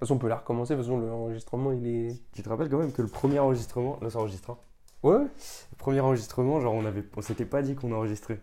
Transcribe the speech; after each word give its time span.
façon, 0.00 0.14
on 0.14 0.18
peut 0.18 0.28
la 0.28 0.36
recommencer. 0.36 0.74
De 0.74 0.78
toute 0.80 0.86
façon, 0.86 0.98
l'enregistrement, 0.98 1.72
il 1.72 1.86
est. 1.86 2.22
Tu 2.32 2.42
te 2.42 2.48
rappelles 2.48 2.68
quand 2.68 2.78
même 2.78 2.92
que 2.92 3.02
le 3.02 3.08
premier 3.08 3.38
enregistrement, 3.38 3.98
là 4.02 4.10
ça 4.10 4.18
enregistre. 4.18 4.50
hein. 4.50 4.58
Ouais. 5.02 5.18
Le 5.18 5.76
premier 5.78 6.00
enregistrement, 6.00 6.60
genre 6.60 6.74
on 6.74 6.84
avait, 6.84 7.04
on 7.16 7.22
s'était 7.22 7.44
pas 7.46 7.62
dit 7.62 7.74
qu'on 7.74 7.92
enregistrait. 7.92 8.40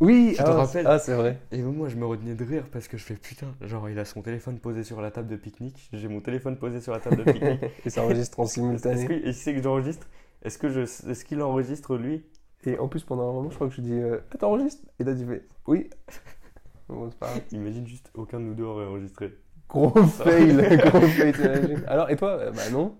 Oui, 0.00 0.34
te 0.36 0.42
ah, 0.42 0.66
Ah, 0.86 0.98
c'est 0.98 1.14
vrai. 1.14 1.40
Et 1.50 1.60
moi 1.60 1.88
je 1.88 1.96
me 1.96 2.06
retenais 2.06 2.34
de 2.36 2.44
rire 2.44 2.64
parce 2.70 2.86
que 2.86 2.96
je 2.96 3.02
fais 3.02 3.14
putain, 3.14 3.48
genre 3.60 3.88
il 3.90 3.98
a 3.98 4.04
son 4.04 4.22
téléphone 4.22 4.58
posé 4.60 4.84
sur 4.84 5.00
la 5.00 5.10
table 5.10 5.26
de 5.28 5.34
pique-nique, 5.36 5.88
j'ai 5.92 6.06
mon 6.06 6.20
téléphone 6.20 6.56
posé 6.56 6.80
sur 6.80 6.92
la 6.92 7.00
table 7.00 7.16
de 7.16 7.24
pique-nique. 7.24 7.60
Et 7.84 7.90
ça 7.90 8.04
enregistre 8.04 8.38
en 8.38 8.46
simultané. 8.46 9.06
qu'il 9.06 9.22
il 9.26 9.34
sait 9.34 9.54
que 9.54 9.62
j'enregistre 9.62 10.06
Est-ce 10.42 10.56
que 10.58 10.68
je, 10.68 10.80
est-ce 10.82 11.24
qu'il 11.24 11.42
enregistre 11.42 11.96
lui? 11.96 12.24
Et 12.64 12.78
en 12.78 12.86
plus, 12.88 13.02
pendant 13.04 13.28
un 13.28 13.32
moment, 13.32 13.50
je 13.50 13.54
crois 13.56 13.68
que 13.68 13.74
je 13.74 13.80
dis 13.80 13.92
euh, 13.94 14.18
Ah, 14.32 14.38
T'enregistres? 14.38 14.84
Et 15.00 15.04
là, 15.04 15.14
tu 15.14 15.24
fais 15.26 15.44
Oui. 15.66 15.90
Bon, 16.88 17.10
c'est 17.10 17.18
pas 17.18 17.26
grave. 17.28 17.42
Imagine 17.52 17.86
juste 17.86 18.10
aucun 18.14 18.40
de 18.40 18.44
nous 18.46 18.54
deux 18.54 18.64
aurait 18.64 18.86
enregistré. 18.86 19.36
Gros 19.68 19.90
fail. 20.06 20.78
Gros 20.78 21.00
fail. 21.00 21.84
Alors, 21.88 22.10
et 22.10 22.16
toi 22.16 22.30
Euh, 22.40 22.50
Bah 22.52 22.70
non. 22.72 22.96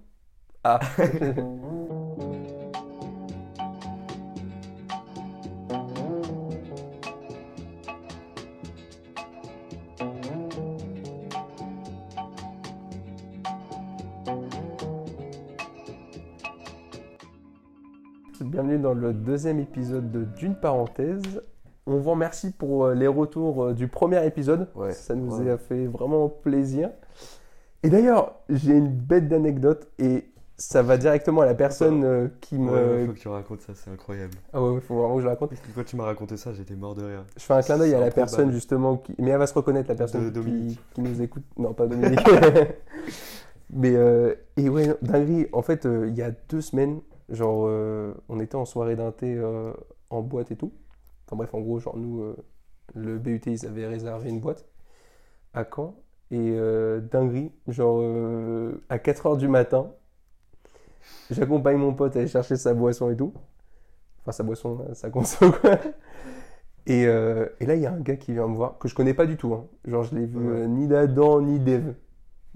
Ah. 0.65 0.81
Bienvenue 18.41 18.79
dans 18.79 18.95
le 18.95 19.13
deuxième 19.13 19.59
épisode 19.61 20.11
de 20.11 20.25
D'une 20.25 20.55
parenthèse. 20.55 21.43
On 21.89 21.97
vous 21.97 22.11
remercie 22.11 22.51
pour 22.51 22.85
euh, 22.85 22.95
les 22.95 23.07
retours 23.07 23.65
euh, 23.65 23.73
du 23.73 23.89
premier 23.89 24.25
épisode. 24.27 24.69
Ouais, 24.75 24.93
Ça 24.93 25.15
nous 25.15 25.39
ouais. 25.39 25.51
a 25.51 25.57
fait 25.57 25.87
vraiment 25.87 26.29
plaisir. 26.29 26.91
Et 27.83 27.89
d'ailleurs, 27.89 28.35
j'ai 28.51 28.75
une 28.75 28.91
bête 28.91 29.27
d'anecdote 29.27 29.89
et 29.99 30.27
ça 30.59 30.83
va 30.83 30.99
directement 30.99 31.41
à 31.41 31.47
la 31.47 31.55
personne 31.55 32.05
euh, 32.05 32.29
qui 32.43 32.59
me. 32.59 32.71
Ouais, 32.71 33.07
faut 33.07 33.13
que 33.13 33.19
tu 33.19 33.29
racontes 33.29 33.63
ça, 33.63 33.73
c'est 33.75 33.91
incroyable. 33.91 34.35
Ah 34.53 34.63
ouais, 34.63 34.81
faut 34.83 34.97
vraiment 34.97 35.15
que 35.15 35.21
je 35.23 35.25
la 35.25 35.33
raconte. 35.33 35.49
Parce 35.49 35.63
que 35.63 35.69
Quand 35.75 35.85
tu 35.85 35.97
m'as 35.97 36.05
raconté 36.05 36.37
ça, 36.37 36.53
j'étais 36.53 36.75
mort 36.75 36.95
de 36.95 37.05
rire. 37.05 37.25
Je 37.39 37.43
fais 37.43 37.55
un 37.55 37.63
clin 37.63 37.79
d'œil 37.79 37.95
à 37.95 38.01
la 38.01 38.11
personne 38.11 38.53
justement 38.53 38.99
qui. 38.99 39.15
Mais 39.19 39.31
elle 39.31 39.39
va 39.39 39.47
se 39.47 39.55
reconnaître, 39.55 39.89
la 39.89 39.95
personne 39.95 40.31
qui, 40.31 40.79
qui 40.93 41.01
nous 41.01 41.23
écoute. 41.23 41.45
Non, 41.57 41.73
pas 41.73 41.87
Dominique. 41.87 42.21
Mais 43.71 43.97
euh, 43.97 44.35
et 44.59 44.69
ouais, 44.69 44.95
dinguerie. 45.01 45.47
En 45.55 45.63
fait, 45.63 45.87
euh, 45.87 46.09
il 46.09 46.17
y 46.17 46.23
a 46.23 46.33
deux 46.51 46.61
semaines, 46.61 47.01
genre, 47.31 47.71
on 48.29 48.41
était 48.41 48.57
en 48.57 48.67
soirée 48.67 48.97
d'un 48.97 49.11
thé 49.13 49.41
en 50.11 50.21
boîte 50.21 50.51
et 50.51 50.57
tout. 50.57 50.73
Enfin 51.29 51.37
bref, 51.37 51.53
en 51.55 51.61
gros, 51.61 51.79
genre 51.79 51.97
nous, 51.97 52.23
euh, 52.23 52.37
le 52.95 53.19
BUT, 53.19 53.41
ils 53.47 53.67
avaient 53.67 53.87
réservé 53.87 54.31
une 54.31 54.41
boîte 54.41 54.65
à 55.55 55.65
Caen. 55.65 55.95
Et 56.31 56.37
euh, 56.57 57.01
dinguerie, 57.01 57.53
genre 57.69 57.99
euh, 58.03 58.83
à 58.89 58.99
4h 58.99 59.37
du 59.37 59.47
matin, 59.49 59.91
j'accompagne 61.31 61.77
mon 61.77 61.95
pote 61.95 62.17
à 62.17 62.21
aller 62.21 62.29
chercher 62.29 62.57
sa 62.57 62.75
boisson 62.75 63.11
et 63.11 63.17
tout. 63.17 63.33
Enfin, 64.23 64.33
sa 64.33 64.43
boisson, 64.43 64.87
sa 64.95 65.11
conso, 65.11 65.51
quoi. 65.61 65.79
Et, 66.87 67.03
et 67.03 67.67
là, 67.67 67.75
il 67.75 67.81
y 67.81 67.87
a 67.87 67.93
un 67.93 68.01
gars 68.01 68.17
qui 68.17 68.33
vient 68.33 68.47
me 68.49 68.57
voir, 68.57 68.79
que 68.79 68.89
je 68.89 68.95
connais 68.95 69.15
pas 69.15 69.27
du 69.27 69.37
tout. 69.37 69.53
hein. 69.55 69.67
Genre, 69.87 70.03
je 70.05 70.15
l'ai 70.15 70.25
vu 70.27 70.39
Ouais. 70.39 70.67
ni 70.69 70.87
d'Adam, 70.89 71.41
ni 71.43 71.59
d'Eve. 71.61 71.95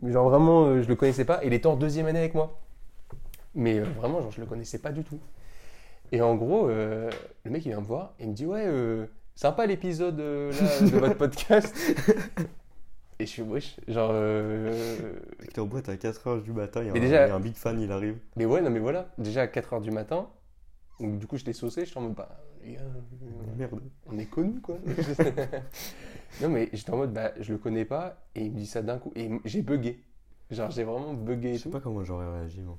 Mais 0.01 0.11
Genre, 0.13 0.29
vraiment, 0.29 0.81
je 0.81 0.89
le 0.89 0.97
connaissais 0.97 1.25
pas. 1.27 1.45
Et 1.45 1.49
il 1.49 1.53
était 1.53 1.67
en 1.67 1.77
deuxième 1.77 2.07
année 2.07 2.19
avec 2.19 2.35
moi. 2.35 2.59
Mais 3.55 3.81
vraiment, 3.81 4.21
genre, 4.23 4.31
je 4.31 4.41
le 4.41 4.47
connaissais 4.47 4.79
pas 4.79 4.91
du 4.93 5.05
tout. 5.05 5.19
Et 6.13 6.21
en 6.21 6.35
gros, 6.37 6.69
euh, 6.69 7.11
le 7.45 7.51
mec, 7.51 7.65
il 7.67 7.71
vient 7.71 7.81
me 7.81 7.87
voir 7.87 8.15
et 8.21 8.25
il 8.25 8.29
me 8.31 8.35
dit 8.35 8.47
Ouais, 8.47 8.65
euh, 8.67 9.07
sympa 9.35 9.67
l'épisode 9.67 10.21
euh, 10.21 10.53
là, 10.53 10.81
de 10.91 10.97
votre 10.99 11.17
podcast. 11.17 11.75
et 13.19 13.25
je 13.27 13.31
suis 13.31 13.43
wesh. 13.43 13.77
Genre, 13.89 14.11
euh, 14.13 15.15
T'es 15.53 15.61
en 15.61 15.67
boîte 15.67 15.89
à 15.89 15.97
4h 15.97 16.43
du 16.43 16.53
matin, 16.53 16.83
il 16.83 16.87
y, 16.87 16.91
a 16.91 16.93
un- 16.93 16.95
déjà- 17.01 17.27
il 17.27 17.29
y 17.29 17.33
a 17.33 17.35
un 17.35 17.41
big 17.41 17.55
fan, 17.57 17.81
il 17.81 17.91
arrive. 17.91 18.19
mais 18.37 18.45
ouais, 18.45 18.61
non, 18.61 18.71
mais 18.71 18.79
voilà. 18.81 19.09
Déjà 19.19 19.43
à 19.43 19.47
4h 19.47 19.81
du 19.81 19.91
matin. 19.91 20.29
Donc, 21.01 21.19
du 21.19 21.27
coup, 21.27 21.37
j'étais 21.37 21.53
saucé. 21.55 21.85
J'étais 21.87 21.97
en 21.99 22.03
mode 22.03 22.15
Bah, 22.15 22.29
les 22.63 22.75
gars, 22.75 22.81
euh, 22.83 23.57
Merde. 23.57 23.81
on 24.07 24.19
est 24.19 24.27
connus 24.27 24.61
quoi. 24.61 24.77
non 26.41 26.49
mais 26.49 26.69
j'étais 26.73 26.91
en 26.93 26.97
mode 26.97 27.13
bah 27.13 27.33
je 27.41 27.53
le 27.53 27.59
connais 27.59 27.85
pas 27.85 28.23
et 28.37 28.45
il 28.45 28.53
me 28.53 28.57
dit 28.57 28.67
ça 28.67 28.83
d'un 28.83 28.99
coup 28.99 29.13
et 29.17 29.29
j'ai 29.45 29.63
bugué. 29.63 30.01
Genre 30.51 30.71
j'ai 30.71 30.85
vraiment 30.85 31.13
bugué 31.15 31.55
Je 31.55 31.57
sais 31.59 31.63
tout. 31.65 31.71
pas 31.71 31.81
comment 31.81 32.05
j'aurais 32.05 32.31
réagi, 32.33 32.61
moi. 32.61 32.79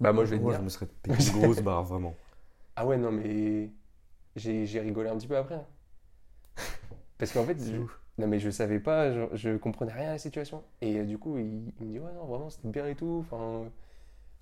Bah 0.00 0.12
moi 0.12 0.24
je 0.24 0.30
vais 0.30 0.38
te 0.40 0.42
Moi, 0.42 0.52
dire. 0.52 0.60
je 0.60 0.62
me 0.62 0.68
serais 0.68 0.86
pété 1.02 1.22
une 1.22 1.30
grosse 1.30 1.60
barre, 1.60 1.84
vraiment. 1.84 2.16
Ah 2.76 2.84
ouais 2.86 2.96
non 2.98 3.12
mais 3.12 3.70
j'ai 4.36 4.66
j'ai 4.66 4.80
rigolé 4.80 5.10
un 5.10 5.16
petit 5.18 5.28
peu 5.28 5.36
après. 5.36 5.56
hein. 5.56 5.66
Parce 7.18 7.32
qu'en 7.32 7.44
fait 7.44 7.58
je... 7.62 7.76
non 8.18 8.26
mais 8.28 8.38
je 8.40 8.50
savais 8.50 8.80
pas, 8.80 9.12
je, 9.12 9.22
je 9.36 9.56
comprenais 9.56 9.92
rien 9.92 10.08
à 10.08 10.12
la 10.12 10.18
situation 10.18 10.64
et 10.80 10.98
euh, 11.00 11.04
du 11.04 11.18
coup 11.18 11.38
il, 11.38 11.72
il 11.80 11.86
me 11.86 11.92
dit 11.92 11.98
ouais 11.98 12.12
non 12.14 12.26
vraiment 12.26 12.50
c'était 12.50 12.68
bien 12.68 12.86
et 12.86 12.94
tout. 12.96 13.18
Enfin 13.20 13.70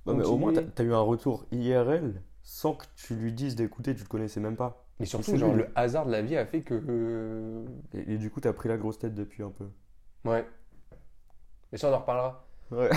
Ouais, 0.06 0.14
mais 0.14 0.24
au 0.24 0.36
moins, 0.38 0.52
t'as 0.52 0.62
t'as 0.62 0.82
eu 0.84 0.92
un 0.92 0.98
retour 1.00 1.46
IRL 1.52 2.20
sans 2.42 2.74
que 2.74 2.84
tu 2.96 3.14
lui 3.14 3.32
dises 3.32 3.54
d'écouter, 3.54 3.94
tu 3.94 4.02
le 4.02 4.08
connaissais 4.08 4.40
même 4.40 4.56
pas. 4.56 4.84
mais 4.98 5.06
surtout 5.06 5.36
genre 5.36 5.54
le 5.54 5.68
hasard 5.76 6.06
de 6.06 6.10
la 6.12 6.22
vie 6.22 6.36
a 6.36 6.46
fait 6.46 6.62
que 6.62 6.74
euh, 6.74 7.64
Et, 7.92 8.14
et 8.14 8.18
du 8.18 8.30
coup, 8.30 8.40
t'as 8.40 8.54
pris 8.54 8.68
la 8.70 8.78
grosse 8.78 8.98
tête 8.98 9.14
depuis 9.14 9.42
un 9.42 9.50
peu. 9.50 9.68
ouais. 10.24 10.46
Mais 11.72 11.78
ça 11.78 11.88
on 11.90 11.94
en 11.94 11.98
reparlera. 12.00 12.47
Ouais. 12.70 12.90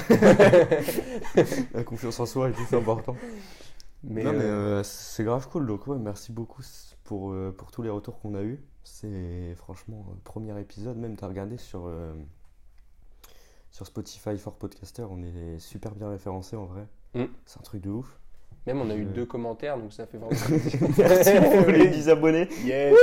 la 1.74 1.84
confiance 1.84 2.20
en 2.20 2.26
soi 2.26 2.50
et 2.50 2.54
tout, 2.54 2.66
c'est 2.70 2.78
important. 2.78 3.16
Mais, 4.04 4.24
non, 4.24 4.34
mais 4.34 4.40
euh, 4.40 4.80
euh, 4.80 4.84
c'est 4.84 5.24
grave 5.24 5.48
cool. 5.50 5.68
Donc, 5.68 5.88
ouais, 5.88 5.98
merci 5.98 6.32
beaucoup 6.32 6.64
pour, 7.04 7.32
euh, 7.32 7.54
pour 7.56 7.72
tous 7.72 7.82
les 7.82 7.90
retours 7.90 8.20
qu'on 8.20 8.36
a 8.36 8.42
eu. 8.42 8.60
C'est 8.84 9.54
franchement, 9.56 10.06
euh, 10.10 10.14
premier 10.24 10.60
épisode, 10.60 10.98
même, 10.98 11.16
t'as 11.16 11.28
regardé 11.28 11.58
sur, 11.58 11.86
euh, 11.86 12.14
sur 13.70 13.86
Spotify 13.86 14.38
for 14.38 14.56
Podcaster, 14.56 15.06
on 15.10 15.22
est 15.22 15.60
super 15.60 15.94
bien 15.94 16.10
référencé 16.10 16.56
en 16.56 16.66
vrai. 16.66 16.88
Mm. 17.14 17.26
C'est 17.46 17.60
un 17.60 17.64
truc 17.64 17.82
de 17.82 17.90
ouf. 17.90 18.20
même 18.66 18.82
on 18.82 18.90
a 18.90 18.96
eu 18.96 19.06
deux 19.06 19.26
commentaires 19.26 19.78
donc 19.78 19.92
ça 19.92 20.06
fait 20.06 20.18
vraiment 20.18 20.32
merci 20.98 21.32
pour 21.34 21.72
les 21.72 21.90
10 21.90 22.10
abonnés. 22.10 22.48
Yes. 22.64 22.96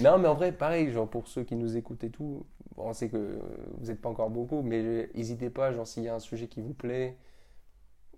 non, 0.00 0.18
mais 0.18 0.28
en 0.28 0.34
vrai, 0.34 0.52
pareil, 0.52 0.90
genre 0.90 1.08
pour 1.08 1.28
ceux 1.28 1.44
qui 1.44 1.54
nous 1.54 1.76
écoutent 1.76 2.04
et 2.04 2.10
tout, 2.10 2.44
on 2.78 2.92
sait 2.92 3.08
que 3.08 3.38
vous 3.78 3.86
n'êtes 3.86 4.00
pas 4.00 4.08
encore 4.08 4.30
beaucoup, 4.30 4.62
mais 4.62 5.08
n'hésitez 5.14 5.50
pas, 5.50 5.72
genre 5.72 5.86
s'il 5.86 6.04
y 6.04 6.08
a 6.08 6.14
un 6.14 6.18
sujet 6.20 6.48
qui 6.48 6.60
vous 6.60 6.74
plaît 6.74 7.16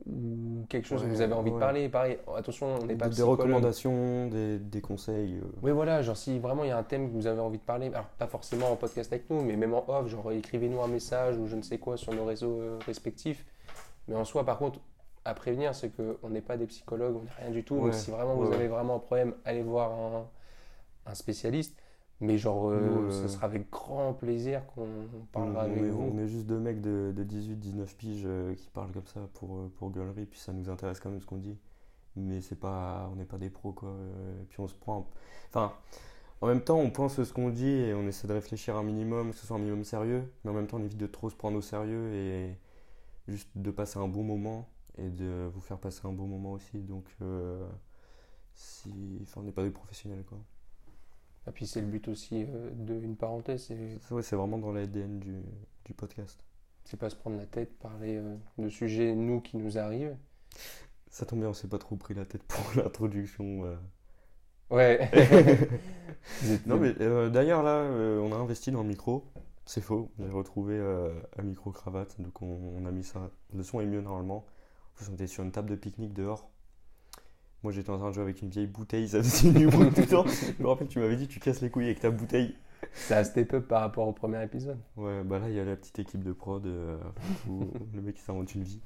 ou 0.07 0.65
quelque 0.69 0.87
chose 0.87 1.03
que 1.03 1.07
Ouais, 1.07 1.15
vous 1.15 1.21
avez 1.21 1.35
envie 1.35 1.51
de 1.51 1.57
parler, 1.59 1.89
pareil, 1.89 2.19
attention, 2.35 2.67
on 2.81 2.87
n'est 2.87 2.97
pas 2.97 3.09
Des 3.09 3.23
psychologue. 3.23 3.41
recommandations, 3.41 4.29
des, 4.29 4.59
des 4.59 4.81
conseils. 4.81 5.37
euh, 5.37 5.43
Oui, 5.63 5.73
voilà, 5.73 6.01
genre 6.03 6.17
si 6.17 6.39
vraiment 6.39 6.65
il 6.65 6.69
y 6.69 6.71
a 6.71 6.79
un 6.79 6.83
thème 6.83 7.09
que 7.11 7.15
vous 7.15 7.27
avez 7.27 7.41
envie 7.41 7.59
de 7.59 7.63
parler, 7.63 7.89
alors 7.89 8.07
pas 8.19 8.27
forcément 8.27 8.71
en 8.73 8.77
podcast 8.77 9.13
avec 9.13 9.29
nous, 9.29 9.43
mais 9.43 9.57
même 9.57 9.75
en 9.75 9.85
off, 9.89 10.09
genre 10.09 10.33
écrivez-nous 10.33 10.81
un 10.81 10.89
message 10.89 11.37
ou 11.37 11.47
je 11.47 11.57
ne 11.57 11.63
sais 11.63 11.79
quoi 11.79 11.97
sur 11.99 12.15
nos 12.15 12.25
réseaux 12.25 12.61
euh, 12.61 12.79
respectifs. 12.87 13.45
Mais 14.09 14.17
en 14.17 14.25
soi, 14.25 14.45
par 14.45 14.59
contre, 14.59 14.81
à 15.25 15.35
prévenir, 15.35 15.75
c'est 15.75 15.91
qu'on 15.91 16.31
n'est 16.31 16.41
pas 16.43 16.57
des 16.57 16.67
psychologues, 16.67 17.17
on 17.17 17.23
n'est 17.25 17.31
rien 17.39 17.51
du 17.51 17.65
tout. 17.65 17.77
Ouais, 17.77 17.83
Donc 17.83 17.95
si 17.95 18.11
vraiment 18.11 18.37
vous 18.37 18.53
avez 18.53 18.69
vraiment 18.69 18.97
un 18.97 19.01
problème, 19.01 19.35
allez 19.45 19.63
voir 19.63 19.93
un, 19.93 20.27
un 21.07 21.15
spécialiste. 21.15 21.77
Mais 22.21 22.37
genre, 22.37 22.69
euh, 22.69 22.81
Nous, 22.81 23.09
euh, 23.09 23.11
ce 23.11 23.29
sera 23.29 23.47
avec 23.47 23.71
grand 23.71 24.13
plaisir 24.13 24.67
qu'on 24.67 24.83
On, 24.83 25.25
parlera 25.33 25.65
on 25.65 25.71
avec 25.71 25.85
vous. 25.85 26.03
on 26.03 26.19
est 26.19 26.29
juste 26.29 26.47
deux 26.47 26.59
mecs 26.59 26.81
de, 26.83 27.13
de 27.17 27.25
18-19 27.25 27.97
piges 27.97 28.23
euh, 28.27 28.55
qui 28.55 28.69
parlent 28.69 28.93
comme 28.93 29.07
ça 29.07 29.21
pour, 29.35 29.71
pour 29.77 29.91
gueulerie, 29.91 30.27
puis 30.27 30.39
ça 30.39 30.53
nous 30.53 30.69
intéresse 30.69 31.01
quand 31.01 31.11
même 31.11 31.21
ce 31.21 31.27
qu'on 31.27 31.39
dit. 31.39 31.59
Mais 32.17 32.41
c'est 32.41 32.59
pas, 32.59 33.09
on 33.13 33.17
n'est 33.17 33.25
pas 33.25 33.39
des 33.39 33.51
pros 33.51 33.73
quoi. 33.73 33.95
puis 34.51 34.61
on 34.61 34.69
se 34.69 34.75
prend. 34.75 35.07
Enfin, 35.49 35.73
en 36.41 36.47
même 36.47 36.61
temps, 36.63 36.79
on 36.79 36.91
pense 36.91 37.23
ce 37.23 37.33
qu'on 37.33 37.51
dit 37.51 37.69
et 37.69 37.95
on 37.95 38.07
essaie 38.07 38.27
de 38.27 38.33
réfléchir 38.33 38.77
un 38.77 38.83
minimum, 38.83 39.31
que 39.31 39.37
ce 39.37 39.47
soit 39.47 39.57
un 39.57 39.61
minimum 39.61 39.85
sérieux, 39.85 40.31
mais 40.45 40.51
en 40.51 40.55
même 40.55 40.67
temps, 40.67 40.79
on 40.79 40.85
évite 40.85 40.99
de 40.99 41.07
trop 41.07 41.31
se 41.31 41.37
prendre 41.37 41.57
au 41.57 41.63
sérieux 41.63 42.13
et 42.15 42.59
juste 43.29 43.51
de 43.55 43.71
passer 43.71 43.99
un 43.99 44.09
bon 44.09 44.23
moment 44.25 44.69
et 44.99 45.09
de 45.09 45.49
vous 45.55 45.61
faire 45.61 45.79
passer 45.79 46.01
un 46.05 46.13
bon 46.13 46.27
moment 46.27 46.53
aussi. 46.53 46.79
Donc, 46.79 47.05
euh, 47.23 47.67
si, 48.55 49.19
enfin, 49.23 49.41
on 49.43 49.45
n'est 49.45 49.53
pas 49.53 49.63
des 49.63 49.71
professionnels 49.71 50.25
quoi. 50.25 50.39
Et 51.49 51.51
puis 51.53 51.67
c'est 51.67 51.81
le 51.81 51.87
but 51.87 52.09
aussi 52.09 52.45
euh, 52.49 52.71
de 52.75 52.95
une 52.95 53.17
parenthèse, 53.17 53.65
c'est 53.67 54.15
ouais, 54.15 54.23
vraiment 54.23 54.59
dans 54.59 54.73
l'ADN 54.73 55.19
du, 55.19 55.43
du 55.85 55.95
podcast. 55.95 56.45
c'est 56.85 56.99
pas 56.99 57.11
se 57.11 57.17
prendre 57.17 57.37
la 57.39 57.47
tête, 57.47 57.79
parler 57.79 58.17
euh, 58.17 58.37
de 58.59 58.69
sujets, 58.69 59.15
nous, 59.15 59.41
qui 59.41 59.57
nous 59.57 59.79
arrivent. 59.79 60.17
Ça 61.11 61.27
tombe 61.27 61.41
bien, 61.41 61.49
on 61.51 61.53
s'est 61.55 61.69
pas 61.69 61.79
trop 61.79 61.97
pris 61.97 62.15
la 62.15 62.25
tête 62.25 62.43
pour 62.45 62.65
l'introduction. 62.77 63.65
euh. 63.65 63.77
Ouais. 64.71 65.11
Non, 66.67 66.79
mais 66.79 66.95
euh, 67.01 67.29
d'ailleurs, 67.31 67.63
là, 67.63 67.83
on 68.23 68.33
a 68.33 68.37
investi 68.37 68.71
dans 68.73 68.83
le 68.83 68.89
micro. 68.89 69.25
C'est 69.67 69.81
faux, 69.81 70.11
j'ai 70.19 70.29
retrouvé 70.31 70.79
un 71.39 71.43
micro-cravate, 71.43 72.21
donc 72.21 72.43
on, 72.43 72.47
on 72.77 72.87
a 72.87 72.91
mis 72.91 73.05
ça. 73.05 73.31
Le 73.55 73.63
son 73.63 73.81
est 73.81 73.87
mieux 73.87 74.01
normalement. 74.01 74.39
En 74.39 74.95
plus, 74.97 75.09
on 75.11 75.15
était 75.15 75.27
sur 75.29 75.45
une 75.45 75.53
table 75.53 75.71
de 75.71 75.77
pique-nique 75.77 76.13
dehors. 76.13 76.51
Moi, 77.63 77.73
j'étais 77.73 77.91
en 77.91 77.99
train 77.99 78.09
de 78.09 78.15
jouer 78.15 78.23
avec 78.23 78.41
une 78.43 78.49
vieille 78.49 78.67
bouteille, 78.67 79.09
ça 79.09 79.23
faisait 79.23 79.53
du 79.53 79.67
bruit 79.67 79.91
tout 79.91 80.01
le 80.01 80.07
temps. 80.07 80.25
Je 80.27 80.63
me 80.63 80.69
rappelle, 80.69 80.89
tu 80.89 80.99
m'avais 80.99 81.17
dit, 81.17 81.29
tu 81.29 81.41
casses 81.41 81.61
les 81.61 81.71
couilles 81.71 81.87
avec 81.87 82.01
ta 82.01 82.11
bouteille. 82.11 82.55
Ça 82.95 83.19
a 83.19 83.25
step 83.25 83.53
up 83.53 83.69
par 83.69 83.83
rapport 83.83 84.09
au 84.09 84.13
premier 84.13 84.43
épisode. 84.43 84.79
Ouais, 84.97 85.23
bah 85.23 85.39
là, 85.39 85.51
il 85.51 85.55
y 85.55 85.61
a 85.61 85.65
la 85.65 85.77
petite 85.77 85.99
équipe 85.99 86.25
de 86.25 86.33
prod 86.33 86.65
euh, 86.67 86.99
où 87.49 87.61
le 87.95 88.01
mec 88.01 88.17
il 88.19 88.23
s'invente 88.23 88.55
une 88.55 88.63
vie. 88.63 88.81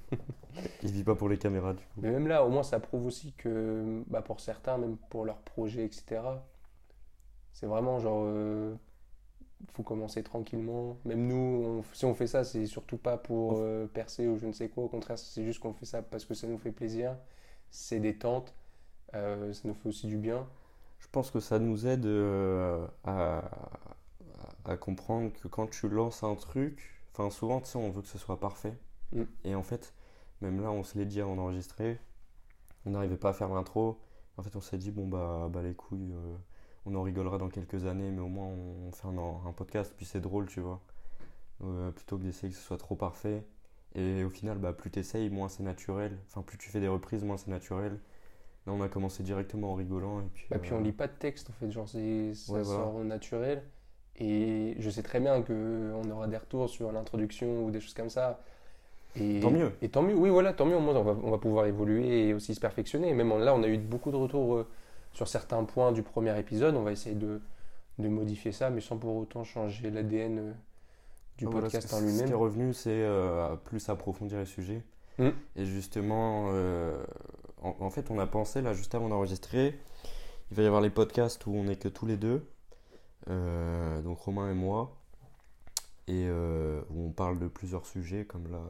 Il 0.82 0.91
vit 0.91 1.05
pas 1.05 1.15
pour 1.15 1.29
les 1.29 1.38
caméras, 1.38 1.75
du 1.75 1.82
coup. 1.85 2.00
Mais 2.03 2.11
même 2.11 2.26
là, 2.26 2.44
au 2.44 2.49
moins, 2.50 2.65
ça 2.65 2.81
prouve 2.81 3.06
aussi 3.06 3.32
que 3.35 4.03
bah, 4.09 4.23
pour 4.23 4.41
certains, 4.41 4.79
même 4.79 4.97
pour 5.11 5.25
leurs 5.25 5.38
projets, 5.43 5.85
etc., 5.85 6.43
c'est 7.53 7.67
vraiment 7.67 7.99
genre. 8.00 8.23
euh, 8.27 8.75
faut 9.73 9.82
commencer 9.82 10.23
tranquillement. 10.23 10.99
Même 11.05 11.27
nous, 11.27 11.37
on- 11.37 11.82
si 11.94 12.05
on 12.05 12.15
fait 12.15 12.27
ça, 12.27 12.44
c'est 12.44 12.67
surtout 12.67 12.99
pas 12.99 13.17
pour 13.17 13.55
euh, 13.59 13.87
percer 13.87 14.29
ou 14.29 14.37
je 14.38 14.47
ne 14.47 14.53
sais 14.53 14.69
quoi. 14.69 14.85
Au 14.85 14.88
contraire, 14.88 15.19
c'est 15.19 15.44
juste 15.44 15.61
qu'on 15.61 15.73
fait 15.73 15.87
ça 15.87 16.03
parce 16.03 16.25
que 16.25 16.35
ça 16.35 16.47
nous 16.47 16.59
fait 16.59 16.73
plaisir. 16.73 17.17
C'est 17.70 18.00
détente. 18.00 18.55
Euh, 19.14 19.52
ça 19.52 19.69
nous 19.69 19.75
fait 19.75 19.88
aussi 19.88 20.06
du 20.06 20.16
bien. 20.16 20.46
Je 20.99 21.08
pense 21.11 21.31
que 21.31 21.40
ça 21.40 21.58
nous 21.58 21.87
aide 21.87 22.06
euh, 22.06 22.87
à, 23.05 23.44
à 24.64 24.76
comprendre 24.76 25.32
que 25.32 25.49
quand 25.49 25.69
tu 25.69 25.88
lances 25.88 26.22
un 26.22 26.34
truc, 26.34 27.00
enfin 27.12 27.31
souvent 27.31 27.61
tu 27.61 27.69
sais 27.69 27.78
on 27.78 27.90
veut 27.90 28.02
que 28.02 28.08
ce 28.08 28.19
soit 28.19 28.40
parfait. 28.40 28.76
Mm. 29.12 29.22
Et 29.44 29.55
en 29.55 29.62
fait, 29.62 29.94
même 30.40 30.61
là 30.62 30.70
on 30.70 30.82
se 30.82 30.99
l'est 30.99 31.06
dit 31.06 31.20
avant 31.20 31.37
d'enregistrer, 31.37 31.99
on 32.87 32.90
n'arrivait 32.90 33.16
pas 33.16 33.31
à 33.31 33.32
faire 33.34 33.49
l'intro. 33.50 34.00
En 34.37 34.43
fait 34.43 34.56
on 34.56 34.61
s'est 34.61 34.78
dit 34.78 34.90
bon 34.90 35.06
bah, 35.08 35.49
bah 35.50 35.62
les 35.62 35.75
couilles, 35.75 36.12
euh, 36.12 36.37
on 36.87 36.94
en 36.94 37.02
rigolera 37.02 37.38
dans 37.38 37.49
quelques 37.49 37.87
années, 37.87 38.10
mais 38.10 38.20
au 38.20 38.28
moins 38.28 38.46
on 38.46 38.93
fait 38.93 39.06
un, 39.08 39.19
un 39.19 39.52
podcast, 39.52 39.94
puis 39.96 40.06
c'est 40.06 40.20
drôle 40.20 40.49
tu 40.49 40.60
vois. 40.60 40.81
Plutôt 41.94 42.19
que 42.19 42.25
d'essayer 42.25 42.50
que 42.52 42.58
ce 42.58 42.62
soit 42.62 42.76
trop 42.78 42.96
parfait. 42.96 43.46
Et 43.94 44.25
au 44.25 44.31
final, 44.31 44.58
bah, 44.58 44.72
plus 44.72 44.90
t'essayes, 44.90 45.31
moins 45.31 45.49
c'est 45.49 45.62
naturel. 45.62 46.19
Enfin, 46.28 46.43
plus 46.43 46.58
tu 46.58 46.69
fais 46.70 46.81
des 46.81 46.88
reprises, 46.88 47.25
moins 47.25 47.37
c'est 47.37 47.50
naturel. 47.50 47.99
Là, 48.66 48.72
on 48.72 48.81
a 48.81 48.88
commencé 48.88 49.22
directement 49.22 49.72
en 49.72 49.75
rigolant. 49.75 50.20
Et 50.20 50.25
puis, 50.34 50.46
puis 50.61 50.72
euh, 50.72 50.76
on 50.76 50.81
lit 50.81 50.93
pas 50.93 51.06
de 51.06 51.12
texte 51.12 51.50
en 51.50 51.52
fait, 51.55 51.70
genre 51.70 51.88
c'est 51.88 52.32
ça 52.34 52.52
Ouais, 52.52 52.64
sort 52.64 52.99
naturel. 53.05 53.62
Et 54.16 54.76
je 54.78 54.90
sais 54.90 55.02
très 55.02 55.20
bien 55.20 55.43
que 55.43 55.93
on 55.94 56.11
aura 56.11 56.26
des 56.28 56.37
retours 56.37 56.69
sur 56.70 56.93
l'introduction 56.93 57.64
ou 57.64 57.70
des 57.70 57.81
choses 57.81 57.94
comme 57.94 58.11
ça. 58.11 58.40
Et, 59.16 59.40
Tant 59.40 59.50
mieux. 59.50 59.72
Et 59.82 59.88
tant 59.88 60.02
mieux, 60.02 60.14
oui 60.14 60.28
voilà, 60.31 60.52
tant 60.52 60.64
mieux, 60.66 60.76
au 60.76 60.81
moins 60.81 60.94
on 60.96 61.02
va, 61.02 61.16
on 61.22 61.31
va 61.31 61.38
pouvoir 61.38 61.66
évoluer 61.66 62.28
et 62.28 62.34
aussi 62.34 62.55
se 62.55 62.61
perfectionner. 62.61 63.12
Même 63.12 63.31
en- 63.32 63.38
là, 63.38 63.55
on 63.55 63.62
a 63.62 63.69
eu 63.69 63.76
beaucoup 63.78 64.11
de 64.11 64.16
retours 64.16 64.55
euh, 64.55 64.67
sur 65.12 65.28
certains 65.28 65.62
points 65.64 65.93
du 65.93 66.02
premier 66.02 66.37
épisode. 66.38 66.75
On 66.75 66.82
va 66.82 66.93
essayer 66.93 67.14
de, 67.14 67.40
de 67.99 68.08
modifier 68.08 68.50
ça, 68.52 68.70
mais 68.70 68.81
sans 68.81 68.96
pour 68.96 69.17
autant 69.17 69.44
changer 69.44 69.90
l'ADN 69.90 70.38
euh, 70.38 70.52
du 71.38 71.46
Ah, 71.46 71.50
voilà, 71.50 71.62
podcast 71.67 71.93
en 71.93 71.99
Ce 71.99 72.02
qui 72.02 72.08
est 72.08 72.12
lui-même. 72.22 72.34
revenu, 72.34 72.72
c'est 72.72 72.90
euh, 72.90 73.55
plus 73.56 73.88
approfondir 73.88 74.38
les 74.38 74.46
sujets. 74.46 74.82
Mm. 75.19 75.28
Et 75.56 75.64
justement, 75.64 76.46
euh, 76.52 77.05
en, 77.64 77.76
en 77.81 77.90
fait, 77.90 78.11
on 78.11 78.19
a 78.19 78.26
pensé, 78.26 78.62
là, 78.62 78.72
juste 78.72 78.94
avant 78.94 79.08
d'enregistrer, 79.08 79.78
il 80.50 80.56
va 80.56 80.62
y 80.62 80.66
avoir 80.66 80.82
les 80.82 80.90
podcasts 80.90 81.46
où 81.46 81.52
on 81.52 81.64
n'est 81.64 81.76
que 81.76 81.88
tous 81.88 82.06
les 82.06 82.16
deux, 82.16 82.46
euh, 83.31 84.02
donc 84.02 84.19
Romain 84.20 84.50
et 84.50 84.55
moi, 84.55 84.96
et 86.06 86.26
euh, 86.28 86.82
où 86.90 87.06
on 87.06 87.11
parle 87.11 87.38
de 87.38 87.49
plusieurs 87.49 87.87
sujets, 87.87 88.25
comme 88.26 88.49
là, 88.50 88.61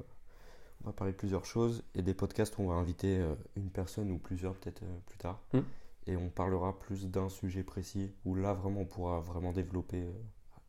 on 0.83 0.87
va 0.87 0.93
parler 0.93 1.13
de 1.13 1.19
plusieurs 1.19 1.45
choses, 1.45 1.83
et 1.95 2.03
des 2.03 2.15
podcasts 2.15 2.57
où 2.59 2.63
on 2.63 2.69
va 2.69 2.75
inviter 2.75 3.19
euh, 3.19 3.35
une 3.57 3.71
personne 3.71 4.11
ou 4.11 4.19
plusieurs 4.19 4.55
peut-être 4.55 4.83
plus 5.07 5.19
tard, 5.19 5.41
Mm. 5.53 5.59
et 6.07 6.17
on 6.17 6.29
parlera 6.29 6.79
plus 6.79 7.07
d'un 7.07 7.29
sujet 7.29 7.65
précis, 7.65 8.13
où 8.25 8.35
là, 8.37 8.53
vraiment, 8.55 8.81
on 8.83 8.87
pourra 8.87 9.21
vraiment 9.21 9.53
développer, 9.53 10.05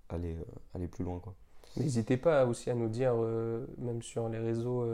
aller, 0.10 0.36
aller 0.74 0.88
plus 0.88 1.04
loin, 1.04 1.19
quoi. 1.19 1.36
N'hésitez 1.78 2.16
pas 2.18 2.45
aussi 2.45 2.69
à 2.69 2.74
nous 2.74 2.88
dire, 2.88 3.13
même 3.78 4.01
sur 4.01 4.30
les 4.30 4.39
réseaux, 4.39 4.88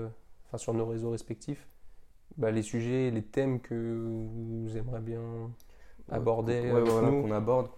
enfin 0.48 0.58
sur 0.58 0.74
nos 0.74 0.88
réseaux 0.88 1.12
respectifs, 1.12 1.68
bah, 2.38 2.52
les 2.52 2.62
sujets, 2.64 3.12
les 3.12 3.24
thèmes 3.24 3.60
que 3.62 3.76
vous 4.34 4.78
aimeriez 4.78 5.02
bien 5.02 5.52
aborder 6.10 6.72
Ouais, 6.72 6.78
avec 6.78 6.90
voilà, 6.92 7.12
nous. 7.12 7.22
qu'on 7.22 7.32
aborde. 7.32 7.70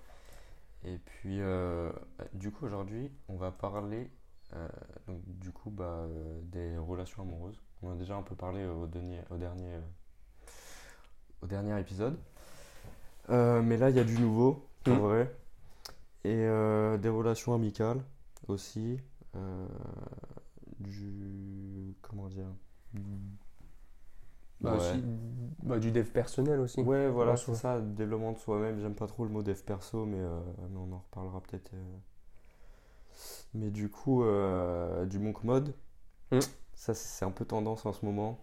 Et 0.86 0.98
puis, 0.98 1.40
euh, 1.42 1.92
du 2.34 2.52
coup, 2.52 2.66
aujourd'hui, 2.66 3.12
on 3.30 3.36
va 3.38 3.52
parler 3.52 4.10
euh, 4.56 4.68
donc, 5.08 5.22
du 5.40 5.52
coup, 5.52 5.70
bah, 5.72 5.86
euh, 5.86 6.40
des 6.44 6.78
relations 6.78 7.24
amoureuses. 7.24 7.60
On 7.82 7.92
a 7.92 7.96
déjà 7.96 8.16
un 8.16 8.22
peu 8.24 8.36
parlé 8.36 8.66
au 8.66 8.88
dernier, 8.88 9.20
au 9.32 9.38
dernier, 9.38 9.74
euh, 9.76 9.82
au 11.42 11.48
dernier 11.48 11.80
épisode. 11.80 12.18
Euh, 13.30 13.62
mais 13.62 13.78
là, 13.78 13.90
il 13.90 13.96
y 13.96 14.00
a 14.00 14.04
du 14.04 14.18
nouveau, 14.20 14.68
en 14.88 14.92
Mm. 14.92 14.98
vrai. 15.00 15.36
Et 16.26 16.32
euh, 16.36 16.98
des 16.98 17.10
relations 17.10 17.54
amicales 17.54 18.02
aussi. 18.48 19.00
euh, 19.36 19.68
du. 20.80 21.96
Comment 22.02 22.28
dire 22.30 22.48
Bah, 24.64 24.72
Ouais. 24.72 24.78
aussi, 24.78 25.04
bah, 25.64 25.80
du 25.80 25.92
dev 25.92 26.06
personnel 26.06 26.60
aussi. 26.60 26.82
Ouais, 26.82 27.10
voilà, 27.10 27.36
c'est 27.36 27.54
ça, 27.56 27.80
développement 27.82 28.32
de 28.32 28.38
soi-même. 28.38 28.80
J'aime 28.80 28.96
pas 28.96 29.08
trop 29.08 29.26
le 29.26 29.30
mot 29.32 29.44
dev 29.44 29.62
perso, 29.64 30.06
mais, 30.06 30.20
euh, 30.20 30.40
mais 30.72 30.78
on 30.78 30.94
en 30.94 31.00
reparlera 31.00 31.42
peut-être. 31.42 31.72
euh. 31.74 31.98
Mais 33.54 33.70
du 33.70 33.90
coup, 33.90 34.24
euh, 34.24 35.06
du 35.06 35.20
monk 35.20 35.44
mode, 35.44 35.74
Hmm. 36.32 36.40
ça 36.76 36.94
c'est 36.94 37.26
un 37.26 37.32
peu 37.32 37.46
tendance 37.46 37.86
en 37.86 37.94
ce 37.94 38.06
moment. 38.06 38.40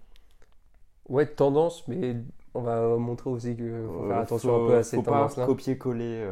Ouais, 1.09 1.27
tendance, 1.27 1.87
mais 1.89 2.17
on 2.55 2.63
va 2.63 2.97
montrer 2.97 3.31
aussi 3.31 3.57
qu'il 3.57 3.71
faut 3.87 4.07
faire 4.07 4.19
attention 4.19 4.51
faut- 4.51 4.65
un 4.65 4.67
peu 4.69 4.75
à 4.77 4.83
ces 4.83 4.97
faut 4.97 5.03
pas 5.03 5.29
copier-coller, 5.47 6.25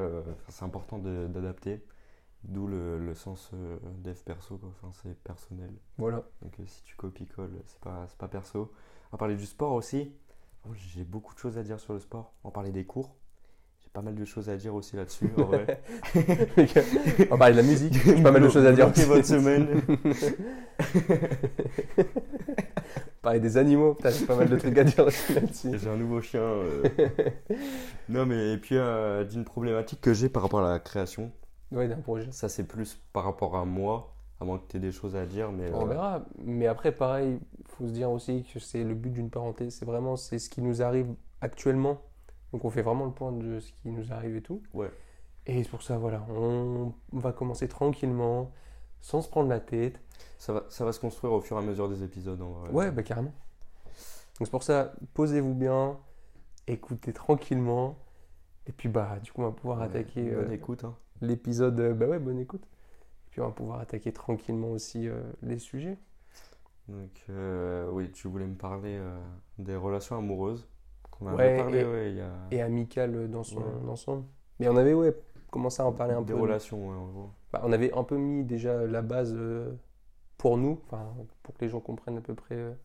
c'est 0.49 0.65
important 0.65 0.99
d'adapter. 0.99 1.83
D'où 2.45 2.67
le, 2.69 2.99
le 2.99 3.15
sens 3.15 3.51
euh, 3.55 3.79
dev 3.99 4.17
perso, 4.25 4.59
quoi. 4.59 4.71
Enfin, 4.71 4.93
c'est 5.03 5.17
personnel. 5.25 5.71
Voilà. 5.99 6.23
Donc 6.43 6.53
euh, 6.61 6.65
si 6.67 6.83
tu 6.85 6.97
copies-colles, 6.97 7.53
c'est 7.67 7.81
pas, 7.81 8.07
c'est 8.09 8.19
pas 8.19 8.29
perso. 8.29 8.73
On 9.11 9.17
va 9.17 9.19
parler 9.19 9.37
du 9.37 9.47
sport 9.47 9.73
aussi. 9.73 10.13
J'ai 10.75 11.05
beaucoup 11.05 11.35
de 11.35 11.39
choses 11.39 11.57
à 11.57 11.63
dire 11.63 11.81
sur 11.81 11.95
le 11.95 12.01
sport. 12.01 12.35
On 12.45 12.49
va 12.49 12.53
parler 12.53 12.73
des 12.73 12.85
cours. 12.85 13.17
J'ai 13.81 13.89
pas 13.91 14.03
mal 14.03 14.15
de 14.15 14.25
choses 14.27 14.51
à 14.51 14.57
dire 14.57 14.75
aussi 14.75 14.97
là-dessus. 14.97 15.31
en 15.39 15.45
vrai. 15.45 15.81
on 16.15 17.31
va 17.31 17.39
parler 17.39 17.55
de 17.55 17.61
la 17.61 17.67
musique. 17.67 17.95
J'ai 18.05 18.23
pas 18.23 18.31
mal 18.33 18.43
de 18.43 18.49
choses 18.51 18.67
à 18.67 18.73
dire. 18.73 18.89
Votre 18.89 19.27
semaine. 19.27 19.81
parler 23.23 23.41
des 23.41 23.57
animaux. 23.57 23.95
Putain, 23.95 24.11
j'ai 24.11 24.27
pas 24.27 24.37
mal 24.37 24.49
de 24.51 24.59
trucs 24.59 24.77
à 24.77 24.85
dire 24.85 25.07
aussi 25.07 25.33
là-dessus. 25.33 25.79
J'ai 25.79 25.89
un 25.89 25.97
nouveau 25.97 26.21
chien. 26.21 26.41
euh. 26.41 26.83
non 28.11 28.27
mais 28.27 28.53
et 28.53 28.59
puis 28.59 28.77
euh, 28.77 29.25
d'une 29.25 29.45
problématique 29.45 30.01
que 30.03 30.13
j'ai 30.13 30.29
par 30.29 30.43
rapport 30.43 30.61
à 30.61 30.71
la 30.71 30.79
création. 30.81 31.33
Ouais, 31.73 31.89
d'un 31.89 31.97
projet. 31.97 32.29
Ça 32.31 32.49
c'est 32.51 32.65
plus 32.65 33.01
par 33.13 33.25
rapport 33.25 33.57
à 33.57 33.65
moi, 33.65 34.15
à 34.41 34.45
moins 34.45 34.59
que 34.59 34.67
tu 34.69 34.77
aies 34.77 34.81
des 34.81 34.93
choses 34.93 35.17
à 35.17 35.27
dire. 35.27 35.51
Mais 35.53 35.71
On 35.75 35.83
euh, 35.87 35.89
verra. 35.91 36.25
Mais 36.45 36.67
après, 36.67 36.93
pareil, 36.93 37.39
il 37.59 37.69
faut 37.69 37.87
se 37.87 37.93
dire 37.93 38.11
aussi 38.11 38.45
que 38.53 38.59
c'est 38.61 38.85
le 38.85 38.95
but 38.95 39.11
d'une 39.11 39.31
parenthèse. 39.31 39.75
C'est 39.75 39.85
vraiment 39.87 40.17
c'est 40.17 40.39
ce 40.39 40.49
qui 40.51 40.63
nous 40.63 40.83
arrive 40.83 41.15
actuellement. 41.41 42.01
Donc 42.53 42.65
on 42.65 42.71
fait 42.71 42.83
vraiment 42.83 43.05
le 43.05 43.13
point 43.13 43.33
de 43.33 43.59
ce 43.61 43.73
qui 43.73 43.91
nous 43.91 44.13
arrive 44.13 44.37
et 44.37 44.43
tout. 44.43 44.63
Ouais. 44.73 44.91
Et 45.47 45.63
c'est 45.63 45.71
pour 45.71 45.83
ça, 45.83 45.97
voilà, 45.99 46.27
on 46.31 46.93
va 47.13 47.33
commencer 47.33 47.69
tranquillement, 47.69 48.53
sans 49.01 49.23
se 49.23 49.29
prendre 49.31 49.49
la 49.49 49.61
tête. 49.61 49.99
ça, 50.39 50.53
va, 50.53 50.65
ça 50.69 50.85
va 50.85 50.93
se 50.93 51.01
construire 51.01 51.33
au 51.33 51.41
fur 51.41 51.57
et 51.57 51.61
à 51.61 51.63
mesure 51.63 51.89
des 51.89 52.03
épisodes. 52.03 52.41
En 52.43 52.51
vrai. 52.51 52.71
Ouais, 52.71 52.91
bah 52.91 53.03
carrément. 53.03 53.33
Donc 54.39 54.47
c'est 54.47 54.51
pour 54.51 54.63
ça, 54.63 54.93
posez-vous 55.15 55.55
bien, 55.55 55.99
écoutez 56.67 57.13
tranquillement. 57.13 57.97
Et 58.67 58.73
puis 58.73 58.89
bah, 58.91 59.19
du 59.23 59.33
coup, 59.33 59.41
on 59.43 59.47
va 59.47 59.53
pouvoir 59.53 59.79
Ouais, 59.79 59.85
attaquer 59.87 60.23
Bonne 60.31 60.51
euh, 60.51 60.53
écoute. 60.55 60.85
hein. 60.85 60.95
l'épisode. 61.23 61.81
euh, 61.81 61.95
bah 61.95 62.07
ouais, 62.07 62.19
bonne 62.19 62.39
écoute. 62.39 62.63
Et 63.29 63.31
puis 63.31 63.41
on 63.43 63.47
va 63.47 63.53
pouvoir 63.53 63.81
attaquer 63.81 64.11
tranquillement 64.13 64.71
aussi 64.71 65.07
euh, 65.07 65.21
les 65.43 65.59
sujets. 65.59 65.99
Donc 66.89 67.11
euh, 67.29 67.91
oui, 67.93 68.11
tu 68.11 68.27
voulais 68.29 68.47
me 68.47 68.55
parler 68.57 68.97
euh, 68.99 69.19
des 69.59 69.77
relations 69.77 70.17
amoureuses. 70.17 70.67
Qu'on 71.11 71.27
avait 71.27 71.37
Ouais, 71.37 71.57
parlé, 71.59 71.81
et- 71.81 71.85
ouais, 71.85 72.11
il 72.13 72.17
y 72.17 72.21
a 72.23 72.33
Et 72.51 72.63
amical 72.63 73.31
dans 73.31 73.43
son 73.45 73.59
Ouais. 73.61 73.89
ensemble. 73.91 74.25
Mais 74.59 74.69
on 74.69 74.77
avait, 74.77 74.95
ouais, 74.95 75.15
commencé 75.51 75.83
à 75.83 75.87
en 75.87 75.93
parler 75.93 76.15
un 76.15 76.23
des 76.23 76.33
peu. 76.33 76.41
relations, 76.41 76.89
ouais, 76.89 76.97
en 76.97 77.07
gros. 77.07 77.31
Bah, 77.53 77.61
on 77.65 77.73
avait 77.73 77.93
un 77.93 78.03
peu 78.05 78.17
mis 78.17 78.45
déjà 78.45 78.87
la 78.87 79.03
base 79.03 79.37
pour 80.39 80.57
nous, 80.57 80.77
pour 81.43 81.55
que 81.55 81.61
les 81.65 81.69
gens 81.69 81.81
comprennent 81.81 82.19
à 82.19 82.21
peu 82.23 82.35
près 82.35 82.77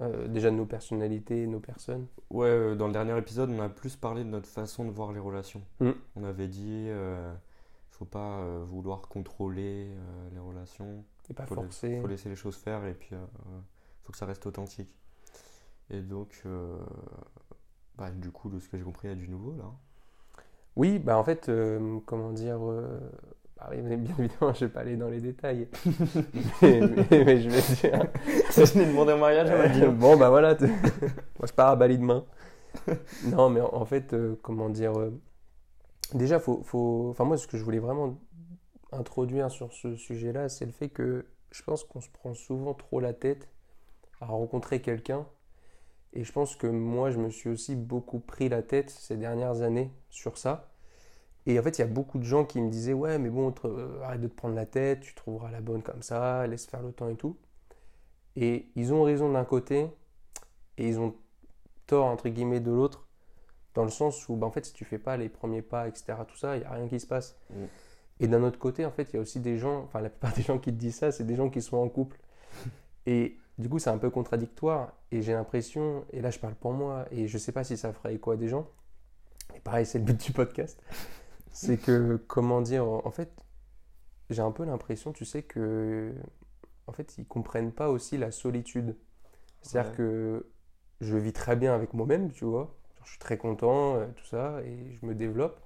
euh, 0.00 0.28
déjà 0.28 0.50
nos 0.50 0.66
personnalités, 0.66 1.46
nos 1.46 1.60
personnes. 1.60 2.06
Ouais, 2.30 2.46
euh, 2.48 2.74
dans 2.74 2.86
le 2.86 2.92
dernier 2.92 3.16
épisode, 3.18 3.50
on 3.50 3.60
a 3.60 3.68
plus 3.68 3.96
parlé 3.96 4.24
de 4.24 4.28
notre 4.28 4.48
façon 4.48 4.84
de 4.84 4.90
voir 4.90 5.12
les 5.12 5.20
relations. 5.20 5.62
Mm. 5.80 5.90
On 6.16 6.24
avait 6.24 6.48
dit, 6.48 6.86
euh, 6.88 7.32
faut 7.98 8.04
pas 8.04 8.38
euh, 8.40 8.64
vouloir 8.68 9.02
contrôler 9.08 9.88
euh, 9.90 10.28
les 10.32 10.38
relations, 10.38 11.04
Et 11.30 11.34
pas 11.34 11.46
faut, 11.46 11.54
forcer. 11.54 11.96
la- 11.96 12.00
faut 12.02 12.08
laisser 12.08 12.28
les 12.28 12.36
choses 12.36 12.56
faire 12.56 12.84
et 12.86 12.94
puis 12.94 13.10
euh, 13.12 13.16
euh, 13.16 13.58
faut 14.04 14.12
que 14.12 14.18
ça 14.18 14.26
reste 14.26 14.44
authentique. 14.46 14.90
Et 15.90 16.00
donc, 16.00 16.42
euh, 16.46 16.76
bah, 17.96 18.10
du 18.10 18.30
coup, 18.30 18.50
de 18.50 18.58
ce 18.58 18.68
que 18.68 18.76
j'ai 18.76 18.84
compris, 18.84 19.08
il 19.08 19.10
y 19.10 19.14
a 19.14 19.16
du 19.16 19.28
nouveau 19.28 19.56
là. 19.56 19.64
Oui, 20.76 20.98
bah 20.98 21.16
en 21.16 21.24
fait, 21.24 21.50
comment 22.04 22.32
dire, 22.32 22.58
bah 23.56 23.68
oui, 23.70 23.78
mais 23.82 23.96
bien 23.96 24.14
évidemment, 24.18 24.52
je 24.52 24.66
vais 24.66 24.70
pas 24.70 24.80
aller 24.80 24.96
dans 24.96 25.08
les 25.08 25.20
détails, 25.22 25.68
mais, 26.62 26.80
mais- 26.80 27.24
mais 27.24 27.40
je 27.40 27.48
vais 27.48 27.62
dire. 27.90 28.06
Si 28.50 28.66
je 28.66 28.78
n'ai 28.78 28.86
demandé 28.86 29.12
un 29.12 29.16
mariage, 29.16 29.48
elle 29.48 29.58
m'a 29.58 29.68
dit 29.68 29.86
bon, 29.96 30.18
bah 30.18 30.28
voilà, 30.28 30.54
moi 30.60 31.46
je 31.46 31.52
pars 31.54 31.70
à 31.70 31.76
Bali 31.76 31.96
demain. 31.96 32.24
non, 33.24 33.48
mais 33.48 33.62
en, 33.62 33.72
en 33.74 33.84
fait, 33.86 34.14
comment 34.42 34.68
dire, 34.68 34.92
déjà, 36.14 36.38
faut, 36.38 36.62
faut, 36.62 37.08
enfin 37.10 37.24
moi, 37.24 37.36
ce 37.36 37.46
que 37.46 37.56
je 37.56 37.64
voulais 37.64 37.78
vraiment 37.78 38.18
introduire 38.92 39.50
sur 39.50 39.72
ce 39.72 39.96
sujet-là, 39.96 40.48
c'est 40.48 40.66
le 40.66 40.72
fait 40.72 40.88
que 40.88 41.26
je 41.50 41.62
pense 41.62 41.84
qu'on 41.84 42.00
se 42.00 42.10
prend 42.10 42.34
souvent 42.34 42.74
trop 42.74 43.00
la 43.00 43.12
tête 43.12 43.48
à 44.20 44.26
rencontrer 44.26 44.80
quelqu'un. 44.80 45.26
Et 46.12 46.24
je 46.24 46.32
pense 46.32 46.56
que 46.56 46.66
moi, 46.66 47.10
je 47.10 47.18
me 47.18 47.30
suis 47.30 47.50
aussi 47.50 47.76
beaucoup 47.76 48.20
pris 48.20 48.48
la 48.48 48.62
tête 48.62 48.90
ces 48.90 49.16
dernières 49.16 49.62
années 49.62 49.90
sur 50.10 50.38
ça. 50.38 50.70
Et 51.46 51.58
en 51.58 51.62
fait, 51.62 51.78
il 51.78 51.82
y 51.82 51.84
a 51.84 51.88
beaucoup 51.88 52.18
de 52.18 52.24
gens 52.24 52.44
qui 52.44 52.60
me 52.60 52.70
disaient 52.70 52.92
Ouais, 52.92 53.18
mais 53.18 53.30
bon, 53.30 53.54
euh, 53.64 54.00
arrête 54.02 54.20
de 54.20 54.28
te 54.28 54.34
prendre 54.34 54.54
la 54.54 54.66
tête, 54.66 55.00
tu 55.00 55.14
trouveras 55.14 55.50
la 55.50 55.60
bonne 55.60 55.82
comme 55.82 56.02
ça, 56.02 56.46
laisse 56.46 56.66
faire 56.66 56.82
le 56.82 56.92
temps 56.92 57.08
et 57.08 57.16
tout. 57.16 57.36
Et 58.36 58.70
ils 58.76 58.92
ont 58.92 59.02
raison 59.02 59.32
d'un 59.32 59.44
côté, 59.44 59.88
et 60.78 60.88
ils 60.88 60.98
ont 60.98 61.14
tort, 61.86 62.06
entre 62.06 62.28
guillemets, 62.28 62.60
de 62.60 62.70
l'autre, 62.70 63.05
dans 63.76 63.84
le 63.84 63.90
sens 63.90 64.28
où, 64.28 64.36
bah, 64.36 64.46
en 64.48 64.50
fait, 64.50 64.64
si 64.66 64.72
tu 64.72 64.84
fais 64.84 64.98
pas 64.98 65.16
les 65.16 65.28
premiers 65.28 65.62
pas, 65.62 65.86
etc., 65.86 66.14
tout 66.26 66.36
ça, 66.36 66.56
il 66.56 66.60
n'y 66.60 66.66
a 66.66 66.72
rien 66.72 66.88
qui 66.88 66.98
se 66.98 67.06
passe. 67.06 67.38
Mm. 67.50 67.64
Et 68.20 68.28
d'un 68.28 68.42
autre 68.42 68.58
côté, 68.58 68.84
en 68.86 68.90
fait, 68.90 69.10
il 69.12 69.16
y 69.16 69.18
a 69.18 69.22
aussi 69.22 69.40
des 69.40 69.58
gens, 69.58 69.82
enfin 69.84 70.00
la 70.00 70.10
plupart 70.10 70.32
des 70.34 70.42
gens 70.42 70.58
qui 70.58 70.72
te 70.72 70.78
disent 70.78 70.96
ça, 70.96 71.12
c'est 71.12 71.24
des 71.24 71.36
gens 71.36 71.50
qui 71.50 71.62
sont 71.62 71.76
en 71.76 71.88
couple. 71.88 72.18
Et 73.06 73.38
du 73.58 73.68
coup, 73.68 73.78
c'est 73.78 73.90
un 73.90 73.98
peu 73.98 74.10
contradictoire. 74.10 74.92
Et 75.12 75.22
j'ai 75.22 75.34
l'impression, 75.34 76.04
et 76.12 76.20
là 76.20 76.30
je 76.30 76.38
parle 76.40 76.54
pour 76.56 76.72
moi, 76.72 77.06
et 77.12 77.28
je 77.28 77.38
sais 77.38 77.52
pas 77.52 77.62
si 77.64 77.76
ça 77.76 77.92
fera 77.92 78.10
écho 78.12 78.32
à 78.32 78.36
des 78.36 78.48
gens, 78.48 78.68
et 79.54 79.60
pareil, 79.60 79.86
c'est 79.86 79.98
le 79.98 80.04
but 80.04 80.20
du 80.24 80.32
podcast, 80.32 80.82
c'est 81.52 81.78
que, 81.78 82.16
comment 82.26 82.60
dire, 82.62 82.86
en 82.86 83.10
fait, 83.12 83.30
j'ai 84.30 84.42
un 84.42 84.50
peu 84.52 84.64
l'impression, 84.64 85.12
tu 85.12 85.24
sais, 85.24 85.42
que, 85.44 86.12
en 86.86 86.92
fait, 86.92 87.18
ils 87.18 87.26
comprennent 87.26 87.72
pas 87.72 87.90
aussi 87.90 88.18
la 88.18 88.30
solitude. 88.32 88.96
C'est-à-dire 89.62 89.92
Ouais. 89.92 89.96
que 89.96 90.46
je 91.00 91.16
vis 91.16 91.32
très 91.32 91.56
bien 91.56 91.74
avec 91.74 91.94
moi-même, 91.94 92.32
tu 92.32 92.44
vois. 92.44 92.75
Je 93.06 93.12
suis 93.12 93.18
très 93.18 93.38
content, 93.38 93.96
euh, 93.96 94.06
tout 94.14 94.26
ça, 94.26 94.60
et 94.64 94.92
je 94.92 95.06
me 95.06 95.14
développe. 95.14 95.58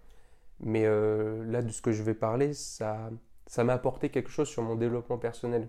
Mais 0.60 0.84
euh, 0.86 1.44
là, 1.46 1.62
de 1.62 1.70
ce 1.70 1.82
que 1.82 1.90
je 1.90 2.02
vais 2.02 2.14
parler, 2.14 2.52
ça, 2.54 3.10
ça 3.46 3.64
m'a 3.64 3.72
apporté 3.72 4.10
quelque 4.10 4.30
chose 4.30 4.48
sur 4.48 4.62
mon 4.62 4.76
développement 4.76 5.18
personnel. 5.18 5.68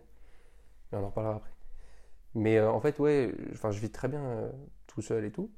Mais 0.91 0.97
on 0.99 1.03
en 1.03 1.07
reparlera 1.07 1.35
après. 1.37 1.51
Mais 2.35 2.57
euh, 2.57 2.69
en 2.69 2.79
fait, 2.79 2.99
ouais, 2.99 3.33
enfin, 3.53 3.71
je 3.71 3.79
vis 3.79 3.89
très 3.91 4.09
bien 4.09 4.21
euh, 4.23 4.51
tout 4.87 5.01
seul 5.01 5.25
et 5.25 5.31
tout. 5.31 5.49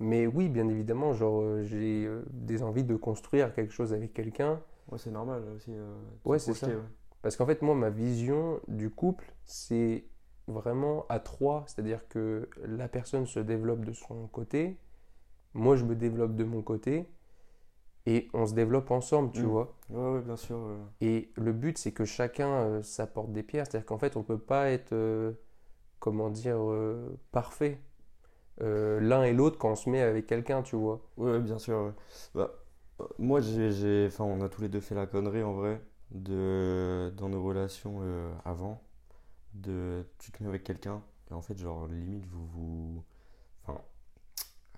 Mais 0.00 0.26
oui, 0.26 0.48
bien 0.48 0.68
évidemment, 0.68 1.12
genre, 1.12 1.62
j'ai 1.62 2.08
des 2.30 2.62
envies 2.62 2.84
de 2.84 2.96
construire 2.96 3.54
quelque 3.54 3.72
chose 3.72 3.92
avec 3.92 4.12
quelqu'un. 4.12 4.60
Ouais, 4.90 4.98
c'est 4.98 5.12
normal 5.12 5.44
aussi. 5.54 5.72
Ouais, 6.24 6.40
c'est 6.40 6.54
ça. 6.54 6.66
ouais. 6.66 6.74
Parce 7.22 7.36
qu'en 7.36 7.46
fait, 7.46 7.62
moi, 7.62 7.74
ma 7.76 7.90
vision 7.90 8.60
du 8.66 8.90
couple, 8.90 9.32
c'est 9.44 10.04
vraiment 10.48 11.06
à 11.08 11.20
trois. 11.20 11.64
C'est-à-dire 11.66 12.06
que 12.08 12.48
la 12.64 12.88
personne 12.88 13.26
se 13.26 13.40
développe 13.40 13.84
de 13.84 13.92
son 13.92 14.26
côté, 14.26 14.78
moi, 15.54 15.76
je 15.76 15.84
me 15.84 15.94
développe 15.96 16.36
de 16.36 16.44
mon 16.44 16.62
côté, 16.62 17.08
et 18.06 18.28
on 18.34 18.46
se 18.46 18.54
développe 18.54 18.90
ensemble, 18.90 19.32
tu 19.32 19.42
Mm. 19.42 19.46
vois. 19.46 19.74
Ouais, 19.90 20.12
ouais, 20.14 20.20
bien 20.22 20.36
sûr. 20.36 20.58
Et 21.00 21.30
le 21.36 21.52
but, 21.52 21.78
c'est 21.78 21.92
que 21.92 22.04
chacun 22.04 22.48
euh, 22.48 22.82
s'apporte 22.82 23.32
des 23.32 23.42
pierres. 23.42 23.66
C'est-à-dire 23.66 23.86
qu'en 23.86 23.98
fait, 23.98 24.16
on 24.16 24.20
ne 24.20 24.24
peut 24.24 24.38
pas 24.38 24.70
être, 24.70 24.92
euh, 24.92 25.32
comment 26.00 26.30
dire, 26.30 26.58
euh, 26.58 27.16
parfait. 27.32 27.80
l'un 28.60 29.24
et 29.24 29.32
l'autre 29.32 29.58
quand 29.58 29.72
on 29.72 29.76
se 29.76 29.90
met 29.90 30.00
avec 30.02 30.26
quelqu'un, 30.26 30.62
tu 30.62 30.76
vois. 30.76 31.00
Ouais, 31.16 31.40
bien 31.40 31.58
sûr. 31.58 31.92
Bah, 32.34 32.50
moi, 33.18 33.40
j'ai, 33.40 34.06
enfin, 34.06 34.24
on 34.24 34.40
a 34.42 34.48
tous 34.48 34.62
les 34.62 34.68
deux 34.68 34.80
fait 34.80 34.94
la 34.94 35.06
connerie 35.06 35.42
en 35.42 35.54
vrai 35.54 35.80
de 36.12 37.12
dans 37.16 37.28
nos 37.28 37.42
relations 37.42 38.00
avant 38.44 38.82
de 39.54 40.04
tu 40.18 40.32
te 40.32 40.42
mets 40.42 40.48
avec 40.48 40.64
quelqu'un 40.64 41.02
et 41.30 41.34
en 41.34 41.42
fait 41.42 41.56
genre 41.58 41.86
limite 41.88 42.26
vous 42.26 42.46
vous 42.46 43.04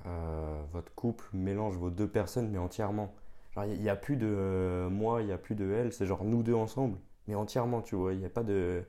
euh, 0.06 0.62
votre 0.72 0.94
couple 0.94 1.24
mélange 1.32 1.76
vos 1.76 1.90
deux 1.90 2.08
personnes 2.08 2.50
mais 2.50 2.58
entièrement. 2.58 3.14
Genre 3.54 3.64
il 3.64 3.80
n'y 3.80 3.88
a, 3.88 3.96
plus 3.96 4.16
de 4.16 4.26
euh, 4.26 4.88
moi, 4.88 5.22
il 5.22 5.26
n'y 5.26 5.32
a 5.32 5.38
plus 5.38 5.54
de 5.54 5.70
elle, 5.72 5.92
c'est 5.92 6.06
genre 6.06 6.24
nous 6.24 6.42
deux 6.42 6.54
ensemble 6.54 6.98
mais 7.28 7.34
entièrement, 7.34 7.82
tu 7.82 7.96
vois, 7.96 8.12
il 8.12 8.18
n'y 8.18 8.24
a 8.24 8.30
pas 8.30 8.44
de 8.44 8.84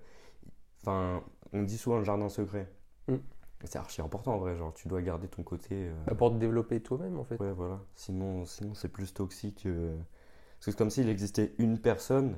enfin 0.81 1.23
on 1.53 1.63
dit 1.63 1.77
souvent 1.77 1.97
le 1.97 2.03
jardin 2.03 2.29
secret. 2.29 2.71
Mm. 3.07 3.15
C'est 3.63 3.79
archi 3.79 4.01
important 4.01 4.35
en 4.35 4.37
vrai, 4.37 4.55
genre 4.55 4.73
tu 4.73 4.87
dois 4.87 5.01
garder 5.01 5.27
ton 5.27 5.43
côté 5.43 5.89
euh, 5.89 6.15
Pour 6.15 6.31
te 6.31 6.37
développer 6.37 6.79
toi-même, 6.79 7.17
en 7.17 7.23
fait. 7.23 7.39
Ouais, 7.39 7.51
voilà. 7.51 7.79
Sinon, 7.95 8.45
sinon 8.45 8.73
c'est 8.75 8.89
plus 8.89 9.13
toxique. 9.13 9.63
Parce 9.63 10.65
que 10.65 10.71
c'est 10.71 10.77
comme 10.77 10.89
s'il 10.89 11.09
existait 11.09 11.53
une 11.57 11.79
personne, 11.79 12.37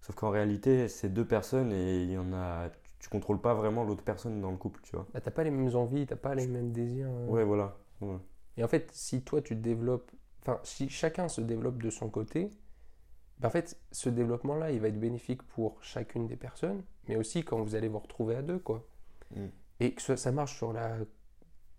sauf 0.00 0.14
qu'en 0.16 0.30
réalité, 0.30 0.88
c'est 0.88 1.08
deux 1.08 1.26
personnes 1.26 1.72
et 1.72 2.02
il 2.02 2.10
y 2.10 2.18
en 2.18 2.32
a. 2.32 2.68
Tu 2.98 3.10
contrôles 3.10 3.40
pas 3.40 3.52
vraiment 3.52 3.84
l'autre 3.84 4.02
personne 4.02 4.40
dans 4.40 4.50
le 4.50 4.56
couple, 4.56 4.80
tu 4.82 4.96
vois. 4.96 5.06
Bah, 5.12 5.20
t'as 5.20 5.30
pas 5.30 5.44
les 5.44 5.50
mêmes 5.50 5.74
envies, 5.76 6.06
t'as 6.06 6.16
pas 6.16 6.34
les 6.34 6.46
mêmes 6.46 6.72
désirs. 6.72 7.08
euh. 7.10 7.26
Ouais, 7.26 7.44
voilà. 7.44 7.76
Ouais. 8.12 8.18
Et 8.56 8.64
en 8.64 8.68
fait, 8.68 8.90
si 8.92 9.22
toi 9.22 9.42
tu 9.42 9.56
te 9.56 9.60
développes, 9.60 10.10
enfin, 10.42 10.60
si 10.62 10.88
chacun 10.88 11.28
se 11.28 11.40
développe 11.40 11.82
de 11.82 11.90
son 11.90 12.08
côté, 12.08 12.50
ben 13.40 13.48
en 13.48 13.50
fait, 13.50 13.76
ce 13.90 14.08
développement-là, 14.08 14.70
il 14.70 14.80
va 14.80 14.88
être 14.88 15.00
bénéfique 15.00 15.42
pour 15.42 15.82
chacune 15.82 16.26
des 16.28 16.36
personnes, 16.36 16.82
mais 17.08 17.16
aussi 17.16 17.44
quand 17.44 17.60
vous 17.60 17.74
allez 17.74 17.88
vous 17.88 17.98
retrouver 17.98 18.36
à 18.36 18.42
deux, 18.42 18.58
quoi. 18.58 18.86
Mm. 19.34 19.46
Et 19.80 19.94
que 19.94 20.16
ça, 20.16 20.32
marche 20.32 20.56
sur 20.56 20.72
la. 20.72 20.98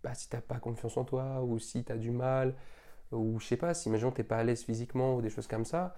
Bah, 0.04 0.14
si 0.14 0.30
t'as 0.30 0.42
pas 0.42 0.60
confiance 0.60 0.98
en 0.98 1.06
toi, 1.06 1.42
ou 1.44 1.58
si 1.60 1.84
t'as 1.84 1.96
du 1.98 2.12
mal, 2.12 2.54
ou 3.12 3.40
je 3.40 3.48
sais 3.48 3.58
pas, 3.58 3.74
si 3.74 3.90
imaginons 3.90 4.12
t'es 4.12 4.24
pas 4.24 4.38
à 4.38 4.44
l'aise 4.44 4.64
physiquement, 4.64 5.16
ou 5.16 5.22
des 5.22 5.30
choses 5.30 5.48
comme 5.48 5.66
ça, 5.66 5.96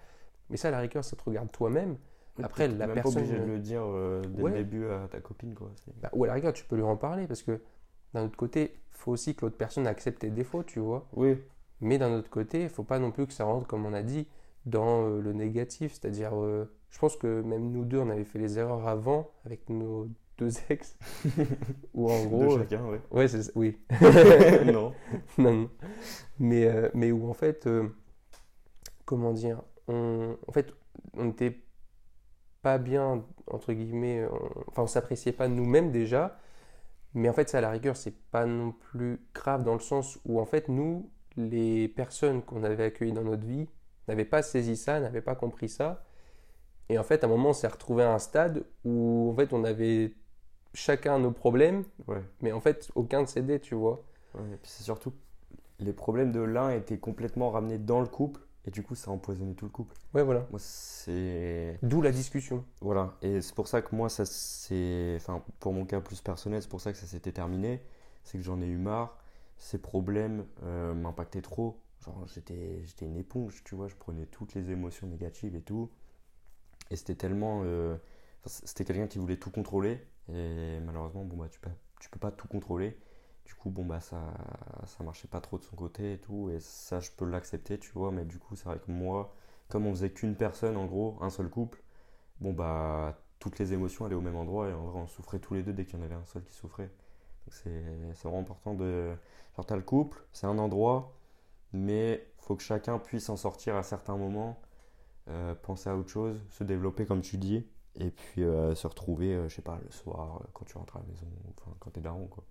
mais 0.50 0.58
ça, 0.58 0.68
à 0.70 0.72
la 0.72 0.80
rigueur, 0.80 1.04
ça 1.04 1.16
te 1.16 1.24
regarde 1.24 1.52
toi-même. 1.52 1.98
Après, 2.42 2.68
la 2.68 2.86
même 2.86 2.94
personne- 2.94 3.16
pas 3.16 3.20
obligé 3.22 3.40
de 3.40 3.46
le 3.46 3.58
dire 3.60 3.82
euh, 3.84 4.22
dès 4.22 4.44
Ouais. 4.44 4.52
le 4.52 4.58
début 4.58 4.88
à 4.88 5.08
ta 5.10 5.20
copine, 5.20 5.56
quoi. 5.56 5.72
Bah, 6.02 6.10
ou 6.14 6.24
à 6.24 6.28
la 6.28 6.34
rigueur, 6.34 6.54
tu 6.54 6.64
peux 6.66 6.76
lui 6.76 6.84
en 6.84 6.96
parler, 6.96 7.26
parce 7.26 7.42
que 7.42 7.60
d'un 8.14 8.26
autre 8.26 8.38
côté, 8.38 8.76
faut 8.92 9.12
aussi 9.12 9.36
que 9.36 9.46
l'autre 9.46 9.58
personne 9.58 9.88
accepte 9.88 10.22
tes 10.22 10.30
défauts, 10.30 10.64
tu 10.64 10.80
vois. 10.80 11.08
Oui, 11.14 11.38
Mais 11.82 11.98
d'un 11.98 12.14
autre 12.14 12.30
côté, 12.30 12.64
il 12.64 12.70
faut 12.70 12.84
pas 12.84 13.00
non 13.00 13.12
plus 13.12 13.28
que 13.28 13.34
ça 13.34 13.46
rentre, 13.46 13.68
comme 13.68 13.86
on 13.86 13.94
a 13.94 14.04
dit, 14.04 14.28
dans 14.66 15.04
euh, 15.08 15.22
le 15.22 15.34
négatif. 15.34 15.94
C'est-à-dire, 15.94 16.32
euh, 16.36 16.66
je 16.92 17.00
pense 17.00 17.18
que 17.18 17.42
même 17.42 17.72
nous 17.72 17.86
deux, 17.86 18.00
on 18.00 18.10
avait 18.10 18.26
fait 18.26 18.40
les 18.40 18.60
erreurs 18.60 18.88
avant 18.88 19.32
avec 19.46 19.70
nos 19.70 20.10
deux 20.38 20.52
ex. 20.70 20.98
Ou 21.94 22.10
en 22.12 22.26
de 22.32 22.48
gros. 22.48 22.58
euh, 22.58 22.60
chacun, 22.60 22.86
ouais. 22.86 23.02
ouais, 23.12 23.28
c'est 23.28 23.52
oui. 23.56 23.78
non. 24.66 24.94
non, 25.38 25.54
non. 25.54 25.70
Mais, 26.40 26.66
euh, 26.68 26.90
mais 26.94 27.12
où 27.12 27.30
en 27.30 27.34
fait, 27.34 27.68
comment 29.06 29.34
dire, 29.34 29.62
on, 29.88 30.38
en 30.48 30.52
fait, 30.52 30.74
on 31.14 31.26
n'était 31.26 31.58
pas 32.62 32.78
bien, 32.78 33.24
entre 33.48 33.74
guillemets, 33.74 34.26
on- 34.32 34.64
enfin, 34.70 34.84
on 34.84 34.88
s'appréciait 34.88 35.32
pas 35.32 35.48
nous-mêmes 35.48 35.92
déjà. 35.92 36.40
Mais 37.18 37.30
en 37.30 37.34
fait, 37.34 37.50
ça, 37.50 37.58
à 37.58 37.62
la 37.62 37.72
rigueur, 37.72 37.98
c'est 37.98 38.16
pas 38.32 38.46
non 38.46 38.72
plus 38.72 39.20
grave 39.34 39.64
dans 39.64 39.74
le 39.74 39.80
sens 39.80 40.20
où, 40.26 40.40
en 40.40 40.46
fait, 40.46 40.70
nous, 40.70 41.10
les 41.36 41.88
personnes 41.88 42.42
qu'on 42.44 42.64
avait 42.64 42.86
accueillies 42.86 43.12
dans 43.14 43.24
notre 43.24 43.46
vie, 43.46 43.68
n'avaient 44.08 44.26
pas 44.26 44.42
saisi 44.44 44.78
ça, 44.78 45.00
n'avaient 45.00 45.22
pas 45.22 45.36
compris 45.36 45.68
ça. 45.70 46.04
Et 46.90 46.98
en 47.00 47.04
fait, 47.04 47.24
à 47.24 47.28
un 47.28 47.30
moment, 47.30 47.50
on 47.50 47.54
s'est 47.54 47.68
retrouvé 47.68 48.04
à 48.04 48.14
un 48.14 48.20
stade 48.20 48.64
où, 48.86 49.30
en 49.32 49.36
fait, 49.36 49.52
on 49.54 49.64
avait 49.64 50.14
chacun 50.74 51.20
nos 51.20 51.32
problèmes, 51.32 51.84
Ouais. 52.08 52.22
mais 52.42 52.52
en 52.52 52.62
fait, 52.62 52.90
aucun 52.96 53.22
ne 53.22 53.26
s'aidait, 53.26 53.60
tu 53.60 53.76
vois. 53.76 54.04
ouais. 54.36 54.42
Et 54.54 54.58
puis 54.58 54.72
c'est 54.72 54.84
surtout. 54.84 55.14
Les 55.80 55.94
problèmes 55.94 56.32
de 56.32 56.40
l'un 56.42 56.70
étaient 56.72 56.98
complètement 57.00 57.52
ramenés 57.52 57.78
dans 57.80 58.00
le 58.00 58.08
couple 58.08 58.42
et 58.68 58.72
du 58.72 58.84
coup, 58.84 58.96
ça 58.96 59.10
a 59.10 59.14
empoisonné 59.14 59.56
tout 59.56 59.66
le 59.66 59.72
couple. 59.72 59.96
Ouais, 60.14 60.24
voilà. 60.24 60.46
Moi, 60.52 60.60
c'est. 60.60 61.80
D'où 61.82 62.02
la 62.02 62.12
discussion. 62.12 62.66
Voilà, 62.82 63.16
et 63.22 63.42
c'est 63.42 63.56
pour 63.56 63.70
ça 63.70 63.82
que 63.82 63.96
moi, 63.96 64.10
ça 64.10 64.26
c'est. 64.26 65.14
Enfin, 65.16 65.42
pour 65.60 65.72
mon 65.72 65.86
cas 65.86 66.02
plus 66.02 66.20
personnel, 66.20 66.62
c'est 66.62 66.70
pour 66.70 66.82
ça 66.82 66.92
que 66.92 66.98
ça 66.98 67.06
s'était 67.08 67.32
terminé. 67.32 67.82
C'est 68.24 68.38
que 68.38 68.44
j'en 68.44 68.62
ai 68.62 68.68
eu 68.68 68.78
marre. 68.78 69.18
Ces 69.58 69.78
problèmes 69.78 70.46
euh, 70.64 70.94
m'impactaient 70.94 71.42
trop. 71.42 71.82
Genre, 72.04 72.28
j'étais 72.28 72.84
j'étais 72.84 73.06
une 73.06 73.18
éponge, 73.18 73.64
tu 73.64 73.74
vois, 73.74 73.88
je 73.88 73.96
prenais 73.96 74.26
toutes 74.26 74.54
les 74.54 74.70
émotions 74.70 75.08
négatives 75.08 75.56
et 75.56 75.62
tout. 75.62 75.90
Et 76.92 76.98
c'était 76.98 77.16
tellement. 77.16 77.62
euh, 77.64 77.96
enfin, 78.44 78.62
c'était 78.66 78.84
quelqu'un 78.84 79.08
qui 79.08 79.18
voulait 79.18 79.38
tout 79.38 79.50
contrôler. 79.50 80.06
Et 80.30 80.80
malheureusement, 80.86 81.24
bon, 81.24 81.38
bah, 81.38 81.48
tu 81.50 81.62
peux, 81.62 81.70
tu 82.02 82.10
peux 82.10 82.20
pas 82.20 82.32
tout 82.32 82.50
contrôler. 82.50 82.98
Du 83.48 83.56
coup, 83.56 83.72
bon, 83.72 83.86
bah, 83.86 84.02
ça, 84.02 84.22
ça 84.88 85.04
marchait 85.04 85.28
pas 85.30 85.42
trop 85.42 85.58
de 85.58 85.64
son 85.64 85.76
côté 85.76 86.14
et 86.14 86.20
tout. 86.20 86.52
Et 86.52 86.60
ça, 86.60 87.00
je 87.00 87.12
peux 87.12 87.26
l'accepter, 87.26 87.80
tu 87.80 87.92
vois. 87.94 88.12
Mais 88.12 88.26
du 88.26 88.40
coup, 88.40 88.56
c'est 88.56 88.66
vrai 88.66 88.80
que 88.80 88.92
moi, 88.92 89.34
comme 89.70 89.88
on 89.88 89.92
faisait 89.94 90.12
qu'une 90.12 90.36
personne, 90.36 90.78
en 90.78 90.86
gros, 90.86 91.18
un 91.22 91.32
seul 91.32 91.50
couple, 91.50 91.82
bon 92.42 92.54
bah 92.54 93.20
toutes 93.40 93.60
les 93.60 93.74
émotions 93.74 94.06
allaient 94.06 94.16
au 94.16 94.22
même 94.22 94.36
endroit 94.36 94.70
et 94.70 94.74
en 94.74 94.86
vrai 94.88 95.00
on 95.02 95.08
souffrait 95.08 95.40
tous 95.40 95.54
les 95.56 95.64
deux 95.64 95.74
dès 95.74 95.86
qu'il 95.86 96.00
y 96.00 96.02
en 96.02 96.06
avait 96.06 96.16
un 96.16 96.26
seul 96.26 96.44
qui 96.44 96.54
souffrait. 96.54 96.88
Donc 97.48 97.54
c'est 97.54 98.24
vraiment 98.24 98.40
important 98.42 98.74
de... 98.76 99.14
Genre 99.56 99.66
t'as 99.66 99.76
le 99.76 99.82
couple, 99.84 100.24
c'est 100.34 100.48
un 100.48 100.58
endroit, 100.60 101.14
mais 101.74 102.28
faut 102.40 102.56
que 102.56 102.64
chacun 102.64 103.00
puisse 103.00 103.30
en 103.30 103.38
sortir 103.38 103.76
à 103.76 103.84
certains 103.84 104.18
moments, 104.18 104.60
euh, 105.30 105.56
penser 105.56 105.90
à 105.90 105.96
autre 105.98 106.10
chose, 106.10 106.42
se 106.50 106.64
développer 106.64 107.06
comme 107.06 107.22
tu 107.22 107.38
dis, 107.38 107.68
et 107.96 108.12
puis 108.12 108.44
euh, 108.44 108.76
se 108.76 108.88
retrouver, 108.88 109.36
euh, 109.36 109.50
je 109.50 109.56
sais 109.56 109.62
pas, 109.62 109.80
le 109.84 109.92
soir, 109.92 110.40
euh, 110.42 110.48
quand 110.54 110.66
tu 110.66 110.78
rentres 110.78 110.98
à 110.98 111.02
la 111.02 111.08
maison, 111.08 111.28
enfin 111.58 111.76
quand 111.80 111.92
t'es 111.92 112.02
daron 112.02 112.28
quoi. 112.28 112.44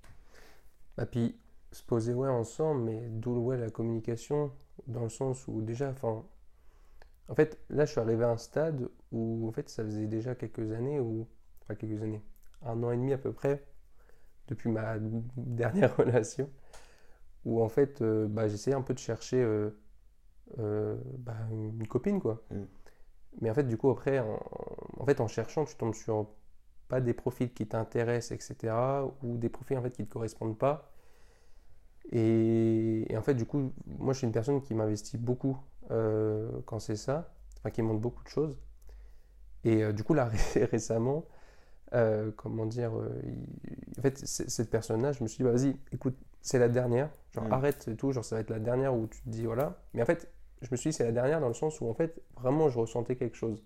Bah, 0.97 1.07
puis 1.07 1.39
se 1.73 1.83
poser 1.83 2.15
ouais 2.15 2.29
ensemble, 2.29 2.83
mais 2.85 3.09
d'où 3.11 3.39
ouais, 3.39 3.57
la 3.59 3.71
communication, 3.71 4.53
dans 4.87 5.03
le 5.03 5.09
sens 5.11 5.47
où 5.49 5.61
déjà, 5.63 5.91
enfin, 5.91 6.25
en 7.29 7.35
fait, 7.35 7.59
là 7.71 7.85
je 7.85 7.93
suis 7.93 8.01
arrivé 8.01 8.25
à 8.25 8.31
un 8.31 8.37
stade 8.37 8.89
où 9.13 9.49
en 9.49 9.53
fait 9.53 9.69
ça 9.69 9.85
faisait 9.85 10.07
déjà 10.07 10.35
quelques 10.35 10.73
années, 10.73 11.01
ou 11.01 11.29
pas 11.67 11.75
quelques 11.75 12.03
années, 12.03 12.23
un 12.63 12.83
an 12.83 12.91
et 12.93 12.97
demi 12.97 13.13
à 13.13 13.19
peu 13.19 13.33
près, 13.33 13.65
depuis 14.49 14.71
ma 14.71 14.97
dernière 15.37 15.97
relation, 15.97 16.51
où 17.45 17.63
en 17.63 17.69
fait 17.69 18.03
euh, 18.03 18.27
bah, 18.29 18.49
j'essayais 18.49 18.77
un 18.77 18.83
peu 18.83 18.95
de 18.95 18.99
chercher 18.99 19.43
euh, 19.43 19.71
euh, 20.59 20.97
bah, 21.19 21.37
une 21.53 21.87
copine 21.89 22.21
quoi. 22.21 22.43
Mm. 22.51 22.65
Mais 23.41 23.51
en 23.51 23.55
fait, 23.55 23.65
du 23.65 23.77
coup, 23.79 23.91
après, 23.91 24.19
en, 24.21 24.39
en 24.99 25.05
fait, 25.07 25.21
en 25.21 25.29
cherchant, 25.29 25.65
tu 25.65 25.77
tombes 25.77 25.95
sur 25.95 26.29
pas 26.89 27.01
des 27.01 27.15
profils 27.15 27.53
qui 27.53 27.67
t'intéressent, 27.67 28.33
etc., 28.39 29.05
ou 29.23 29.37
des 29.39 29.49
profils 29.49 29.77
en 29.79 29.83
fait 29.83 29.93
qui 29.93 30.03
ne 30.03 30.07
te 30.07 30.13
correspondent 30.13 30.59
pas. 30.59 30.93
Et, 32.13 33.07
et 33.13 33.17
en 33.17 33.23
fait, 33.23 33.35
du 33.35 33.47
coup, 33.47 33.73
moi, 33.87 34.13
je 34.13 34.19
suis 34.19 34.27
une 34.27 34.33
personne 34.33 34.63
qui 34.63 34.75
m'investit 34.75 35.19
beaucoup 35.19 35.59
euh, 35.91 36.49
quand 36.67 36.79
c'est 36.79 36.97
ça, 36.97 37.33
enfin, 37.59 37.71
qui 37.71 37.83
montre 37.83 38.01
beaucoup 38.01 38.23
de 38.23 38.29
choses. 38.29 38.57
Et 39.65 39.83
euh, 39.83 39.93
du 39.93 40.05
coup, 40.05 40.15
là, 40.15 40.31
récemment, 40.71 41.25
euh, 41.95 42.31
comment 42.37 42.67
dire, 42.67 42.93
il- 43.25 43.49
en 43.99 44.03
fait, 44.03 44.19
cette 44.27 44.71
personne-là, 44.71 45.13
je 45.13 45.23
me 45.25 45.29
suis 45.29 45.39
dit, 45.39 45.45
bah, 45.45 45.53
vas-y, 45.53 45.77
écoute, 45.93 46.17
c'est 46.43 46.59
la 46.59 46.69
dernière, 46.69 47.11
genre 47.33 47.45
Mm. 47.45 47.53
arrête 47.53 47.89
et 47.89 47.97
tout, 47.97 48.13
genre 48.13 48.25
ça 48.25 48.37
va 48.37 48.43
être 48.43 48.51
la 48.51 48.61
dernière 48.61 48.95
où 48.97 49.07
tu 49.09 49.23
te 49.23 49.31
dis, 49.31 49.47
voilà. 49.47 49.83
Mais 49.95 50.03
en 50.03 50.07
fait, 50.07 50.31
je 50.63 50.69
me 50.73 50.77
suis 50.77 50.91
dit 50.91 50.97
c'est 50.97 51.05
la 51.05 51.13
dernière 51.13 51.41
dans 51.41 51.49
le 51.49 51.55
sens 51.55 51.81
où 51.81 51.89
en 51.89 51.95
fait 51.95 52.23
vraiment 52.41 52.69
je 52.71 52.79
ressentais 52.79 53.17
quelque 53.17 53.37
chose. 53.37 53.63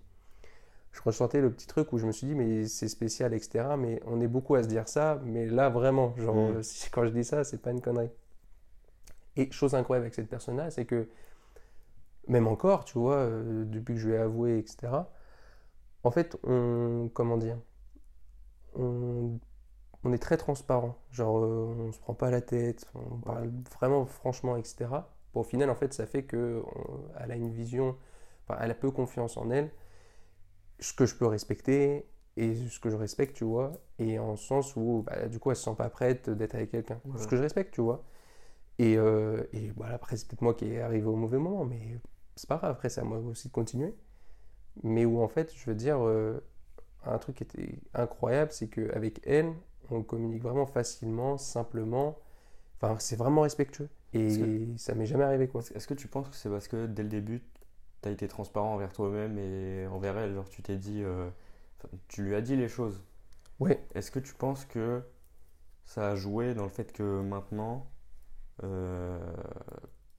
Je 0.92 1.00
ressentais 1.02 1.40
le 1.40 1.50
petit 1.52 1.66
truc 1.66 1.92
où 1.92 1.99
je 1.99 2.06
me 2.06 2.12
suis 2.12 2.26
dit 2.28 2.35
mais 2.35 2.66
c'est 2.66 2.88
spécial 2.88 3.35
etc. 3.35 3.76
Mais 3.76 4.00
on 4.06 4.20
est 4.20 4.28
beaucoup 4.28 4.54
à 4.56 4.62
se 4.62 4.68
dire 4.68 4.88
ça, 4.88 5.20
mais 5.25 5.47
là 5.47 5.68
vraiment 5.70 6.14
genre 6.16 6.37
Mm. 6.37 6.50
euh, 6.59 6.62
quand 6.92 7.04
je 7.06 7.11
dis 7.12 7.25
ça 7.25 7.44
c'est 7.44 7.62
pas 7.62 7.70
une 7.73 7.80
connerie. 7.80 8.11
Et 9.37 9.50
chose 9.50 9.75
incroyable 9.75 10.04
avec 10.04 10.14
cette 10.14 10.28
personne-là 10.28 10.70
c'est 10.70 10.85
que 10.85 11.09
même 12.28 12.47
encore 12.47 12.85
tu 12.85 12.99
vois 12.99 13.16
euh, 13.16 13.64
depuis 13.66 13.94
que 13.94 14.00
je 14.00 14.09
lui 14.09 14.14
ai 14.14 14.18
avoué 14.18 14.59
etc. 14.59 15.11
En 16.04 16.11
fait 16.11 16.38
on 16.44 17.11
comment 17.14 17.37
dire 17.38 17.59
on, 18.75 19.38
on 20.04 20.12
est 20.12 20.18
très 20.18 20.37
transparent. 20.37 20.97
Genre, 21.12 21.38
euh, 21.38 21.76
on 21.88 21.92
se 21.92 22.00
prend 22.00 22.14
pas 22.14 22.30
la 22.30 22.40
tête, 22.42 22.87
on 22.94 23.18
parle 23.18 23.50
vraiment 23.73 24.06
franchement, 24.06 24.56
etc. 24.56 25.11
Bon, 25.35 25.40
au 25.40 25.44
final, 25.44 25.70
en 25.70 25.75
fait, 25.75 25.94
ça 25.94 26.06
fait 26.06 26.25
que 26.25 26.62
on- 26.76 27.00
elle 27.20 27.32
a 27.32 27.37
une 27.37 27.50
vision, 27.52 27.97
enfin, 28.49 28.61
elle 28.62 28.70
a 28.70 28.75
peu 28.75 28.90
confiance 28.90 29.37
en 29.37 29.50
elle, 29.50 29.70
ce 30.80 30.92
que 30.92 31.06
je 31.06 31.14
peux 31.14 31.26
respecter 31.26 32.06
et 32.37 32.54
ce 32.54 32.80
que 32.80 32.90
je 32.90 32.96
respecte, 32.96 33.37
tu 33.37 33.44
vois, 33.44 33.72
et 33.99 34.18
en 34.18 34.37
sens 34.37 34.75
où, 34.76 35.04
bah, 35.06 35.28
du 35.28 35.38
coup, 35.38 35.50
elle 35.50 35.56
se 35.56 35.64
sent 35.64 35.75
pas 35.76 35.90
prête 35.90 36.30
d'être 36.30 36.54
avec 36.54 36.70
quelqu'un. 36.70 37.00
Ouais. 37.04 37.18
Ce 37.20 37.26
que 37.26 37.37
je 37.37 37.42
respecte, 37.42 37.75
tu 37.75 37.82
vois. 37.82 38.04
Et, 38.78 38.96
euh, 38.96 39.42
et 39.52 39.70
voilà, 39.76 39.94
après, 39.94 40.16
c'est 40.16 40.26
peut-être 40.26 40.42
moi 40.42 40.54
qui 40.54 40.72
est 40.72 40.80
arrivé 40.80 41.06
au 41.06 41.16
mauvais 41.16 41.38
moment, 41.38 41.64
mais 41.64 41.99
c'est 42.37 42.49
pas 42.49 42.56
grave, 42.56 42.72
après, 42.72 42.88
c'est 42.88 43.00
à 43.00 43.04
moi 43.04 43.18
aussi 43.18 43.49
de 43.49 43.52
continuer. 43.52 43.94
Mais 44.82 45.04
où, 45.04 45.20
en 45.20 45.28
fait, 45.28 45.52
je 45.54 45.66
veux 45.66 45.75
dire, 45.75 45.99
euh, 46.00 46.40
un 47.04 47.18
truc 47.18 47.37
qui 47.37 47.42
était 47.42 47.78
incroyable, 47.94 48.52
c'est 48.52 48.68
qu'avec 48.68 49.20
elle, 49.26 49.52
on 49.90 50.02
communique 50.02 50.42
vraiment 50.42 50.66
facilement, 50.66 51.37
simplement. 51.37 52.18
Enfin, 52.76 52.96
c'est 52.99 53.16
vraiment 53.16 53.42
respectueux. 53.42 53.90
Et 54.12 54.26
Est-ce 54.26 54.76
ça 54.76 54.94
m'est 54.94 55.06
jamais 55.06 55.25
arrivé, 55.25 55.49
quoi. 55.49 55.60
Est-ce 55.75 55.87
que 55.87 55.94
tu 55.94 56.08
penses 56.08 56.28
que 56.28 56.37
c'est 56.37 56.49
parce 56.49 56.68
que 56.68 56.87
dès 56.87 57.02
le 57.02 57.08
début, 57.08 57.42
tu 58.02 58.09
as 58.09 58.12
été 58.12 58.28
transparent 58.28 58.75
envers 58.75 58.92
toi-même 58.92 59.38
et 59.38 59.87
envers 59.88 60.16
elle 60.19 60.35
Genre, 60.35 60.49
tu 60.49 60.62
t'es 60.62 60.76
dit. 60.76 61.02
euh, 61.02 61.28
tu 62.09 62.23
lui 62.25 62.35
as 62.35 62.40
dit 62.42 62.57
les 62.57 62.69
choses. 62.69 63.02
Ouais, 63.61 63.80
Est-ce 63.95 64.11
que 64.11 64.19
tu 64.19 64.35
penses 64.35 64.64
que 64.64 65.02
ça 65.85 66.11
a 66.11 66.16
joué 66.16 66.54
dans 66.54 66.64
le 66.64 66.71
fait 66.71 66.92
que 66.92 67.21
maintenant, 67.23 67.90
euh, 68.64 69.19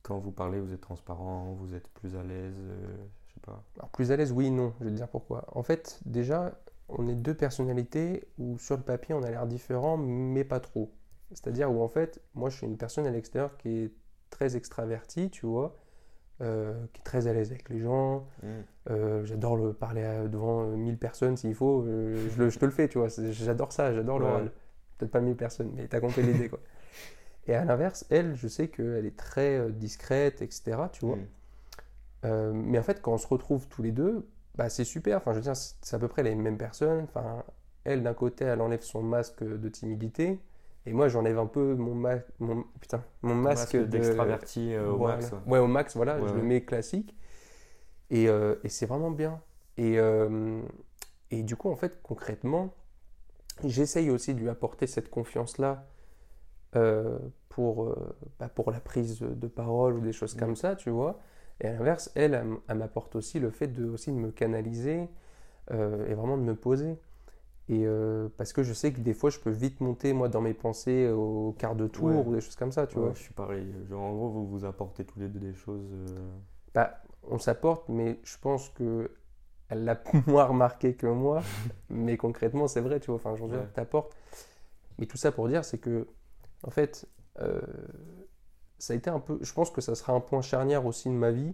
quand 0.04 0.20
vous 0.20 0.32
parlez, 0.32 0.60
vous 0.60 0.74
êtes 0.74 0.82
transparent, 0.82 1.54
vous 1.54 1.74
êtes 1.76 1.88
plus 1.90 2.16
à 2.16 2.24
l'aise 2.24 2.56
euh, 2.60 3.06
Je 3.28 3.34
sais 3.36 3.40
pas. 3.42 3.64
alors 3.78 3.90
plus 3.90 4.12
à 4.12 4.16
l'aise, 4.18 4.32
oui, 4.32 4.52
non, 4.52 4.74
je 4.80 4.86
vais 4.86 4.92
te 4.92 4.96
dire 4.96 5.08
pourquoi. 5.10 5.46
En 5.56 5.64
fait, 5.64 6.00
déjà, 6.06 6.60
on 6.90 7.08
est 7.08 7.16
deux 7.16 7.36
personnalités 7.36 8.28
où 8.38 8.58
sur 8.60 8.78
le 8.78 8.84
papier, 8.84 9.14
on 9.16 9.24
a 9.24 9.30
l'air 9.30 9.48
différents, 9.48 9.98
mais 9.98 10.44
pas 10.44 10.60
trop. 10.60 10.92
C'est-à-dire 11.32 11.72
où, 11.72 11.82
en 11.82 11.88
fait, 11.88 12.22
moi, 12.34 12.50
je 12.50 12.58
suis 12.58 12.68
une 12.68 12.78
personne 12.78 13.06
à 13.06 13.12
l'extérieur 13.12 13.58
qui 13.58 13.70
est 13.70 13.92
très 14.30 14.56
extravertie, 14.56 15.30
tu 15.30 15.46
vois, 15.46 15.78
euh, 16.42 16.74
qui 16.94 17.00
est 17.02 17.04
très 17.04 17.28
à 17.28 17.34
l'aise 17.34 17.52
avec 17.52 17.70
les 17.70 17.80
gens, 17.80 18.26
Euh, 18.90 19.24
j'adore 19.26 19.56
le 19.58 19.74
parler 19.74 20.04
à- 20.04 20.28
devant 20.28 20.64
euh, 20.64 20.76
1000 20.76 20.98
personnes 20.98 21.38
s'il 21.38 21.54
faut. 21.56 21.84
euh, 21.84 22.28
je, 22.32 22.44
le- 22.44 22.50
je 22.50 22.58
te 22.60 22.66
le 22.66 22.72
fais, 22.72 22.88
tu 22.88 22.98
vois. 22.98 23.10
J'adore 23.10 23.72
ça, 23.72 23.94
j'adore 23.94 24.16
Ouais. 24.18 24.22
l'oral. 24.22 24.52
Peut-être 24.98 25.12
pas 25.12 25.22
1000 25.22 25.36
personnes, 25.36 25.72
mais 25.76 25.88
t'as 25.88 26.00
compris 26.00 26.24
l'idée, 26.24 26.50
quoi. 26.50 26.60
Et 27.48 27.54
à 27.56 27.64
l'inverse, 27.66 28.06
elle, 28.10 28.36
je 28.36 28.48
sais 28.48 28.68
qu'elle 28.70 29.06
est 29.06 29.16
très 29.18 29.58
euh, 29.60 29.70
discrète, 29.72 30.42
etc. 30.42 30.90
Tu 30.92 31.06
vois. 31.06 31.16
Mm. 31.18 31.28
Euh, 32.26 32.52
mais 32.54 32.78
en 32.80 32.84
fait, 32.84 33.02
quand 33.02 33.14
on 33.14 33.18
se 33.18 33.28
retrouve 33.28 33.68
tous 33.68 33.82
les 33.84 33.92
deux, 33.92 34.28
bah, 34.56 34.70
c'est 34.70 34.84
super. 34.84 35.18
Enfin, 35.18 35.32
je 35.32 35.38
veux 35.38 35.44
dire, 35.44 35.56
c'est 35.56 35.76
c'est 35.82 35.96
à 35.96 36.00
peu 36.00 36.08
près 36.08 36.24
les 36.24 36.36
mêmes 36.36 36.58
personnes. 36.58 37.04
Enfin, 37.06 37.44
elle, 37.84 38.04
d'un 38.04 38.14
côté, 38.14 38.46
elle 38.46 38.62
enlève 38.62 38.82
son 38.82 39.02
masque 39.02 39.44
de 39.44 39.70
timidité. 39.70 40.40
Et 40.86 40.94
moi, 40.94 41.08
j'enlève 41.08 41.38
un 41.38 41.46
peu 41.46 41.76
mon, 41.76 41.94
ma- 41.96 42.20
mon, 42.40 42.64
putain, 42.80 43.04
mon 43.22 43.36
masque, 43.36 43.76
Masque 43.76 43.78
de- 43.78 43.86
d'extraverti 43.86 44.74
euh, 44.74 44.92
au 44.92 44.98
voilà. 44.98 45.16
max. 45.18 45.32
ouais. 45.32 45.40
Ouais, 45.48 45.60
au 45.60 45.68
max, 45.68 45.96
voilà, 45.96 46.16
Ouais, 46.16 46.28
je 46.28 46.34
ouais. 46.34 46.40
le 46.40 46.44
mets 46.44 46.62
classique. 46.66 47.16
Et, 48.10 48.28
euh, 48.30 48.56
et 48.64 48.70
c'est 48.70 48.86
vraiment 48.86 49.12
bien. 49.12 49.42
Et, 49.78 50.00
euh, 50.00 50.62
et 51.32 51.44
du 51.44 51.56
coup, 51.56 51.70
en 51.72 51.76
fait, 51.76 52.02
concrètement, 52.04 52.74
j'essaye 53.66 54.10
aussi 54.12 54.34
de 54.36 54.40
lui 54.40 54.50
apporter 54.50 54.88
cette 54.88 55.10
confiance-là 55.10 55.88
pour, 57.50 57.96
bah, 58.40 58.50
pour 58.50 58.72
la 58.72 58.80
prise 58.80 59.20
de 59.20 59.48
parole 59.48 59.96
ou 59.96 60.02
des 60.02 60.14
choses 60.14 60.36
comme 60.36 60.52
Mm. 60.52 60.56
ça, 60.56 60.76
tu 60.76 60.90
vois. 60.90 61.20
Et 61.60 61.68
à 61.68 61.74
l'inverse, 61.74 62.12
elle, 62.16 62.34
elle, 62.34 62.48
elle 62.68 62.78
m'apporte 62.78 63.16
aussi 63.16 63.40
le 63.40 63.52
fait 63.52 63.68
de, 63.68 63.86
aussi 63.86 64.12
de 64.12 64.18
me 64.18 64.32
canaliser 64.32 65.10
et 65.72 66.14
vraiment 66.16 66.38
de 66.38 66.44
me 66.44 66.56
poser. 66.56 66.98
Et 67.72 67.86
euh, 67.86 68.30
parce 68.38 68.54
que 68.54 68.64
je 68.64 68.74
sais 68.74 68.94
que 68.94 69.00
des 69.00 69.14
fois, 69.14 69.30
je 69.32 69.40
peux 69.40 69.50
vite 69.50 69.82
monter, 69.82 70.14
moi, 70.14 70.30
dans 70.30 70.42
mes 70.42 70.54
pensées 70.54 71.10
au 71.10 71.56
quart 71.58 71.76
de 71.76 71.88
tour 71.88 72.06
Ouais. 72.06 72.26
ou 72.28 72.36
des 72.36 72.42
choses 72.42 72.56
comme 72.58 72.72
ça, 72.72 72.86
tu 72.88 73.00
Ouais, 73.00 73.00
vois. 73.00 73.14
je 73.16 73.20
suis 73.22 73.34
pareil. 73.34 73.66
Genre, 73.90 74.02
en 74.02 74.14
gros, 74.14 74.30
vous 74.30 74.46
vous 74.48 74.66
apportez 74.66 75.06
tous 75.06 75.20
les 75.20 75.30
deux 75.30 75.40
des 75.40 75.54
choses. 75.54 75.88
euh, 75.94 76.30
Bah, 76.74 77.02
on 77.24 77.38
s'apporte, 77.40 77.90
mais 77.90 78.20
je 78.24 78.38
pense 78.38 78.70
que 78.70 79.12
elle 79.70 79.86
l'a 79.86 80.02
moins 80.28 80.46
remarqué 80.46 80.96
que 80.96 81.08
moi. 81.08 81.42
mais 81.90 82.18
concrètement, 82.18 82.68
c'est 82.68 82.82
vrai, 82.82 83.00
tu 83.00 83.08
vois. 83.08 83.16
Enfin, 83.16 83.36
je 83.36 83.44
veux 83.44 83.50
dire, 83.50 83.62
Ouais. 83.62 83.68
t'apportes. 83.74 84.16
Mais 85.00 85.08
tout 85.08 85.18
ça 85.18 85.32
pour 85.32 85.48
dire, 85.50 85.66
c'est 85.66 85.80
que, 85.80 86.08
en 86.64 86.72
fait, 86.72 87.08
euh, 87.42 87.62
ça 88.80 88.94
a 88.94 88.96
été 88.96 89.10
un 89.10 89.20
peu. 89.20 89.38
Je 89.42 89.54
pense 89.54 89.70
que 89.72 89.82
ça 89.82 89.96
sera 89.96 90.14
un 90.14 90.20
point 90.20 90.42
charnière 90.42 90.86
aussi 90.86 91.10
de 91.10 91.14
ma 91.14 91.32
vie. 91.32 91.54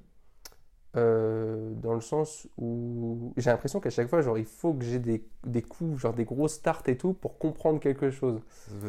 Euh, 0.98 1.74
dans 1.76 1.94
le 1.94 2.02
sens 2.02 2.48
où 2.58 3.34
j'ai 3.38 3.50
l'impression 3.50 3.80
qu'à 3.80 3.90
chaque 3.90 4.08
fois, 4.10 4.22
genre, 4.22 4.38
il 4.38 4.46
faut 4.46 4.74
que 4.74 4.84
j'ai 4.86 5.00
des, 5.00 5.26
des 5.46 5.62
coups, 5.62 6.00
genre 6.00 6.14
des 6.14 6.26
grosses 6.26 6.54
starts 6.56 6.84
et 6.88 6.98
tout, 6.98 7.14
pour 7.14 7.38
comprendre 7.40 7.80
quelque 7.80 8.10
chose. 8.12 8.42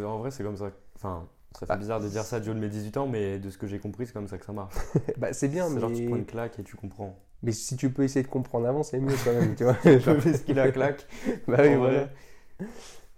En 0.05 0.19
vrai, 0.19 0.31
c'est 0.31 0.43
comme 0.43 0.57
ça. 0.57 0.71
Enfin, 0.97 1.29
ça 1.53 1.67
fait 1.67 1.67
Bah, 1.67 1.77
bizarre 1.77 2.01
de 2.01 2.09
dire 2.09 2.25
ça 2.25 2.41
du 2.41 2.51
haut 2.51 2.55
de 2.55 2.59
mes 2.61 2.69
18 2.69 2.97
ans, 2.97 3.07
mais 3.07 3.39
de 3.39 3.51
ce 3.51 3.59
que 3.59 3.67
j'ai 3.67 3.79
compris, 3.79 4.07
c'est 4.07 4.13
comme 4.13 4.29
ça 4.29 4.39
que 4.39 4.45
ça 4.45 4.53
marche. 4.53 4.75
bah, 5.17 5.33
c'est 5.33 5.49
bien, 5.49 5.69
C'est 5.69 5.81
genre, 5.81 5.93
tu 5.93 6.03
prends 6.03 6.17
mais, 6.17 6.17
une 6.17 6.27
claque 6.27 6.59
et 6.59 6.65
tu 6.65 6.77
comprends. 6.77 7.17
mais 7.43 7.53
si 7.53 7.77
tu 7.77 7.91
peux 7.93 8.03
essayer 8.05 8.23
de 8.25 8.29
comprendre 8.31 8.67
avant, 8.67 8.83
c'est 8.83 9.01
mieux 9.01 9.17
quand 9.25 9.33
même, 9.33 9.55
tu 9.55 9.65
vois. 9.65 9.77
Je 9.85 9.99
Genre- 9.99 10.21
fais 10.21 10.35
ce 10.35 10.43
qu'il 10.43 10.59
a 10.59 10.69
claque. 10.69 11.07
Bah 11.47 11.59
oui, 11.63 11.75
voilà. 11.77 12.09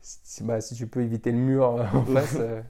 Si, 0.03 0.43
bah, 0.45 0.61
si 0.61 0.75
tu 0.75 0.87
peux 0.87 1.03
éviter 1.03 1.31
le 1.33 1.39
mur 1.39 1.65
euh, 1.65 1.85
en 1.95 2.05
face. 2.07 2.37
euh. 2.41 2.63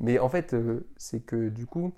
Mais 0.00 0.18
en 0.18 0.28
fait, 0.28 0.54
euh, 0.54 0.86
c'est 0.96 1.20
que 1.20 1.48
du 1.48 1.66
coup, 1.66 1.92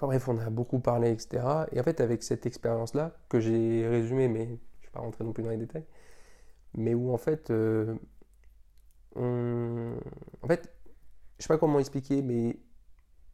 enfin 0.00 0.06
bref, 0.08 0.28
on 0.28 0.38
a 0.38 0.50
beaucoup 0.50 0.80
parlé, 0.80 1.10
etc. 1.12 1.66
Et 1.72 1.80
en 1.80 1.82
fait, 1.84 2.00
avec 2.00 2.22
cette 2.22 2.46
expérience-là, 2.46 3.12
que 3.28 3.40
j'ai 3.40 3.86
résumée, 3.88 4.28
mais 4.28 4.46
je 4.46 4.50
ne 4.52 4.56
vais 4.56 4.90
pas 4.92 5.00
rentrer 5.00 5.24
non 5.24 5.32
plus 5.32 5.42
dans 5.44 5.50
les 5.50 5.58
détails, 5.58 5.84
mais 6.74 6.94
où 6.94 7.12
en 7.12 7.18
fait, 7.18 7.50
euh, 7.50 7.96
on... 9.16 9.94
en 10.42 10.46
fait, 10.46 10.72
je 11.38 11.44
sais 11.44 11.48
pas 11.48 11.58
comment 11.58 11.78
expliquer, 11.80 12.22
mais 12.22 12.58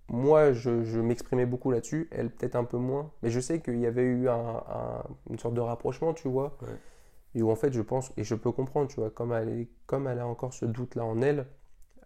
moi, 0.09 0.53
je, 0.53 0.85
je 0.85 1.01
m'exprimais 1.01 1.47
beaucoup 1.47 1.71
là-dessus, 1.73 2.09
elle 2.13 2.31
peut-être 2.31 2.57
un 2.57 2.65
peu 2.65 2.79
moins, 2.79 3.13
mais 3.23 3.31
je 3.31 3.41
sais 3.41 3.61
qu'il 3.63 3.79
y 3.81 3.87
avait 3.87 4.05
eu 4.05 4.29
un- 4.29 4.35
un- 4.69 5.05
une 5.31 5.39
sorte 5.39 5.55
de 5.55 5.61
rapprochement, 5.61 6.15
tu 6.15 6.29
vois, 6.29 6.59
Ouais. 6.63 6.69
et 7.37 7.43
où 7.43 7.51
en 7.51 7.57
fait, 7.57 7.73
je 7.73 7.83
pense, 7.83 8.13
et 8.17 8.25
je 8.25 8.35
peux 8.35 8.53
comprendre, 8.53 8.89
tu 8.89 8.97
vois, 9.01 9.11
comme 9.11 9.33
elle, 9.33 9.49
est- 9.51 9.69
comme 9.87 10.07
elle 10.09 10.21
a 10.21 10.27
encore 10.27 10.55
ce 10.55 10.67
doute-là 10.67 11.05
en 11.05 11.23
elle, 11.23 11.47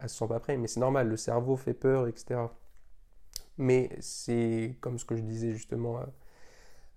elle 0.00 0.08
se 0.08 0.16
sent 0.18 0.28
pas 0.28 0.40
prête, 0.40 0.58
mais 0.60 0.68
c'est 0.68 0.80
normal, 0.80 1.08
le 1.08 1.16
cerveau 1.16 1.56
fait 1.56 1.74
peur, 1.74 2.08
etc. 2.08 2.54
Mais 3.60 3.90
c'est 4.00 4.76
comme 4.82 4.98
ce 4.98 5.06
que 5.06 5.16
je 5.16 5.22
disais 5.22 5.52
justement 5.54 6.00
euh, 6.00 6.06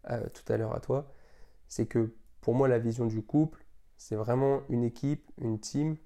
euh, 0.10 0.30
tout 0.34 0.52
à 0.52 0.58
l'heure 0.58 0.76
à 0.76 0.80
toi, 0.80 1.14
c'est 1.68 1.88
que 1.88 2.16
pour 2.42 2.56
moi, 2.56 2.68
la 2.68 2.80
vision 2.80 3.06
du 3.08 3.22
couple, 3.24 3.66
c'est 3.98 4.16
vraiment 4.16 4.62
une 4.70 4.84
équipe, 4.84 5.32
une 5.40 5.60
team, 5.60 5.98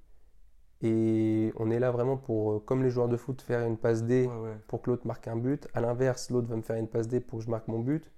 et 0.82 1.54
on 1.58 1.72
est 1.72 1.80
là 1.80 1.92
vraiment 1.92 2.18
pour, 2.18 2.54
euh, 2.54 2.60
comme 2.60 2.84
les 2.84 2.90
joueurs 2.92 3.10
de 3.10 3.18
foot, 3.18 3.42
faire 3.42 3.66
une 3.66 3.78
passe 3.78 4.04
D 4.04 4.28
Ouais, 4.28 4.36
ouais. 4.36 4.58
pour 4.68 4.82
que 4.82 4.92
l'autre 4.92 5.08
marque 5.08 5.28
un 5.28 5.38
but. 5.38 5.68
À 5.74 5.82
l'inverse, 5.82 6.30
l'autre 6.32 6.48
va 6.48 6.56
me 6.56 6.62
faire 6.64 6.78
une 6.78 6.88
passe 6.90 7.08
D 7.08 7.20
pour 7.22 7.40
que 7.40 7.46
je 7.46 7.50
marque 7.52 7.68
mon 7.68 7.80
but. 7.80 8.12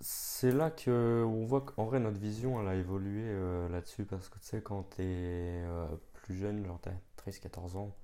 C'est 0.00 0.52
là 0.52 0.70
que 0.70 1.24
on 1.26 1.44
voit 1.46 1.62
qu'en 1.62 1.84
vrai 1.84 2.00
notre 2.00 2.18
vision 2.18 2.60
elle 2.60 2.68
a 2.68 2.74
évolué 2.74 3.22
euh, 3.24 3.68
là-dessus 3.68 4.04
parce 4.04 4.28
que 4.28 4.38
tu 4.38 4.46
sais 4.46 4.60
quand 4.62 4.82
t'es 4.90 5.02
euh, 5.02 5.86
plus 6.14 6.34
jeune, 6.36 6.64
genre 6.66 6.78
t'as 6.82 6.92
13-14 7.16 7.76
ans 7.76 7.94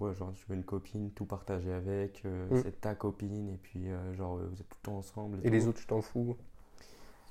quoi, 0.00 0.12
genre 0.14 0.32
tu 0.34 0.44
veux 0.48 0.56
une 0.56 0.64
copine, 0.64 1.10
tout 1.12 1.26
partager 1.26 1.72
avec, 1.72 2.22
euh, 2.24 2.48
Mm. 2.50 2.60
c'est 2.62 2.80
ta 2.80 2.94
copine 2.94 3.50
et 3.50 3.58
puis 3.62 3.90
euh, 3.90 4.14
genre 4.14 4.38
euh, 4.38 4.48
vous 4.50 4.60
êtes 4.60 4.68
tout 4.68 4.78
le 4.82 4.86
temps 4.86 4.98
ensemble 4.98 5.38
Et 5.44 5.50
les 5.50 5.68
autres, 5.68 5.80
je 5.80 5.86
t'en 5.86 6.00
fous. 6.02 6.36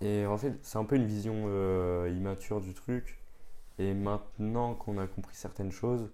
Et 0.02 0.26
en 0.26 0.38
fait 0.38 0.54
c'est 0.62 0.78
un 0.78 0.86
peu 0.86 0.96
une 0.96 1.06
vision 1.06 1.36
immature 2.08 2.62
du 2.62 2.74
truc 2.74 3.20
et 3.80 3.94
maintenant 3.94 4.76
qu'on 4.76 4.98
a 4.98 5.08
compris 5.08 5.36
certaines 5.36 5.72
choses 5.72 6.10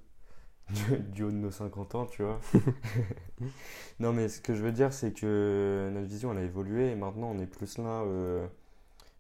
du, 0.71 0.97
du 1.13 1.23
haut 1.23 1.31
de 1.31 1.35
nos 1.37 1.51
50 1.51 1.95
ans 1.95 2.05
tu 2.07 2.23
vois. 2.23 2.39
non 3.99 4.13
mais 4.13 4.29
ce 4.29 4.41
que 4.41 4.53
je 4.55 4.63
veux 4.63 4.71
dire 4.71 4.93
c'est 4.93 5.13
que 5.13 5.89
notre 5.93 6.07
vision 6.07 6.31
elle 6.31 6.39
a 6.39 6.43
évolué 6.43 6.91
et 6.91 6.95
maintenant 6.95 7.31
on 7.31 7.39
est 7.39 7.45
plus 7.47 7.77
là 7.77 8.01
euh, 8.03 8.47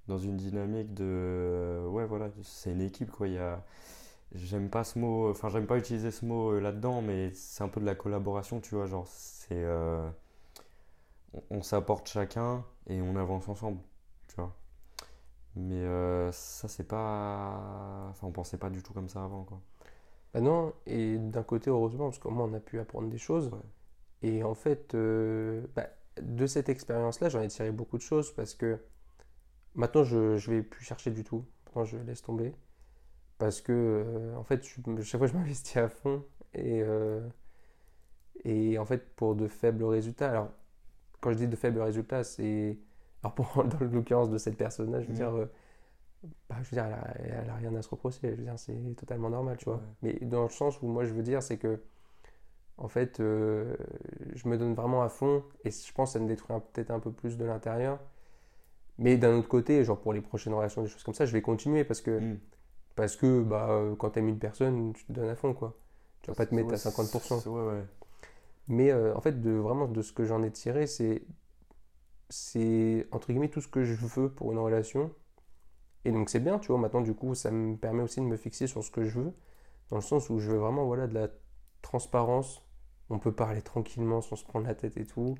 dans 0.07 0.17
une 0.17 0.37
dynamique 0.37 0.93
de 0.93 1.03
euh, 1.05 1.87
ouais 1.87 2.05
voilà 2.05 2.29
c'est 2.43 2.71
une 2.71 2.81
équipe 2.81 3.11
quoi 3.11 3.27
il 3.27 3.35
y 3.35 3.37
a 3.39 3.63
j'aime 4.35 4.69
pas 4.69 4.83
ce 4.83 4.99
mot 4.99 5.29
enfin 5.31 5.49
j'aime 5.49 5.67
pas 5.67 5.77
utiliser 5.77 6.11
ce 6.11 6.25
mot 6.25 6.51
euh, 6.51 6.59
là-dedans 6.59 7.01
mais 7.01 7.31
c'est 7.33 7.63
un 7.63 7.67
peu 7.69 7.79
de 7.81 7.85
la 7.85 7.95
collaboration 7.95 8.61
tu 8.61 8.75
vois 8.75 8.87
genre 8.87 9.07
c'est 9.07 9.63
euh, 9.63 10.09
on, 11.33 11.41
on 11.51 11.61
s'apporte 11.61 12.07
chacun 12.09 12.65
et 12.87 13.01
on 13.01 13.15
avance 13.15 13.47
ensemble 13.49 13.79
tu 14.27 14.35
vois 14.35 14.55
mais 15.55 15.75
euh, 15.75 16.31
ça 16.31 16.67
c'est 16.67 16.87
pas 16.87 18.07
enfin 18.09 18.27
on 18.27 18.31
pensait 18.31 18.57
pas 18.57 18.69
du 18.69 18.83
tout 18.83 18.93
comme 18.93 19.09
ça 19.09 19.23
avant 19.23 19.43
quoi 19.43 19.61
Bah 20.33 20.41
non, 20.41 20.73
et 20.87 21.17
d'un 21.17 21.43
côté, 21.43 21.69
heureusement, 21.71 22.05
parce 22.09 22.19
qu'au 22.19 22.31
moins 22.31 22.45
on 22.45 22.53
a 22.53 22.59
pu 22.61 22.79
apprendre 22.79 23.09
des 23.09 23.17
choses. 23.19 23.49
Ouais. 23.49 23.59
Et 24.29 24.43
en 24.43 24.55
fait, 24.55 24.95
bah, 25.75 25.87
de 26.21 26.47
cette 26.47 26.69
expérience-là, 26.69 27.29
j'en 27.29 27.41
ai 27.41 27.47
tiré 27.49 27.71
beaucoup 27.71 27.97
de 27.97 28.03
choses 28.03 28.33
parce 28.33 28.53
que 28.55 28.79
maintenant, 29.75 30.03
je 30.03 30.17
ne 30.17 30.37
vais 30.37 30.63
plus 30.63 30.83
chercher 30.85 31.11
du 31.11 31.23
tout. 31.23 31.45
Maintenant, 31.67 31.85
je 31.85 31.97
laisse 31.97 32.21
tomber. 32.23 32.53
Parce 33.37 33.61
que, 33.61 33.71
euh, 33.73 34.35
en 34.37 34.43
fait, 34.43 34.65
je- 34.65 35.01
chaque 35.03 35.19
fois, 35.19 35.27
je 35.27 35.33
m'investis 35.37 35.77
à 35.77 35.89
fond. 35.89 36.23
Et, 36.53 36.81
euh, 36.83 37.21
et 38.43 38.77
en 38.77 38.85
fait, 38.85 39.15
pour 39.15 39.35
de 39.35 39.47
faibles 39.47 39.83
résultats. 39.83 40.29
Alors, 40.29 40.49
quand 41.21 41.31
je 41.31 41.37
dis 41.37 41.47
de 41.47 41.55
faibles 41.55 41.81
résultats, 41.81 42.23
c'est. 42.23 42.77
Alors, 43.23 43.35
pour, 43.35 43.63
dans 43.65 43.79
l'occurrence 43.81 44.29
de 44.31 44.37
cette 44.37 44.57
personne-là, 44.57 45.01
je 45.01 45.07
veux 45.07 45.13
dire. 45.13 45.35
euh, 45.35 45.45
bah, 46.49 46.55
je 46.63 46.69
veux 46.69 46.75
dire, 46.81 46.85
elle 46.85 46.93
a, 46.93 47.41
elle 47.43 47.49
a 47.49 47.55
rien 47.55 47.75
à 47.75 47.81
se 47.81 47.89
reprocher. 47.89 48.19
Je 48.31 48.35
veux 48.35 48.43
dire, 48.43 48.57
c'est 48.59 48.75
totalement 48.97 49.29
normal, 49.29 49.57
tu 49.57 49.65
vois. 49.65 49.75
Ouais. 49.75 49.81
Mais 50.03 50.13
dans 50.27 50.43
le 50.43 50.49
sens 50.49 50.81
où 50.81 50.87
moi, 50.87 51.05
je 51.05 51.13
veux 51.13 51.23
dire, 51.23 51.43
c'est 51.43 51.57
que. 51.57 51.81
En 52.77 52.89
fait, 52.89 53.17
je 53.19 54.47
me 54.49 54.57
donne 54.57 54.73
vraiment 54.73 55.01
à 55.03 55.09
fond 55.09 55.43
et 55.63 55.71
je 55.71 55.93
pense 55.93 56.09
que 56.09 56.19
ça 56.19 56.23
me 56.23 56.27
détruit 56.27 56.57
peut-être 56.73 56.91
un 56.91 56.99
peu 56.99 57.11
plus 57.11 57.37
de 57.37 57.45
l'intérieur. 57.45 57.99
Mais 58.97 59.17
d'un 59.17 59.37
autre 59.37 59.47
côté, 59.49 59.83
genre 59.83 59.99
pour 59.99 60.13
les 60.13 60.21
prochaines 60.21 60.53
relations, 60.53 60.81
des 60.83 60.89
choses 60.89 61.03
comme 61.03 61.13
ça, 61.13 61.25
je 61.25 61.33
vais 61.33 61.41
continuer 61.41 61.83
parce 61.83 62.01
que, 62.01 62.19
Mm. 62.19 62.39
Parce 62.95 63.15
que 63.15 63.41
bah, 63.43 63.69
euh, 63.71 63.95
quand 63.95 64.11
tu 64.11 64.19
aimes 64.19 64.29
une 64.29 64.39
personne, 64.39 64.93
tu 64.93 65.05
te 65.05 65.13
donnes 65.13 65.29
à 65.29 65.35
fond, 65.35 65.53
quoi. 65.53 65.77
Tu 66.21 66.31
vas 66.31 66.35
pas 66.35 66.45
te 66.45 66.55
mettre 66.55 66.73
Ouais, 66.73 66.75
à 66.75 66.79
50%. 66.79 67.39
c'est- 67.39 67.49
Ouais, 67.49 67.61
ouais. 67.63 67.85
Mais 68.67 68.91
euh, 68.91 69.15
en 69.15 69.21
fait, 69.21 69.41
de, 69.41 69.51
vraiment, 69.51 69.87
de 69.87 70.01
ce 70.01 70.13
que 70.13 70.25
j'en 70.25 70.43
ai 70.43 70.51
tiré, 70.51 70.87
c'est, 70.87 71.23
c'est 72.29 73.07
entre 73.11 73.27
guillemets 73.27 73.49
tout 73.49 73.61
ce 73.61 73.67
que 73.67 73.83
je 73.83 73.93
veux 73.95 74.29
pour 74.31 74.51
une 74.51 74.57
relation. 74.59 75.11
Et 76.05 76.11
donc 76.13 76.29
c'est 76.29 76.39
bien, 76.39 76.59
tu 76.59 76.67
vois, 76.69 76.79
maintenant 76.79 77.01
du 77.01 77.13
coup, 77.15 77.35
ça 77.35 77.51
me 77.51 77.77
permet 77.77 78.03
aussi 78.03 78.21
de 78.21 78.25
me 78.25 78.37
fixer 78.37 78.67
sur 78.67 78.83
ce 78.83 78.91
que 78.91 79.05
je 79.05 79.19
veux, 79.19 79.33
dans 79.89 79.97
le 79.97 80.01
sens 80.03 80.29
où 80.31 80.39
je 80.39 80.51
veux 80.51 80.57
vraiment 80.59 80.85
voilà, 80.85 81.07
de 81.07 81.13
la 81.15 81.29
transparence. 81.83 82.63
On 83.09 83.19
peut 83.19 83.33
parler 83.33 83.61
tranquillement 83.63 84.21
sans 84.21 84.35
se 84.37 84.45
prendre 84.45 84.67
la 84.67 84.75
tête 84.75 84.97
et 84.97 85.05
tout. 85.07 85.35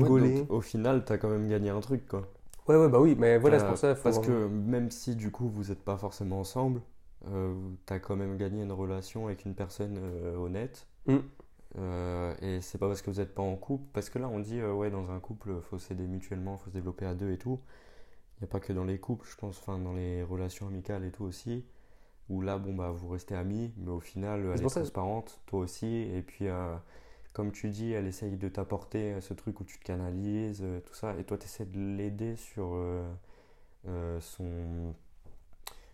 Ouais, 0.00 0.10
Rigoler. 0.10 0.46
donc, 0.48 0.50
au 0.50 0.60
final, 0.60 1.04
t'as 1.04 1.16
quand 1.16 1.28
même 1.28 1.48
gagné 1.48 1.70
un 1.70 1.80
truc, 1.80 2.06
quoi. 2.08 2.28
Ouais, 2.70 2.76
ouais, 2.76 2.88
bah 2.88 3.00
oui, 3.00 3.16
mais 3.18 3.36
voilà, 3.36 3.58
c'est 3.58 3.66
pour 3.66 3.76
ça. 3.76 3.96
faut 3.96 4.04
Parce 4.04 4.20
que 4.20 4.46
même 4.46 4.92
si 4.92 5.16
du 5.16 5.32
coup 5.32 5.48
vous 5.48 5.64
n'êtes 5.64 5.82
pas 5.82 5.96
forcément 5.96 6.38
ensemble, 6.38 6.80
euh, 7.26 7.52
t'as 7.84 7.98
quand 7.98 8.14
même 8.14 8.36
gagné 8.36 8.62
une 8.62 8.70
relation 8.70 9.26
avec 9.26 9.44
une 9.44 9.56
personne 9.56 9.98
euh, 10.00 10.36
honnête. 10.36 10.86
Mm. 11.06 11.16
Euh, 11.78 12.34
et 12.40 12.60
c'est 12.60 12.78
pas 12.78 12.86
parce 12.86 13.02
que 13.02 13.10
vous 13.10 13.18
n'êtes 13.18 13.34
pas 13.34 13.42
en 13.42 13.56
couple, 13.56 13.84
parce 13.92 14.08
que 14.08 14.20
là 14.20 14.28
on 14.28 14.38
dit 14.38 14.60
euh, 14.60 14.72
ouais 14.72 14.90
dans 14.90 15.10
un 15.10 15.18
couple 15.18 15.60
faut 15.62 15.78
s'aider 15.78 16.06
mutuellement, 16.06 16.58
faut 16.58 16.70
se 16.70 16.74
développer 16.74 17.06
à 17.06 17.14
deux 17.14 17.32
et 17.32 17.38
tout. 17.38 17.58
Il 18.36 18.44
n'y 18.44 18.44
a 18.44 18.52
pas 18.52 18.60
que 18.60 18.72
dans 18.72 18.84
les 18.84 18.98
couples, 18.98 19.26
je 19.28 19.36
pense, 19.36 19.58
enfin 19.58 19.78
dans 19.78 19.92
les 19.92 20.22
relations 20.22 20.68
amicales 20.68 21.04
et 21.04 21.10
tout 21.10 21.24
aussi, 21.24 21.64
où 22.28 22.40
là 22.40 22.56
bon 22.56 22.72
bah 22.74 22.92
vous 22.92 23.08
restez 23.08 23.34
amis, 23.34 23.72
mais 23.78 23.90
au 23.90 24.00
final 24.00 24.46
elle 24.54 24.64
est 24.64 24.68
ça- 24.68 24.80
transparente, 24.80 25.40
toi 25.46 25.58
aussi, 25.60 25.86
et 25.86 26.22
puis 26.22 26.46
euh, 26.46 26.76
comme 27.32 27.52
tu 27.52 27.68
dis, 27.70 27.92
elle 27.92 28.06
essaye 28.06 28.36
de 28.36 28.48
t'apporter 28.48 29.14
euh, 29.14 29.20
ce 29.20 29.34
truc 29.34 29.60
où 29.60 29.64
tu 29.64 29.78
te 29.78 29.84
canalises, 29.84 30.60
euh, 30.62 30.80
tout 30.80 30.94
ça, 30.94 31.16
et 31.18 31.24
toi 31.24 31.38
tu 31.38 31.44
essaies 31.46 31.66
de 31.66 31.78
l'aider 31.80 32.36
sur 32.36 32.70
euh, 33.86 34.20
son, 34.20 34.94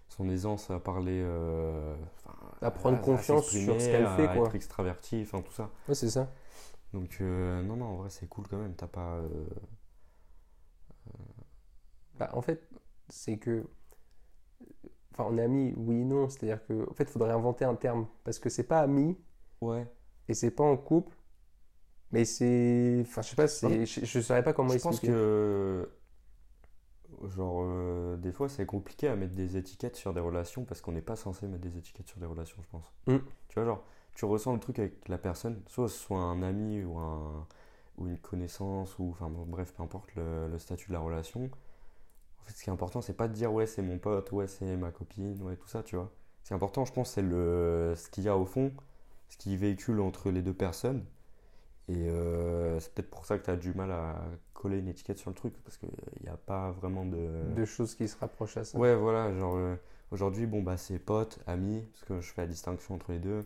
son 0.08 0.28
aisance 0.28 0.70
à 0.70 0.80
parler, 0.80 1.20
euh, 1.24 1.94
À 2.60 2.70
prendre 2.70 3.00
confiance 3.00 3.48
sur 3.48 3.78
s'exprimer, 3.78 3.80
ce 3.80 3.88
qu'elle 3.90 4.06
fait, 4.08 4.26
à 4.28 4.36
quoi. 4.36 4.46
être 4.46 4.54
extraverti, 4.54 5.22
enfin 5.22 5.40
tout 5.42 5.52
ça. 5.52 5.70
Ouais, 5.88 5.94
c'est 5.94 6.10
ça. 6.10 6.28
Donc 6.92 7.18
euh, 7.20 7.62
non, 7.62 7.76
non, 7.76 7.86
en 7.86 7.96
vrai 7.96 8.10
c'est 8.10 8.28
cool 8.28 8.46
quand 8.48 8.58
même, 8.58 8.74
t'as 8.74 8.86
pas... 8.86 9.20
Bah, 12.18 12.30
en 12.34 12.42
fait, 12.42 12.68
c'est 13.08 13.38
que. 13.38 13.66
Enfin, 15.12 15.26
on 15.30 15.38
est 15.38 15.42
amis, 15.42 15.72
oui 15.76 16.04
non. 16.04 16.28
C'est-à-dire 16.28 16.64
que, 16.66 16.88
en 16.90 16.94
fait, 16.94 17.04
il 17.04 17.10
faudrait 17.10 17.32
inventer 17.32 17.64
un 17.64 17.74
terme. 17.74 18.06
Parce 18.24 18.38
que 18.38 18.48
c'est 18.50 18.64
pas 18.66 18.80
ami 18.80 19.16
Ouais. 19.60 19.86
et 20.28 20.34
c'est 20.34 20.50
pas 20.50 20.64
en 20.64 20.76
couple. 20.76 21.16
Mais 22.16 22.24
c'est. 22.24 22.98
Enfin, 23.02 23.22
je 23.22 23.28
sais 23.28 23.36
pas, 23.36 23.48
c'est... 23.48 23.86
je, 23.86 24.04
je 24.04 24.20
saurais 24.20 24.42
pas 24.42 24.52
comment 24.52 24.72
Je 24.72 24.78
pense 24.78 25.02
expliquer. 25.02 25.12
que, 25.12 25.88
genre, 27.28 27.60
euh, 27.62 28.16
des 28.16 28.32
fois, 28.32 28.48
c'est 28.48 28.66
compliqué 28.66 29.08
à 29.08 29.16
mettre 29.16 29.34
des 29.34 29.56
étiquettes 29.56 29.96
sur 29.96 30.12
des 30.14 30.20
relations 30.20 30.64
parce 30.64 30.80
qu'on 30.80 30.92
n'est 30.92 31.02
pas 31.02 31.16
censé 31.16 31.46
mettre 31.46 31.62
des 31.62 31.78
étiquettes 31.78 32.08
sur 32.08 32.18
des 32.20 32.26
relations, 32.26 32.58
je 32.62 32.68
pense. 32.68 32.92
Mm. 33.06 33.18
Tu 33.48 33.54
vois, 33.54 33.64
genre, 33.64 33.84
tu 34.14 34.24
ressens 34.24 34.54
le 34.54 34.60
truc 34.60 34.78
avec 34.78 35.08
la 35.08 35.18
personne, 35.18 35.62
soit 35.66 35.88
ce 35.88 35.96
soit 35.98 36.18
un 36.20 36.42
ami 36.42 36.82
ou, 36.84 36.98
un, 36.98 37.46
ou 37.98 38.06
une 38.08 38.18
connaissance, 38.18 38.98
ou 38.98 39.10
enfin, 39.10 39.28
bon, 39.30 39.44
bref, 39.46 39.72
peu 39.74 39.82
importe 39.82 40.14
le, 40.16 40.48
le 40.48 40.58
statut 40.58 40.88
de 40.88 40.92
la 40.94 41.00
relation. 41.00 41.50
En 42.40 42.44
fait, 42.44 42.52
ce 42.56 42.62
qui 42.64 42.70
est 42.70 42.72
important, 42.72 43.02
c'est 43.02 43.14
pas 43.14 43.28
de 43.28 43.34
dire 43.34 43.52
ouais, 43.52 43.66
c'est 43.66 43.82
mon 43.82 43.98
pote, 43.98 44.32
ouais, 44.32 44.46
c'est 44.48 44.76
ma 44.76 44.90
copine, 44.92 45.40
ouais, 45.42 45.56
tout 45.56 45.68
ça, 45.68 45.82
tu 45.82 45.96
vois. 45.96 46.12
Ce 46.42 46.48
qui 46.48 46.52
est 46.52 46.56
important, 46.56 46.84
je 46.84 46.92
pense, 46.92 47.12
c'est 47.12 47.22
le, 47.22 47.94
ce 47.96 48.08
qu'il 48.10 48.24
y 48.24 48.28
a 48.28 48.36
au 48.36 48.46
fond, 48.46 48.72
ce 49.28 49.36
qui 49.36 49.56
véhicule 49.56 50.00
entre 50.00 50.30
les 50.30 50.42
deux 50.42 50.54
personnes. 50.54 51.04
Et 51.88 52.08
euh, 52.08 52.80
c'est 52.80 52.92
peut-être 52.94 53.10
pour 53.10 53.24
ça 53.24 53.38
que 53.38 53.44
tu 53.44 53.50
as 53.50 53.56
du 53.56 53.72
mal 53.72 53.92
à 53.92 54.16
coller 54.54 54.78
une 54.78 54.88
étiquette 54.88 55.18
sur 55.18 55.30
le 55.30 55.36
truc, 55.36 55.54
parce 55.62 55.76
qu'il 55.76 55.90
n'y 56.22 56.28
a 56.28 56.36
pas 56.36 56.72
vraiment 56.72 57.04
de... 57.04 57.28
De 57.54 57.64
choses 57.64 57.94
qui 57.94 58.08
se 58.08 58.18
rapprochent 58.18 58.56
à 58.56 58.64
ça. 58.64 58.78
Ouais, 58.78 58.96
voilà, 58.96 59.32
genre 59.34 59.54
euh, 59.56 59.76
aujourd'hui, 60.10 60.46
bon, 60.46 60.62
bah 60.62 60.76
c'est 60.76 60.98
pote, 60.98 61.38
ami, 61.46 61.82
parce 61.92 62.04
que 62.04 62.20
je 62.20 62.32
fais 62.32 62.42
la 62.42 62.48
distinction 62.48 62.96
entre 62.96 63.12
les 63.12 63.20
deux, 63.20 63.44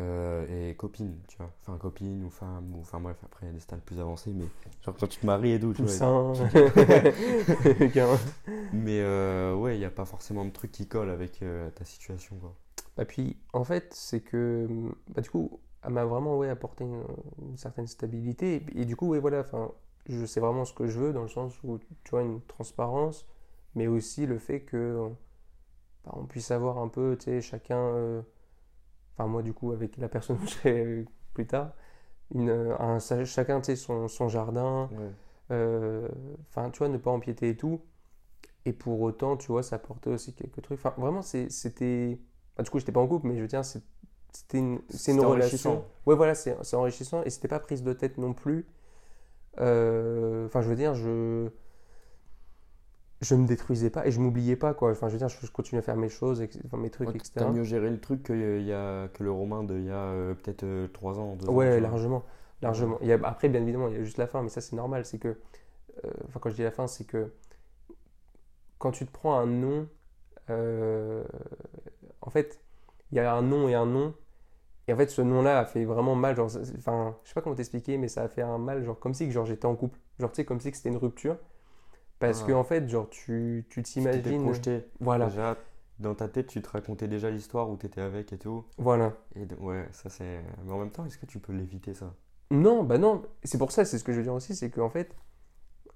euh, 0.00 0.70
et 0.70 0.76
copine, 0.76 1.16
tu 1.26 1.38
vois. 1.38 1.50
Enfin, 1.62 1.76
copine 1.76 2.24
ou 2.24 2.30
femme, 2.30 2.72
ou 2.76 2.80
enfin 2.80 3.00
bref, 3.00 3.16
après 3.24 3.46
il 3.46 3.48
y 3.48 3.50
a 3.50 3.54
des 3.54 3.60
stades 3.60 3.80
plus 3.80 3.98
avancés, 3.98 4.30
mais 4.32 4.44
genre 4.84 4.94
quand 4.96 5.08
tu 5.08 5.18
te 5.18 5.26
maries 5.26 5.52
et 5.52 5.60
tout, 5.60 5.74
tu 5.74 5.82
vois. 5.82 5.92
Mais 8.72 9.00
euh, 9.00 9.54
ouais, 9.54 9.76
il 9.76 9.80
n'y 9.80 9.84
a 9.84 9.90
pas 9.90 10.04
forcément 10.04 10.44
de 10.44 10.50
truc 10.50 10.70
qui 10.70 10.86
colle 10.86 11.10
avec 11.10 11.42
euh, 11.42 11.68
ta 11.70 11.84
situation, 11.84 12.36
quoi. 12.36 12.54
Bah 12.96 13.04
puis, 13.06 13.36
en 13.52 13.64
fait, 13.64 13.92
c'est 13.92 14.20
que, 14.20 14.68
bah, 15.08 15.20
du 15.20 15.30
coup, 15.30 15.58
m'a 15.86 16.04
vraiment 16.04 16.36
ouais, 16.38 16.48
apporté 16.48 16.84
une, 16.84 17.04
une 17.42 17.56
certaine 17.56 17.86
stabilité. 17.86 18.56
Et, 18.76 18.82
et 18.82 18.84
du 18.84 18.96
coup, 18.96 19.08
ouais, 19.08 19.20
voilà, 19.20 19.44
je 20.08 20.24
sais 20.26 20.40
vraiment 20.40 20.64
ce 20.64 20.72
que 20.74 20.86
je 20.88 20.98
veux, 20.98 21.12
dans 21.12 21.22
le 21.22 21.28
sens 21.28 21.54
où, 21.64 21.78
tu 21.78 22.10
vois, 22.10 22.22
une 22.22 22.40
transparence, 22.42 23.26
mais 23.74 23.86
aussi 23.86 24.26
le 24.26 24.38
fait 24.38 24.60
que 24.62 25.08
bah, 26.04 26.12
on 26.16 26.24
puisse 26.26 26.50
avoir 26.50 26.78
un 26.78 26.88
peu, 26.88 27.16
tu 27.18 27.26
sais, 27.26 27.40
chacun, 27.42 27.78
euh, 27.78 28.22
enfin, 29.16 29.28
moi, 29.28 29.42
du 29.42 29.52
coup, 29.52 29.72
avec 29.72 29.96
la 29.98 30.08
personne 30.08 30.38
que 30.40 30.46
je 30.46 30.50
serai 30.50 31.04
plus 31.34 31.46
tard, 31.46 31.72
une, 32.34 32.50
un, 32.50 32.98
chacun, 33.26 33.60
tu 33.60 33.66
sais, 33.66 33.76
son, 33.76 34.08
son 34.08 34.28
jardin, 34.28 34.90
euh, 35.52 36.08
enfin, 36.50 36.70
tu 36.70 36.80
vois, 36.80 36.88
ne 36.88 36.98
pas 36.98 37.12
empiéter 37.12 37.50
et 37.50 37.56
tout. 37.56 37.82
Et 38.66 38.72
pour 38.72 39.00
autant, 39.00 39.36
tu 39.36 39.48
vois, 39.48 39.62
ça 39.62 39.76
apportait 39.76 40.10
aussi 40.10 40.34
quelques 40.34 40.62
trucs. 40.62 40.78
Enfin, 40.80 40.94
vraiment, 40.98 41.22
c'était. 41.22 42.18
enfin, 42.54 42.62
du 42.64 42.70
coup, 42.70 42.78
j'étais 42.78 42.92
pas 42.92 43.00
en 43.00 43.08
couple, 43.08 43.28
mais 43.28 43.36
je 43.36 43.42
veux 43.42 43.48
dire, 43.48 43.64
c'est- 43.64 43.82
c'était 44.32 44.58
une, 44.58 44.80
c'est 44.90 45.12
une 45.12 45.20
relation. 45.20 45.70
enrichissant. 45.70 45.84
Ouais, 46.06 46.14
voilà, 46.16 46.34
c'est 46.34 46.56
c'est 46.62 46.76
enrichissant. 46.76 47.22
Et 47.24 47.30
c'était 47.30 47.48
pas 47.48 47.60
prise 47.60 47.82
de 47.82 47.92
tête 47.92 48.18
non 48.18 48.32
plus. 48.34 48.66
Euh, 49.60 50.46
Enfin, 50.46 50.62
je 50.62 50.68
veux 50.68 50.76
dire, 50.76 50.94
je. 50.94 51.48
Je 53.20 53.34
me 53.34 53.48
détruisais 53.48 53.90
pas 53.90 54.06
et 54.06 54.12
je 54.12 54.20
m'oubliais 54.20 54.54
pas, 54.54 54.74
quoi. 54.74 54.92
Enfin, 54.92 55.08
je 55.08 55.14
veux 55.14 55.18
dire, 55.18 55.28
je, 55.28 55.44
je 55.44 55.50
continuais 55.50 55.80
à 55.80 55.82
faire 55.82 55.96
mes 55.96 56.08
choses, 56.08 56.40
ex- 56.40 56.56
enfin, 56.66 56.76
mes 56.76 56.88
trucs, 56.90 57.08
Ouais, 57.08 57.16
etc. 57.16 57.32
T'as 57.34 57.50
mieux 57.50 57.64
géré 57.64 57.90
le 57.90 57.98
truc 58.00 58.22
que, 58.22 58.58
il 58.60 58.64
y 58.64 58.72
a, 58.72 59.08
que 59.08 59.24
le 59.24 59.32
romain 59.32 59.64
d'il 59.64 59.86
y 59.86 59.90
a 59.90 59.96
euh, 59.96 60.34
peut-être 60.34 60.62
euh, 60.62 60.86
3 60.86 61.18
ans, 61.18 61.34
2 61.34 61.48
ans. 61.48 61.52
Ouais, 61.52 61.70
vois. 61.70 61.80
largement. 61.80 62.22
largement. 62.62 62.96
Il 63.00 63.08
y 63.08 63.12
a- 63.12 63.18
après, 63.24 63.48
bien 63.48 63.60
évidemment, 63.60 63.88
il 63.88 63.94
y 63.94 63.96
a 63.98 64.04
juste 64.04 64.18
la 64.18 64.28
fin, 64.28 64.40
mais 64.42 64.50
ça, 64.50 64.60
c'est 64.60 64.76
normal. 64.76 65.04
C'est 65.04 65.18
que, 65.18 65.28
euh, 66.04 66.10
enfin, 66.28 66.40
quand 66.40 66.50
je 66.50 66.56
dis 66.56 66.62
la 66.62 66.70
fin, 66.72 66.86
c'est 66.86 67.04
que 67.04 67.32
quand 68.78 68.92
tu 68.92 69.06
te 69.06 69.10
prends 69.12 69.38
un 69.38 69.46
nom, 69.46 69.88
euh, 70.50 71.24
en 72.20 72.30
fait, 72.30 72.60
il 73.12 73.16
y 73.16 73.20
a 73.20 73.32
un 73.34 73.42
nom 73.42 73.68
et 73.68 73.74
un 73.74 73.86
nom. 73.86 74.14
Et 74.86 74.92
en 74.92 74.96
fait, 74.96 75.08
ce 75.10 75.20
nom-là 75.22 75.58
a 75.60 75.64
fait 75.66 75.84
vraiment 75.84 76.14
mal. 76.14 76.34
Genre, 76.36 76.50
enfin, 76.78 77.16
je 77.24 77.28
sais 77.28 77.34
pas 77.34 77.42
comment 77.42 77.54
t'expliquer, 77.56 77.98
mais 77.98 78.08
ça 78.08 78.22
a 78.22 78.28
fait 78.28 78.42
un 78.42 78.58
mal, 78.58 78.84
genre, 78.84 78.98
comme 78.98 79.14
si 79.14 79.26
que, 79.26 79.32
genre, 79.32 79.44
j'étais 79.46 79.66
en 79.66 79.76
couple. 79.76 79.98
Genre, 80.18 80.30
tu 80.30 80.36
sais, 80.36 80.44
comme 80.44 80.60
si 80.60 80.70
que 80.70 80.76
c'était 80.76 80.88
une 80.88 80.96
rupture. 80.96 81.36
Parce 82.18 82.42
Ah. 82.42 82.46
que, 82.46 82.52
en 82.52 82.64
fait, 82.64 82.88
genre, 82.88 83.08
tu 83.10 83.66
tu 83.68 83.82
Tu 83.82 83.92
t'imagines. 84.00 84.42
projeté. 84.42 84.86
Voilà, 85.00 85.26
Déjà, 85.26 85.56
dans 85.98 86.14
ta 86.14 86.28
tête, 86.28 86.46
tu 86.46 86.62
te 86.62 86.68
racontais 86.70 87.06
déjà 87.08 87.30
l'histoire 87.30 87.68
où 87.70 87.76
t'étais 87.76 88.00
avec 88.00 88.32
et 88.32 88.38
tout. 88.38 88.64
voilà. 88.78 89.12
Et 89.36 89.46
ouais, 89.60 89.86
ça 89.92 90.08
c'est. 90.08 90.40
Mais 90.64 90.72
en 90.72 90.78
même 90.78 90.90
temps, 90.90 91.04
est-ce 91.04 91.18
que 91.18 91.26
tu 91.26 91.38
peux 91.38 91.52
l'éviter 91.52 91.92
ça? 91.94 92.14
Non, 92.50 92.82
bah 92.82 92.96
non, 92.98 93.22
c'est 93.44 93.58
pour 93.58 93.70
ça, 93.72 93.84
c'est 93.84 93.98
ce 93.98 94.04
que 94.04 94.12
je 94.12 94.18
veux 94.18 94.22
dire 94.24 94.32
aussi, 94.34 94.56
c'est 94.56 94.70
qu'en 94.70 94.88
fait, 94.88 95.14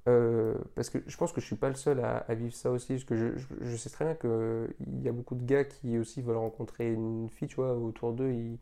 euh, 0.09 0.55
parce 0.75 0.91
que 0.91 0.99
je 1.07 1.17
pense 1.17 1.33
que 1.33 1.41
je 1.41 1.47
suis 1.47 1.57
pas 1.57 1.69
le 1.69 1.75
seul 1.77 2.01
à, 2.01 2.19
à 2.19 2.35
vivre 2.35 2.55
ça 2.55 2.71
aussi, 2.73 2.95
parce 2.95 3.05
que 3.05 3.17
je, 3.17 3.37
je- 3.38 3.47
je 3.61 3.77
sais 3.77 3.91
très 3.91 4.05
bien 4.07 4.15
qu'il 4.17 5.03
y 5.05 5.09
a 5.09 5.12
beaucoup 5.12 5.35
de 5.37 5.45
gars 5.45 5.65
qui 5.65 5.99
aussi 5.99 6.23
veulent 6.23 6.37
rencontrer 6.38 6.93
une 6.93 7.29
fille, 7.31 7.49
tu 7.49 7.57
vois, 7.57 7.75
autour 7.77 8.12
d'eux, 8.12 8.33
ils, 8.33 8.59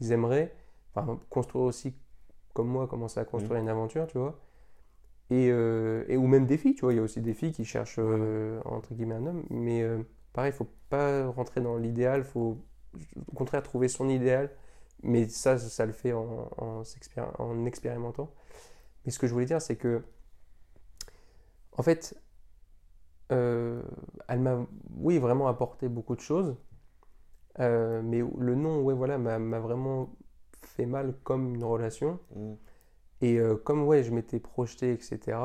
ils 0.00 0.12
aimeraient, 0.12 0.54
enfin, 0.94 1.20
construire 1.30 1.66
aussi, 1.66 1.94
comme 2.54 2.68
moi, 2.68 2.86
commencer 2.88 3.20
à 3.20 3.24
construire 3.26 3.60
une 3.60 3.68
aventure, 3.70 4.06
tu 4.08 4.18
vois, 4.18 4.38
et, 5.30 5.48
euh, 5.50 6.04
et 6.08 6.16
ou 6.16 6.26
même 6.26 6.46
des 6.46 6.58
filles, 6.58 6.74
tu 6.74 6.82
vois, 6.82 6.92
il 6.92 6.96
y 6.96 6.98
a 6.98 7.02
aussi 7.02 7.20
des 7.20 7.34
filles 7.34 7.52
qui 7.52 7.64
cherchent, 7.64 7.96
euh, 7.98 8.60
entre 8.64 8.94
guillemets, 8.94 9.14
un 9.16 9.26
homme, 9.26 9.44
mais 9.50 9.82
euh, 9.82 10.02
pareil, 10.32 10.52
il 10.52 10.56
faut 10.56 10.68
pas 10.88 11.26
rentrer 11.28 11.60
dans 11.60 11.76
l'idéal, 11.76 12.24
faut 12.24 12.58
au 13.28 13.32
contraire 13.36 13.62
trouver 13.62 13.88
son 13.88 14.08
idéal, 14.08 14.50
mais 15.02 15.28
ça, 15.28 15.58
ça 15.58 15.86
le 15.86 15.92
fait 15.92 16.12
en, 16.12 16.48
en, 16.58 16.82
s'expéri- 16.84 17.30
en 17.38 17.66
expérimentant. 17.66 18.30
Mais 19.06 19.12
ce 19.12 19.18
que 19.18 19.26
je 19.26 19.32
voulais 19.32 19.46
dire, 19.46 19.62
c'est 19.62 19.76
que, 19.76 20.02
en 21.80 21.82
fait, 21.82 22.14
euh, 23.32 23.82
elle 24.28 24.40
m'a, 24.40 24.66
oui, 24.98 25.18
vraiment 25.18 25.48
apporté 25.48 25.88
beaucoup 25.88 26.14
de 26.14 26.20
choses, 26.20 26.54
euh, 27.58 28.02
mais 28.04 28.18
le 28.38 28.54
nom, 28.54 28.82
ouais, 28.82 28.92
voilà, 28.92 29.16
m'a 29.16 29.60
vraiment 29.60 30.14
fait 30.62 30.84
mal 30.84 31.14
comme 31.24 31.54
une 31.54 31.64
relation. 31.64 32.20
Mm. 32.36 32.52
Et 33.22 33.38
euh, 33.38 33.56
comme 33.56 33.84
ouais, 33.84 34.02
je 34.04 34.12
m'étais 34.12 34.40
projeté, 34.40 34.92
etc., 34.92 35.38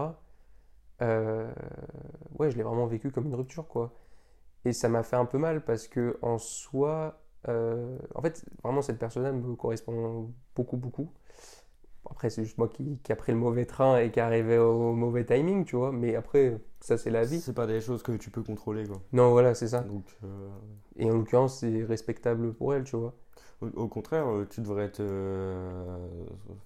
ouais, 1.02 2.52
je 2.52 2.58
l'ai 2.58 2.64
vraiment 2.64 2.88
vécu 2.88 3.12
comme 3.12 3.28
une 3.28 3.36
rupture, 3.36 3.70
quoi. 3.70 3.94
Et 4.66 4.74
ça 4.74 4.90
m'a 4.90 5.04
fait 5.04 5.16
un 5.16 5.26
peu 5.26 5.38
mal 5.38 5.64
parce 5.64 5.88
que 5.88 6.18
en 6.22 6.38
soi, 6.38 7.22
en 7.48 8.22
fait, 8.22 8.46
vraiment, 8.62 8.82
cette 8.82 9.00
personne-là 9.00 9.32
me 9.32 9.56
correspond 9.56 10.34
beaucoup, 10.56 10.78
beaucoup. 10.78 11.14
Après, 12.10 12.30
c'est 12.30 12.44
juste 12.44 12.58
moi 12.58 12.68
qui, 12.70 12.98
qui 13.04 13.12
a 13.12 13.16
pris 13.16 13.32
le 13.32 13.38
mauvais 13.38 13.66
train 13.66 13.98
et 14.00 14.12
qui 14.12 14.20
arrivé 14.20 14.58
au 14.58 14.94
mauvais 14.94 15.26
timing, 15.26 15.66
tu 15.66 15.76
vois. 15.76 15.92
Mais 15.92 16.16
après, 16.16 16.58
ça, 16.80 16.98
c'est 16.98 17.10
la 17.12 17.26
vie. 17.26 17.42
C'est 17.42 17.54
pas 17.54 17.68
des 17.68 17.82
choses 17.82 18.04
que 18.04 18.12
tu 18.14 18.30
peux 18.30 18.44
contrôler, 18.44 18.86
quoi. 18.88 19.02
Non, 19.14 19.32
voilà, 19.32 19.54
c'est 19.56 19.68
ça. 19.70 19.82
Donc, 19.82 20.06
euh, 20.24 20.50
Et 20.98 21.06
en 21.06 21.16
l'occurrence, 21.18 21.60
c'est 21.60 21.84
respectable 21.84 22.54
pour 22.54 22.74
elle, 22.74 22.84
tu 22.84 22.96
vois. 22.96 23.14
au, 23.62 23.68
au 23.68 23.88
contraire, 23.88 24.28
euh, 24.28 24.46
tu 24.50 24.62
devrais 24.62 24.86
être 24.86 25.00
euh, 25.02 25.98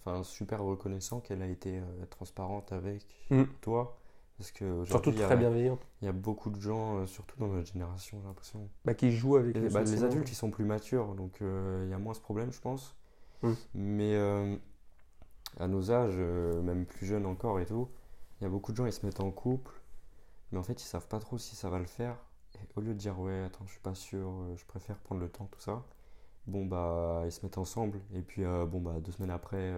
enfin, 0.06 0.24
super 0.24 0.62
reconnaissant 0.64 1.20
qu'elle 1.20 1.42
a 1.42 1.48
été 1.48 1.78
euh, 1.80 2.06
transparente 2.10 2.72
avec 2.72 3.06
Mm. 3.30 3.44
toi. 3.62 3.96
Parce 4.38 4.52
que 4.54 4.86
Surtout 4.86 5.12
très 5.12 5.36
bienveillante. 5.36 5.82
il 6.02 6.06
y 6.06 6.08
a 6.08 6.14
beaucoup 6.14 6.50
de 6.50 6.62
gens, 6.62 7.06
surtout 7.08 7.38
dans 7.40 7.48
notre 7.48 7.68
génération, 7.74 8.18
j'ai 8.22 8.28
l'impression. 8.28 8.70
Bah, 8.86 8.94
qui 8.94 9.12
joue 9.12 9.36
avec 9.36 9.54
bah, 9.74 9.82
les 9.84 10.04
adultes, 10.06 10.32
ils 10.32 10.36
sont 10.36 10.50
plus 10.50 10.64
matures, 10.64 11.14
donc 11.14 11.40
il 11.42 11.90
y 11.90 11.94
a 11.94 11.98
moins 11.98 12.14
ce 12.14 12.22
problème, 12.22 12.50
je 12.54 12.62
pense. 12.62 12.96
Mm. 13.44 13.52
Mais 13.76 14.16
à 15.60 15.68
nos 15.68 15.92
âges, 15.92 16.16
euh, 16.18 16.62
même 16.62 16.86
plus 16.86 17.06
jeunes 17.06 17.26
encore 17.26 17.60
et 17.60 17.66
tout, 17.66 17.90
il 18.40 18.44
y 18.46 18.48
a 18.48 18.50
beaucoup 18.50 18.72
de 18.72 18.78
gens, 18.78 18.86
ils 18.86 18.94
se 18.94 19.06
mettent 19.06 19.20
en 19.20 19.32
couple, 19.32 19.74
mais 20.52 20.58
en 20.58 20.64
fait, 20.64 20.82
ils 20.82 20.86
savent 20.86 21.08
pas 21.08 21.20
trop 21.20 21.38
si 21.38 21.56
ça 21.56 21.70
va 21.70 21.80
le 21.80 21.86
faire. 21.86 22.18
Et 22.56 22.68
au 22.76 22.82
lieu 22.82 22.94
de 22.94 23.00
dire, 23.00 23.20
ouais, 23.20 23.44
attends, 23.44 23.66
je 23.66 23.72
suis 23.72 23.82
pas 23.82 23.96
sûr, 23.96 24.30
euh, 24.30 24.56
je 24.56 24.66
préfère 24.66 24.98
prendre 25.00 25.22
le 25.22 25.30
temps, 25.30 25.48
tout 25.52 25.60
ça, 25.60 25.84
bon, 26.48 26.66
bah, 26.66 27.24
ils 27.26 27.32
se 27.32 27.46
mettent 27.46 27.58
ensemble, 27.58 28.00
et 28.14 28.22
puis, 28.22 28.44
euh, 28.46 28.66
bon, 28.66 28.82
bah, 28.82 29.00
deux 29.00 29.12
semaines 29.12 29.32
après, 29.32 29.74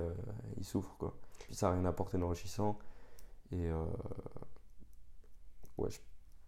ils 0.58 0.66
souffrent, 0.66 0.96
quoi. 0.98 1.18
Puis 1.40 1.56
ça 1.56 1.70
n'a 1.70 1.76
rien 1.76 1.86
apporté 1.86 2.18
d'enrichissant. 2.18 2.78
Et 3.52 3.70
ouais, 5.78 5.90
je 5.90 6.00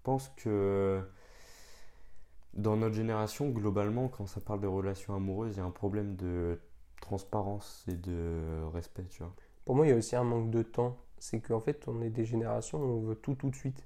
pense 0.03 0.29
que 0.37 1.03
dans 2.53 2.77
notre 2.77 2.95
génération, 2.95 3.49
globalement, 3.49 4.07
quand 4.07 4.27
ça 4.27 4.39
parle 4.39 4.61
de 4.61 4.67
relations 4.67 5.15
amoureuses, 5.15 5.55
il 5.55 5.57
y 5.57 5.61
a 5.61 5.65
un 5.65 5.71
problème 5.71 6.15
de 6.15 6.59
transparence 7.03 7.85
et 7.87 7.95
de 7.95 8.63
respect, 8.73 9.05
tu 9.09 9.23
vois. 9.23 9.33
Pour 9.65 9.75
moi, 9.75 9.85
il 9.85 9.89
y 9.89 9.93
a 9.93 9.95
aussi 9.95 10.15
un 10.15 10.23
manque 10.23 10.49
de 10.49 10.63
temps. 10.63 10.97
C'est 11.17 11.39
qu'en 11.39 11.59
fait, 11.59 11.87
on 11.87 12.01
est 12.01 12.09
des 12.09 12.25
générations 12.25 12.79
où 12.79 12.97
on 12.97 13.01
veut 13.01 13.15
tout 13.15 13.35
tout 13.35 13.49
de 13.49 13.55
suite. 13.55 13.85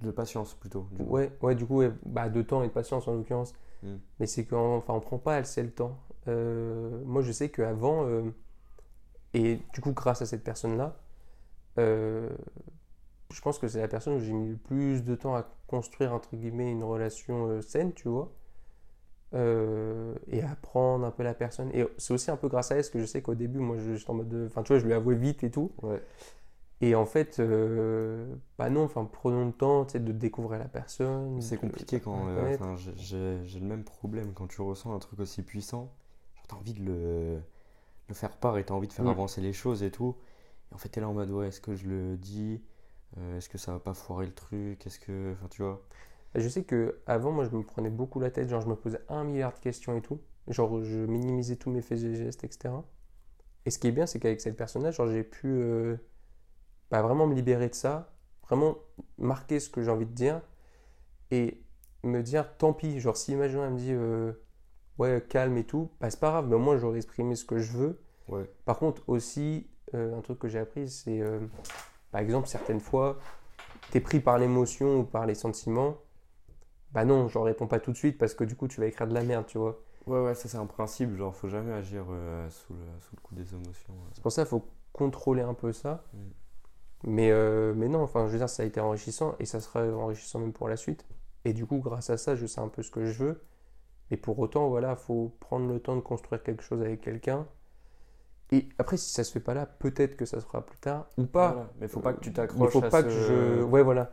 De 0.00 0.12
patience 0.12 0.54
plutôt. 0.54 0.86
du 0.92 1.04
coup. 1.04 1.10
Ouais, 1.10 1.32
ouais, 1.42 1.56
du 1.56 1.66
coup, 1.66 1.78
ouais, 1.78 1.90
bah, 2.06 2.28
de 2.28 2.40
temps 2.40 2.62
et 2.62 2.68
de 2.68 2.72
patience 2.72 3.08
en 3.08 3.14
l'occurrence. 3.14 3.52
Mm. 3.82 3.96
Mais 4.20 4.26
c'est 4.26 4.44
qu'on 4.44 4.76
enfin, 4.76 4.94
on 4.94 5.00
prend 5.00 5.18
pas 5.18 5.36
assez 5.36 5.60
le 5.62 5.72
temps. 5.72 5.98
Euh, 6.28 7.02
moi, 7.04 7.20
je 7.22 7.32
sais 7.32 7.48
qu'avant, 7.48 8.06
euh, 8.06 8.30
et 9.34 9.58
du 9.74 9.80
coup, 9.80 9.92
grâce 9.92 10.22
à 10.22 10.26
cette 10.26 10.44
personne-là, 10.44 10.96
euh, 11.78 12.28
je 13.32 13.40
pense 13.40 13.58
que 13.58 13.66
c'est 13.66 13.80
la 13.80 13.88
personne 13.88 14.14
où 14.14 14.20
j'ai 14.20 14.32
mis 14.32 14.50
le 14.50 14.56
plus 14.56 15.02
de 15.02 15.14
temps 15.14 15.34
à 15.34 15.48
construire, 15.66 16.12
entre 16.12 16.36
guillemets, 16.36 16.70
une 16.70 16.84
relation 16.84 17.48
euh, 17.48 17.62
saine, 17.62 17.92
tu 17.92 18.08
vois. 18.08 18.30
Euh, 19.34 20.14
et 20.28 20.42
apprendre 20.42 21.06
un 21.06 21.10
peu 21.10 21.22
la 21.22 21.32
personne. 21.34 21.70
Et 21.72 21.86
c'est 21.96 22.12
aussi 22.12 22.30
un 22.30 22.36
peu 22.36 22.48
grâce 22.48 22.70
à 22.70 22.74
elle, 22.74 22.80
parce 22.82 22.90
que 22.90 22.98
je 23.00 23.06
sais 23.06 23.22
qu'au 23.22 23.34
début, 23.34 23.60
moi, 23.60 23.76
je- 23.78 23.94
j'étais 23.94 24.10
en 24.10 24.14
mode 24.14 24.28
de... 24.28 24.46
Enfin, 24.46 24.62
tu 24.62 24.68
vois, 24.74 24.78
je 24.78 24.84
lui 24.84 24.92
avouais 24.92 25.14
vite 25.14 25.42
et 25.42 25.50
tout. 25.50 25.72
Ouais. 25.82 26.02
Et 26.82 26.94
en 26.94 27.06
fait, 27.06 27.38
euh, 27.40 28.34
bah 28.58 28.68
non, 28.68 28.82
enfin, 28.84 29.08
prenons 29.10 29.46
le 29.46 29.52
temps, 29.52 29.84
tu 29.84 29.92
sais, 29.92 30.00
de 30.00 30.12
découvrir 30.12 30.58
la 30.58 30.66
personne. 30.66 31.40
C'est 31.40 31.56
compliqué 31.56 32.00
quand. 32.00 32.26
euh, 32.28 32.56
j'ai- 32.96 33.60
le 33.60 33.66
même 33.66 33.84
problème 33.84 34.32
quand 34.34 34.48
tu 34.48 34.60
ressens 34.62 34.94
un 34.94 34.98
truc 34.98 35.20
aussi 35.20 35.42
puissant. 35.42 35.92
T'as 36.48 36.56
envie 36.56 36.74
de 36.74 36.84
le, 36.84 37.38
le 38.08 38.14
faire 38.14 38.36
part 38.36 38.58
et 38.58 38.64
t'as 38.64 38.74
envie 38.74 38.88
de 38.88 38.92
faire 38.92 39.04
Mm. 39.06 39.10
avancer 39.10 39.40
les 39.40 39.52
choses 39.52 39.82
et 39.82 39.90
tout. 39.92 40.16
Et 40.70 40.74
en 40.74 40.78
fait, 40.78 40.88
t'es 40.90 41.00
là 41.00 41.08
en 41.08 41.14
mode, 41.14 41.30
ouais, 41.30 41.48
est-ce 41.48 41.60
que 41.60 41.74
je 41.76 41.86
le 41.88 42.16
dis? 42.16 42.60
Euh, 43.18 43.38
Est-ce 43.38 43.48
que 43.48 43.58
ça 43.58 43.72
va 43.72 43.78
pas 43.78 43.94
foirer 43.94 44.26
le 44.26 44.34
truc? 44.34 44.86
Est-ce 44.86 44.98
que. 44.98 45.32
Enfin, 45.34 45.46
tu 45.50 45.62
vois. 45.62 45.82
Je 46.34 46.48
sais 46.48 46.64
que 46.64 47.00
avant 47.06 47.32
moi, 47.32 47.44
je 47.44 47.54
me 47.54 47.62
prenais 47.62 47.90
beaucoup 47.90 48.20
la 48.20 48.30
tête, 48.30 48.48
genre, 48.48 48.60
je 48.60 48.68
me 48.68 48.76
posais 48.76 49.00
un 49.08 49.24
milliard 49.24 49.52
de 49.52 49.58
questions 49.58 49.96
et 49.96 50.00
tout. 50.00 50.20
Genre, 50.48 50.82
je 50.82 50.98
minimisais 50.98 51.56
tous 51.56 51.70
mes 51.70 51.82
faits 51.82 52.02
et 52.02 52.14
gestes, 52.14 52.44
etc. 52.44 52.74
Et 53.64 53.70
ce 53.70 53.78
qui 53.78 53.88
est 53.88 53.92
bien, 53.92 54.06
c'est 54.06 54.18
qu'avec 54.18 54.40
cette 54.40 54.56
personne-là, 54.56 54.90
genre, 54.90 55.08
j'ai 55.08 55.22
pu 55.22 55.46
euh, 55.46 55.96
bah, 56.90 57.02
vraiment 57.02 57.26
me 57.26 57.34
libérer 57.34 57.68
de 57.68 57.74
ça, 57.74 58.12
vraiment 58.42 58.76
marquer 59.18 59.60
ce 59.60 59.70
que 59.70 59.82
j'ai 59.82 59.90
envie 59.90 60.06
de 60.06 60.12
dire 60.12 60.40
et 61.30 61.62
me 62.02 62.22
dire, 62.22 62.56
tant 62.56 62.72
pis, 62.72 63.00
genre, 63.00 63.16
si 63.16 63.32
imaginons, 63.32 63.64
elle 63.64 63.72
me 63.72 63.78
dit, 63.78 63.92
euh, 63.92 64.32
ouais, 64.98 65.24
calme 65.28 65.56
et 65.56 65.64
tout, 65.64 65.90
bah, 66.00 66.10
c'est 66.10 66.20
pas 66.20 66.30
grave, 66.30 66.48
mais 66.48 66.56
au 66.56 66.58
moins, 66.58 66.76
j'aurais 66.76 66.96
exprimé 66.96 67.34
ce 67.34 67.44
que 67.44 67.58
je 67.58 67.72
veux. 67.72 68.00
Ouais. 68.28 68.50
Par 68.64 68.78
contre, 68.78 69.08
aussi, 69.08 69.66
euh, 69.94 70.16
un 70.16 70.20
truc 70.20 70.38
que 70.38 70.48
j'ai 70.48 70.58
appris, 70.58 70.88
c'est, 70.88 71.20
euh, 71.20 71.40
par 72.10 72.20
exemple, 72.20 72.48
certaines 72.48 72.80
fois, 72.80 73.18
t'es 73.90 74.00
pris 74.00 74.20
par 74.20 74.38
l'émotion 74.38 75.00
ou 75.00 75.04
par 75.04 75.26
les 75.26 75.34
sentiments. 75.34 75.98
Bah 76.92 77.04
non, 77.04 77.28
j'en 77.28 77.42
réponds 77.42 77.66
pas 77.66 77.80
tout 77.80 77.92
de 77.92 77.96
suite 77.96 78.18
parce 78.18 78.34
que 78.34 78.44
du 78.44 78.54
coup, 78.56 78.68
tu 78.68 78.80
vas 78.80 78.86
écrire 78.86 79.06
de 79.06 79.14
la 79.14 79.22
merde, 79.22 79.46
tu 79.46 79.58
vois. 79.58 79.78
Ouais, 80.06 80.20
ouais, 80.20 80.34
ça 80.34 80.48
c'est 80.48 80.56
un 80.58 80.66
principe. 80.66 81.14
Genre, 81.16 81.34
faut 81.34 81.48
jamais 81.48 81.72
agir 81.72 82.04
euh, 82.10 82.48
sous, 82.50 82.72
le, 82.74 82.80
sous 83.00 83.16
le 83.16 83.20
coup 83.22 83.34
des 83.34 83.54
émotions. 83.54 83.94
C'est 84.12 84.22
pour 84.22 84.32
ça 84.32 84.42
qu'il 84.42 84.50
faut 84.50 84.66
contrôler 84.92 85.42
un 85.42 85.54
peu 85.54 85.72
ça. 85.72 86.04
Mm. 86.12 86.18
Mais, 87.04 87.30
euh, 87.32 87.74
mais 87.76 87.88
non, 87.88 88.02
enfin, 88.02 88.26
je 88.26 88.32
veux 88.32 88.38
dire, 88.38 88.48
ça 88.48 88.62
a 88.62 88.66
été 88.66 88.80
enrichissant 88.80 89.34
et 89.40 89.44
ça 89.46 89.60
sera 89.60 89.84
enrichissant 89.84 90.38
même 90.38 90.52
pour 90.52 90.68
la 90.68 90.76
suite. 90.76 91.04
Et 91.44 91.52
du 91.52 91.66
coup, 91.66 91.78
grâce 91.78 92.10
à 92.10 92.16
ça, 92.16 92.36
je 92.36 92.46
sais 92.46 92.60
un 92.60 92.68
peu 92.68 92.82
ce 92.82 92.90
que 92.90 93.04
je 93.06 93.12
veux. 93.24 93.42
Et 94.10 94.16
pour 94.16 94.38
autant, 94.38 94.68
voilà, 94.68 94.96
faut 94.96 95.34
prendre 95.40 95.68
le 95.72 95.80
temps 95.80 95.96
de 95.96 96.00
construire 96.02 96.42
quelque 96.42 96.62
chose 96.62 96.82
avec 96.82 97.00
quelqu'un. 97.00 97.46
Et 98.50 98.68
après, 98.78 98.96
si 98.98 99.10
ça 99.10 99.24
se 99.24 99.32
fait 99.32 99.40
pas 99.40 99.54
là, 99.54 99.64
peut-être 99.66 100.16
que 100.16 100.26
ça 100.26 100.40
se 100.40 100.44
fera 100.46 100.64
plus 100.64 100.78
tard 100.78 101.06
ou 101.16 101.24
pas. 101.24 101.52
Voilà. 101.52 101.70
Mais 101.80 101.88
faut 101.88 102.00
pas 102.00 102.12
que 102.12 102.20
tu 102.20 102.30
Il 102.30 102.34
t'accroches 102.34 102.72
faut 102.72 102.82
à 102.84 102.90
pas 102.90 103.00
ce- 103.02 103.06
que 103.06 103.10
je. 103.10 103.62
Ouais, 103.64 103.82
voilà. 103.82 104.10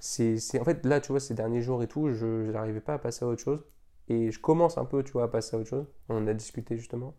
C'est. 0.00 0.36
En 0.60 0.64
fait, 0.64 0.84
là, 0.86 1.00
tu 1.00 1.12
vois, 1.12 1.20
ces 1.20 1.34
derniers 1.34 1.62
jours 1.62 1.82
et 1.82 1.88
tout, 1.88 2.10
je 2.12 2.26
n'arrivais 2.52 2.80
pas 2.80 2.94
à 2.94 2.98
passer 2.98 3.24
à 3.24 3.28
autre 3.28 3.42
chose. 3.42 3.60
Et 4.08 4.30
je 4.30 4.38
commence 4.40 4.78
un 4.78 4.84
peu, 4.84 5.02
tu 5.04 5.12
vois, 5.12 5.24
à 5.24 5.28
passer 5.28 5.56
à 5.56 5.58
autre 5.60 5.68
chose. 5.68 5.86
On 6.08 6.16
en 6.18 6.26
a 6.26 6.34
discuté 6.34 6.76
justement. 6.76 7.14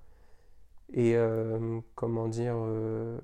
Et 0.93 1.15
euh, 1.15 1.79
comment 1.95 2.27
dire. 2.27 2.55
euh, 2.57 3.19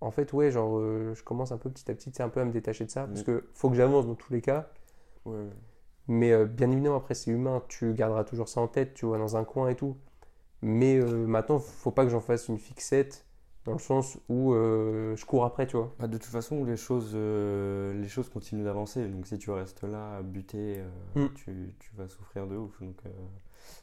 En 0.00 0.10
fait, 0.10 0.32
ouais, 0.32 0.50
genre, 0.50 0.78
euh, 0.78 1.14
je 1.14 1.22
commence 1.24 1.52
un 1.52 1.58
peu 1.58 1.70
petit 1.70 1.90
à 1.90 1.94
petit, 1.94 2.10
c'est 2.14 2.22
un 2.22 2.28
peu 2.30 2.40
à 2.40 2.44
me 2.44 2.52
détacher 2.52 2.84
de 2.86 2.90
ça. 2.90 3.06
Parce 3.06 3.20
Mm. 3.22 3.24
que 3.24 3.48
faut 3.54 3.70
que 3.70 3.76
j'avance 3.76 4.06
dans 4.06 4.14
tous 4.14 4.32
les 4.32 4.40
cas. 4.42 4.70
Ouais. 5.26 5.48
Mais 6.08 6.44
bien 6.46 6.70
évidemment, 6.70 6.96
après, 6.96 7.14
c'est 7.14 7.30
humain. 7.30 7.62
Tu 7.68 7.94
garderas 7.94 8.24
toujours 8.24 8.48
ça 8.48 8.60
en 8.60 8.68
tête, 8.68 8.94
tu 8.94 9.06
vois, 9.06 9.18
dans 9.18 9.36
un 9.36 9.44
coin 9.44 9.68
et 9.70 9.76
tout. 9.76 9.96
Mais 10.62 10.98
maintenant, 11.00 11.58
faut 11.60 11.90
pas 11.92 12.04
que 12.04 12.10
j'en 12.10 12.20
fasse 12.20 12.48
une 12.48 12.58
fixette. 12.58 13.26
Dans 13.64 13.72
le 13.72 13.78
sens 13.78 14.18
où 14.28 14.54
euh, 14.54 15.14
je 15.16 15.24
cours 15.26 15.44
après, 15.44 15.66
tu 15.66 15.76
vois. 15.76 15.94
Bah, 15.98 16.06
de 16.08 16.16
toute 16.16 16.26
façon, 16.30 16.64
les 16.64 16.76
choses, 16.76 17.12
euh, 17.14 17.92
les 17.94 18.08
choses 18.08 18.28
continuent 18.30 18.64
d'avancer. 18.64 19.06
Donc, 19.06 19.26
si 19.26 19.38
tu 19.38 19.50
restes 19.50 19.82
là 19.84 20.16
à 20.16 20.22
buter, 20.22 20.78
euh, 20.78 20.88
Mm. 21.26 21.34
tu, 21.34 21.74
tu 21.78 21.90
vas 21.96 22.08
souffrir 22.08 22.46
de 22.46 22.56
ouf. 22.56 22.80
Donc, 22.80 22.96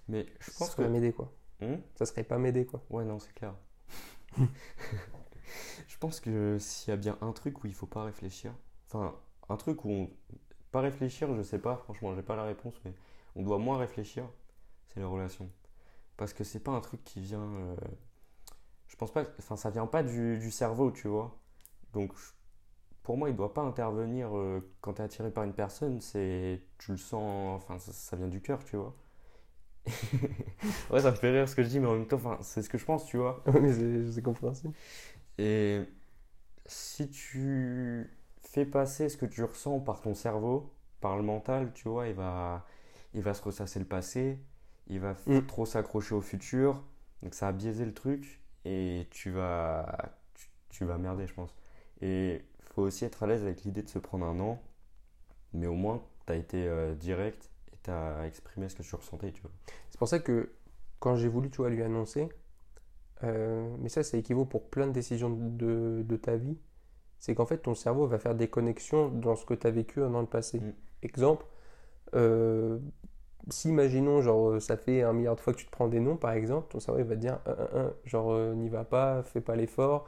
Mais 0.07 0.25
je 0.39 0.51
Ça 0.51 0.59
pense 0.59 0.69
que. 0.69 0.75
serait 0.77 0.89
m'aider, 0.89 1.13
quoi. 1.13 1.31
Hmm 1.61 1.75
Ça 1.95 2.05
serait 2.05 2.23
pas 2.23 2.37
m'aider, 2.39 2.65
quoi. 2.65 2.81
Ouais, 2.89 3.05
non, 3.05 3.19
c'est 3.19 3.33
clair. 3.33 3.53
je 5.87 5.97
pense 5.99 6.19
que 6.19 6.57
s'il 6.59 6.91
y 6.91 6.93
a 6.93 6.97
bien 6.97 7.17
un 7.21 7.31
truc 7.31 7.63
où 7.63 7.67
il 7.67 7.73
faut 7.73 7.85
pas 7.87 8.03
réfléchir, 8.03 8.53
enfin, 8.87 9.15
un 9.49 9.57
truc 9.57 9.85
où 9.85 9.91
on. 9.91 10.09
Pas 10.71 10.81
réfléchir, 10.81 11.33
je 11.35 11.41
sais 11.43 11.59
pas, 11.59 11.77
franchement, 11.77 12.13
j'ai 12.13 12.21
pas 12.21 12.35
la 12.35 12.43
réponse, 12.43 12.75
mais 12.83 12.93
on 13.35 13.41
doit 13.43 13.57
moins 13.57 13.77
réfléchir, 13.77 14.25
c'est 14.87 14.99
les 14.99 15.05
relations. 15.05 15.49
Parce 16.17 16.33
que 16.33 16.43
c'est 16.43 16.59
pas 16.59 16.71
un 16.71 16.81
truc 16.81 17.03
qui 17.05 17.21
vient. 17.21 17.47
Je 18.87 18.95
pense 18.95 19.11
pas. 19.11 19.23
Enfin, 19.39 19.55
ça 19.55 19.69
vient 19.69 19.87
pas 19.87 20.03
du, 20.03 20.37
du 20.39 20.51
cerveau, 20.51 20.91
tu 20.91 21.07
vois. 21.07 21.37
Donc, 21.93 22.13
pour 23.03 23.17
moi, 23.17 23.29
il 23.29 23.35
doit 23.35 23.53
pas 23.53 23.61
intervenir 23.63 24.37
euh, 24.37 24.61
quand 24.81 24.95
tu 24.95 25.01
es 25.01 25.05
attiré 25.05 25.31
par 25.31 25.43
une 25.45 25.53
personne, 25.53 26.01
c'est. 26.01 26.61
Tu 26.79 26.91
le 26.91 26.97
sens. 26.97 27.57
Enfin, 27.63 27.79
ça, 27.79 27.91
ça 27.93 28.15
vient 28.17 28.27
du 28.27 28.41
cœur, 28.41 28.63
tu 28.65 28.77
vois. 28.77 28.95
ouais, 30.91 31.01
ça 31.01 31.11
me 31.11 31.15
fait 31.15 31.31
rire 31.31 31.47
ce 31.49 31.55
que 31.55 31.63
je 31.63 31.69
dis, 31.69 31.79
mais 31.79 31.87
en 31.87 31.93
même 31.93 32.07
temps, 32.07 32.17
enfin, 32.17 32.37
c'est 32.41 32.61
ce 32.61 32.69
que 32.69 32.77
je 32.77 32.85
pense, 32.85 33.05
tu 33.05 33.17
vois. 33.17 33.43
Oui, 33.47 33.59
mais 33.61 34.11
c'est 34.11 34.21
compréhensible. 34.21 34.73
Et 35.37 35.81
si 36.65 37.09
tu 37.09 38.09
fais 38.41 38.65
passer 38.65 39.09
ce 39.09 39.17
que 39.17 39.25
tu 39.25 39.43
ressens 39.43 39.79
par 39.81 40.01
ton 40.01 40.13
cerveau, 40.15 40.71
par 41.01 41.17
le 41.17 41.23
mental, 41.23 41.71
tu 41.73 41.89
vois, 41.89 42.07
il 42.07 42.15
va, 42.15 42.65
il 43.13 43.21
va 43.21 43.33
se 43.33 43.43
ressasser 43.43 43.79
le 43.79 43.85
passé, 43.85 44.39
il 44.87 44.99
va 44.99 45.15
Mm. 45.27 45.41
trop 45.47 45.65
s'accrocher 45.65 46.15
au 46.15 46.21
futur, 46.21 46.83
donc 47.23 47.33
ça 47.35 47.49
a 47.49 47.51
biaisé 47.53 47.85
le 47.85 47.93
truc 47.93 48.41
et 48.67 49.07
tu 49.11 49.31
vas, 49.31 50.11
tu, 50.35 50.49
tu 50.69 50.85
vas 50.85 50.97
merder, 50.97 51.27
je 51.27 51.33
pense. 51.33 51.55
Et 52.01 52.43
faut 52.61 52.83
aussi 52.83 53.05
être 53.05 53.23
à 53.23 53.27
l'aise 53.27 53.43
avec 53.43 53.63
l'idée 53.63 53.81
de 53.81 53.89
se 53.89 53.99
prendre 53.99 54.25
un 54.25 54.39
an, 54.39 54.61
mais 55.53 55.67
au 55.67 55.75
moins 55.75 56.03
tu 56.25 56.33
as 56.33 56.35
été 56.35 56.67
euh, 56.67 56.93
direct 56.95 57.51
et 57.73 57.77
tu 57.83 57.91
as 57.91 58.25
exprimé 58.27 58.69
ce 58.69 58.75
que 58.75 58.83
tu 58.83 58.95
ressentais, 58.95 59.31
tu 59.31 59.41
vois. 59.41 59.51
C'est 59.89 59.97
pour 59.97 60.07
ça 60.07 60.19
que 60.19 60.51
quand 60.99 61.15
j'ai 61.15 61.27
voulu, 61.27 61.49
tu 61.49 61.57
vois, 61.57 61.69
lui 61.69 61.83
annoncer, 61.83 62.29
euh, 63.23 63.75
mais 63.79 63.89
ça, 63.89 64.03
ça 64.03 64.17
équivaut 64.17 64.45
pour 64.45 64.69
plein 64.69 64.87
de 64.87 64.91
décisions 64.91 65.29
de, 65.29 66.03
de 66.05 66.15
ta 66.17 66.35
vie, 66.35 66.57
c'est 67.19 67.35
qu'en 67.35 67.45
fait, 67.45 67.59
ton 67.59 67.75
cerveau 67.75 68.07
va 68.07 68.19
faire 68.19 68.35
des 68.35 68.47
connexions 68.47 69.09
dans 69.09 69.35
ce 69.35 69.45
que 69.45 69.53
tu 69.53 69.67
as 69.67 69.71
vécu 69.71 69.99
dans 70.01 70.21
le 70.21 70.27
passé. 70.27 70.59
Mm. 70.59 70.73
Exemple, 71.03 71.45
euh, 72.15 72.79
si 73.49 73.69
imaginons, 73.69 74.21
genre, 74.21 74.49
euh, 74.51 74.59
ça 74.59 74.77
fait 74.77 75.03
un 75.03 75.13
milliard 75.13 75.35
de 75.35 75.41
fois 75.41 75.53
que 75.53 75.59
tu 75.59 75.65
te 75.65 75.71
prends 75.71 75.87
des 75.87 75.99
noms, 75.99 76.17
par 76.17 76.31
exemple, 76.33 76.67
ton 76.69 76.79
cerveau 76.79 76.99
il 77.01 77.05
va 77.05 77.15
te 77.15 77.21
dire, 77.21 77.39
un, 77.45 77.51
un, 77.51 77.85
un, 77.87 77.93
genre, 78.05 78.31
euh, 78.31 78.55
n'y 78.55 78.69
va 78.69 78.83
pas, 78.85 79.23
fais 79.23 79.41
pas 79.41 79.55
l'effort. 79.55 80.07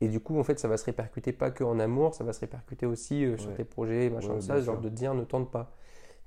Et 0.00 0.08
du 0.08 0.20
coup, 0.20 0.38
en 0.38 0.44
fait, 0.44 0.58
ça 0.60 0.68
va 0.68 0.76
se 0.78 0.86
répercuter 0.86 1.32
pas 1.32 1.50
que 1.50 1.64
en 1.64 1.78
amour, 1.80 2.14
ça 2.14 2.24
va 2.24 2.32
se 2.34 2.40
répercuter 2.40 2.86
aussi 2.86 3.24
euh, 3.24 3.38
sur 3.38 3.52
tes 3.54 3.64
projets, 3.64 4.10
machin, 4.10 4.34
Ouais, 4.34 4.40
ça, 4.40 4.62
genre 4.62 4.76
sûr. 4.76 4.80
de 4.80 4.88
te 4.88 4.94
dire, 4.94 5.14
ne 5.14 5.24
tente 5.24 5.50
pas. 5.50 5.72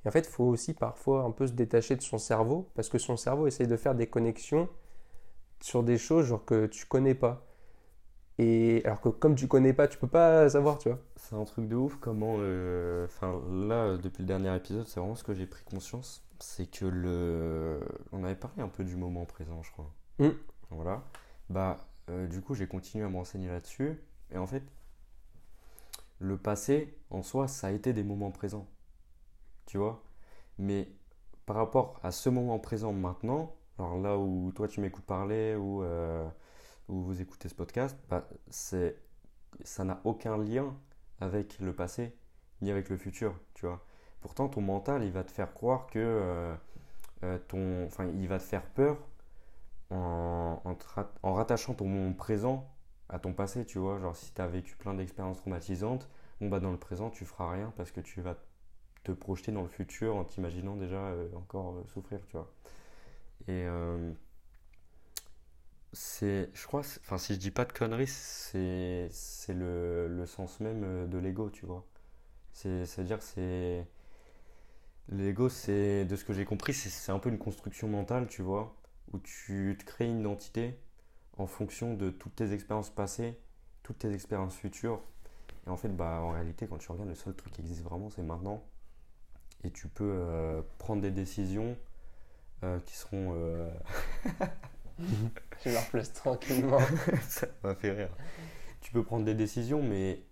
Et 0.06 0.10
en 0.10 0.12
fait, 0.12 0.22
il 0.22 0.32
faut 0.32 0.46
aussi 0.46 0.74
parfois 0.74 1.24
un 1.24 1.32
peu 1.32 1.48
se 1.48 1.54
détacher 1.54 1.96
de 1.98 2.04
son 2.04 2.18
cerveau, 2.20 2.70
parce 2.76 2.90
que 2.90 3.00
son 3.00 3.18
cerveau 3.18 3.48
essaye 3.48 3.68
de 3.68 3.78
faire 3.78 3.96
des 3.96 4.08
connexions 4.08 4.70
sur 5.62 5.84
des 5.84 5.98
choses, 6.00 6.28
genre, 6.28 6.46
que 6.46 6.68
tu 6.68 6.86
connais 6.88 7.16
pas. 7.16 7.47
Et 8.40 8.82
alors 8.86 9.02
que 9.02 9.10
comme 9.10 9.36
tu 9.36 9.48
connais 9.48 9.74
pas, 9.74 9.88
tu 9.88 9.98
peux 9.98 10.08
pas 10.08 10.50
savoir, 10.50 10.78
tu 10.78 10.90
vois. 10.90 11.00
C'est 11.16 11.36
un 11.36 11.46
truc 11.46 11.68
de 11.68 11.76
ouf 11.76 11.96
comment. 12.00 12.36
euh, 12.40 13.06
Enfin, 13.06 13.42
là, 13.50 13.76
euh, 13.86 13.98
depuis 13.98 14.22
le 14.22 14.28
dernier 14.28 14.56
épisode, 14.56 14.88
c'est 14.88 15.00
vraiment 15.00 15.16
ce 15.16 15.24
que 15.24 15.34
j'ai 15.34 15.48
pris 15.48 15.64
conscience. 15.64 16.24
C'est 16.40 16.70
que 16.70 16.86
le. 16.86 17.80
On 18.12 18.24
avait 18.24 18.36
parlé 18.36 18.62
un 18.62 18.68
peu 18.70 18.84
du 18.84 18.96
moment 18.96 19.26
présent, 19.26 19.62
je 19.64 19.72
crois. 19.72 19.92
Mm. 20.20 20.30
Voilà. 20.70 21.04
Bah, 21.50 21.88
euh, 22.10 22.28
du 22.28 22.42
coup, 22.42 22.54
j'ai 22.56 22.68
continué 22.68 23.06
à 23.06 23.10
me 23.10 23.18
renseigner 23.18 23.48
là-dessus. 23.50 24.00
Et 24.32 24.38
en 24.38 24.46
fait, 24.48 24.64
le 26.20 26.38
passé, 26.38 26.96
en 27.10 27.22
soi, 27.24 27.48
ça 27.48 27.68
a 27.68 27.72
été 27.72 27.94
des 27.94 28.04
moments 28.04 28.32
présents. 28.32 28.68
Tu 29.66 29.78
vois? 29.78 30.04
Mais 30.60 30.90
par 31.46 31.58
rapport 31.58 32.00
à 32.04 32.12
ce 32.12 32.30
moment 32.30 32.60
présent 32.60 32.94
maintenant, 32.94 33.56
alors 33.80 33.98
là 34.00 34.18
où 34.18 34.52
toi 34.56 34.68
tu 34.68 34.82
m'écoutes 34.82 35.06
parler 35.06 35.56
ou 35.56 35.84
où 36.88 37.02
vous 37.02 37.22
écoutez 37.22 37.50
ce 37.50 37.56
podcast, 37.56 37.98
bah, 38.10 38.28
ça 38.50 39.84
n'a 39.84 40.00
aucun 40.04 40.38
lien 40.38 40.76
avec 41.20 41.60
le 41.60 41.74
passé 41.74 42.16
ni 42.62 42.72
avec 42.72 42.90
le 42.90 42.98
futur, 42.98 43.36
tu 43.54 43.66
vois. 43.66 43.86
Pourtant, 44.22 44.50
ton 44.50 44.62
mental, 44.62 45.04
il 45.04 45.12
va 45.12 45.24
te 45.24 45.32
faire 45.32 45.54
croire 45.54 45.88
que 45.88 46.00
euh, 46.00 46.56
euh, 47.24 47.38
ton, 47.48 47.86
enfin, 47.86 48.06
il 48.06 48.28
va 48.28 48.40
te 48.40 48.44
faire 48.44 48.66
peur 48.66 48.98
en, 49.90 50.62
en, 51.24 51.34
rattachant 51.34 51.74
ton 51.74 52.14
présent 52.14 52.68
à 53.10 53.20
ton 53.20 53.34
passé, 53.34 53.66
tu 53.66 53.80
vois. 53.80 54.00
Genre, 54.00 54.16
si 54.16 54.34
tu 54.34 54.42
as 54.42 54.48
vécu 54.48 54.76
plein 54.76 54.94
d'expériences 54.94 55.38
traumatisantes, 55.38 56.10
bon, 56.42 56.50
bah, 56.50 56.60
dans 56.60 56.72
le 56.72 56.80
présent, 56.80 57.10
tu 57.10 57.26
feras 57.26 57.52
rien 57.52 57.72
parce 57.78 57.92
que 57.92 58.02
tu 58.02 58.22
vas 58.22 58.36
te 59.04 59.12
projeter 59.12 59.52
dans 59.52 59.62
le 59.62 59.70
futur 59.70 60.16
en 60.16 60.24
t'imaginant 60.24 60.76
déjà 60.76 60.98
euh, 60.98 61.30
encore 61.36 61.84
souffrir, 61.88 62.20
tu 62.28 62.34
vois. 62.34 62.52
Et 63.48 63.66
c'est, 65.94 66.50
je 66.54 66.66
crois, 66.68 66.84
si 66.84 67.34
je 67.34 67.40
dis 67.40 67.52
pas 67.52 67.66
de 67.66 67.72
conneries, 67.72 68.08
c'est, 68.08 69.08
c'est 69.12 69.54
le, 69.54 70.26
sens 70.28 70.60
même 70.60 70.84
euh, 70.84 71.08
de 71.08 71.18
l'ego, 71.18 71.50
tu 71.50 71.66
vois. 71.66 71.86
C'est, 72.54 72.86
c'est-à-dire, 72.86 73.22
c'est. 73.22 73.86
L'ego, 75.10 75.50
c'est, 75.50 76.06
de 76.06 76.16
ce 76.16 76.26
que 76.26 76.34
j'ai 76.34 76.46
compris, 76.46 76.74
c'est, 76.74 77.12
un 77.12 77.20
peu 77.20 77.30
une 77.30 77.38
construction 77.38 77.88
mentale, 77.88 78.28
tu 78.28 78.42
vois, 78.42 78.76
où 79.14 79.20
tu 79.20 79.78
te 79.80 79.86
crées 79.86 80.06
une 80.06 80.20
identité 80.20 80.78
en 81.38 81.48
fonction 81.48 81.94
de 81.94 82.10
toutes 82.10 82.36
tes 82.36 82.52
expériences 82.54 82.90
passées, 82.90 83.40
toutes 83.84 84.00
tes 84.00 84.14
expériences 84.14 84.56
futures. 84.56 85.02
Et 85.66 85.70
en 85.70 85.78
fait, 85.78 85.90
bah, 85.90 86.20
en 86.22 86.32
réalité, 86.32 86.68
quand 86.68 86.78
tu 86.78 86.92
regardes, 86.92 87.10
le 87.10 87.16
seul 87.16 87.34
truc 87.36 87.54
qui 87.54 87.62
existe 87.62 87.84
vraiment, 87.84 88.10
c'est 88.10 88.24
maintenant. 88.24 88.64
Et 89.64 89.72
tu 89.72 89.88
peux 89.88 90.04
euh, 90.06 90.62
prendre 90.78 91.02
des 91.02 91.12
décisions 91.12 91.78
euh, 92.64 92.80
qui 92.82 92.96
seront. 92.98 93.34
Je 95.66 95.70
me 95.70 95.78
replace 95.78 96.14
tranquillement. 96.14 96.80
Ça 97.28 97.48
m'a 97.64 97.76
fait 97.76 97.92
rire. 97.92 98.10
Tu 98.82 98.92
peux 98.92 99.04
prendre 99.04 99.26
des 99.26 99.36
décisions, 99.36 99.82
mais 99.82 100.24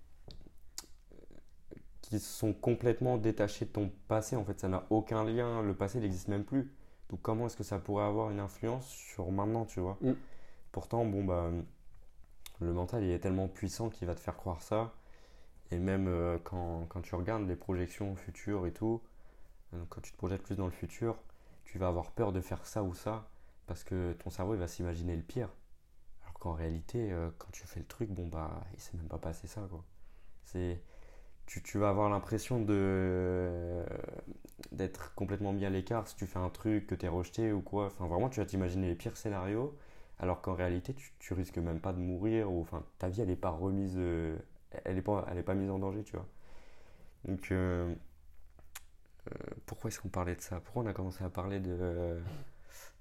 qui 2.01 2.19
sont 2.19 2.53
complètement 2.53 3.17
détachées 3.17 3.65
de 3.65 3.71
ton 3.71 3.91
passé. 4.07 4.35
En 4.35 4.45
fait, 4.45 4.59
ça 4.59 4.67
n'a 4.67 4.85
aucun 4.91 5.23
lien. 5.23 5.63
Le 5.63 5.73
passé 5.73 5.99
n'existe 5.99 6.27
même 6.27 6.43
plus. 6.43 6.71
Donc, 7.09 7.21
comment 7.21 7.47
est-ce 7.47 7.57
que 7.57 7.63
ça 7.63 7.79
pourrait 7.79 8.05
avoir 8.05 8.29
une 8.29 8.39
influence 8.39 8.87
sur 8.87 9.31
maintenant, 9.31 9.65
tu 9.65 9.79
vois? 9.79 9.97
Mm. 10.01 10.13
Pourtant, 10.71 11.05
bon, 11.05 11.23
bah, 11.23 11.49
le 12.59 12.73
mental, 12.73 13.03
il 13.03 13.11
est 13.11 13.19
tellement 13.19 13.47
puissant 13.47 13.89
qu'il 13.89 14.07
va 14.07 14.15
te 14.15 14.19
faire 14.19 14.35
croire 14.35 14.61
ça. 14.61 14.93
Et 15.71 15.79
même 15.79 16.07
euh, 16.07 16.37
quand, 16.43 16.85
quand 16.89 17.01
tu 17.01 17.15
regardes 17.15 17.47
les 17.47 17.55
projections 17.55 18.15
futures 18.15 18.67
et 18.67 18.71
tout, 18.71 19.01
euh, 19.73 19.83
quand 19.89 20.01
tu 20.01 20.11
te 20.11 20.17
projettes 20.17 20.43
plus 20.43 20.55
dans 20.55 20.65
le 20.65 20.71
futur, 20.71 21.17
tu 21.65 21.79
vas 21.79 21.87
avoir 21.87 22.11
peur 22.11 22.31
de 22.31 22.41
faire 22.41 22.65
ça 22.65 22.83
ou 22.83 22.93
ça 22.93 23.27
parce 23.67 23.83
que 23.83 24.13
ton 24.13 24.29
cerveau 24.29 24.53
il 24.55 24.59
va 24.59 24.67
s'imaginer 24.67 25.15
le 25.15 25.23
pire. 25.23 25.49
Alors 26.23 26.33
qu'en 26.39 26.53
réalité, 26.53 27.11
euh, 27.11 27.29
quand 27.37 27.51
tu 27.51 27.65
fais 27.67 27.79
le 27.79 27.85
truc, 27.85 28.09
bon 28.11 28.27
bah, 28.27 28.61
il 28.73 28.79
s'est 28.79 28.97
même 28.97 29.07
pas 29.07 29.17
passé 29.17 29.47
ça 29.47 29.61
quoi. 29.69 29.83
C'est, 30.43 30.81
tu, 31.45 31.61
tu 31.63 31.77
vas 31.79 31.89
avoir 31.89 32.09
l'impression 32.09 32.61
de 32.61 33.83
d'être 34.71 35.13
complètement 35.15 35.53
mis 35.53 35.65
à 35.65 35.69
l'écart 35.69 36.07
si 36.07 36.15
tu 36.15 36.25
fais 36.27 36.39
un 36.39 36.49
truc 36.49 36.87
que 36.87 36.95
tu 36.95 37.05
es 37.05 37.09
rejeté 37.09 37.51
ou 37.53 37.61
quoi. 37.61 37.87
Enfin 37.87 38.07
vraiment, 38.07 38.29
tu 38.29 38.39
vas 38.39 38.45
t'imaginer 38.45 38.87
les 38.89 38.95
pires 38.95 39.17
scénarios. 39.17 39.77
Alors 40.19 40.41
qu'en 40.41 40.53
réalité, 40.55 40.93
tu, 40.93 41.11
tu 41.19 41.33
risques 41.33 41.57
même 41.57 41.79
pas 41.81 41.93
de 41.93 41.99
mourir 41.99 42.51
ou 42.51 42.61
enfin 42.61 42.83
ta 42.99 43.09
vie 43.09 43.21
elle 43.21 43.29
est 43.29 43.35
pas 43.35 43.49
remise, 43.49 43.95
euh, 43.97 44.37
elle 44.85 44.97
est 44.97 45.01
pas, 45.01 45.25
elle 45.29 45.37
est 45.37 45.43
pas 45.43 45.55
mise 45.55 45.69
en 45.69 45.79
danger, 45.79 46.03
tu 46.03 46.13
vois. 46.13 46.27
Donc 47.25 47.51
euh, 47.51 47.93
pourquoi 49.65 49.89
est-ce 49.89 49.99
qu'on 49.99 50.09
parlait 50.09 50.35
de 50.35 50.41
ça? 50.41 50.59
Pourquoi 50.59 50.83
on 50.83 50.87
a 50.87 50.93
commencé 50.93 51.23
à 51.23 51.29
parler 51.29 51.59
de 51.59 52.19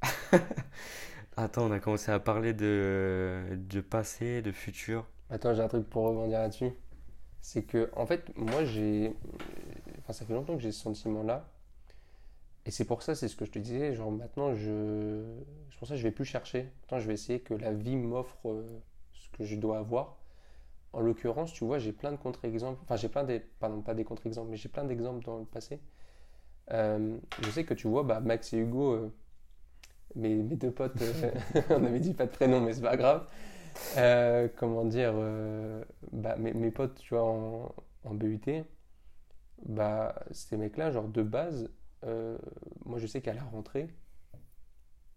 Attends, 1.36 1.66
on 1.66 1.72
a 1.72 1.80
commencé 1.80 2.10
à 2.12 2.20
parler 2.20 2.52
de, 2.52 3.80
passé, 3.90 4.42
de 4.42 4.52
futur. 4.52 5.06
Attends, 5.30 5.54
j'ai 5.54 5.62
un 5.62 5.68
truc 5.68 5.88
pour 5.88 6.04
rebondir 6.04 6.38
là-dessus. 6.38 6.70
C'est 7.40 7.64
que, 7.64 7.90
en 7.94 8.06
fait, 8.06 8.36
moi, 8.36 8.64
j'ai. 8.64 9.14
Enfin, 10.00 10.12
ça 10.12 10.24
fait 10.24 10.34
longtemps 10.34 10.56
que 10.56 10.62
j'ai 10.62 10.72
ce 10.72 10.80
sentiment-là. 10.80 11.48
Et 12.66 12.70
c'est 12.70 12.84
pour 12.84 13.02
ça, 13.02 13.14
c'est 13.14 13.28
ce 13.28 13.36
que 13.36 13.44
je 13.44 13.50
te 13.50 13.58
disais. 13.58 13.94
Genre, 13.94 14.10
maintenant, 14.10 14.54
je. 14.54 15.22
C'est 15.70 15.78
pour 15.78 15.88
ça 15.88 15.94
que 15.94 15.98
je 15.98 16.04
vais 16.04 16.12
plus 16.12 16.24
chercher. 16.24 16.70
Maintenant, 16.82 16.98
je 17.00 17.06
vais 17.06 17.14
essayer 17.14 17.40
que 17.40 17.54
la 17.54 17.72
vie 17.72 17.96
m'offre 17.96 18.48
euh, 18.48 18.62
ce 19.12 19.28
que 19.36 19.44
je 19.44 19.56
dois 19.56 19.78
avoir. 19.78 20.16
En 20.92 21.00
l'occurrence, 21.00 21.52
tu 21.52 21.64
vois, 21.64 21.78
j'ai 21.78 21.92
plein 21.92 22.12
de 22.12 22.16
contre-exemples. 22.16 22.80
Enfin, 22.84 22.96
j'ai 22.96 23.08
plein 23.08 23.24
des. 23.24 23.40
Pardon, 23.40 23.82
pas 23.82 23.94
des 23.94 24.04
contre-exemples, 24.04 24.50
mais 24.50 24.56
j'ai 24.56 24.68
plein 24.68 24.84
d'exemples 24.84 25.24
dans 25.24 25.38
le 25.38 25.44
passé. 25.44 25.80
Euh, 26.70 27.18
je 27.42 27.50
sais 27.50 27.64
que 27.64 27.74
tu 27.74 27.88
vois, 27.88 28.02
bah, 28.04 28.20
Max 28.20 28.52
et 28.52 28.58
Hugo, 28.58 28.92
euh, 28.92 29.14
mes, 30.16 30.34
mes 30.36 30.56
deux 30.56 30.70
potes, 30.72 31.02
euh, 31.02 31.32
on 31.70 31.84
avait 31.84 32.00
dit 32.00 32.14
pas 32.14 32.26
de 32.26 32.30
prénom, 32.32 32.60
mais 32.60 32.74
c'est 32.74 32.82
pas 32.82 32.96
grave. 32.96 33.26
Euh, 33.96 34.48
comment 34.56 34.84
dire, 34.84 35.12
euh, 35.16 35.84
bah, 36.12 36.36
mes, 36.38 36.52
mes 36.54 36.70
potes, 36.70 36.96
tu 37.00 37.14
vois, 37.14 37.24
en, 37.24 37.74
en 38.04 38.14
BUT, 38.14 38.66
bah, 39.66 40.16
ces 40.32 40.56
mecs-là, 40.58 40.90
genre 40.92 41.08
de 41.08 41.22
base, 41.22 41.70
euh, 42.04 42.38
moi 42.86 42.98
je 42.98 43.06
sais 43.06 43.22
qu'à 43.22 43.34
la 43.34 43.44
rentrée, 43.44 43.88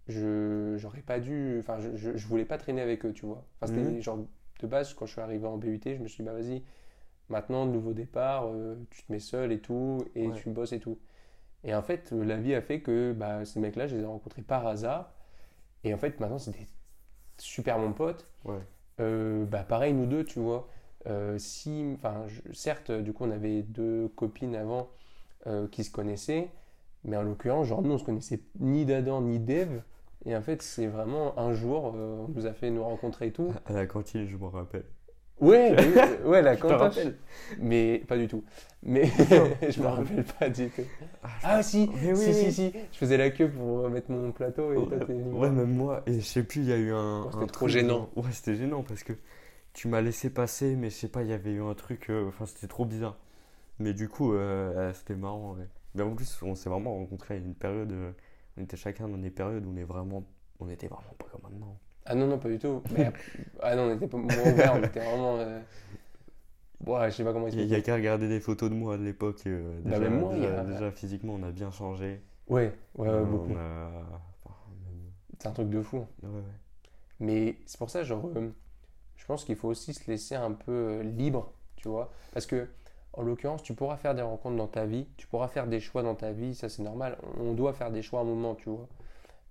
je 0.07 0.75
j'aurais 0.77 1.01
pas 1.01 1.19
dû, 1.19 1.57
enfin, 1.59 1.79
je, 1.79 1.95
je, 1.95 2.15
je 2.15 2.27
voulais 2.27 2.45
pas 2.45 2.57
traîner 2.57 2.81
avec 2.81 3.05
eux, 3.05 3.13
tu 3.13 3.25
vois. 3.25 3.45
Enfin, 3.55 3.67
c'était 3.67 3.83
Mhm. 3.83 4.01
genre 4.01 4.19
de 4.61 4.67
base, 4.67 4.93
quand 4.93 5.05
je 5.05 5.11
suis 5.13 5.21
arrivé 5.21 5.45
en 5.45 5.57
BUT, 5.57 5.95
je 5.97 6.01
me 6.01 6.07
suis 6.07 6.23
dit, 6.23 6.29
bah 6.29 6.33
vas-y, 6.33 6.63
maintenant, 7.29 7.65
nouveau 7.65 7.93
départ, 7.93 8.49
tu 8.91 9.03
te 9.03 9.11
mets 9.11 9.19
seul 9.19 9.51
et 9.51 9.61
tout, 9.61 9.99
et 10.15 10.31
Ouais. 10.31 10.33
tu 10.33 10.49
bosses 10.49 10.73
et 10.73 10.79
tout. 10.79 10.99
Et 11.63 11.73
en 11.73 11.81
fait, 11.81 12.11
euh, 12.13 12.23
la 12.23 12.37
vie 12.37 12.55
a 12.55 12.61
fait 12.61 12.81
que 12.81 13.13
bah, 13.13 13.45
ces 13.45 13.59
mecs-là, 13.59 13.87
je 13.87 13.95
les 13.95 14.03
ai 14.03 14.05
rencontrés 14.05 14.41
par 14.41 14.67
hasard. 14.67 15.11
Et 15.83 15.93
en 15.93 15.97
fait, 15.97 16.19
maintenant, 16.19 16.39
c'est 16.39 16.51
des 16.51 16.67
super 17.37 17.79
bons 17.79 17.93
potes. 17.93 18.27
Ouais. 18.45 18.59
Euh, 18.99 19.45
bah, 19.45 19.63
pareil, 19.63 19.93
nous 19.93 20.05
deux, 20.05 20.23
tu 20.23 20.39
vois. 20.39 20.67
Euh, 21.07 21.37
si, 21.37 21.93
enfin, 21.95 22.25
certes, 22.53 22.91
du 22.91 23.13
coup, 23.13 23.25
on 23.25 23.31
avait 23.31 23.61
deux 23.61 24.09
copines 24.09 24.55
avant 24.55 24.89
euh, 25.45 25.67
qui 25.67 25.83
se 25.83 25.91
connaissaient. 25.91 26.49
Mais 27.03 27.15
en 27.15 27.23
l'occurrence, 27.23 27.67
genre, 27.67 27.81
nous, 27.81 27.93
on 27.93 27.97
se 27.97 28.03
connaissait 28.03 28.41
ni 28.59 28.85
d'Adam 28.85 29.21
ni 29.21 29.39
d'Eve. 29.39 29.81
Et 30.25 30.35
en 30.35 30.41
fait, 30.41 30.61
c'est 30.61 30.87
vraiment 30.87 31.39
un 31.39 31.53
jour, 31.53 31.93
on 31.93 32.27
nous 32.27 32.45
a 32.47 32.53
fait 32.53 32.69
nous 32.69 32.83
rencontrer 32.83 33.27
et 33.27 33.31
tout. 33.31 33.53
À 33.65 33.73
la 33.73 33.85
cantine, 33.85 34.27
je 34.27 34.35
m'en 34.35 34.49
rappelle. 34.49 34.83
Ouais, 35.39 35.71
mais 35.75 35.85
oui, 35.87 36.29
ouais, 36.29 36.41
la 36.41 36.55
cantoche. 36.57 36.97
Mais 37.59 37.99
pas 38.07 38.17
du 38.17 38.27
tout. 38.27 38.43
Mais 38.83 39.05
je 39.69 39.81
me 39.81 39.87
rappelle 39.87 40.23
pas 40.39 40.49
du 40.49 40.69
tout. 40.69 40.81
Ah, 41.23 41.27
Ah 41.43 41.63
si, 41.63 41.89
oui, 41.93 42.15
si, 42.15 42.33
si, 42.33 42.45
oui. 42.45 42.51
si, 42.51 42.73
je 42.91 42.97
faisais 42.97 43.17
la 43.17 43.29
queue 43.29 43.49
pour 43.49 43.89
mettre 43.89 44.09
mon 44.11 44.31
plateau 44.31 44.71
et 44.73 44.75
toi 44.87 44.97
t'es 44.99 45.13
venu 45.13 45.33
Ouais, 45.33 45.49
même 45.51 45.73
moi. 45.75 46.01
Et 46.07 46.13
je 46.13 46.25
sais 46.25 46.43
plus, 46.43 46.61
il 46.61 46.67
y 46.67 46.73
a 46.73 46.77
eu 46.77 46.91
un. 46.91 47.23
Oh, 47.25 47.29
c'était 47.33 47.51
trop 47.51 47.67
gênant. 47.67 48.09
Ouais, 48.15 48.31
c'était 48.31 48.55
gênant 48.55 48.83
parce 48.83 49.03
que 49.03 49.13
tu 49.73 49.87
m'as 49.87 50.01
laissé 50.01 50.29
passer, 50.31 50.75
mais 50.75 50.89
je 50.89 50.95
sais 50.95 51.07
pas, 51.09 51.21
il 51.23 51.29
y 51.29 51.33
avait 51.33 51.51
eu 51.51 51.61
un 51.61 51.73
truc. 51.75 52.09
euh, 52.09 52.27
Enfin, 52.29 52.45
c'était 52.47 52.67
trop 52.67 52.85
bizarre. 52.85 53.17
Mais 53.79 53.93
du 53.93 54.09
coup, 54.09 54.33
euh, 54.33 54.73
euh, 54.75 54.93
c'était 54.93 55.15
marrant. 55.15 55.53
ouais. 55.53 55.67
Mais 55.95 56.03
en 56.03 56.15
plus, 56.15 56.41
on 56.41 56.55
s'est 56.55 56.69
vraiment 56.69 56.95
rencontrés 56.95 57.35
à 57.35 57.37
une 57.37 57.53
période. 57.53 57.91
euh, 57.91 58.11
on 58.57 58.63
était 58.63 58.77
chacun 58.77 59.07
dans 59.07 59.17
des 59.19 59.29
périodes 59.29 59.65
où 59.65 59.71
on 59.71 59.77
est 59.77 59.83
vraiment. 59.83 60.23
On 60.59 60.69
était 60.69 60.87
vraiment 60.87 61.13
pas 61.19 61.25
comme 61.31 61.41
maintenant. 61.51 61.77
Ah 62.07 62.15
non, 62.15 62.27
non, 62.27 62.39
pas 62.39 62.49
du 62.49 62.59
tout. 62.59 62.81
Mais, 62.91 63.11
ah 63.61 63.75
non, 63.75 63.83
on 63.91 63.95
était 63.95 64.07
pas 64.07 64.17
moins 64.17 64.51
ouvert, 64.51 64.73
on 64.75 64.83
était 64.83 64.99
vraiment. 64.99 65.37
euh, 65.39 65.59
Ouais, 66.85 67.11
je 67.11 67.15
sais 67.17 67.23
pas 67.23 67.33
comment 67.33 67.47
Il 67.51 67.55
y 67.57 67.61
a- 67.61 67.63
il 67.63 67.69
y 67.69 67.73
expliquer. 67.73 67.75
a 67.75 67.81
qu'à 67.81 67.95
regarder 67.95 68.29
des 68.29 68.39
photos 68.39 68.69
de 68.69 68.75
moi 68.75 68.97
de 68.97 69.03
l'époque. 69.03 69.41
euh, 69.47 69.81
Bah, 69.83 69.99
déjà, 69.99 70.09
même 70.09 70.19
moi, 70.19 70.33
déjà, 70.35 70.61
a- 70.61 70.63
déjà, 70.63 70.91
physiquement, 70.91 71.33
on 71.35 71.43
a 71.43 71.51
bien 71.51 71.71
changé. 71.71 72.21
Ouais, 72.47 72.73
ouais, 72.95 73.09
ouais, 73.09 73.15
On 73.19 73.25
beaucoup. 73.25 73.53
a- 73.55 73.91
C'est 75.39 75.47
un 75.47 75.51
truc 75.51 75.69
de 75.69 75.81
fou. 75.81 76.05
ouais, 76.23 76.29
ouais. 76.29 76.43
Mais 77.19 77.57
c'est 77.65 77.77
pour 77.77 77.89
ça, 77.89 78.03
genre, 78.03 78.29
euh, 78.35 78.49
je 79.17 79.25
pense 79.25 79.45
qu'il 79.45 79.55
faut 79.55 79.69
aussi 79.69 79.93
se 79.93 80.09
laisser 80.11 80.35
un 80.35 80.51
peu 80.53 80.71
euh, 80.71 81.03
libre, 81.03 81.53
tu 81.77 81.89
vois. 81.89 82.11
Parce 82.33 82.45
que, 82.47 82.67
en 83.13 83.23
l'occurrence, 83.23 83.63
tu 83.63 83.73
pourras 83.75 83.97
faire 83.97 84.15
des 84.15 84.23
rencontres 84.23 84.57
dans 84.57 84.67
ta 84.67 84.85
vie, 84.85 85.07
tu 85.17 85.27
pourras 85.27 85.47
faire 85.47 85.67
des 85.67 85.79
choix 85.81 86.03
dans 86.03 86.15
ta 86.15 86.31
vie, 86.33 86.55
ça 86.55 86.69
c'est 86.69 86.83
normal. 86.83 87.17
On 87.39 87.53
doit 87.53 87.73
faire 87.73 87.91
des 87.91 88.03
choix 88.03 88.19
à 88.21 88.23
un 88.23 88.25
moment, 88.25 88.55
tu 88.55 88.69
vois. 88.69 88.87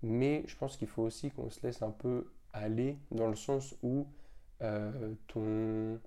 Mais 0.02 0.44
je 0.48 0.56
pense 0.56 0.76
qu'il 0.76 0.88
faut 0.88 1.02
aussi 1.04 1.30
qu'on 1.32 1.50
se 1.50 1.66
laisse 1.66 1.82
un 1.82 1.90
peu 1.92 2.26
aller 2.58 2.98
dans 3.10 3.28
le 3.28 3.36
sens 3.36 3.74
où 3.82 4.06
euh, 4.62 5.14
ton, 5.28 6.00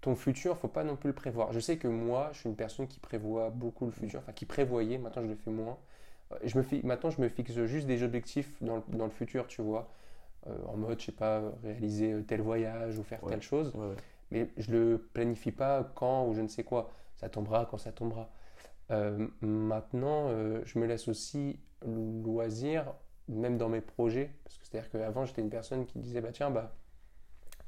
ton 0.00 0.14
futur, 0.14 0.56
faut 0.56 0.68
pas 0.68 0.84
non 0.84 0.96
plus 0.96 1.08
le 1.08 1.14
prévoir. 1.14 1.52
Je 1.52 1.60
sais 1.60 1.76
que 1.76 1.88
moi, 1.88 2.30
je 2.32 2.40
suis 2.40 2.48
une 2.48 2.56
personne 2.56 2.86
qui 2.86 3.00
prévoit 3.00 3.50
beaucoup 3.50 3.86
le 3.86 3.92
futur, 3.92 4.20
enfin 4.20 4.32
qui 4.32 4.46
prévoyait, 4.46 4.98
maintenant 4.98 5.22
je 5.22 5.28
le 5.28 5.36
fais 5.36 5.50
moins. 5.50 5.78
Euh, 6.32 6.36
je 6.44 6.58
me 6.58 6.86
maintenant, 6.86 7.10
je 7.10 7.20
me 7.20 7.28
fixe 7.28 7.64
juste 7.64 7.86
des 7.86 8.02
objectifs 8.02 8.62
dans 8.62 8.76
le, 8.76 8.82
dans 8.88 9.04
le 9.04 9.10
futur, 9.10 9.46
tu 9.48 9.62
vois. 9.62 9.90
Euh, 10.46 10.56
en 10.68 10.76
mode, 10.76 11.00
je 11.00 11.06
sais 11.06 11.12
pas, 11.12 11.42
réaliser 11.62 12.22
tel 12.26 12.40
voyage 12.40 12.98
ou 12.98 13.02
faire 13.02 13.20
telle 13.22 13.42
chose. 13.42 13.72
Mais 14.30 14.48
je 14.58 14.70
le 14.70 15.08
planifie 15.14 15.52
pas 15.52 15.90
quand 15.94 16.26
ou 16.26 16.34
je 16.34 16.40
ne 16.42 16.48
sais 16.48 16.64
quoi. 16.64 16.90
Ça 17.16 17.28
tombera 17.28 17.66
quand 17.66 17.78
ça 17.78 17.92
tombera. 17.92 18.30
maintenant, 19.40 20.30
je 20.64 20.78
me 20.78 20.86
laisse 20.86 21.08
aussi 21.08 21.58
loisir, 21.84 22.94
même 23.28 23.58
dans 23.58 23.68
mes 23.68 23.80
projets. 23.80 24.30
Parce 24.44 24.58
que 24.58 24.66
c'est-à-dire 24.66 24.90
qu'avant, 24.90 25.24
j'étais 25.24 25.42
une 25.42 25.50
personne 25.50 25.86
qui 25.86 25.98
disait, 25.98 26.20
bah 26.20 26.32
tiens, 26.32 26.50
bah 26.50 26.74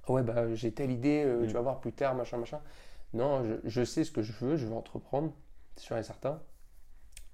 ah 0.07 0.13
ouais, 0.13 0.23
bah, 0.23 0.55
j'ai 0.55 0.73
telle 0.73 0.91
idée, 0.91 1.25
euh, 1.25 1.45
tu 1.45 1.51
mm. 1.51 1.55
vas 1.55 1.61
voir 1.61 1.81
plus 1.81 1.93
tard, 1.93 2.15
machin, 2.15 2.39
machin. 2.39 2.61
Non, 3.13 3.43
je, 3.65 3.85
sais 3.85 4.05
ce 4.05 4.11
que 4.11 4.23
je 4.23 4.33
veux, 4.33 4.57
je 4.57 4.67
veux 4.67 4.75
entreprendre, 4.75 5.33
c'est 5.77 5.85
sûr 5.85 5.97
et 5.99 6.03
certain. 6.03 6.41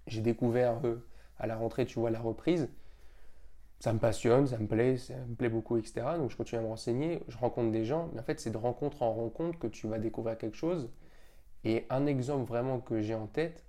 J'ai 0.06 0.22
découvert 0.22 0.80
euh, 0.84 1.06
à 1.38 1.46
la 1.46 1.56
rentrée, 1.56 1.86
tu 1.86 1.98
vois, 1.98 2.10
la 2.10 2.20
reprise. 2.20 2.68
Ça 3.80 3.92
me 3.92 3.98
passionne, 3.98 4.46
ça 4.46 4.56
me 4.58 4.66
plaît, 4.66 4.96
ça 4.96 5.14
me 5.14 5.34
plaît 5.34 5.50
beaucoup, 5.50 5.76
etc. 5.76 6.16
Donc 6.16 6.30
je 6.30 6.36
continue 6.36 6.60
à 6.60 6.62
me 6.62 6.68
renseigner, 6.68 7.22
je 7.28 7.36
rencontre 7.36 7.72
des 7.72 7.84
gens, 7.84 8.08
mais 8.14 8.20
en 8.20 8.22
fait, 8.22 8.40
c'est 8.40 8.50
de 8.50 8.56
rencontre 8.56 9.02
en 9.02 9.12
rencontre 9.12 9.58
que 9.58 9.66
tu 9.66 9.86
vas 9.86 9.98
découvrir 9.98 10.38
quelque 10.38 10.56
chose. 10.56 10.88
Et 11.64 11.84
un 11.90 12.06
exemple 12.06 12.48
vraiment 12.48 12.80
que 12.80 13.02
j'ai 13.02 13.14
en 13.14 13.26
tête, 13.26 13.64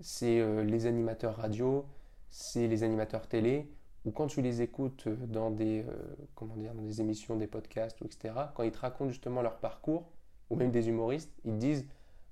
c'est 0.00 0.40
euh, 0.40 0.62
les 0.62 0.86
animateurs 0.86 1.36
radio, 1.36 1.86
c'est 2.30 2.66
les 2.66 2.82
animateurs 2.82 3.26
télé, 3.26 3.70
ou 4.08 4.10
quand 4.10 4.26
tu 4.26 4.40
les 4.40 4.62
écoutes 4.62 5.06
euh, 5.06 5.16
dans 5.26 5.50
des, 5.50 5.82
euh, 5.82 5.92
comment 6.34 6.56
dire, 6.56 6.72
dans 6.74 6.82
des 6.82 7.00
émissions, 7.02 7.36
des 7.36 7.46
podcasts, 7.46 8.00
etc., 8.02 8.34
quand 8.54 8.62
ils 8.62 8.72
te 8.72 8.78
racontent 8.78 9.10
justement 9.10 9.42
leur 9.42 9.58
parcours, 9.58 10.10
ou 10.48 10.56
même 10.56 10.70
des 10.70 10.88
humoristes, 10.88 11.30
ils 11.44 11.52
te 11.52 11.58
disent 11.58 11.86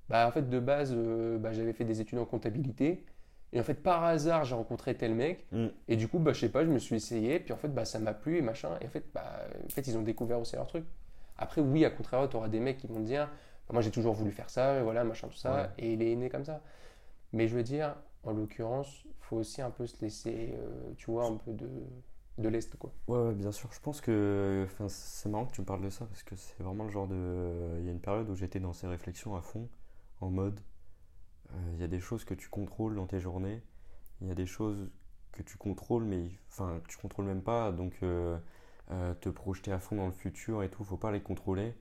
bah, 0.09 0.27
en 0.27 0.31
fait, 0.31 0.49
de 0.49 0.59
base, 0.59 0.95
euh, 0.97 1.37
bah, 1.39 1.53
j'avais 1.53 1.75
fait 1.75 1.85
des 1.85 2.01
études 2.01 2.19
en 2.19 2.25
comptabilité, 2.25 3.05
et 3.53 3.61
en 3.61 3.63
fait, 3.63 3.75
par 3.75 4.05
hasard, 4.05 4.45
j'ai 4.45 4.55
rencontré 4.55 4.97
tel 4.97 5.15
mec, 5.15 5.47
mm. 5.53 5.67
et 5.89 5.97
du 5.97 6.09
coup, 6.09 6.19
bah, 6.19 6.33
je 6.33 6.41
sais 6.41 6.49
pas, 6.49 6.65
je 6.65 6.71
me 6.71 6.79
suis 6.79 6.97
essayé, 6.97 7.41
puis 7.41 7.53
en 7.53 7.59
fait, 7.59 7.69
bah, 7.69 7.85
ça 7.85 7.99
m'a 7.99 8.15
plu, 8.15 8.39
et 8.39 8.43
machin, 8.43 8.71
et 8.81 8.87
en 8.87 8.91
fait, 8.91 9.05
bah, 9.13 9.23
en 9.65 9.69
fait, 9.69 9.87
ils 9.87 9.99
ont 9.99 10.03
découvert 10.03 10.41
aussi 10.41 10.57
leur 10.57 10.67
truc. 10.67 10.85
Après, 11.37 11.61
oui, 11.61 11.85
à 11.85 11.91
contraire, 11.91 12.27
tu 12.31 12.37
auras 12.37 12.49
des 12.49 12.61
mecs 12.61 12.79
qui 12.79 12.87
vont 12.87 13.01
te 13.01 13.07
dire 13.07 13.27
bah, 13.69 13.75
moi, 13.75 13.83
j'ai 13.83 13.91
toujours 13.91 14.15
voulu 14.15 14.31
faire 14.31 14.49
ça, 14.49 14.79
et 14.79 14.83
voilà, 14.83 15.05
machin, 15.05 15.29
tout 15.29 15.37
ça, 15.37 15.75
et 15.77 15.93
il 15.93 16.03
est 16.03 16.17
né 16.17 16.31
comme 16.31 16.45
ça. 16.45 16.63
Mais 17.35 17.49
je 17.49 17.55
veux 17.55 17.65
dire, 17.65 17.97
en 18.27 18.33
l'occurrence, 18.33 19.05
faut 19.21 19.37
aussi 19.37 19.63
un 19.63 19.71
peu 19.71 19.87
se 19.87 19.97
laisser, 20.01 20.55
euh, 20.55 20.93
tu 20.97 21.11
vois, 21.11 21.27
un 21.27 21.37
peu 21.37 21.53
de, 21.53 21.69
de 22.39 22.49
l'Est, 22.49 22.77
quoi. 22.77 22.93
Ouais, 23.09 23.35
bien 23.35 23.53
sûr. 23.53 23.71
Je 23.73 23.81
pense 23.81 24.01
que 24.01 24.67
c'est 24.89 25.29
marrant 25.29 25.47
que 25.47 25.53
tu 25.53 25.61
me 25.61 25.67
parles 25.67 25.83
de 25.83 25.91
ça 25.91 26.07
parce 26.07 26.23
que 26.23 26.37
c'est 26.37 26.63
vraiment 26.63 26.85
le 26.85 26.91
genre 26.91 27.07
de. 27.07 27.79
Il 27.79 27.87
y 27.87 27.89
a 27.89 27.93
une 27.93 28.01
période 28.01 28.29
où 28.29 28.35
j'étais 28.35 28.61
dans 28.61 28.73
ces 28.73 28.87
réflexions 28.87 29.37
à 29.37 29.41
fond, 29.41 29.69
en 30.21 30.31
mode 30.31 30.61
euh, 31.53 31.57
il 31.75 31.81
y 31.81 31.85
a 31.85 31.89
des 31.89 32.01
choses 32.01 32.25
que 32.25 32.35
tu 32.35 32.49
contrôles 32.49 32.97
dans 32.97 33.07
tes 33.07 33.21
journées, 33.21 33.63
il 34.21 34.29
y 34.29 34.31
a 34.31 34.35
des 34.35 34.47
choses 34.47 34.91
que 35.33 35.43
tu 35.43 35.57
contrôles, 35.59 36.05
mais 36.05 36.31
enfin, 36.49 36.81
que 36.85 36.89
tu 36.89 36.97
contrôles 36.99 37.27
même 37.27 37.43
pas, 37.43 37.73
donc 37.73 37.95
euh, 38.03 38.39
te 39.21 39.29
projeter 39.29 39.73
à 39.73 39.79
fond 39.81 39.97
dans 39.97 40.07
le 40.07 40.13
futur 40.13 40.63
et 40.63 40.71
tout, 40.71 40.85
faut 40.85 40.97
pas 40.97 41.13
les 41.13 41.21
contrôler. 41.23 41.75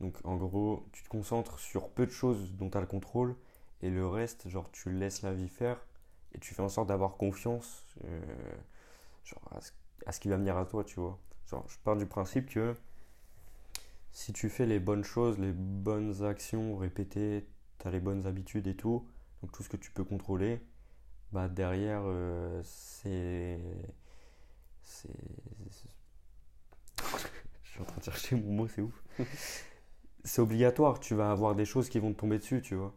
Donc 0.00 0.16
en 0.24 0.36
gros, 0.36 0.86
tu 0.92 1.02
te 1.02 1.08
concentres 1.08 1.58
sur 1.58 1.90
peu 1.90 2.06
de 2.06 2.10
choses 2.10 2.54
dont 2.56 2.70
tu 2.70 2.78
as 2.78 2.80
le 2.80 2.86
contrôle 2.86 3.36
et 3.82 3.90
le 3.90 4.06
reste, 4.06 4.48
genre, 4.48 4.70
tu 4.72 4.90
laisses 4.90 5.22
la 5.22 5.32
vie 5.32 5.48
faire 5.48 5.84
et 6.34 6.38
tu 6.38 6.54
fais 6.54 6.62
en 6.62 6.68
sorte 6.68 6.88
d'avoir 6.88 7.16
confiance 7.16 7.84
euh, 8.04 8.20
genre, 9.24 9.42
à, 10.06 10.12
ce, 10.12 10.20
qui 10.20 10.28
va 10.28 10.36
venir 10.36 10.56
à 10.56 10.66
toi, 10.66 10.84
tu 10.84 11.00
vois. 11.00 11.18
Genre, 11.46 11.64
je 11.68 11.78
pars 11.78 11.96
du 11.96 12.06
principe 12.06 12.48
que 12.48 12.74
si 14.12 14.32
tu 14.32 14.48
fais 14.48 14.66
les 14.66 14.80
bonnes 14.80 15.04
choses, 15.04 15.38
les 15.38 15.52
bonnes 15.52 16.24
actions 16.24 16.76
répétées, 16.76 17.48
tu 17.78 17.88
as 17.88 17.90
les 17.90 18.00
bonnes 18.00 18.26
habitudes 18.26 18.66
et 18.66 18.76
tout, 18.76 19.06
donc 19.42 19.52
tout 19.52 19.62
ce 19.62 19.68
que 19.68 19.76
tu 19.76 19.90
peux 19.90 20.04
contrôler, 20.04 20.60
bah 21.32 21.48
derrière, 21.48 22.02
euh, 22.04 22.60
c'est. 22.64 23.60
C'est. 24.82 25.08
je 27.62 27.70
suis 27.70 27.80
en 27.80 27.84
train 27.84 27.98
de 27.98 28.04
chercher 28.04 28.36
mon 28.36 28.52
mot, 28.52 28.68
c'est 28.68 28.82
ouf. 28.82 29.02
c'est 30.24 30.42
obligatoire, 30.42 31.00
tu 31.00 31.14
vas 31.14 31.30
avoir 31.30 31.54
des 31.54 31.64
choses 31.64 31.88
qui 31.88 31.98
vont 31.98 32.12
te 32.12 32.18
tomber 32.18 32.38
dessus, 32.38 32.60
tu 32.62 32.74
vois. 32.74 32.94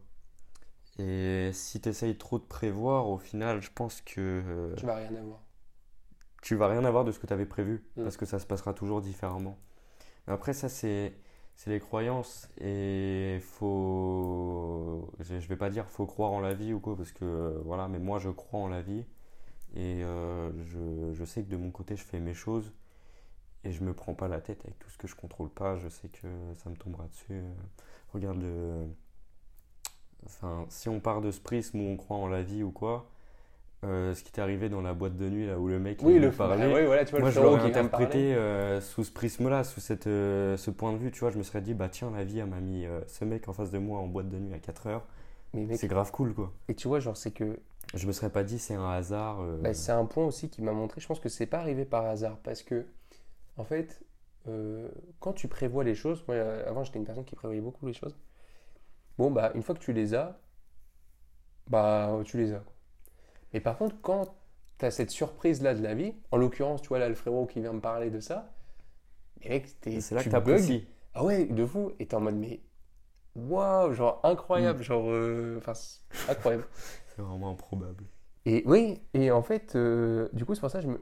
Et 0.98 1.50
si 1.52 1.80
tu 1.80 1.88
essayes 1.88 2.16
trop 2.16 2.38
de 2.38 2.44
prévoir, 2.44 3.08
au 3.08 3.18
final, 3.18 3.60
je 3.60 3.70
pense 3.74 4.00
que. 4.00 4.20
Euh, 4.20 4.74
tu 4.76 4.86
vas 4.86 4.96
rien 4.96 5.14
avoir. 5.16 5.40
Tu 6.42 6.54
vas 6.54 6.68
rien 6.68 6.84
avoir 6.84 7.04
de 7.04 7.12
ce 7.12 7.18
que 7.18 7.26
tu 7.26 7.32
avais 7.32 7.46
prévu, 7.46 7.84
mm. 7.96 8.02
parce 8.02 8.16
que 8.16 8.26
ça 8.26 8.38
se 8.38 8.46
passera 8.46 8.74
toujours 8.74 9.00
différemment. 9.00 9.58
Après, 10.26 10.52
ça, 10.52 10.68
c'est. 10.68 11.14
C'est 11.56 11.70
les 11.70 11.78
croyances 11.78 12.48
et 12.60 13.38
faut. 13.40 15.12
Je 15.20 15.46
vais 15.46 15.56
pas 15.56 15.70
dire 15.70 15.88
faut 15.88 16.04
croire 16.04 16.32
en 16.32 16.40
la 16.40 16.52
vie 16.52 16.72
ou 16.72 16.80
quoi, 16.80 16.96
parce 16.96 17.12
que 17.12 17.24
euh, 17.24 17.60
voilà, 17.64 17.86
mais 17.86 18.00
moi 18.00 18.18
je 18.18 18.28
crois 18.28 18.58
en 18.58 18.66
la 18.66 18.82
vie 18.82 19.04
et 19.76 20.02
euh, 20.02 20.50
je, 20.64 21.14
je, 21.14 21.24
sais 21.24 21.44
que 21.44 21.48
de 21.48 21.56
mon 21.56 21.70
côté 21.70 21.94
je 21.94 22.02
fais 22.02 22.18
mes 22.18 22.34
choses 22.34 22.72
et 23.62 23.70
je 23.70 23.84
me 23.84 23.94
prends 23.94 24.14
pas 24.14 24.26
la 24.26 24.40
tête 24.40 24.64
avec 24.64 24.80
tout 24.80 24.90
ce 24.90 24.98
que 24.98 25.06
je 25.06 25.14
contrôle 25.14 25.48
pas. 25.48 25.76
Je 25.76 25.88
sais 25.88 26.08
que 26.08 26.26
ça 26.56 26.70
me 26.70 26.76
tombera 26.76 27.06
dessus. 27.06 27.40
Regarde 28.12 28.42
le 28.42 28.88
Enfin, 30.26 30.66
si 30.68 30.88
on 30.88 31.00
part 31.00 31.20
de 31.20 31.30
ce 31.30 31.40
prisme 31.40 31.80
où 31.80 31.88
on 31.88 31.96
croit 31.96 32.16
en 32.16 32.28
la 32.28 32.42
vie 32.42 32.62
ou 32.62 32.70
quoi, 32.70 33.06
euh, 33.84 34.14
ce 34.14 34.22
qui 34.22 34.32
t'est 34.32 34.40
arrivé 34.40 34.68
dans 34.68 34.80
la 34.80 34.94
boîte 34.94 35.16
de 35.16 35.28
nuit 35.28 35.46
là 35.46 35.58
où 35.58 35.68
le 35.68 35.78
mec 35.78 35.98
oui, 36.02 36.18
le 36.18 36.30
parlait, 36.30 36.72
bah, 36.72 36.84
voilà, 36.86 37.04
tu 37.04 37.10
vois, 37.10 37.20
moi 37.20 37.30
je 37.30 37.40
l'aurais 37.40 37.60
interprété 37.60 38.34
euh, 38.34 38.80
sous 38.80 39.04
ce 39.04 39.12
prisme-là, 39.12 39.62
sous 39.62 39.80
cette, 39.80 40.06
euh, 40.06 40.56
ce 40.56 40.70
point 40.70 40.92
de 40.92 40.98
vue, 40.98 41.10
tu 41.10 41.20
vois, 41.20 41.30
je 41.30 41.36
me 41.36 41.42
serais 41.42 41.60
dit 41.60 41.74
bah 41.74 41.88
tiens 41.90 42.10
la 42.10 42.24
vie 42.24 42.38
elle 42.38 42.46
m'a 42.46 42.60
mis 42.60 42.86
ce 43.06 43.24
mec 43.24 43.48
en 43.48 43.52
face 43.52 43.70
de 43.70 43.78
moi 43.78 43.98
en 43.98 44.06
boîte 44.06 44.28
de 44.30 44.38
nuit 44.38 44.54
à 44.54 44.58
4 44.58 44.86
heures, 44.86 45.06
c'est 45.74 45.88
grave 45.88 46.10
cool 46.12 46.32
quoi. 46.32 46.52
Et 46.68 46.74
tu 46.74 46.88
vois 46.88 47.00
genre 47.00 47.16
c'est 47.16 47.32
que 47.32 47.58
je 47.94 48.06
me 48.06 48.12
serais 48.12 48.30
pas 48.30 48.42
dit 48.42 48.58
c'est 48.58 48.74
un 48.74 48.88
hasard. 48.88 49.44
Bah, 49.60 49.74
c'est 49.74 49.92
un 49.92 50.06
point 50.06 50.24
aussi 50.24 50.48
qui 50.48 50.62
m'a 50.62 50.72
montré, 50.72 51.00
je 51.00 51.06
pense 51.06 51.20
que 51.20 51.28
c'est 51.28 51.46
pas 51.46 51.58
arrivé 51.58 51.84
par 51.84 52.06
hasard 52.06 52.38
parce 52.42 52.62
que 52.62 52.86
en 53.58 53.64
fait 53.64 54.00
quand 55.20 55.32
tu 55.34 55.46
prévois 55.46 55.84
les 55.84 55.94
choses, 55.94 56.24
moi 56.26 56.36
avant 56.66 56.84
j'étais 56.84 56.98
une 56.98 57.04
personne 57.04 57.24
qui 57.24 57.34
prévoyait 57.34 57.60
beaucoup 57.60 57.86
les 57.86 57.92
choses. 57.92 58.16
Bon, 59.18 59.30
bah, 59.30 59.52
une 59.54 59.62
fois 59.62 59.74
que 59.74 59.80
tu 59.80 59.92
les 59.92 60.14
as, 60.14 60.38
bah, 61.68 62.20
tu 62.24 62.36
les 62.36 62.52
as. 62.52 62.62
Mais 63.52 63.60
par 63.60 63.78
contre, 63.78 63.96
quand 64.02 64.34
tu 64.78 64.84
as 64.84 64.90
cette 64.90 65.10
surprise-là 65.10 65.74
de 65.74 65.82
la 65.82 65.94
vie, 65.94 66.14
en 66.30 66.36
l'occurrence, 66.36 66.82
tu 66.82 66.88
vois, 66.88 66.98
là, 66.98 67.08
le 67.08 67.14
frérot 67.14 67.46
qui 67.46 67.60
vient 67.60 67.72
me 67.72 67.80
parler 67.80 68.10
de 68.10 68.20
ça, 68.20 68.52
c'est 69.42 70.12
là 70.12 70.22
que 70.22 70.28
tu 70.28 70.34
apprécies. 70.34 70.86
Ah 71.14 71.24
ouais, 71.24 71.44
de 71.46 71.64
fou. 71.64 71.92
Et 71.98 72.06
t'es 72.06 72.16
en 72.16 72.20
mode, 72.20 72.36
mais 72.36 72.60
waouh, 73.36 73.92
genre 73.92 74.20
incroyable, 74.24 74.80
mm. 74.80 74.82
genre, 74.82 75.10
euh, 75.10 75.58
enfin, 75.58 75.72
incroyable. 76.28 76.66
c'est 77.14 77.22
vraiment 77.22 77.52
improbable. 77.52 78.04
Et 78.46 78.62
oui, 78.66 79.00
et 79.14 79.30
en 79.30 79.42
fait, 79.42 79.74
euh, 79.74 80.28
du 80.32 80.44
coup, 80.44 80.54
c'est 80.54 80.60
pour 80.60 80.70
ça 80.70 80.80
que 80.80 80.84
je 80.84 80.90
me, 80.90 81.00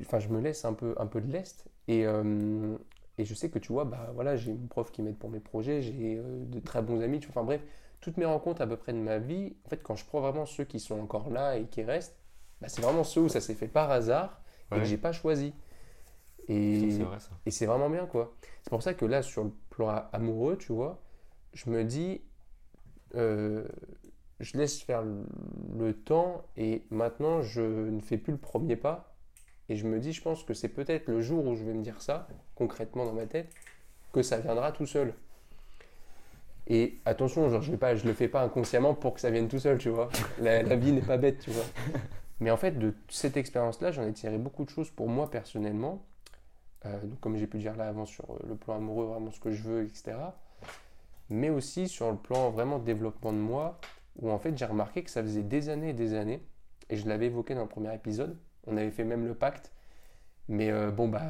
enfin, 0.00 0.18
je 0.18 0.28
me 0.28 0.40
laisse 0.40 0.64
un 0.64 0.72
peu, 0.72 0.94
un 0.98 1.06
peu 1.06 1.20
de 1.20 1.30
l'est. 1.30 1.66
Et, 1.88 2.06
euh, 2.06 2.76
et 3.18 3.24
je 3.24 3.34
sais 3.34 3.50
que 3.50 3.58
tu 3.58 3.72
vois, 3.72 3.84
bah 3.84 4.10
voilà, 4.14 4.36
j'ai 4.36 4.52
mon 4.52 4.66
prof 4.66 4.90
qui 4.92 5.02
m'aide 5.02 5.18
pour 5.18 5.30
mes 5.30 5.40
projets, 5.40 5.82
j'ai 5.82 6.16
euh, 6.16 6.44
de 6.46 6.60
très 6.60 6.82
bons 6.82 7.00
amis, 7.02 7.20
enfin 7.28 7.44
bref, 7.44 7.62
toutes 8.00 8.16
mes 8.16 8.24
rencontres 8.24 8.62
à 8.62 8.66
peu 8.66 8.76
près 8.76 8.92
de 8.92 8.98
ma 8.98 9.18
vie, 9.18 9.54
en 9.66 9.68
fait, 9.68 9.82
quand 9.82 9.96
je 9.96 10.04
prends 10.06 10.20
vraiment 10.20 10.46
ceux 10.46 10.64
qui 10.64 10.80
sont 10.80 10.98
encore 10.98 11.30
là 11.30 11.56
et 11.56 11.66
qui 11.66 11.82
restent, 11.82 12.16
bah, 12.60 12.68
c'est 12.68 12.82
vraiment 12.82 13.04
ceux 13.04 13.22
où 13.22 13.28
ça 13.28 13.40
s'est 13.40 13.54
fait 13.54 13.68
par 13.68 13.90
hasard 13.90 14.42
et 14.72 14.78
que 14.78 14.84
j'ai 14.84 14.98
pas 14.98 15.12
choisi. 15.12 15.54
Et 17.46 17.50
c'est 17.50 17.66
vraiment 17.66 17.90
bien, 17.90 18.06
quoi. 18.06 18.34
C'est 18.62 18.70
pour 18.70 18.82
ça 18.82 18.94
que 18.94 19.04
là, 19.04 19.22
sur 19.22 19.44
le 19.44 19.52
plan 19.70 20.04
amoureux, 20.12 20.56
tu 20.56 20.72
vois, 20.72 21.00
je 21.52 21.70
me 21.70 21.84
dis, 21.84 22.22
euh, 23.14 23.66
je 24.40 24.56
laisse 24.56 24.82
faire 24.82 25.02
le 25.02 25.92
temps 25.94 26.44
et 26.56 26.84
maintenant, 26.90 27.42
je 27.42 27.60
ne 27.62 28.00
fais 28.00 28.18
plus 28.18 28.32
le 28.32 28.38
premier 28.38 28.76
pas 28.76 29.09
et 29.70 29.76
je 29.76 29.86
me 29.86 30.00
dis, 30.00 30.12
je 30.12 30.20
pense 30.20 30.42
que 30.42 30.52
c'est 30.52 30.68
peut-être 30.68 31.06
le 31.06 31.22
jour 31.22 31.46
où 31.46 31.54
je 31.54 31.62
vais 31.62 31.72
me 31.72 31.82
dire 31.82 32.02
ça, 32.02 32.26
concrètement 32.56 33.06
dans 33.06 33.12
ma 33.12 33.26
tête, 33.26 33.54
que 34.12 34.20
ça 34.20 34.38
viendra 34.38 34.72
tout 34.72 34.84
seul. 34.84 35.14
Et 36.66 36.98
attention, 37.04 37.48
je 37.48 37.70
ne 37.70 38.08
le 38.08 38.14
fais 38.14 38.26
pas 38.26 38.42
inconsciemment 38.42 38.94
pour 38.94 39.14
que 39.14 39.20
ça 39.20 39.30
vienne 39.30 39.46
tout 39.46 39.60
seul, 39.60 39.78
tu 39.78 39.88
vois. 39.88 40.08
La, 40.40 40.74
vie 40.74 40.90
n'est 40.90 41.00
pas 41.00 41.18
bête, 41.18 41.38
tu 41.38 41.50
vois. 41.50 41.64
Mais 42.40 42.50
en 42.50 42.56
fait, 42.56 42.80
de 42.80 42.94
cette 43.08 43.36
expérience-là, 43.36 43.92
j'en 43.92 44.02
ai 44.02 44.12
tiré 44.12 44.38
beaucoup 44.38 44.64
de 44.64 44.70
choses 44.70 44.90
pour 44.90 45.08
moi 45.08 45.30
personnellement. 45.30 46.02
Euh, 46.84 47.00
donc, 47.04 47.20
comme 47.20 47.36
j'ai 47.36 47.46
pu 47.46 47.58
dire 47.58 47.76
là 47.76 47.86
avant 47.86 48.06
sur 48.06 48.26
le 48.48 48.56
plan 48.56 48.74
amoureux, 48.74 49.06
vraiment 49.06 49.30
ce 49.30 49.38
que 49.38 49.52
je 49.52 49.62
veux, 49.62 49.84
etc. 49.84 50.16
Mais 51.28 51.48
aussi 51.48 51.86
sur 51.86 52.10
le 52.10 52.16
plan 52.16 52.50
vraiment 52.50 52.80
développement 52.80 53.32
de 53.32 53.38
moi, 53.38 53.78
où 54.20 54.32
en 54.32 54.38
fait 54.40 54.58
j'ai 54.58 54.64
remarqué 54.64 55.04
que 55.04 55.10
ça 55.10 55.22
faisait 55.22 55.44
des 55.44 55.68
années 55.68 55.90
et 55.90 55.94
des 55.94 56.14
années, 56.14 56.42
et 56.88 56.96
je 56.96 57.06
l'avais 57.06 57.26
évoqué 57.26 57.54
dans 57.54 57.62
le 57.62 57.68
premier 57.68 57.94
épisode, 57.94 58.36
on 58.66 58.76
avait 58.76 58.90
fait 58.90 59.04
même 59.04 59.26
le 59.26 59.34
pacte. 59.34 59.72
Mais 60.48 60.70
euh, 60.70 60.90
bon, 60.90 61.08
bah, 61.08 61.22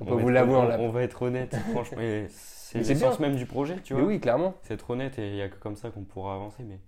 on, 0.00 0.04
On 0.04 0.04
peut 0.06 0.14
va 0.14 0.22
vous 0.22 0.28
être- 0.28 0.34
l'avouer, 0.34 0.56
on 0.78 0.90
va 0.90 1.02
être 1.02 1.22
honnête, 1.22 1.56
franchement. 1.72 1.98
C'est 1.98 2.78
Mais 2.78 2.84
c'est 2.84 2.94
l'essence 2.94 3.20
même 3.20 3.36
du 3.36 3.46
projet, 3.46 3.76
tu 3.82 3.94
Mais 3.94 4.00
vois. 4.00 4.08
oui, 4.08 4.20
clairement. 4.20 4.54
C'est 4.62 4.74
être 4.74 4.88
honnête 4.90 5.18
et 5.18 5.28
il 5.28 5.34
n'y 5.34 5.42
a 5.42 5.48
que 5.48 5.56
comme 5.56 5.76
ça 5.76 5.90
qu'on 5.90 6.02
pourra 6.04 6.34
avancer. 6.34 6.62
Mais 6.62 6.78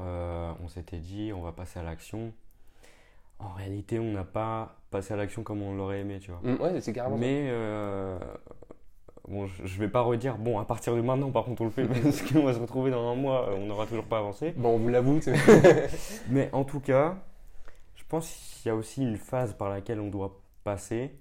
euh, 0.00 0.52
on 0.62 0.68
s'était 0.68 0.98
dit, 0.98 1.32
on 1.34 1.42
va 1.42 1.52
passer 1.52 1.78
à 1.78 1.82
l'action. 1.82 2.32
En 3.38 3.48
réalité, 3.50 3.98
on 3.98 4.12
n'a 4.12 4.24
pas 4.24 4.76
passé 4.90 5.12
à 5.12 5.16
l'action 5.16 5.42
comme 5.42 5.62
on 5.62 5.74
l'aurait 5.74 6.00
aimé, 6.00 6.18
tu 6.20 6.30
vois. 6.30 6.40
Mm, 6.42 6.60
ouais, 6.62 6.80
c'est 6.80 6.92
carrément. 6.94 7.18
Mais 7.18 7.48
euh, 7.50 8.18
bon, 9.28 9.46
je 9.46 9.66
je 9.66 9.78
vais 9.78 9.88
pas 9.88 10.00
redire, 10.00 10.38
bon, 10.38 10.58
à 10.58 10.64
partir 10.64 10.94
de 10.96 11.00
maintenant, 11.02 11.30
par 11.30 11.44
contre, 11.44 11.60
on 11.62 11.66
le 11.66 11.70
fait 11.70 11.84
parce 12.02 12.22
qu'on 12.22 12.44
va 12.44 12.54
se 12.54 12.58
retrouver 12.58 12.90
dans 12.90 13.10
un 13.10 13.14
mois, 13.14 13.50
on 13.54 13.66
n'aura 13.66 13.86
toujours 13.86 14.06
pas 14.06 14.18
avancé. 14.18 14.52
Bon, 14.56 14.74
on 14.76 14.78
vous 14.78 14.88
l'avoue. 14.88 15.20
Mais 16.30 16.48
en 16.52 16.64
tout 16.64 16.80
cas, 16.80 17.16
pense 18.08 18.30
qu'il 18.30 18.68
y 18.68 18.70
a 18.70 18.74
aussi 18.74 19.02
une 19.02 19.16
phase 19.16 19.54
par 19.54 19.68
laquelle 19.68 20.00
on 20.00 20.08
doit 20.08 20.40
passer. 20.64 21.18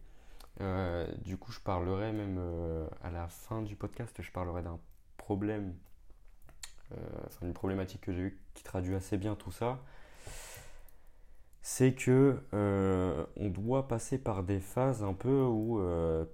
Euh, 0.62 1.08
du 1.24 1.38
coup, 1.38 1.52
je 1.52 1.60
parlerai 1.60 2.12
même 2.12 2.38
euh, 2.40 2.88
à 3.04 3.12
la 3.12 3.28
fin 3.28 3.62
du 3.62 3.76
podcast, 3.76 4.16
je 4.22 4.32
parlerai 4.32 4.62
d'un 4.62 4.80
problème, 5.18 5.76
euh, 6.92 6.96
enfin 7.26 7.46
une 7.46 7.54
problématique 7.54 8.02
que 8.02 8.14
j'ai 8.14 8.22
eue 8.22 8.40
qui 8.54 8.64
traduit 8.64 8.96
assez 8.96 9.18
bien 9.18 9.36
tout 9.36 9.52
ça. 9.52 9.80
C'est 11.62 11.94
que 11.94 12.42
euh, 12.54 13.26
on 13.38 13.50
doit 13.50 13.88
passer 13.88 14.18
par 14.18 14.44
des 14.44 14.60
phases 14.60 15.04
un 15.04 15.14
peu 15.14 15.42
où 15.42 15.80
tu 15.80 16.30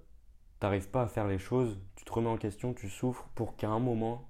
t'arrives 0.60 0.88
pas 0.90 1.02
à 1.02 1.06
faire 1.08 1.26
les 1.26 1.38
choses, 1.38 1.80
tu 1.96 2.04
te 2.04 2.12
remets 2.12 2.28
en 2.28 2.36
question, 2.36 2.74
tu 2.74 2.88
souffres 2.88 3.28
pour 3.34 3.56
qu'à 3.56 3.70
un 3.70 3.80
moment, 3.80 4.28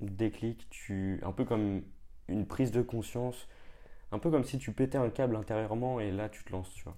déclic, 0.00 0.68
tu 0.70 1.20
un 1.24 1.32
peu 1.32 1.44
comme 1.44 1.82
une 2.28 2.46
prise 2.46 2.70
de 2.70 2.82
conscience 2.82 3.48
un 4.12 4.18
peu 4.18 4.30
comme 4.30 4.44
si 4.44 4.58
tu 4.58 4.72
pétais 4.72 4.98
un 4.98 5.10
câble 5.10 5.36
intérieurement 5.36 6.00
et 6.00 6.10
là 6.10 6.28
tu 6.28 6.44
te 6.44 6.52
lances, 6.52 6.72
tu 6.74 6.84
vois. 6.84 6.96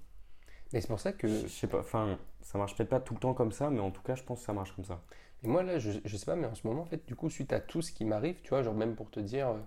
Mais 0.73 0.81
c'est 0.81 0.89
pour 0.89 1.01
ça 1.01 1.13
que. 1.13 1.29
Je 1.29 1.47
sais 1.49 1.67
pas, 1.67 1.81
enfin, 1.81 2.19
ça 2.43 2.59
marche 2.59 2.77
peut-être 2.77 2.91
pas 2.91 3.01
tout 3.01 3.15
le 3.15 3.21
temps 3.21 3.35
comme 3.35 3.53
ça, 3.53 3.71
mais 3.71 3.81
en 3.81 3.91
tout 3.91 4.03
cas, 4.03 4.15
je 4.15 4.23
pense 4.23 4.41
que 4.41 4.47
ça 4.47 4.53
marche 4.53 4.73
comme 4.75 4.85
ça. 4.85 5.03
Et 5.43 5.49
moi, 5.49 5.63
là, 5.63 5.79
je, 5.79 5.93
je 6.05 6.17
sais 6.17 6.27
pas, 6.27 6.37
mais 6.37 6.47
en 6.47 6.55
ce 6.55 6.67
moment, 6.67 6.83
en 6.83 6.87
fait, 6.87 7.07
du 7.07 7.15
coup, 7.17 7.31
suite 7.31 7.53
à 7.53 7.61
tout 7.61 7.83
ce 7.83 7.93
qui 7.93 8.05
m'arrive, 8.05 8.41
tu 8.43 8.51
vois, 8.51 8.63
genre 8.63 8.75
même 8.75 8.95
pour 8.97 9.11
te 9.11 9.21
dire, 9.21 9.49
euh, 9.49 9.59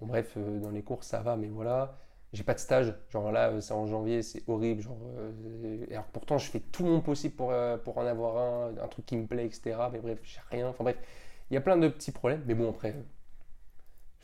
bon, 0.00 0.06
bref, 0.06 0.34
euh, 0.36 0.60
dans 0.60 0.70
les 0.70 0.82
cours, 0.82 1.04
ça 1.04 1.20
va, 1.22 1.36
mais 1.36 1.48
voilà, 1.48 1.98
j'ai 2.32 2.44
pas 2.44 2.54
de 2.54 2.58
stage. 2.60 2.94
Genre 3.10 3.32
là, 3.32 3.50
euh, 3.50 3.60
c'est 3.60 3.74
en 3.74 3.86
janvier, 3.86 4.22
c'est 4.22 4.42
horrible. 4.48 4.82
Genre, 4.82 4.98
alors 5.90 6.04
pourtant, 6.06 6.38
je 6.38 6.50
fais 6.50 6.60
tout 6.60 6.84
mon 6.84 7.00
possible 7.00 7.34
pour, 7.36 7.52
pour 7.84 7.98
en 7.98 8.06
avoir 8.06 8.36
un, 8.38 8.76
un 8.78 8.88
truc 8.88 9.06
qui 9.06 9.16
me 9.16 9.26
plaît, 9.26 9.46
etc. 9.46 9.90
Mais 9.92 10.00
bref, 10.00 10.18
j'ai 10.22 10.40
rien. 10.50 10.68
Enfin 10.68 10.84
bref, 10.84 10.96
il 11.50 11.54
y 11.54 11.56
a 11.56 11.60
plein 11.60 11.76
de 11.76 11.88
petits 11.88 12.12
problèmes. 12.12 12.42
Mais 12.46 12.54
bon, 12.54 12.70
après, 12.70 12.94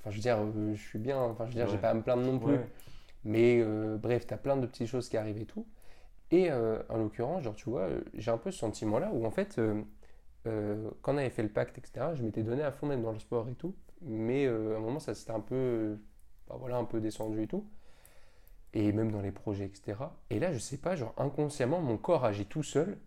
enfin, 0.00 0.10
je 0.10 0.16
veux 0.16 0.22
dire, 0.22 0.38
euh, 0.38 0.74
je 0.74 0.80
suis 0.80 0.98
bien. 0.98 1.18
Enfin, 1.20 1.44
je 1.46 1.50
veux 1.50 1.56
dire, 1.56 1.68
j'ai 1.68 1.78
pas 1.78 1.90
à 1.90 1.94
me 1.94 2.02
plaindre 2.02 2.22
non 2.22 2.38
plus. 2.38 2.54
Ouais. 2.54 2.66
Mais 3.24 3.60
euh, 3.60 3.96
bref, 3.98 4.26
tu 4.26 4.34
as 4.34 4.38
plein 4.38 4.56
de 4.56 4.66
petites 4.66 4.86
choses 4.86 5.08
qui 5.08 5.16
arrivent 5.16 5.40
et 5.40 5.46
tout. 5.46 5.66
Et 6.30 6.50
euh, 6.50 6.82
en 6.88 6.98
l'occurrence, 6.98 7.42
genre, 7.42 7.54
tu 7.54 7.68
vois, 7.70 7.88
j'ai 8.14 8.30
un 8.30 8.38
peu 8.38 8.50
ce 8.50 8.58
sentiment-là 8.58 9.10
où 9.12 9.26
en 9.26 9.30
fait, 9.30 9.58
euh, 9.58 10.90
quand 11.02 11.14
on 11.14 11.18
avait 11.18 11.30
fait 11.30 11.42
le 11.42 11.48
pacte, 11.48 11.76
etc., 11.78 12.06
je 12.14 12.22
m'étais 12.22 12.42
donné 12.42 12.62
à 12.62 12.72
fond 12.72 12.86
même 12.86 13.02
dans 13.02 13.12
le 13.12 13.18
sport 13.18 13.48
et 13.48 13.54
tout. 13.54 13.74
Mais 14.02 14.46
à 14.46 14.52
un 14.52 14.80
moment, 14.80 15.00
ça 15.00 15.14
s'était 15.14 15.32
un 15.32 15.40
peu, 15.40 15.98
bah, 16.48 16.56
voilà, 16.58 16.76
un 16.76 16.84
peu 16.84 17.00
descendu 17.00 17.42
et 17.42 17.46
tout. 17.46 17.68
Et 18.72 18.92
même 18.92 19.10
dans 19.10 19.20
les 19.20 19.32
projets, 19.32 19.64
etc. 19.64 19.98
Et 20.30 20.38
là, 20.38 20.52
je 20.52 20.58
sais 20.58 20.78
pas, 20.78 20.94
genre 20.96 21.12
inconsciemment, 21.18 21.80
mon 21.80 21.98
corps 21.98 22.24
agit 22.24 22.46
tout 22.46 22.62
seul. 22.62 22.98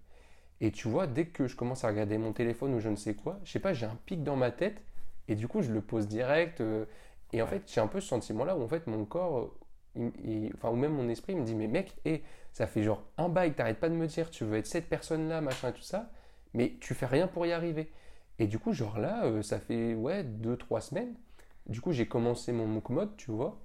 Et 0.61 0.71
tu 0.71 0.87
vois, 0.87 1.07
dès 1.07 1.25
que 1.25 1.47
je 1.47 1.55
commence 1.55 1.83
à 1.83 1.87
regarder 1.87 2.17
mon 2.17 2.33
téléphone 2.33 2.73
ou 2.75 2.79
je 2.79 2.89
ne 2.89 2.95
sais 2.95 3.15
quoi, 3.15 3.39
je 3.43 3.51
sais 3.51 3.59
pas, 3.59 3.73
j'ai 3.73 3.85
un 3.85 3.97
pic 4.05 4.23
dans 4.23 4.35
ma 4.35 4.51
tête. 4.51 4.81
Et 5.27 5.35
du 5.35 5.47
coup, 5.47 5.61
je 5.61 5.71
le 5.71 5.81
pose 5.81 6.07
direct. 6.07 6.61
euh, 6.61 6.85
et 7.31 7.41
en 7.41 7.45
Ouais. 7.45 7.51
fait, 7.51 7.63
j'ai 7.71 7.81
un 7.81 7.87
peu 7.87 7.99
ce 8.01 8.07
sentiment-là 8.09 8.55
où 8.57 8.61
en 8.63 8.67
fait, 8.67 8.85
mon 8.87 9.05
corps, 9.05 9.39
euh, 9.39 9.51
il- 9.95 10.11
il- 10.45 10.51
enfin, 10.55 10.69
ou 10.69 10.75
même 10.75 10.93
mon 10.93 11.09
esprit, 11.09 11.33
il 11.33 11.39
me 11.39 11.45
dit, 11.45 11.55
mais 11.55 11.67
mec, 11.67 11.95
hé, 12.05 12.23
ça 12.51 12.67
fait 12.67 12.83
genre 12.83 13.03
un 13.17 13.29
bail, 13.29 13.53
t'arrêtes 13.53 13.79
pas 13.79 13.89
de 13.89 13.95
me 13.95 14.07
dire, 14.07 14.29
tu 14.29 14.43
veux 14.45 14.57
être 14.57 14.67
cette 14.67 14.87
personne-là, 14.89 15.41
machin 15.41 15.69
et 15.69 15.73
tout 15.73 15.81
ça, 15.81 16.11
mais 16.53 16.75
tu 16.79 16.93
fais 16.93 17.05
rien 17.07 17.27
pour 17.27 17.45
y 17.45 17.51
arriver. 17.51 17.91
Et 18.39 18.47
du 18.47 18.59
coup, 18.59 18.73
genre 18.73 18.99
là, 18.99 19.25
euh, 19.25 19.41
ça 19.41 19.59
fait, 19.59 19.93
ouais, 19.95 20.23
deux, 20.23 20.57
trois 20.57 20.81
semaines. 20.81 21.15
Du 21.67 21.81
coup, 21.81 21.91
j'ai 21.91 22.07
commencé 22.07 22.51
mon 22.51 22.67
MOOC 22.67 22.89
mode, 22.89 23.15
tu 23.17 23.31
vois. 23.31 23.59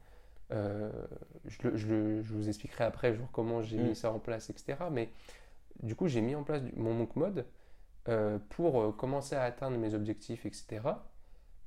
Euh, 0.52 0.90
je, 1.46 1.58
le- 1.68 1.76
je 1.76 1.86
le- 1.88 2.22
je 2.22 2.32
vous 2.32 2.48
expliquerai 2.48 2.84
après, 2.84 3.14
genre 3.14 3.28
comment 3.32 3.62
j'ai 3.62 3.76
Mm. 3.78 3.88
mis 3.88 3.96
ça 3.96 4.12
en 4.12 4.18
place, 4.18 4.48
etc. 4.50 4.78
Mais 4.90 5.10
du 5.82 5.94
coup, 5.94 6.08
j'ai 6.08 6.20
mis 6.22 6.34
en 6.34 6.42
place 6.44 6.62
mon 6.76 6.94
MOOC 6.94 7.16
mode 7.16 7.46
euh, 8.08 8.38
pour 8.50 8.96
commencer 8.96 9.34
à 9.36 9.42
atteindre 9.44 9.76
mes 9.78 9.92
objectifs, 9.94 10.46
etc. 10.46 10.80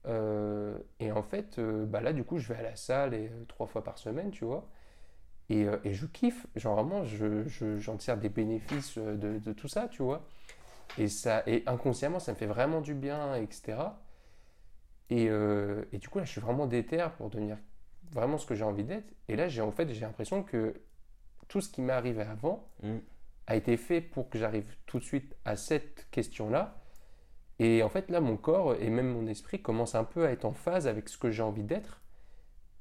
Euh, 0.07 0.77
et 0.99 1.11
en 1.11 1.23
fait, 1.23 1.59
euh, 1.59 1.85
bah 1.85 2.01
là, 2.01 2.13
du 2.13 2.23
coup, 2.23 2.39
je 2.39 2.47
vais 2.53 2.59
à 2.59 2.63
la 2.63 2.75
salle 2.75 3.13
et, 3.13 3.29
euh, 3.29 3.45
trois 3.47 3.67
fois 3.67 3.83
par 3.83 3.97
semaine, 3.97 4.31
tu 4.31 4.45
vois. 4.45 4.67
Et, 5.49 5.67
et 5.83 5.93
je 5.93 6.05
kiffe, 6.07 6.47
genre 6.55 6.75
vraiment, 6.75 7.03
je, 7.05 7.45
je- 7.47 7.77
j'en 7.79 7.97
tire 7.97 8.17
des 8.17 8.29
bénéfices 8.29 8.97
de, 8.97 9.39
de 9.39 9.53
tout 9.53 9.67
ça, 9.67 9.87
tu 9.89 10.03
vois. 10.03 10.25
Et, 10.97 11.07
ça, 11.09 11.43
et 11.47 11.63
inconsciemment, 11.67 12.19
ça 12.19 12.33
me 12.33 12.37
fait 12.37 12.47
vraiment 12.47 12.81
du 12.81 12.93
bien, 12.95 13.35
etc. 13.35 14.01
Et, 15.09 15.25
et 15.91 15.97
du 15.97 16.07
coup, 16.09 16.19
là, 16.19 16.25
je 16.25 16.31
suis 16.31 16.41
vraiment 16.41 16.67
déter 16.67 17.05
pour 17.17 17.29
devenir 17.29 17.57
vraiment 18.11 18.37
ce 18.37 18.45
que 18.45 18.55
j'ai 18.55 18.63
envie 18.63 18.83
d'être. 18.85 19.13
Et 19.27 19.35
là, 19.35 19.47
j'ai 19.49 19.61
en 19.61 19.71
fait, 19.71 19.89
j'ai 19.93 20.01
l'impression 20.01 20.43
que 20.43 20.73
tout 21.49 21.61
ce 21.61 21.69
qui 21.69 21.81
m'est 21.81 21.93
arrivé 21.93 22.23
avant 22.23 22.69
Mm. 22.83 22.97
a 23.47 23.55
été 23.57 23.77
fait 23.77 24.01
pour 24.01 24.29
que 24.29 24.39
j'arrive 24.39 24.75
tout 24.87 24.99
de 24.99 25.03
suite 25.03 25.35
à 25.45 25.55
cette 25.57 26.09
question-là. 26.11 26.80
Et 27.61 27.83
en 27.83 27.89
fait, 27.89 28.09
là, 28.11 28.21
mon 28.21 28.37
corps 28.37 28.75
et 28.75 28.89
même 28.89 29.13
mon 29.13 29.27
esprit 29.27 29.61
commencent 29.61 29.95
un 29.95 30.03
peu 30.03 30.25
à 30.25 30.31
être 30.31 30.45
en 30.45 30.53
phase 30.53 30.87
avec 30.87 31.07
ce 31.09 31.17
que 31.17 31.31
j'ai 31.31 31.43
envie 31.43 31.63
d'être. 31.63 32.01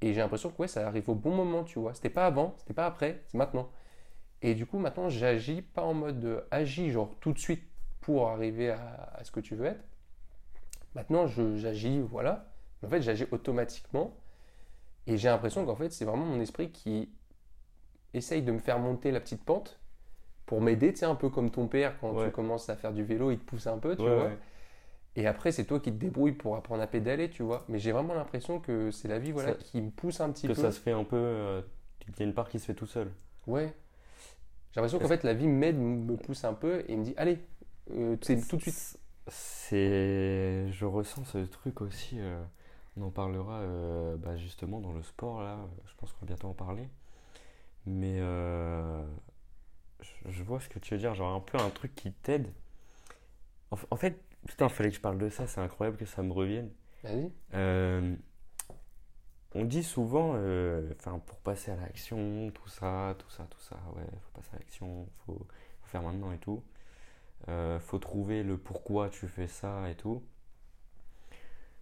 Et 0.03 0.15
j'ai 0.15 0.21
l'impression 0.21 0.51
que 0.51 0.63
ouais, 0.63 0.69
ça 0.69 0.87
arrive 0.89 1.11
au 1.11 1.15
bon 1.17 1.35
moment, 1.35 1.65
tu 1.65 1.79
vois. 1.81 1.95
C'était 1.95 2.11
pas 2.11 2.27
avant, 2.27 2.55
c'était 2.59 2.75
pas 2.75 2.87
après, 2.87 3.23
c'est 3.29 3.39
maintenant. 3.39 3.71
Et 4.43 4.55
du 4.55 4.67
coup, 4.67 4.79
maintenant, 4.79 5.09
j'agis 5.11 5.63
pas 5.63 5.83
en 5.83 5.95
mode 5.95 6.25
euh, 6.25 6.43
agis, 6.51 6.91
genre 6.91 7.15
tout 7.21 7.33
de 7.33 7.39
suite 7.39 7.65
pour 8.01 8.29
arriver 8.29 8.71
à, 8.71 9.13
à 9.17 9.25
ce 9.25 9.33
que 9.33 9.41
tu 9.41 9.57
veux 9.57 9.67
être. 9.67 9.85
Maintenant, 10.95 11.27
j'agis, 11.27 12.01
voilà. 12.01 12.47
Mais 12.83 12.89
en 12.89 12.91
fait, 12.91 13.03
j'agis 13.03 13.27
automatiquement. 13.33 14.17
Et 15.07 15.19
j'ai 15.19 15.29
l'impression 15.29 15.67
qu'en 15.67 15.77
fait, 15.77 15.93
c'est 15.93 16.05
vraiment 16.07 16.27
mon 16.27 16.41
esprit 16.41 16.71
qui 16.73 17.11
essaye 18.15 18.43
de 18.43 18.53
me 18.53 18.59
faire 18.59 18.79
monter 18.79 19.11
la 19.13 19.21
petite 19.21 19.45
pente 19.45 19.81
pour 20.47 20.61
m'aider, 20.63 20.93
tu 20.93 21.01
sais, 21.01 21.07
un 21.07 21.15
peu 21.17 21.31
comme 21.31 21.51
ton 21.51 21.69
père, 21.69 21.99
quand 22.01 22.13
Ouais. 22.13 22.27
tu 22.27 22.33
commences 22.33 22.69
à 22.71 22.77
faire 22.77 22.93
du 22.93 23.05
vélo, 23.05 23.31
il 23.33 23.39
te 23.39 23.45
pousse 23.45 23.67
un 23.67 23.79
peu, 23.79 23.97
tu 23.97 24.03
Ouais, 24.03 24.11
vois. 24.11 24.25
ouais. 24.27 24.39
Et 25.17 25.27
après, 25.27 25.51
c'est 25.53 25.65
toi 25.65 25.81
qui 25.81 25.91
te 25.91 25.97
débrouilles 25.97 26.33
pour 26.33 26.55
apprendre 26.57 26.83
à 26.83 26.87
pédaler, 26.87 27.31
tu 27.31 27.43
vois. 27.43 27.65
Mais 27.69 27.79
j'ai 27.79 27.91
vraiment 27.93 28.15
l'impression 28.15 28.61
que 28.61 28.91
c'est 28.91 29.09
la 29.09 29.19
vie, 29.19 29.33
voilà, 29.33 29.51
Ça- 29.51 29.55
qui 29.59 29.81
me 29.83 29.91
pousse 29.91 30.21
un 30.21 30.31
petit 30.31 30.47
Que 30.49 30.53
peu. 30.53 30.61
ça 30.63 30.71
se 30.73 30.81
fait 30.81 30.93
un 30.93 31.05
peu. 31.05 31.17
euh, 31.17 31.63
Il 32.09 32.19
y 32.19 32.23
a 32.23 32.27
une 32.27 32.35
part 32.35 32.49
qui 32.49 32.59
se 32.59 32.67
fait 32.67 32.75
tout 32.75 32.87
seul. 32.87 33.11
Ouais. 33.47 33.75
J'ai 34.73 34.81
l'impression 34.81 34.99
qu'en 35.01 35.09
fait, 35.09 35.25
la 35.25 35.35
vie 35.35 35.49
m'aide, 35.49 35.77
me 35.79 36.17
pousse 36.17 36.45
un 36.45 36.55
peu 36.55 36.85
et 36.89 36.97
me 36.97 37.03
dit, 37.05 37.15
allez, 37.17 37.39
euh, 37.93 38.17
c'est 38.23 38.41
tout 38.47 38.57
de 38.57 38.63
suite. 38.63 38.99
C'est. 39.27 40.69
Je 40.71 40.85
ressens 40.85 41.25
ce 41.25 41.39
truc 41.39 41.81
aussi. 41.81 42.17
euh, 42.19 42.43
On 42.97 43.03
en 43.03 43.11
parlera 43.11 43.59
euh, 43.61 44.17
bah, 44.17 44.37
justement 44.37 44.81
dans 44.81 44.93
le 44.93 45.03
sport, 45.03 45.43
là. 45.43 45.59
Je 45.87 45.93
pense 45.97 46.13
qu'on 46.13 46.21
va 46.21 46.27
bientôt 46.27 46.49
en 46.49 46.55
parler. 46.55 46.89
Mais 47.87 48.19
je, 50.29 50.43
vois 50.45 50.61
ce 50.61 50.69
que 50.69 50.79
tu 50.79 50.95
veux 50.95 51.01
dire. 51.01 51.15
Genre 51.15 51.35
un 51.35 51.41
peu 51.41 51.59
un 51.59 51.71
truc 51.71 51.95
qui 51.95 52.13
t'aide. 52.13 52.47
En 53.91 53.97
fait, 53.97 54.21
putain, 54.47 54.69
fallait 54.69 54.91
que 54.91 54.97
je 54.97 55.01
parle 55.01 55.19
de 55.19 55.29
ça. 55.29 55.47
C'est 55.47 55.61
incroyable 55.61 55.97
que 55.97 56.07
ça 56.07 56.23
me 56.23 56.33
revienne. 56.33 56.71
Vas-y. 57.03 57.31
Euh, 57.55 58.15
on 59.55 59.65
dit 59.65 59.83
souvent, 59.83 60.33
euh, 60.37 60.93
pour 61.27 61.39
passer 61.39 61.71
à 61.71 61.77
l'action, 61.77 62.51
tout 62.55 62.69
ça, 62.69 63.17
tout 63.19 63.31
ça, 63.31 63.47
tout 63.51 63.61
ça, 63.61 63.77
ouais, 63.97 64.05
faut 64.21 64.41
passer 64.41 64.51
à 64.55 64.59
l'action, 64.59 65.09
faut, 65.27 65.35
faut 65.35 65.89
faire 65.89 66.03
maintenant 66.03 66.33
et 66.33 66.39
tout. 66.39 66.63
Euh, 67.49 67.81
faut 67.81 67.99
trouver 67.99 68.43
le 68.43 68.57
pourquoi 68.59 69.09
tu 69.09 69.27
fais 69.27 69.49
ça 69.49 69.89
et 69.91 69.95
tout. 69.95 70.23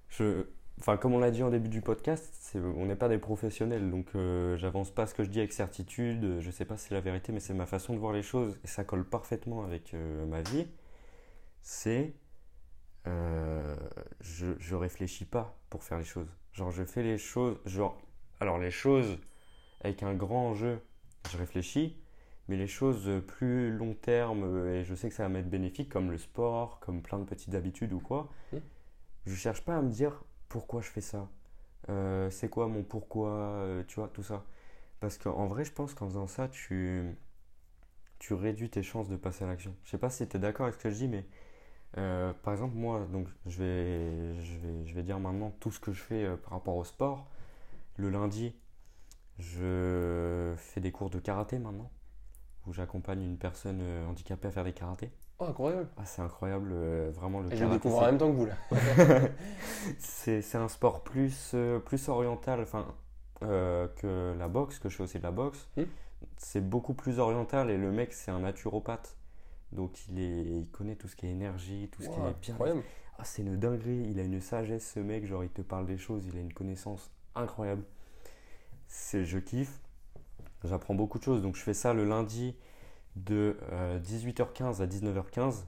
Je, 0.09 0.47
enfin, 0.81 0.97
comme 0.97 1.13
on 1.13 1.19
l'a 1.19 1.31
dit 1.31 1.43
en 1.43 1.51
début 1.51 1.69
du 1.69 1.83
podcast, 1.83 2.57
on 2.57 2.87
n'est 2.87 2.97
pas 2.97 3.09
des 3.09 3.19
professionnels, 3.19 3.91
donc 3.91 4.07
euh, 4.15 4.57
j'avance 4.57 4.91
pas 4.91 5.07
ce 5.07 5.15
que 5.15 5.25
je 5.25 5.29
dis 5.29 5.41
avec 5.41 5.53
certitude. 5.53 6.41
Je 6.41 6.51
sais 6.51 6.65
pas 6.65 6.77
si 6.77 6.89
c'est 6.89 6.95
la 6.95 7.01
vérité, 7.01 7.33
mais 7.33 7.41
c'est 7.41 7.55
ma 7.55 7.67
façon 7.67 7.93
de 7.93 7.99
voir 7.99 8.13
les 8.13 8.23
choses 8.23 8.59
et 8.65 8.67
ça 8.67 8.85
colle 8.85 9.05
parfaitement 9.05 9.65
avec 9.65 9.93
euh, 9.95 10.27
ma 10.27 10.41
vie. 10.43 10.67
C'est 11.61 12.15
euh, 13.07 13.77
je, 14.21 14.47
je 14.59 14.75
réfléchis 14.75 15.25
pas 15.25 15.59
pour 15.71 15.83
faire 15.85 15.99
les 15.99 16.05
choses. 16.05 16.29
Genre, 16.53 16.71
je 16.71 16.85
fais 16.85 17.03
les 17.03 17.19
choses. 17.19 17.59
Genre, 17.67 17.99
alors, 18.41 18.59
les 18.59 18.71
choses 18.71 19.19
avec 19.83 20.03
un 20.03 20.15
grand 20.15 20.49
enjeu, 20.51 20.81
je 21.31 21.37
réfléchis. 21.39 21.99
Mais 22.49 22.57
les 22.57 22.67
choses 22.67 23.11
plus 23.29 23.71
long 23.73 23.95
terme, 23.95 24.45
euh, 24.45 24.81
et 24.81 24.85
je 24.85 24.95
sais 24.95 25.09
que 25.11 25.15
ça 25.15 25.25
va 25.25 25.29
m'être 25.29 25.51
bénéfique, 25.51 25.91
comme 25.91 26.11
le 26.11 26.19
sport, 26.19 26.81
comme 26.81 27.03
plein 27.03 27.19
de 27.19 27.25
petites 27.25 27.55
habitudes 27.55 27.93
ou 27.93 28.01
quoi, 28.01 28.31
Mhm. 28.53 28.61
je 29.27 29.35
cherche 29.35 29.63
pas 29.65 29.77
à 29.77 29.83
me 29.83 29.91
dire 29.91 30.25
pourquoi 30.49 30.81
je 30.83 30.89
fais 30.91 31.01
ça. 31.01 31.29
Euh, 31.91 32.31
c'est 32.31 32.49
quoi 32.51 32.69
mon 32.69 32.83
pourquoi, 32.85 33.31
euh, 33.31 33.85
tu 33.89 33.97
vois, 33.97 34.09
tout 34.09 34.23
ça. 34.25 34.45
Parce 35.01 35.19
qu'en 35.19 35.47
vrai, 35.49 35.65
je 35.65 35.73
pense 35.73 35.95
qu'en 35.95 36.07
faisant 36.09 36.27
ça, 36.29 36.49
tu, 36.49 37.17
tu 38.19 38.35
réduis 38.35 38.71
tes 38.71 38.83
chances 38.83 39.09
de 39.09 39.17
passer 39.17 39.45
à 39.45 39.47
l'action. 39.49 39.75
Je 39.85 39.91
sais 39.91 39.99
pas 39.99 40.11
si 40.11 40.27
tu 40.29 40.37
es 40.37 40.41
d'accord 40.41 40.67
avec 40.67 40.75
ce 40.79 40.83
que 40.85 40.91
je 40.91 40.97
dis, 40.97 41.09
mais 41.09 41.27
euh, 41.97 42.33
par 42.43 42.53
exemple, 42.53 42.77
moi, 42.77 43.07
donc, 43.11 43.29
je, 43.47 43.59
vais, 43.59 44.43
je, 44.43 44.59
vais, 44.59 44.87
je 44.87 44.95
vais 44.95 45.03
dire 45.03 45.19
maintenant 45.19 45.53
tout 45.61 45.71
ce 45.71 45.81
que 45.81 45.93
je 45.93 46.03
fais 46.03 46.25
euh, 46.25 46.37
par 46.37 46.53
rapport 46.53 46.77
au 46.77 46.85
sport. 46.85 47.27
Le 47.97 48.11
lundi, 48.11 48.55
je 49.39 50.55
fais 50.57 50.81
des 50.81 50.93
cours 50.93 51.11
de 51.11 51.19
karaté 51.19 51.59
maintenant, 51.59 51.91
où 52.67 52.73
j'accompagne 52.73 53.23
une 53.23 53.39
personne 53.39 53.81
euh, 53.81 54.07
handicapée 54.07 54.49
à 54.49 54.51
faire 54.51 54.65
des 54.65 54.73
karatés. 54.73 55.11
Oh, 55.39 55.45
incroyable. 55.45 55.89
Ah, 55.97 56.05
c'est 56.05 56.21
incroyable, 56.21 56.75
vraiment 57.11 57.41
le 57.41 57.53
Et 57.53 57.57
je 57.57 57.65
le 57.65 57.71
découvre 57.71 57.99
en 57.99 58.07
même 58.07 58.19
temps 58.19 58.31
que 58.31 58.37
vous 58.37 58.47
là. 58.47 58.57
c'est 59.99 60.43
c'est 60.43 60.59
un 60.59 60.67
sport 60.67 61.05
plus, 61.05 61.55
plus 61.85 62.09
oriental 62.09 62.61
enfin, 62.61 62.87
que 63.41 64.35
la 64.37 64.49
boxe, 64.49 64.81
que 64.81 64.89
je 64.89 64.97
fais 64.97 65.05
aussi 65.05 65.19
de 65.19 65.23
la 65.23 65.31
boxe. 65.31 65.69
Hmm. 65.77 65.85
C'est 66.39 66.61
beaucoup 66.61 66.93
plus 66.93 67.21
oriental 67.21 67.71
et 67.71 67.79
le 67.79 67.93
mec, 67.93 68.13
c'est 68.13 68.33
un 68.33 68.41
naturopathe. 68.41 69.18
Donc 69.73 70.07
il, 70.09 70.19
est, 70.21 70.45
il 70.61 70.69
connaît 70.71 70.97
tout 70.97 71.09
ce 71.09 71.17
qui 71.17 71.27
est 71.27 71.31
énergie, 71.31 71.89
tout 71.93 72.03
ce 72.03 72.09
qui 72.09 72.19
est 72.31 72.41
bien. 72.41 72.57
Ah, 73.19 73.25
c'est 73.25 73.43
une 73.43 73.57
dinguerie, 73.59 74.07
il 74.11 74.19
a 74.21 74.23
une 74.23 74.41
sagesse 74.41 74.93
ce 74.95 75.01
mec, 75.01 75.27
genre 75.27 75.43
il 75.45 75.51
te 75.51 75.61
parle 75.63 75.87
des 75.87 75.99
choses, 75.99 76.25
il 76.27 76.37
a 76.37 76.41
une 76.41 76.53
connaissance 76.53 77.11
incroyable. 77.35 77.83
C'est, 78.87 79.25
je 79.25 79.39
kiffe, 79.39 79.81
j'apprends 80.65 80.95
beaucoup 80.95 81.19
de 81.19 81.25
choses. 81.25 81.43
Donc 81.43 81.57
je 81.57 81.63
fais 81.63 81.75
ça 81.75 81.93
le 81.93 82.05
lundi 82.05 82.55
de 83.17 83.59
euh, 83.73 83.99
18h15 84.01 84.81
à 84.83 84.87
19h15. 84.87 85.65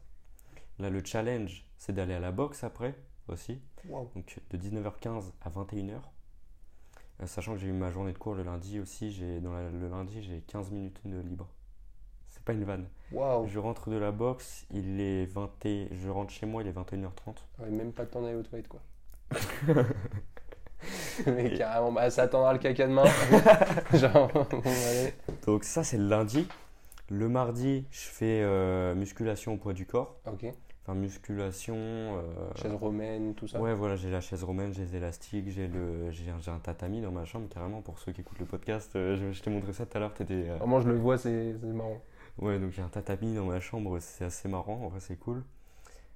Là 0.78 0.88
le 0.90 1.04
challenge 1.04 1.66
c'est 1.76 1.92
d'aller 1.92 2.14
à 2.14 2.20
la 2.20 2.30
boxe 2.32 2.64
après 2.64 2.94
aussi. 3.28 3.60
Wow. 3.88 4.10
Donc 4.14 4.40
de 4.50 4.56
19h15 4.58 5.24
à 5.42 5.50
21h. 5.50 6.00
Euh, 7.22 7.26
sachant 7.26 7.52
que 7.52 7.58
j'ai 7.58 7.68
eu 7.68 7.72
ma 7.72 7.90
journée 7.90 8.12
de 8.12 8.18
cours 8.18 8.34
le 8.34 8.42
lundi 8.42 8.80
aussi, 8.80 9.10
j'ai, 9.12 9.40
dans 9.40 9.52
la- 9.52 9.70
le 9.70 9.88
lundi 9.88 10.22
j'ai 10.22 10.40
15 10.46 10.70
minutes 10.70 11.00
de 11.04 11.20
libre. 11.20 11.48
Pas 12.50 12.54
une 12.56 12.64
vanne. 12.64 12.86
Waouh. 13.12 13.46
Je 13.46 13.60
rentre 13.60 13.90
de 13.90 13.96
la 13.96 14.10
boxe, 14.10 14.66
il 14.72 15.00
est 15.00 15.24
20 15.26 15.50
et- 15.66 15.86
je 15.92 16.08
rentre 16.08 16.32
chez 16.32 16.46
moi, 16.46 16.62
il 16.62 16.68
est 16.68 16.72
21h30. 16.72 17.36
Ouais, 17.60 17.70
même 17.70 17.92
pas 17.92 18.04
de 18.04 18.10
temps 18.10 18.22
d'aller 18.22 18.34
aux 18.34 18.42
toilettes 18.42 18.66
quoi. 18.66 18.80
Mais 21.26 21.52
carrément, 21.56 21.92
bah, 21.92 22.10
ça 22.10 22.22
attendra 22.22 22.52
le 22.52 22.58
caca 22.58 22.88
demain. 22.88 23.04
Genre, 23.94 24.28
bon, 24.32 24.46
allez. 24.64 25.12
Donc 25.46 25.62
ça 25.62 25.84
c'est 25.84 25.96
le 25.98 26.08
lundi. 26.08 26.48
Le 27.08 27.28
mardi, 27.28 27.86
je 27.92 28.00
fais 28.08 28.40
euh, 28.42 28.96
musculation 28.96 29.54
au 29.54 29.56
poids 29.56 29.72
du 29.74 29.86
corps. 29.86 30.16
Ok. 30.26 30.46
Enfin 30.82 30.94
musculation. 30.98 31.76
euh, 31.76 32.20
Chaise 32.56 32.72
romaine, 32.74 33.34
tout 33.34 33.46
ça. 33.46 33.60
Ouais 33.60 33.74
voilà, 33.74 33.94
j'ai 33.94 34.10
la 34.10 34.20
chaise 34.20 34.42
romaine, 34.42 34.72
j'ai 34.74 34.82
les 34.86 34.96
élastiques, 34.96 35.50
j'ai 35.50 35.68
le, 35.68 36.10
j'ai 36.10 36.30
un, 36.50 36.58
tatami 36.58 37.00
dans 37.00 37.12
ma 37.12 37.24
chambre 37.24 37.48
carrément. 37.48 37.80
Pour 37.80 38.00
ceux 38.00 38.10
qui 38.10 38.22
écoutent 38.22 38.40
le 38.40 38.46
podcast, 38.46 38.96
euh, 38.96 39.16
je, 39.16 39.30
je 39.30 39.40
t'ai 39.40 39.50
montré 39.50 39.72
ça 39.72 39.86
tout 39.86 39.96
à 39.96 40.00
l'heure. 40.00 40.14
T'étais. 40.14 40.42
Vraiment, 40.58 40.80
je 40.80 40.88
le 40.88 40.96
vois, 40.96 41.16
c'est 41.16 41.54
marrant. 41.62 42.00
Ouais, 42.40 42.58
donc 42.58 42.72
j'ai 42.72 42.82
un 42.82 42.88
tatami 42.88 43.34
dans 43.34 43.44
ma 43.44 43.60
chambre, 43.60 43.98
c'est 44.00 44.24
assez 44.24 44.48
marrant, 44.48 44.80
en 44.82 44.88
vrai 44.88 45.00
c'est 45.00 45.16
cool. 45.16 45.44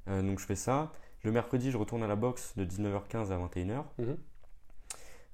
Euh, 0.09 0.23
donc 0.23 0.39
je 0.39 0.47
fais 0.47 0.57
ça. 0.57 0.93
Le 1.23 1.33
mercredi, 1.33 1.71
je 1.71 1.77
retourne 1.77 2.03
à 2.03 2.07
la 2.07 2.17
boxe 2.17 2.55
de 2.57 2.65
19h15 2.65 3.31
à 3.31 3.39
21h. 3.39 3.85
Mhm. 3.99 4.17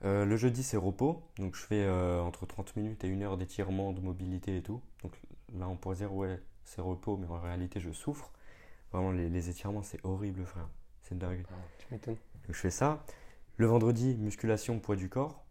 Euh, 0.05 0.25
le 0.25 0.37
jeudi, 0.37 0.63
c'est 0.63 0.77
repos. 0.77 1.23
Donc 1.39 1.55
je 1.55 1.61
fais 1.61 1.85
euh, 1.85 2.21
entre 2.21 2.47
30 2.47 2.77
minutes 2.77 3.05
et 3.05 3.13
1 3.13 3.23
heure 3.23 3.37
d'étirement, 3.37 3.93
de 3.93 4.01
mobilité 4.01 4.57
et 4.57 4.63
tout. 4.63 4.81
Donc 5.03 5.13
là, 5.57 5.69
on 5.69 5.77
pourrait 5.77 5.97
dire, 5.97 6.13
ouais, 6.13 6.41
c'est 6.65 6.81
repos, 6.81 7.17
mais 7.17 7.27
en 7.29 7.41
réalité, 7.41 7.81
je 7.81 7.91
souffre. 7.93 8.33
Vraiment, 8.93 9.13
les, 9.13 9.29
les 9.29 9.49
étirements, 9.49 9.83
c'est 9.83 10.05
horrible, 10.05 10.45
frère. 10.45 10.69
C'est 11.03 11.19
dingue. 11.19 11.45
Tu 11.79 11.87
m'étonnes. 11.93 12.17
Donc 12.47 12.55
je 12.55 12.61
fais 12.61 12.71
ça. 12.71 13.05
Le 13.59 13.67
vendredi, 13.67 14.17
musculation, 14.17 14.81
poids 14.81 14.97
du 14.97 15.09
corps. 15.09 15.45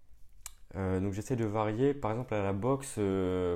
Euh, 0.76 1.00
donc 1.00 1.14
j'essaie 1.14 1.36
de 1.36 1.46
varier. 1.46 1.94
Par 1.94 2.12
exemple, 2.12 2.34
à 2.34 2.44
la 2.44 2.54
boxe, 2.54 2.96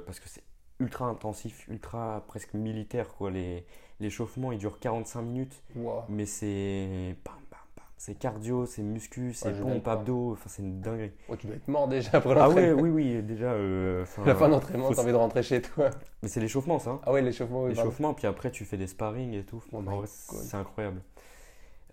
parce 0.05 0.19
que 0.19 0.29
c'est 0.29 0.43
ultra 0.79 1.05
intensif, 1.05 1.67
ultra 1.69 2.23
presque 2.27 2.53
militaire, 2.53 3.07
quoi. 3.15 3.31
Les, 3.31 3.65
l'échauffement, 3.99 4.51
il 4.51 4.57
dure 4.57 4.79
45 4.79 5.21
minutes, 5.21 5.63
mais 6.09 6.25
c'est... 6.25 7.15
bam, 7.23 7.35
bam, 7.51 7.59
bam. 7.77 7.85
C'est 7.97 8.15
cardio, 8.15 8.65
c'est 8.65 8.81
muscu, 8.81 9.33
c'est 9.33 9.53
de 9.57 9.61
pompe, 9.63 9.87
abdos, 9.87 10.33
enfin 10.33 10.49
c'est 10.49 10.61
une 10.61 10.81
dinguerie. 10.81 11.11
Oh, 11.29 11.35
tu 11.37 11.47
dois 11.47 11.55
être 11.55 11.67
mort 11.69 11.87
déjà 11.87 12.09
après 12.17 12.31
Ah 12.37 12.49
ouais, 12.49 12.67
l'entraînement. 12.71 12.81
oui, 12.81 12.89
oui, 12.89 13.23
déjà. 13.23 13.53
euh, 13.53 14.03
La 14.25 14.35
fin 14.35 14.49
d'entraînement, 14.49 14.87
faut- 14.89 14.95
t'as 14.95 15.03
envie 15.03 15.11
de 15.13 15.17
rentrer 15.17 15.41
chez 15.43 15.61
toi. 15.61 15.89
Mais 16.21 16.27
c'est 16.27 16.41
l'échauffement, 16.41 16.79
ça. 16.79 16.91
hein. 16.91 16.99
Ah 17.05 17.13
ouais, 17.13 17.21
l'échauffement, 17.21 17.63
oui. 17.63 17.69
L'échauffement, 17.69 18.13
puis 18.13 18.27
après 18.27 18.51
tu 18.51 18.65
fais 18.65 18.75
des 18.77 18.87
sparring 18.87 19.33
et 19.33 19.43
tout. 19.45 19.63
Oh 19.71 19.81
God. 19.81 20.05
c'est 20.07 20.55
incroyable. 20.57 21.01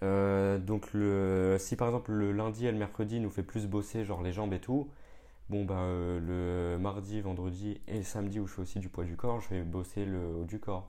Euh, 0.02 0.58
donc 0.58 0.88
le, 0.94 1.56
si 1.58 1.76
par 1.76 1.88
exemple 1.88 2.12
le 2.12 2.32
lundi 2.32 2.66
et 2.66 2.72
le 2.72 2.78
mercredi 2.78 3.20
nous 3.20 3.28
fait 3.30 3.42
plus 3.42 3.66
bosser 3.66 4.04
genre 4.06 4.22
les 4.22 4.32
jambes 4.32 4.54
et 4.54 4.58
tout, 4.58 4.88
bon 5.50 5.64
bah 5.66 5.74
euh, 5.80 6.72
le 6.74 6.78
mardi, 6.78 7.20
vendredi 7.20 7.80
et 7.88 8.02
samedi 8.02 8.40
où 8.40 8.46
je 8.46 8.54
fais 8.54 8.62
aussi 8.62 8.78
du 8.78 8.88
poids 8.88 9.04
du 9.04 9.16
corps, 9.16 9.40
je 9.40 9.50
vais 9.50 9.62
bosser 9.62 10.04
le 10.06 10.24
haut 10.36 10.44
du 10.44 10.58
corps. 10.60 10.88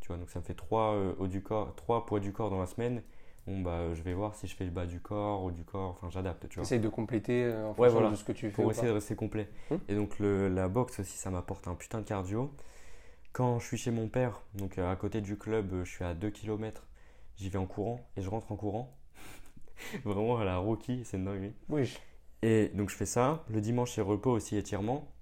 Tu 0.00 0.08
vois, 0.08 0.16
donc 0.16 0.30
ça 0.30 0.40
me 0.40 0.44
fait 0.44 0.54
trois 0.54 0.94
euh, 0.94 1.14
haut 1.18 1.26
du 1.28 1.42
corps, 1.42 1.74
trois 1.76 2.06
poids 2.06 2.18
du 2.18 2.32
corps 2.32 2.50
dans 2.50 2.58
la 2.58 2.66
semaine. 2.66 3.02
Bon 3.46 3.60
bah 3.60 3.94
je 3.94 4.02
vais 4.02 4.12
voir 4.14 4.34
si 4.34 4.46
je 4.46 4.54
fais 4.56 4.64
le 4.64 4.70
bas 4.70 4.84
du 4.86 5.00
corps, 5.00 5.42
haut 5.44 5.50
du 5.50 5.64
corps, 5.64 5.90
enfin 5.90 6.08
j'adapte, 6.10 6.48
tu 6.48 6.56
vois. 6.56 6.64
Essaye 6.64 6.80
de 6.80 6.88
compléter 6.88 7.44
euh, 7.44 7.66
en 7.66 7.68
Ouais, 7.70 7.74
fonction 7.74 7.92
voilà. 7.92 8.10
de 8.10 8.16
ce 8.16 8.24
que 8.24 8.32
tu 8.32 8.48
fais. 8.50 8.54
Pour 8.56 8.66
ou 8.66 8.70
essayer 8.70 8.88
de 8.88 8.92
rester 8.92 9.14
complet. 9.14 9.48
Hum. 9.70 9.78
Et 9.88 9.94
donc 9.94 10.18
le- 10.18 10.48
la 10.48 10.68
boxe 10.68 11.00
aussi, 11.00 11.16
ça 11.16 11.30
m'apporte 11.30 11.68
un 11.68 11.74
putain 11.74 12.00
de 12.00 12.04
cardio. 12.04 12.50
Quand 13.32 13.58
je 13.58 13.66
suis 13.66 13.76
chez 13.76 13.90
mon 13.90 14.08
père, 14.08 14.42
donc 14.54 14.78
euh, 14.78 14.90
à 14.90 14.96
côté 14.96 15.20
du 15.20 15.36
club, 15.38 15.72
euh, 15.72 15.84
je 15.84 15.90
suis 15.90 16.04
à 16.04 16.14
2 16.14 16.30
km, 16.30 16.86
j'y 17.36 17.50
vais 17.50 17.58
en 17.58 17.66
courant 17.66 18.00
et 18.16 18.22
je 18.22 18.28
rentre 18.28 18.50
en 18.52 18.56
courant. 18.56 18.96
Vraiment 20.04 20.38
à 20.38 20.44
la 20.44 20.56
Rocky, 20.58 21.02
c'est 21.04 21.16
une 21.18 21.24
dinguerie. 21.24 21.52
Oui. 21.68 21.96
Et 22.42 22.68
donc 22.74 22.88
je 22.90 22.94
fais 22.96 23.06
ça. 23.06 23.44
Le 23.48 23.60
dimanche, 23.60 23.92
c'est 23.92 24.00
repos 24.00 24.30
aussi, 24.30 24.56
étirement. 24.56 25.12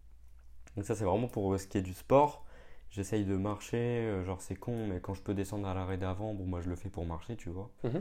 Donc 0.76 0.84
ça, 0.84 0.94
c'est 0.94 1.04
vraiment 1.04 1.28
pour 1.28 1.52
euh, 1.54 1.58
ce 1.58 1.66
qui 1.66 1.78
est 1.78 1.82
du 1.82 1.94
sport. 1.94 2.44
J'essaye 2.90 3.24
de 3.24 3.36
marcher, 3.36 3.76
euh, 3.78 4.24
genre 4.24 4.40
c'est 4.40 4.54
con, 4.56 4.86
mais 4.88 5.00
quand 5.00 5.14
je 5.14 5.22
peux 5.22 5.34
descendre 5.34 5.66
à 5.66 5.74
l'arrêt 5.74 5.96
d'avant, 5.98 6.34
bon, 6.34 6.44
moi 6.44 6.60
je 6.60 6.68
le 6.68 6.76
fais 6.76 6.88
pour 6.88 7.04
marcher, 7.06 7.36
tu 7.36 7.48
vois. 7.50 7.70
Mhm. 7.84 8.00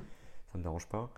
Ça 0.52 0.58
me 0.58 0.64
dérange 0.64 0.88
pas. 0.88 1.10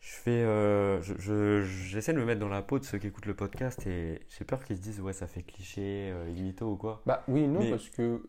Je 0.00 0.12
fais, 0.12 0.30
euh, 0.30 1.00
je- 1.02 1.14
je- 1.18 1.62
j'essaie 1.64 2.12
de 2.12 2.18
me 2.18 2.24
mettre 2.26 2.40
dans 2.40 2.48
la 2.48 2.60
peau 2.62 2.78
de 2.78 2.84
ceux 2.84 2.98
qui 2.98 3.06
écoutent 3.06 3.24
le 3.26 3.34
podcast 3.34 3.86
et 3.86 4.20
j'ai 4.28 4.44
peur 4.44 4.62
qu'ils 4.64 4.76
se 4.76 4.82
disent 4.82 5.00
ouais 5.00 5.14
ça 5.14 5.26
fait 5.26 5.42
cliché, 5.42 6.10
euh, 6.12 6.30
mytho 6.34 6.72
ou 6.72 6.76
quoi. 6.76 7.02
Bah 7.06 7.24
oui, 7.26 7.48
non, 7.48 7.60
Mais- 7.60 7.70
parce 7.70 7.88
que 7.88 8.28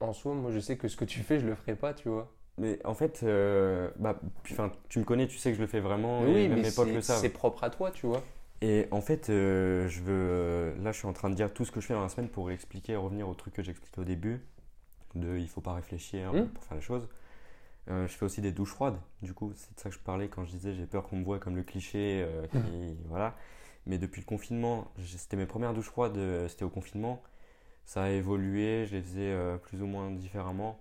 en 0.00 0.12
soi, 0.12 0.34
moi 0.34 0.50
je 0.52 0.60
sais 0.60 0.76
que 0.76 0.86
ce 0.88 0.96
que 0.96 1.06
tu 1.06 1.20
fais, 1.20 1.40
je 1.40 1.46
le 1.46 1.54
ferai 1.54 1.74
pas, 1.74 1.94
tu 1.94 2.08
vois. 2.10 2.30
Mais 2.58 2.78
en 2.84 2.94
fait, 2.94 3.20
euh, 3.22 3.90
bah, 3.98 4.18
puis, 4.42 4.56
tu 4.88 4.98
me 4.98 5.04
connais, 5.04 5.26
tu 5.28 5.38
sais 5.38 5.50
que 5.50 5.56
je 5.56 5.60
le 5.62 5.66
fais 5.68 5.80
vraiment 5.80 6.22
Mais 6.22 6.30
et 6.30 6.34
oui, 6.34 6.48
même 6.48 6.56
mais 6.60 6.68
mes 6.68 6.72
potes 6.74 6.88
le 6.88 7.00
c'est 7.00 7.12
savent. 7.12 7.20
c'est 7.20 7.28
propre 7.30 7.64
à 7.64 7.70
toi, 7.70 7.90
tu 7.90 8.06
vois. 8.06 8.22
Et 8.60 8.88
en 8.90 9.00
fait, 9.00 9.30
euh, 9.30 9.86
je 9.88 10.00
veux. 10.02 10.12
euh, 10.12 10.74
là, 10.82 10.90
je 10.92 10.98
suis 10.98 11.06
en 11.06 11.12
train 11.12 11.30
de 11.30 11.34
dire 11.34 11.52
tout 11.52 11.64
ce 11.64 11.70
que 11.70 11.80
je 11.80 11.86
fais 11.86 11.94
dans 11.94 12.02
la 12.02 12.08
semaine 12.08 12.28
pour 12.28 12.50
expliquer 12.50 12.92
et 12.94 12.96
revenir 12.96 13.28
au 13.28 13.34
truc 13.34 13.54
que 13.54 13.62
j'expliquais 13.62 14.00
au 14.00 14.04
début. 14.04 14.40
De 15.14 15.38
il 15.38 15.48
faut 15.48 15.60
pas 15.60 15.72
réfléchir 15.74 16.32
Mm. 16.32 16.48
pour 16.48 16.64
faire 16.64 16.76
les 16.76 16.82
choses. 16.82 17.08
Euh, 17.90 18.06
je 18.06 18.12
fais 18.12 18.24
aussi 18.26 18.40
des 18.42 18.52
douches 18.52 18.72
froides. 18.72 18.98
Du 19.22 19.32
coup, 19.32 19.52
c'est 19.54 19.74
de 19.74 19.80
ça 19.80 19.88
que 19.88 19.94
je 19.94 20.00
parlais 20.00 20.28
quand 20.28 20.44
je 20.44 20.50
disais 20.50 20.74
j'ai 20.74 20.84
peur 20.86 21.08
qu'on 21.08 21.16
me 21.16 21.24
voit 21.24 21.38
comme 21.38 21.56
le 21.56 21.62
cliché. 21.62 22.22
euh, 22.26 22.46
qui- 22.48 22.96
Voilà. 23.06 23.34
Mais 23.86 23.96
depuis 23.96 24.20
le 24.20 24.26
confinement, 24.26 24.90
c'était 25.06 25.36
mes 25.36 25.46
premières 25.46 25.72
douches 25.72 25.86
froides, 25.88 26.18
c'était 26.48 26.64
au 26.64 26.68
confinement. 26.68 27.22
Ça 27.86 28.02
a 28.02 28.10
évolué, 28.10 28.84
je 28.86 28.96
les 28.96 29.02
faisais 29.02 29.34
plus 29.62 29.80
ou 29.80 29.86
moins 29.86 30.10
différemment. 30.10 30.78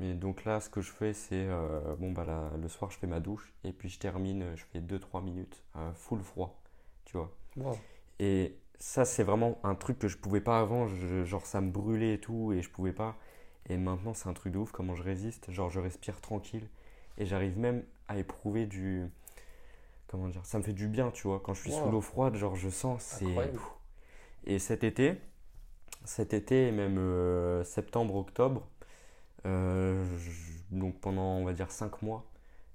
Mais 0.00 0.14
donc 0.14 0.44
là, 0.44 0.60
ce 0.60 0.68
que 0.68 0.80
je 0.80 0.90
fais, 0.90 1.12
c'est 1.12 1.46
euh, 1.48 1.94
bon, 1.98 2.12
bah, 2.12 2.24
là, 2.24 2.50
le 2.60 2.68
soir, 2.68 2.90
je 2.90 2.98
fais 2.98 3.06
ma 3.06 3.20
douche 3.20 3.52
et 3.64 3.72
puis 3.72 3.88
je 3.88 3.98
termine, 3.98 4.44
je 4.56 4.64
fais 4.72 4.80
2-3 4.80 5.20
minutes, 5.22 5.62
euh, 5.76 5.92
full 5.94 6.20
froid, 6.20 6.60
tu 7.04 7.16
vois. 7.16 7.30
Wow. 7.56 7.78
Et 8.20 8.56
ça, 8.78 9.04
c'est 9.04 9.24
vraiment 9.24 9.58
un 9.64 9.74
truc 9.74 9.98
que 9.98 10.08
je 10.08 10.18
pouvais 10.18 10.40
pas 10.40 10.60
avant. 10.60 10.88
je- 10.88 11.24
genre, 11.24 11.46
ça 11.46 11.60
me 11.60 11.70
brûlait 11.70 12.14
et 12.14 12.20
tout, 12.20 12.52
et 12.52 12.62
je 12.62 12.70
pouvais 12.70 12.92
pas. 12.92 13.16
Et 13.68 13.76
maintenant, 13.78 14.14
c'est 14.14 14.28
un 14.28 14.34
truc 14.34 14.52
de 14.52 14.58
ouf 14.58 14.72
comment 14.72 14.94
je 14.96 15.02
résiste. 15.02 15.50
Genre, 15.52 15.70
je 15.70 15.80
respire 15.80 16.20
tranquille. 16.20 16.68
Et 17.18 17.26
j'arrive 17.26 17.58
même 17.58 17.84
à 18.08 18.18
éprouver 18.18 18.66
du. 18.66 19.06
Comment 20.08 20.28
dire 20.28 20.44
Ça 20.44 20.58
me 20.58 20.62
fait 20.62 20.72
du 20.72 20.88
bien, 20.88 21.10
tu 21.10 21.26
vois. 21.28 21.40
Quand 21.40 21.54
je 21.54 21.62
suis 21.62 21.70
Wow. 21.72 21.80
sous 21.82 21.88
l'eau 21.90 22.00
froide, 22.00 22.36
genre, 22.36 22.56
je 22.56 22.68
sens. 22.68 23.02
C'est. 23.02 23.50
Et 24.46 24.58
cet 24.58 24.84
été, 24.84 25.14
cet 26.04 26.34
été, 26.34 26.68
et 26.68 26.72
même 26.72 26.98
euh, 26.98 27.64
septembre, 27.64 28.16
octobre, 28.16 28.66
euh, 29.46 30.04
je- 30.18 30.76
donc 30.76 31.00
pendant, 31.00 31.36
on 31.36 31.44
va 31.44 31.52
dire, 31.52 31.70
5 31.70 32.02
mois, 32.02 32.24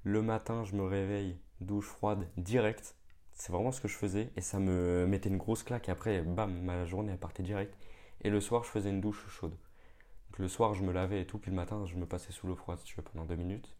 le 0.03 0.21
matin, 0.21 0.63
je 0.65 0.75
me 0.75 0.83
réveille, 0.83 1.37
douche 1.61 1.87
froide, 1.87 2.27
direct. 2.37 2.95
C'est 3.33 3.51
vraiment 3.51 3.71
ce 3.71 3.81
que 3.81 3.87
je 3.87 3.95
faisais 3.95 4.29
et 4.35 4.41
ça 4.41 4.59
me 4.59 5.05
mettait 5.07 5.29
une 5.29 5.37
grosse 5.37 5.63
claque. 5.63 5.89
Et 5.89 5.91
après, 5.91 6.21
bam, 6.21 6.51
ma 6.63 6.85
journée 6.85 7.11
elle 7.13 7.17
partait 7.19 7.43
direct. 7.43 7.73
Et 8.21 8.29
le 8.29 8.41
soir, 8.41 8.63
je 8.63 8.69
faisais 8.69 8.89
une 8.89 9.01
douche 9.01 9.25
chaude. 9.29 9.51
Donc 9.51 10.39
le 10.39 10.47
soir, 10.49 10.73
je 10.73 10.83
me 10.83 10.91
lavais 10.91 11.21
et 11.21 11.25
tout, 11.25 11.37
puis 11.39 11.51
le 11.51 11.55
matin, 11.57 11.85
je 11.85 11.95
me 11.95 12.05
passais 12.05 12.31
sous 12.33 12.47
l'eau 12.47 12.55
froide, 12.55 12.79
si 12.79 12.85
tu 12.85 12.95
veux, 12.97 13.03
pendant 13.03 13.25
deux 13.25 13.35
minutes. 13.35 13.73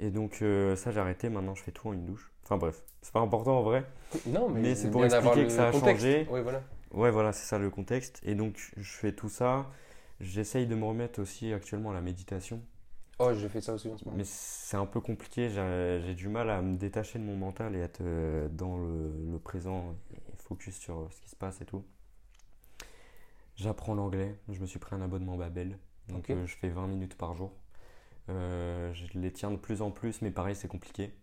Et 0.00 0.10
donc 0.10 0.38
euh, 0.42 0.76
ça, 0.76 0.90
j'ai 0.90 1.00
arrêté. 1.00 1.28
Maintenant, 1.28 1.54
je 1.54 1.62
fais 1.62 1.72
tout 1.72 1.88
en 1.88 1.92
une 1.92 2.04
douche. 2.04 2.30
Enfin 2.42 2.56
bref, 2.56 2.82
c'est 3.02 3.12
pas 3.12 3.20
important 3.20 3.58
en 3.58 3.62
vrai. 3.62 3.84
Non, 4.26 4.48
mais, 4.48 4.60
Mais 4.60 4.74
c'est 4.74 4.90
pour 4.90 5.04
expliquer 5.04 5.44
que 5.44 5.50
ça 5.50 5.68
a 5.68 5.72
contexte. 5.72 6.04
changé. 6.04 6.26
Oui, 6.30 6.40
voilà. 6.42 6.62
Ouais, 6.92 7.10
voilà, 7.10 7.32
c'est 7.32 7.44
ça 7.46 7.58
le 7.58 7.70
contexte. 7.70 8.20
Et 8.24 8.34
donc, 8.34 8.72
je 8.76 8.92
fais 8.92 9.12
tout 9.12 9.28
ça. 9.28 9.66
J'essaye 10.20 10.66
de 10.66 10.74
me 10.74 10.84
remettre 10.84 11.20
aussi 11.20 11.52
actuellement 11.52 11.90
à 11.90 11.94
la 11.94 12.00
méditation. 12.00 12.62
Oh, 13.18 13.32
je 13.32 13.46
fais 13.46 13.60
ça 13.60 13.74
aussi 13.74 13.88
en 13.88 13.96
ce 13.96 14.04
moment. 14.04 14.16
Mais 14.16 14.24
c'est 14.24 14.76
un 14.76 14.86
peu 14.86 15.00
compliqué. 15.00 15.48
J'ai 15.48 16.00
j'ai 16.04 16.14
du 16.14 16.28
mal 16.28 16.50
à 16.50 16.62
me 16.62 16.76
détacher 16.76 17.18
de 17.18 17.24
mon 17.24 17.36
mental 17.36 17.76
et 17.76 17.80
être 17.80 18.00
euh, 18.00 18.48
dans 18.48 18.76
le, 18.76 19.12
le 19.30 19.38
présent 19.38 19.94
et 20.12 20.18
focus 20.38 20.76
sur 20.76 21.08
ce 21.12 21.20
qui 21.20 21.30
se 21.30 21.36
passe 21.36 21.60
et 21.60 21.64
tout. 21.64 21.84
J'apprends 23.56 23.94
l'anglais. 23.94 24.36
Je 24.48 24.60
me 24.60 24.66
suis 24.66 24.78
pris 24.78 24.94
un 24.96 25.02
abonnement 25.02 25.36
Babel. 25.36 25.78
Donc, 26.08 26.30
euh, 26.30 26.46
je 26.46 26.56
fais 26.56 26.68
20 26.68 26.86
minutes 26.86 27.16
par 27.16 27.34
jour. 27.34 27.52
Euh, 28.28 28.92
je 28.94 29.18
les 29.18 29.32
tiens 29.32 29.50
de 29.50 29.56
plus 29.56 29.82
en 29.82 29.90
plus, 29.90 30.22
mais 30.22 30.30
pareil, 30.30 30.56
c'est 30.56 30.68
compliqué. 30.68 31.14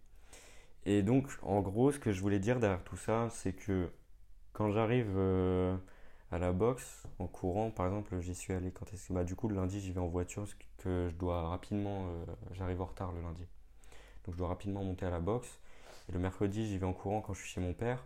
Et 0.85 1.03
donc, 1.03 1.29
en 1.43 1.61
gros, 1.61 1.91
ce 1.91 1.99
que 1.99 2.11
je 2.11 2.21
voulais 2.21 2.39
dire 2.39 2.59
derrière 2.59 2.83
tout 2.83 2.97
ça, 2.97 3.29
c'est 3.29 3.53
que 3.53 3.91
quand 4.53 4.71
j'arrive 4.71 5.13
euh, 5.17 5.75
à 6.31 6.39
la 6.39 6.51
boxe 6.53 7.03
en 7.19 7.27
courant, 7.27 7.71
par 7.71 7.85
exemple, 7.87 8.19
j'y 8.21 8.35
suis 8.35 8.53
allé 8.53 8.71
quand 8.71 8.91
est-ce 8.93 9.09
que 9.09 9.13
bah, 9.13 9.23
du 9.23 9.35
coup 9.35 9.47
le 9.49 9.55
lundi 9.55 9.79
j'y 9.81 9.91
vais 9.91 9.99
en 9.99 10.07
voiture 10.07 10.43
parce 10.43 10.55
que 10.77 11.07
je 11.09 11.15
dois 11.15 11.49
rapidement, 11.49 12.07
euh, 12.07 12.25
j'arrive 12.53 12.81
en 12.81 12.85
retard 12.85 13.11
le 13.11 13.21
lundi, 13.21 13.45
donc 14.25 14.33
je 14.35 14.37
dois 14.39 14.47
rapidement 14.49 14.83
monter 14.83 15.05
à 15.05 15.09
la 15.11 15.19
boxe. 15.19 15.59
Et 16.09 16.13
le 16.13 16.19
mercredi 16.19 16.67
j'y 16.67 16.77
vais 16.77 16.85
en 16.85 16.93
courant 16.93 17.21
quand 17.21 17.33
je 17.33 17.41
suis 17.41 17.49
chez 17.49 17.61
mon 17.61 17.73
père. 17.73 18.05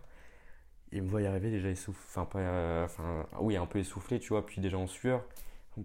Il 0.92 1.02
me 1.02 1.08
voit 1.08 1.22
y 1.22 1.26
arriver 1.26 1.50
déjà 1.50 1.68
essoufflé, 1.70 2.04
enfin 2.08 2.24
pas, 2.26 2.38
euh, 2.40 2.84
enfin 2.84 3.26
oui 3.40 3.56
un 3.56 3.66
peu 3.66 3.78
essoufflé 3.78 4.18
tu 4.20 4.28
vois, 4.30 4.44
puis 4.46 4.60
déjà 4.60 4.78
en 4.78 4.86
sueur. 4.86 5.24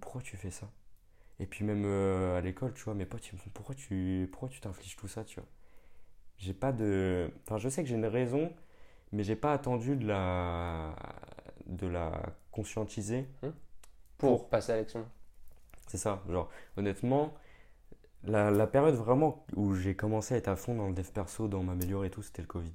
Pourquoi 0.02 0.22
tu 0.22 0.38
fais 0.38 0.52
ça? 0.52 0.70
Et 1.40 1.46
puis 1.48 1.66
même 1.66 1.84
euh, 1.86 2.38
à 2.38 2.42
l'école 2.42 2.74
tu 2.74 2.84
vois, 2.84 2.94
mes 2.96 3.06
potes 3.06 3.28
ils 3.30 3.34
me 3.36 3.40
font 3.40 3.50
pourquoi 3.54 3.76
tu, 3.76 4.30
pourquoi 4.32 4.50
tu 4.50 4.62
t'infliges 4.62 4.96
tout 4.98 5.08
ça 5.08 5.24
tu 5.26 5.40
vois? 5.40 5.50
J'ai 6.38 6.54
pas 6.54 6.72
de, 6.72 7.32
enfin 7.46 7.58
je 7.58 7.70
sais 7.70 7.84
que 7.84 7.90
j'ai 7.90 7.96
une 7.96 8.06
raison, 8.06 8.52
mais 9.12 9.24
j'ai 9.24 9.36
pas 9.36 9.54
attendu 9.54 9.96
de 9.96 10.08
la 10.08 10.96
de 11.72 11.88
la 11.88 12.22
conscientiser 12.52 13.28
Hum. 13.44 13.54
Pour 14.18 14.48
passer 14.50 14.72
à 14.72 14.78
l'action. 14.78 15.06
c'est 15.88 15.98
ça 16.00 16.24
genre 16.30 16.50
honnêtement 16.78 17.34
la, 18.24 18.52
la 18.52 18.68
période 18.68 18.96
vraiment 18.96 19.46
où 19.56 19.76
j'ai 19.76 19.96
commencé 19.96 20.36
à 20.36 20.38
être 20.38 20.48
à 20.50 20.56
fond 20.58 20.76
dans 20.76 20.88
le 20.90 20.94
dev 20.96 21.10
perso 21.12 21.48
dans 21.50 21.64
m'améliorer 21.64 22.08
et 22.08 22.12
tout 22.12 22.24
c'était 22.24 22.42
le 22.44 22.48
covid 22.48 22.74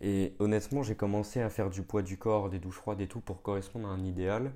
et 0.00 0.34
honnêtement 0.38 0.82
j'ai 0.82 0.96
commencé 0.96 1.40
à 1.40 1.50
faire 1.50 1.68
du 1.70 1.82
poids 1.82 2.02
du 2.02 2.16
corps 2.18 2.48
des 2.50 2.58
douches 2.58 2.76
froides 2.76 3.00
et 3.00 3.08
tout 3.08 3.20
pour 3.20 3.42
correspondre 3.42 3.88
à 3.88 3.90
un 3.92 4.04
idéal 4.04 4.52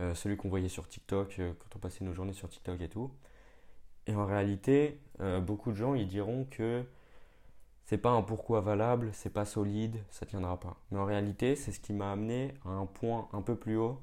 Euh, 0.00 0.14
celui 0.14 0.36
qu'on 0.36 0.48
voyait 0.48 0.68
sur 0.68 0.88
TikTok 0.88 1.38
euh, 1.38 1.52
quand 1.58 1.76
on 1.76 1.78
passait 1.78 2.04
nos 2.04 2.12
journées 2.14 2.32
sur 2.32 2.48
TikTok 2.48 2.80
et 2.80 2.88
tout 2.88 3.10
et 4.06 4.14
en 4.14 4.26
réalité 4.26 5.00
euh, 5.20 5.40
beaucoup 5.40 5.70
de 5.72 5.76
gens 5.76 5.94
ils 5.94 6.08
diront 6.08 6.46
que 6.50 6.84
c'est 7.84 7.98
pas 7.98 8.10
un 8.10 8.22
pourquoi 8.22 8.60
valable, 8.60 9.10
c'est 9.12 9.30
pas 9.32 9.44
solide, 9.44 10.02
ça 10.10 10.26
tiendra 10.26 10.58
pas. 10.58 10.76
Mais 10.90 10.98
en 10.98 11.04
réalité, 11.04 11.56
c'est 11.56 11.72
ce 11.72 11.80
qui 11.80 11.92
m'a 11.92 12.12
amené 12.12 12.54
à 12.64 12.70
un 12.70 12.86
point 12.86 13.28
un 13.32 13.42
peu 13.42 13.56
plus 13.56 13.76
haut 13.76 14.00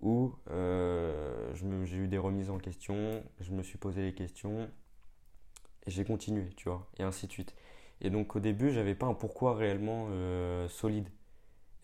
où 0.00 0.34
euh, 0.50 1.52
j'ai 1.84 1.96
eu 1.96 2.08
des 2.08 2.18
remises 2.18 2.50
en 2.50 2.58
question, 2.58 3.22
je 3.40 3.52
me 3.52 3.62
suis 3.62 3.78
posé 3.78 4.02
des 4.02 4.14
questions 4.14 4.70
et 5.86 5.90
j'ai 5.90 6.04
continué, 6.04 6.48
tu 6.56 6.68
vois, 6.68 6.88
et 6.98 7.02
ainsi 7.02 7.26
de 7.26 7.32
suite. 7.32 7.54
Et 8.00 8.10
donc 8.10 8.36
au 8.36 8.40
début, 8.40 8.70
j'avais 8.70 8.94
pas 8.94 9.06
un 9.06 9.14
pourquoi 9.14 9.54
réellement 9.54 10.08
euh, 10.10 10.68
solide. 10.68 11.08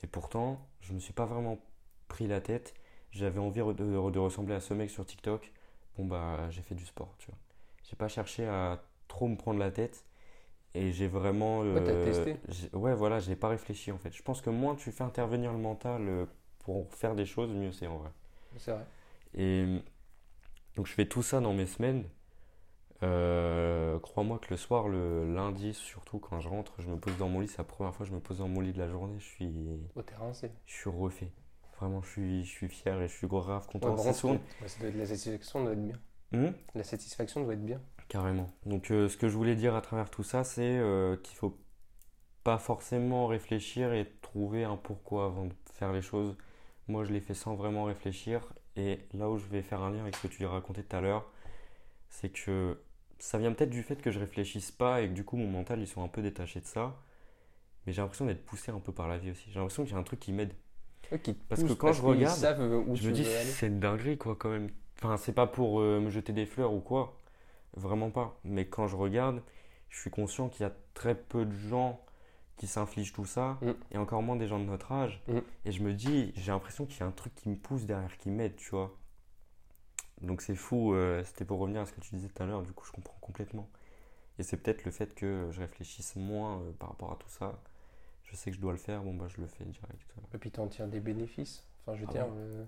Et 0.03 0.07
pourtant, 0.07 0.67
je 0.81 0.93
me 0.93 0.99
suis 0.99 1.13
pas 1.13 1.27
vraiment 1.27 1.59
pris 2.09 2.27
la 2.27 2.41
tête. 2.41 2.75
J'avais 3.11 3.41
envie 3.41 3.61
de, 3.61 4.11
de 4.11 4.19
ressembler 4.19 4.55
à 4.55 4.61
ce 4.61 4.75
mec 4.75 4.91
sur 4.91 5.05
TikTok. 5.07 5.53
Bon 5.99 6.05
bah, 6.07 6.49
j'ai 6.51 6.63
fait 6.63 6.75
du 6.75 6.87
sport, 6.87 7.15
tu 7.19 7.27
vois. 7.27 7.39
J'ai 7.85 7.97
pas 7.97 8.09
cherché 8.09 8.47
à 8.47 8.83
trop 9.09 9.29
me 9.29 9.37
prendre 9.37 9.59
la 9.59 9.71
tête. 9.71 10.05
Et 10.77 10.93
j'ai 10.93 11.09
vraiment. 11.09 11.61
Ouais, 11.61 11.67
euh, 11.89 12.05
testé. 12.05 12.37
Ouais, 12.75 12.95
voilà, 12.95 13.19
j'ai 13.19 13.37
pas 13.37 13.49
réfléchi 13.49 13.91
en 13.93 13.99
fait. 13.99 14.13
Je 14.15 14.23
pense 14.23 14.41
que 14.43 14.51
moins 14.51 14.75
tu 14.75 14.93
fais 14.93 15.05
intervenir 15.05 15.53
le 15.53 15.59
mental 15.59 16.03
euh, 16.09 16.27
pour 16.61 16.93
faire 16.95 17.15
des 17.15 17.27
choses, 17.27 17.51
mieux 17.51 17.73
c'est 17.73 17.87
en 17.87 17.99
vrai. 17.99 18.11
C'est 18.59 18.73
vrai. 18.73 18.85
Et 19.35 19.65
donc 20.77 20.87
je 20.87 20.93
fais 20.93 21.07
tout 21.07 21.23
ça 21.23 21.41
dans 21.41 21.53
mes 21.53 21.67
semaines. 21.67 22.05
Euh, 23.03 23.99
crois-moi 23.99 24.39
que 24.39 24.47
le 24.51 24.57
soir, 24.57 24.89
le 24.89 25.33
lundi, 25.35 25.75
surtout 25.75 26.19
quand 26.19 26.41
je 26.41 26.49
rentre, 26.49 26.73
je 26.79 26.89
me 26.89 26.97
pose 26.97 27.17
dans 27.19 27.29
mon 27.29 27.41
lit. 27.41 27.49
C'est 27.49 27.59
la 27.59 27.65
première 27.65 27.95
fois 27.95 28.05
que 28.07 28.11
je 28.11 28.15
me 28.15 28.21
pose 28.21 28.39
dans 28.39 28.49
mon 28.49 28.61
lit 28.61 28.73
de 28.73 28.79
la 28.79 28.89
journée. 28.89 29.17
Je 29.19 29.25
suis, 29.25 29.53
Au 29.95 30.03
terrain, 30.03 30.33
c'est. 30.33 30.51
je 30.67 30.75
suis 30.75 30.91
refait. 30.91 31.31
Vraiment, 31.79 32.01
je 32.03 32.09
suis, 32.11 32.45
je 32.45 32.51
suis 32.51 32.69
fier 32.69 33.01
et 33.03 33.09
je 33.09 33.13
suis 33.15 33.27
grave 33.27 33.67
content. 33.67 33.95
ouais, 33.95 34.13
ça 34.13 34.23
doit 34.81 34.89
être- 34.89 34.97
la 34.97 35.07
satisfaction 35.07 35.63
doit 35.63 35.73
être 35.73 35.85
bien. 35.85 35.97
Hmm 36.33 36.53
La 36.75 36.85
satisfaction 36.85 37.43
doit 37.45 37.53
être 37.53 37.65
bien. 37.65 37.81
Carrément. 38.09 38.49
Donc, 38.65 38.91
euh, 38.91 39.09
ce 39.09 39.17
que 39.17 39.29
je 39.29 39.37
voulais 39.37 39.57
dire 39.57 39.75
à 39.75 39.81
travers 39.81 40.11
tout 40.11 40.23
ça, 40.23 40.45
c'est 40.45 40.79
euh, 40.79 41.17
qu'il 41.17 41.37
faut 41.37 41.59
pas 42.45 42.59
forcément 42.59 43.27
réfléchir 43.27 43.93
et 43.93 44.07
trouver 44.23 44.65
un 44.65 44.77
pourquoi 44.77 45.27
avant 45.27 45.47
de 45.47 45.55
faire 45.73 45.93
les 45.93 46.03
choses. 46.03 46.37
Moi, 46.87 47.05
je 47.05 47.13
l'ai 47.13 47.21
fait 47.21 47.35
sans 47.35 47.57
vraiment 47.57 47.85
réfléchir. 47.85 48.53
Et 48.77 49.01
là 49.15 49.29
où 49.29 49.39
je 49.39 49.47
vais 49.47 49.63
faire 49.63 49.83
un 49.83 49.91
lien 49.91 50.03
avec 50.03 50.17
ce 50.17 50.29
que 50.29 50.33
tu 50.33 50.45
racontais 50.47 50.83
tout 50.83 50.97
à 50.97 51.01
l'heure, 51.01 51.27
c'est 52.09 52.29
que 52.29 52.79
ça 53.19 53.39
vient 53.39 53.53
peut-être 53.53 53.71
du 53.71 53.83
fait 53.83 54.01
que 54.01 54.11
je 54.11 54.21
réfléchisse 54.21 54.71
pas 54.71 55.03
et 55.03 55.09
que 55.09 55.15
du 55.15 55.25
coup, 55.25 55.37
mon 55.37 55.49
mental, 55.49 55.81
ils 55.81 55.89
sont 55.89 56.05
un 56.05 56.09
peu 56.09 56.23
détachés 56.23 56.61
de 56.61 56.67
ça. 56.67 56.95
Mais 57.87 57.93
j'ai 57.93 58.03
l'impression 58.03 58.27
d'être 58.27 58.45
poussé 58.45 58.71
un 58.71 58.81
peu 58.81 58.93
par 58.93 59.09
la 59.09 59.19
vie 59.19 59.31
aussi. 59.31 59.45
J'ai 59.51 59.59
l'impression 59.59 59.85
qu'il 59.85 59.93
y 59.93 59.97
a 59.97 59.99
un 59.99 60.05
truc 60.05 60.21
qui 60.21 60.33
m'aide. 60.33 60.53
Parce 61.49 61.63
que 61.63 61.73
quand 61.73 61.93
je 61.93 62.03
regarde, 62.03 62.39
Je 62.95 63.09
me 63.09 63.13
dis, 63.13 63.25
c'est 63.25 63.69
une 63.69 63.81
dinguerie, 63.81 64.19
quoi, 64.19 64.37
quand 64.37 64.51
même. 64.51 64.71
Enfin, 64.99 65.17
c'est 65.17 65.33
pas 65.33 65.47
pour 65.47 65.81
euh, 65.81 66.01
me 66.01 66.11
jeter 66.11 66.33
des 66.33 66.47
fleurs 66.47 66.73
ou 66.73 66.81
quoi. 66.81 67.19
Vraiment 67.77 68.11
pas. 68.11 68.39
Mais 68.45 68.67
quand 68.67 68.87
je 68.89 68.97
regarde, 68.97 69.43
je 69.91 70.01
suis 70.01 70.11
conscient 70.11 70.49
qu'il 70.49 70.63
y 70.63 70.67
a 70.69 70.73
très 70.95 71.15
peu 71.15 71.45
de 71.45 71.53
gens 71.53 72.01
qui 72.57 72.67
s'infligent 72.67 73.13
tout 73.13 73.27
ça. 73.27 73.59
Mm. 73.63 73.71
Et 73.93 73.99
encore 73.99 74.23
moins 74.23 74.37
des 74.37 74.49
gens 74.49 74.59
de 74.59 74.65
notre 74.65 74.91
âge. 74.93 75.23
Mm. 75.29 75.39
Et 75.67 75.73
je 75.73 75.83
me 75.83 75.93
dis, 75.93 76.33
j'ai 76.37 76.53
l'impression 76.53 76.87
qu'il 76.87 77.01
y 77.01 77.03
a 77.03 77.07
un 77.07 77.11
truc 77.13 77.35
qui 77.35 77.49
me 77.51 77.57
pousse 77.57 77.85
derrière, 77.85 78.17
qui 78.19 78.31
m'aide, 78.31 78.57
tu 78.57 78.71
vois. 78.71 78.97
Donc 80.23 80.41
c'est 80.41 80.55
fou. 80.55 80.95
euh, 80.95 81.23
C'était 81.25 81.45
pour 81.45 81.59
revenir 81.59 81.83
à 81.83 81.87
ce 81.87 81.93
que 81.93 82.01
tu 82.01 82.15
disais 82.15 82.29
tout 82.29 82.43
à 82.43 82.47
l'heure. 82.47 82.63
Du 82.63 82.73
coup, 82.73 82.87
je 82.87 82.93
comprends 82.93 83.19
complètement. 83.21 83.69
Et 84.39 84.43
c'est 84.43 84.57
peut-être 84.57 84.85
le 84.85 84.91
fait 84.91 85.15
que 85.15 85.49
je 85.51 85.61
réfléchisse 85.61 86.17
moins 86.17 86.61
euh, 86.61 86.73
par 86.79 86.91
rapport 86.91 87.13
à 87.13 87.17
tout 87.17 87.29
ça. 87.29 87.59
Je 88.25 88.35
sais 88.37 88.51
que 88.51 88.57
je 88.57 88.61
dois 88.61 88.73
le 88.73 88.79
faire, 88.79 89.03
bon 89.03 89.15
bah 89.15 89.27
je 89.29 89.41
le 89.41 89.47
fais 89.47 89.65
direct. 89.65 90.15
Et 90.35 90.39
puis 90.39 90.51
t'en 90.51 90.67
tires 90.67 90.89
des 90.89 91.01
bénéfices. 91.01 91.65
Enfin, 91.81 91.95
je 91.97 92.01
veux 92.03 92.07
Ah 92.11 92.13
dire. 92.13 92.27
euh, 92.37 92.65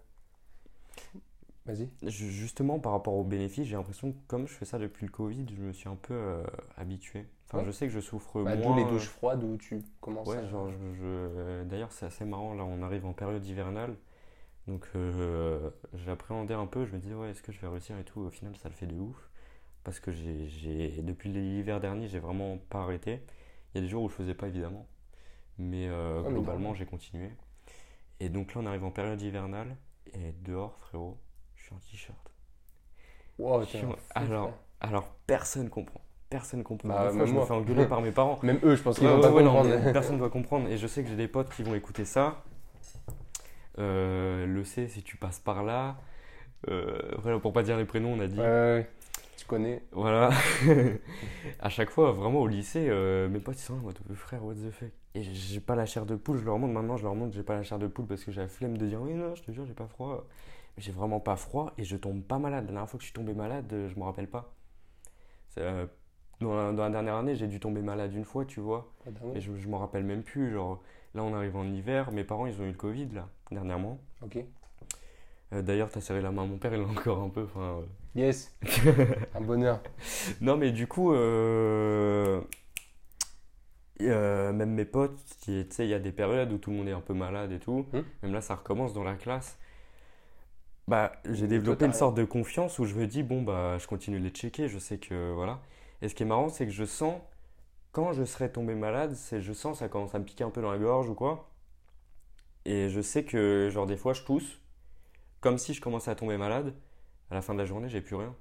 Vas-y. 1.68 1.88
Justement, 2.10 2.78
par 2.80 2.92
rapport 2.92 3.14
aux 3.14 3.24
bénéfices, 3.24 3.66
j'ai 3.68 3.76
l'impression 3.76 4.12
que 4.12 4.18
comme 4.26 4.48
je 4.48 4.54
fais 4.54 4.64
ça 4.64 4.78
depuis 4.78 5.06
le 5.06 5.12
Covid, 5.12 5.46
je 5.54 5.60
me 5.62 5.72
suis 5.72 5.88
un 5.88 5.96
peu 5.96 6.14
euh, 6.14 6.42
habitué. 6.76 7.26
Enfin, 7.46 7.58
Ouais. 7.58 7.64
je 7.66 7.70
sais 7.70 7.86
que 7.86 7.92
je 7.92 8.00
souffre 8.00 8.42
Bah, 8.42 8.56
D'où 8.56 8.68
moins. 8.68 8.76
les 8.76 8.84
euh, 8.84 8.88
douches 8.90 9.08
froides 9.08 9.44
où 9.44 9.56
tu 9.56 9.82
commences 10.00 10.26
Ouais, 10.28 10.38
à. 10.38 10.46
genre, 10.48 10.70
je, 10.70 10.94
je- 10.98 11.64
d'ailleurs, 11.64 11.92
c'est 11.92 12.06
assez 12.06 12.24
marrant. 12.24 12.54
Là, 12.54 12.64
on 12.64 12.82
arrive 12.82 13.06
en 13.06 13.12
période 13.12 13.44
hivernale. 13.46 13.94
Donc, 14.66 14.86
euh, 14.96 15.70
j'appréhendais 15.94 16.54
un 16.54 16.66
peu. 16.66 16.84
Je 16.86 16.92
me 16.92 16.98
disais, 16.98 17.14
ouais, 17.14 17.30
est-ce 17.30 17.42
que 17.42 17.52
je 17.52 17.60
vais 17.60 17.68
réussir 17.68 17.98
et 17.98 18.04
tout. 18.04 18.20
Au 18.20 18.30
final, 18.30 18.56
ça 18.56 18.68
le 18.68 18.74
fait 18.74 18.86
de 18.86 18.94
ouf. 18.98 19.30
Parce 19.84 20.00
que 20.00 20.10
j'ai, 20.10 20.46
j'ai- 20.48 21.02
depuis 21.02 21.30
l'hiver 21.30 21.80
dernier, 21.80 22.08
j'ai 22.08 22.18
vraiment 22.18 22.58
pas 22.70 22.80
arrêté. 22.82 23.22
Il 23.74 23.78
y 23.78 23.78
a 23.78 23.80
des 23.82 23.88
jours 23.88 24.02
où 24.04 24.08
je 24.08 24.14
faisais 24.14 24.34
pas, 24.34 24.48
évidemment. 24.48 24.86
Mais 25.58 25.88
euh, 25.88 26.22
globalement, 26.22 26.74
j'ai 26.74 26.86
continué. 26.86 27.30
Et 28.20 28.28
donc 28.28 28.54
là, 28.54 28.60
on 28.62 28.66
arrive 28.66 28.84
en 28.84 28.90
période 28.90 29.20
hivernale. 29.22 29.76
Et 30.14 30.32
dehors, 30.44 30.76
frérot, 30.80 31.18
suis 31.68 31.74
en 31.74 31.78
t-shirt. 31.78 32.30
Wow, 33.38 33.64
suis 33.64 33.84
en- 33.86 33.94
alors, 34.14 34.52
alors, 34.80 35.08
personne 35.26 35.68
comprend. 35.68 36.00
Personne 36.30 36.62
comprend. 36.62 36.88
Bah, 36.88 37.10
fois, 37.10 37.24
je 37.24 37.30
me 37.32 37.36
moi. 37.36 37.46
fais 37.46 37.54
engueuler 37.54 37.86
par 37.86 38.00
mes 38.02 38.10
parents. 38.10 38.38
Même 38.42 38.60
eux, 38.64 38.74
je 38.76 38.82
pense 38.82 38.98
qu'ils 38.98 39.06
Ouais, 39.06 39.14
vont 39.14 39.20
ouais, 39.20 39.22
pas 39.22 39.32
ouais, 39.32 39.42
comprendre. 39.44 39.92
personne 39.92 40.16
ne 40.16 40.20
va 40.20 40.28
comprendre. 40.28 40.68
Et 40.68 40.76
je 40.76 40.86
sais 40.86 41.02
que 41.02 41.08
j'ai 41.08 41.16
des 41.16 41.28
potes 41.28 41.50
qui 41.50 41.62
vont 41.62 41.74
écouter 41.74 42.04
ça. 42.04 42.42
Euh, 43.78 44.46
le 44.46 44.64
C, 44.64 44.88
si 44.88 45.02
tu 45.02 45.16
passes 45.16 45.38
par 45.38 45.62
là. 45.62 45.96
Euh, 46.70 47.00
voilà, 47.22 47.38
pour 47.40 47.52
pas 47.52 47.62
dire 47.62 47.76
les 47.76 47.84
prénoms, 47.86 48.14
on 48.14 48.20
a 48.20 48.26
dit. 48.28 48.40
Ouais. 48.40 48.88
Tu 49.36 49.46
connais. 49.46 49.82
Voilà. 49.92 50.30
à 51.60 51.68
chaque 51.68 51.90
fois, 51.90 52.12
vraiment 52.12 52.40
au 52.40 52.46
lycée, 52.46 52.86
euh, 52.88 53.28
mes 53.28 53.40
potes 53.40 53.56
ils 53.58 53.62
sont 53.64 53.74
là 53.74 53.80
en 53.80 53.84
mode 53.84 53.98
frère, 54.14 54.44
what 54.44 54.54
the 54.54 54.70
fuck? 54.70 54.90
Et 55.14 55.22
j'ai 55.22 55.60
pas 55.60 55.74
la 55.74 55.86
chair 55.86 56.06
de 56.06 56.14
poule, 56.14 56.38
je 56.38 56.44
leur 56.44 56.58
montre 56.58 56.74
maintenant, 56.74 56.96
je 56.96 57.04
leur 57.04 57.14
montre 57.14 57.30
que 57.30 57.36
j'ai 57.36 57.42
pas 57.42 57.56
la 57.56 57.62
chair 57.62 57.78
de 57.78 57.86
poule 57.86 58.06
parce 58.06 58.24
que 58.24 58.30
j'ai 58.30 58.40
la 58.42 58.48
flemme 58.48 58.76
de 58.76 58.86
dire 58.86 59.00
oui, 59.00 59.14
non, 59.14 59.34
je 59.34 59.42
te 59.42 59.50
jure, 59.50 59.64
j'ai 59.66 59.74
pas 59.74 59.86
froid. 59.88 60.26
J'ai 60.78 60.92
vraiment 60.92 61.20
pas 61.20 61.36
froid 61.36 61.72
et 61.76 61.84
je 61.84 61.96
tombe 61.96 62.22
pas 62.22 62.38
malade. 62.38 62.66
La 62.66 62.72
dernière 62.72 62.88
fois 62.88 62.98
que 62.98 63.02
je 63.02 63.08
suis 63.08 63.14
tombé 63.14 63.34
malade, 63.34 63.72
euh, 63.72 63.88
je 63.88 63.98
me 63.98 64.04
rappelle 64.04 64.28
pas. 64.28 64.54
Euh, 65.58 65.86
dans, 66.40 66.54
la, 66.56 66.72
dans 66.72 66.84
la 66.84 66.90
dernière 66.90 67.16
année, 67.16 67.34
j'ai 67.34 67.48
dû 67.48 67.58
tomber 67.60 67.82
malade 67.82 68.14
une 68.14 68.24
fois, 68.24 68.44
tu 68.44 68.60
vois. 68.60 68.92
Dingue. 69.06 69.36
Et 69.36 69.40
je, 69.40 69.54
je 69.56 69.68
m'en 69.68 69.78
rappelle 69.78 70.04
même 70.04 70.22
plus. 70.22 70.52
Genre, 70.52 70.80
là, 71.14 71.22
on 71.22 71.34
arrive 71.34 71.56
en 71.56 71.64
hiver. 71.64 72.12
Mes 72.12 72.24
parents, 72.24 72.46
ils 72.46 72.60
ont 72.60 72.64
eu 72.64 72.68
le 72.68 72.74
Covid, 72.74 73.08
là, 73.12 73.28
dernièrement. 73.50 74.00
Ok. 74.22 74.38
Euh, 75.52 75.62
D'ailleurs, 75.62 75.90
t'as 75.90 76.00
serré 76.00 76.20
la 76.20 76.30
main 76.30 76.42
à 76.44 76.46
mon 76.46 76.58
père, 76.58 76.74
il 76.74 76.80
l'a 76.80 76.86
encore 76.86 77.22
un 77.22 77.30
peu. 77.30 77.42
Enfin, 77.44 77.82
Yes. 78.14 78.56
un 79.34 79.40
bonheur. 79.40 79.80
Non, 80.40 80.56
mais 80.56 80.72
du 80.72 80.86
coup, 80.86 81.12
euh, 81.12 82.40
euh, 84.00 84.52
même 84.52 84.70
mes 84.74 84.84
potes, 84.84 85.20
tu 85.44 85.66
sais, 85.70 85.86
il 85.86 85.90
y 85.90 85.94
a 85.94 85.98
des 85.98 86.12
périodes 86.12 86.52
où 86.52 86.58
tout 86.58 86.70
le 86.70 86.76
monde 86.76 86.88
est 86.88 86.92
un 86.92 87.00
peu 87.00 87.14
malade 87.14 87.52
et 87.52 87.58
tout. 87.58 87.86
Hmm. 87.92 88.02
Même 88.22 88.32
là, 88.32 88.40
ça 88.40 88.54
recommence 88.56 88.92
dans 88.92 89.04
la 89.04 89.14
classe. 89.14 89.58
Bah, 90.88 91.12
j'ai 91.28 91.46
développé 91.46 91.84
une 91.84 91.92
sorte 91.92 92.16
de 92.16 92.24
confiance 92.24 92.78
où 92.78 92.86
je 92.86 92.94
me 92.94 93.06
dis, 93.06 93.22
bon, 93.22 93.42
bah, 93.42 93.76
je 93.76 93.86
continue 93.86 94.18
de 94.18 94.24
les 94.24 94.30
checker, 94.30 94.68
je 94.68 94.78
sais 94.78 94.96
que, 94.96 95.32
voilà. 95.34 95.60
Et 96.00 96.08
ce 96.08 96.14
qui 96.14 96.22
est 96.22 96.26
marrant, 96.26 96.48
c'est 96.48 96.64
que 96.64 96.72
je 96.72 96.84
sens, 96.86 97.20
quand 97.92 98.14
je 98.14 98.24
serai 98.24 98.50
tombé 98.50 98.74
malade, 98.74 99.14
c'est, 99.14 99.42
je 99.42 99.52
sens 99.52 99.80
ça 99.80 99.88
commence 99.90 100.14
à 100.14 100.18
me 100.18 100.24
piquer 100.24 100.44
un 100.44 100.50
peu 100.50 100.62
dans 100.62 100.72
la 100.72 100.78
gorge 100.78 101.10
ou 101.10 101.14
quoi. 101.14 101.50
Et 102.64 102.88
je 102.88 103.02
sais 103.02 103.22
que, 103.22 103.68
genre, 103.70 103.84
des 103.84 103.98
fois, 103.98 104.14
je 104.14 104.22
tousse, 104.22 104.62
comme 105.42 105.58
si 105.58 105.74
je 105.74 105.82
commençais 105.82 106.10
à 106.10 106.14
tomber 106.14 106.38
malade. 106.38 106.72
À 107.30 107.34
la 107.34 107.42
fin 107.42 107.52
de 107.52 107.58
la 107.58 107.66
journée, 107.66 107.90
j'ai 107.90 108.00
plus 108.00 108.16
rien. 108.16 108.34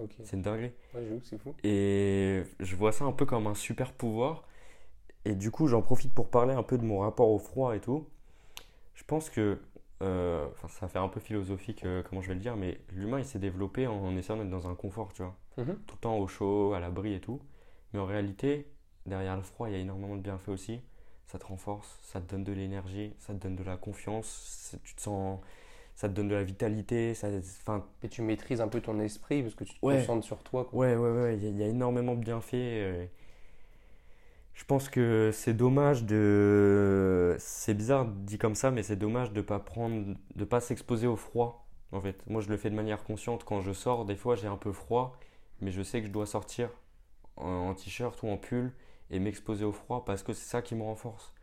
Ok. 0.00 0.10
C'est 0.24 0.34
une 0.34 0.42
dinguerie. 0.42 0.72
Ouais, 0.92 1.20
c'est 1.22 1.40
fou. 1.40 1.54
Et 1.62 2.42
je 2.58 2.74
vois 2.74 2.90
ça 2.90 3.04
un 3.04 3.12
peu 3.12 3.26
comme 3.26 3.46
un 3.46 3.54
super 3.54 3.92
pouvoir. 3.92 4.42
Et 5.24 5.36
du 5.36 5.52
coup, 5.52 5.68
j'en 5.68 5.82
profite 5.82 6.12
pour 6.12 6.30
parler 6.30 6.52
un 6.52 6.64
peu 6.64 6.78
de 6.78 6.84
mon 6.84 6.98
rapport 6.98 7.28
au 7.30 7.38
froid 7.38 7.76
et 7.76 7.80
tout. 7.80 8.08
Je 8.94 9.04
pense 9.04 9.30
que, 9.30 9.60
euh, 10.02 10.46
ça 10.68 10.86
va 10.86 10.88
faire 10.88 11.02
un 11.02 11.08
peu 11.08 11.20
philosophique, 11.20 11.84
euh, 11.84 12.02
comment 12.08 12.20
je 12.22 12.28
vais 12.28 12.34
le 12.34 12.40
dire, 12.40 12.56
mais 12.56 12.78
l'humain, 12.92 13.18
il 13.18 13.24
s'est 13.24 13.38
développé 13.38 13.86
en 13.86 14.16
essayant 14.16 14.38
d'être 14.38 14.50
dans 14.50 14.68
un 14.68 14.74
confort, 14.74 15.12
tu 15.14 15.22
vois. 15.22 15.36
Mhm. 15.58 15.78
Tout 15.86 15.94
le 15.96 16.00
temps 16.00 16.18
au 16.18 16.26
chaud, 16.28 16.74
à 16.74 16.80
l'abri 16.80 17.14
et 17.14 17.20
tout. 17.20 17.40
Mais 17.92 17.98
en 18.00 18.06
réalité, 18.06 18.66
derrière 19.06 19.36
le 19.36 19.42
froid, 19.42 19.68
il 19.68 19.72
y 19.72 19.76
a 19.76 19.78
énormément 19.80 20.16
de 20.16 20.22
bienfaits 20.22 20.48
aussi. 20.50 20.80
ça 21.26 21.38
te 21.40 21.46
renforce, 21.46 21.98
ça 22.02 22.20
te 22.20 22.30
donne 22.30 22.44
de 22.44 22.52
l'énergie, 22.52 23.12
ça 23.18 23.34
te 23.34 23.38
donne 23.40 23.56
de 23.56 23.64
la 23.64 23.76
confiance, 23.76 24.76
tu 24.84 24.94
te 24.94 25.00
sens, 25.02 25.40
ça 25.96 26.08
te 26.08 26.14
donne 26.14 26.28
de 26.28 26.34
la 26.36 26.44
vitalité, 26.44 27.14
ça, 27.14 27.28
Et 28.02 28.08
tu 28.08 28.22
maîtrises 28.22 28.60
un 28.60 28.68
peu 28.68 28.80
ton 28.80 29.00
esprit 29.00 29.42
parce 29.42 29.54
que 29.56 29.64
tu 29.64 29.74
te 29.74 29.84
Ouais. 29.84 29.96
concentres 29.98 30.24
sur 30.24 30.42
toi. 30.44 30.64
Quoi. 30.66 30.78
Ouais, 30.78 30.94
ouais, 30.96 31.10
ouais, 31.10 31.36
il 31.36 31.42
y, 31.44 31.46
a- 31.46 31.50
il 31.50 31.56
y 31.58 31.62
a 31.64 31.68
énormément 31.68 32.14
de 32.14 32.20
bienfaits. 32.20 32.54
euh. 32.54 33.06
Je 34.56 34.64
pense 34.64 34.88
que 34.88 35.30
c'est 35.34 35.52
dommage 35.52 36.04
de. 36.04 37.36
C'est 37.38 37.74
bizarre 37.74 38.06
dit 38.06 38.38
comme 38.38 38.54
ça, 38.54 38.70
mais 38.70 38.82
c'est 38.82 38.96
dommage 38.96 39.30
de 39.32 39.42
pas 39.42 39.58
prendre, 39.58 40.16
de 40.34 40.44
pas 40.44 40.60
s'exposer 40.60 41.06
au 41.06 41.14
froid. 41.14 41.68
En 41.92 42.00
fait, 42.00 42.26
moi 42.26 42.40
je 42.40 42.48
le 42.48 42.56
fais 42.56 42.70
de 42.70 42.74
manière 42.74 43.04
consciente 43.04 43.44
quand 43.44 43.60
je 43.60 43.72
sors. 43.72 44.06
Des 44.06 44.16
fois 44.16 44.34
j'ai 44.34 44.48
un 44.48 44.56
peu 44.56 44.72
froid, 44.72 45.20
mais 45.60 45.70
je 45.70 45.82
sais 45.82 46.00
que 46.00 46.06
je 46.06 46.12
dois 46.12 46.24
sortir 46.24 46.70
en, 47.36 47.74
t-shirt 47.74 48.20
ou 48.22 48.28
en 48.28 48.38
pull 48.38 48.72
et 49.10 49.18
m'exposer 49.18 49.64
au 49.66 49.72
froid 49.72 50.06
parce 50.06 50.22
que 50.22 50.32
c'est 50.32 50.48
ça 50.48 50.62
qui 50.62 50.74
me 50.74 50.82
renforce. 50.82 51.34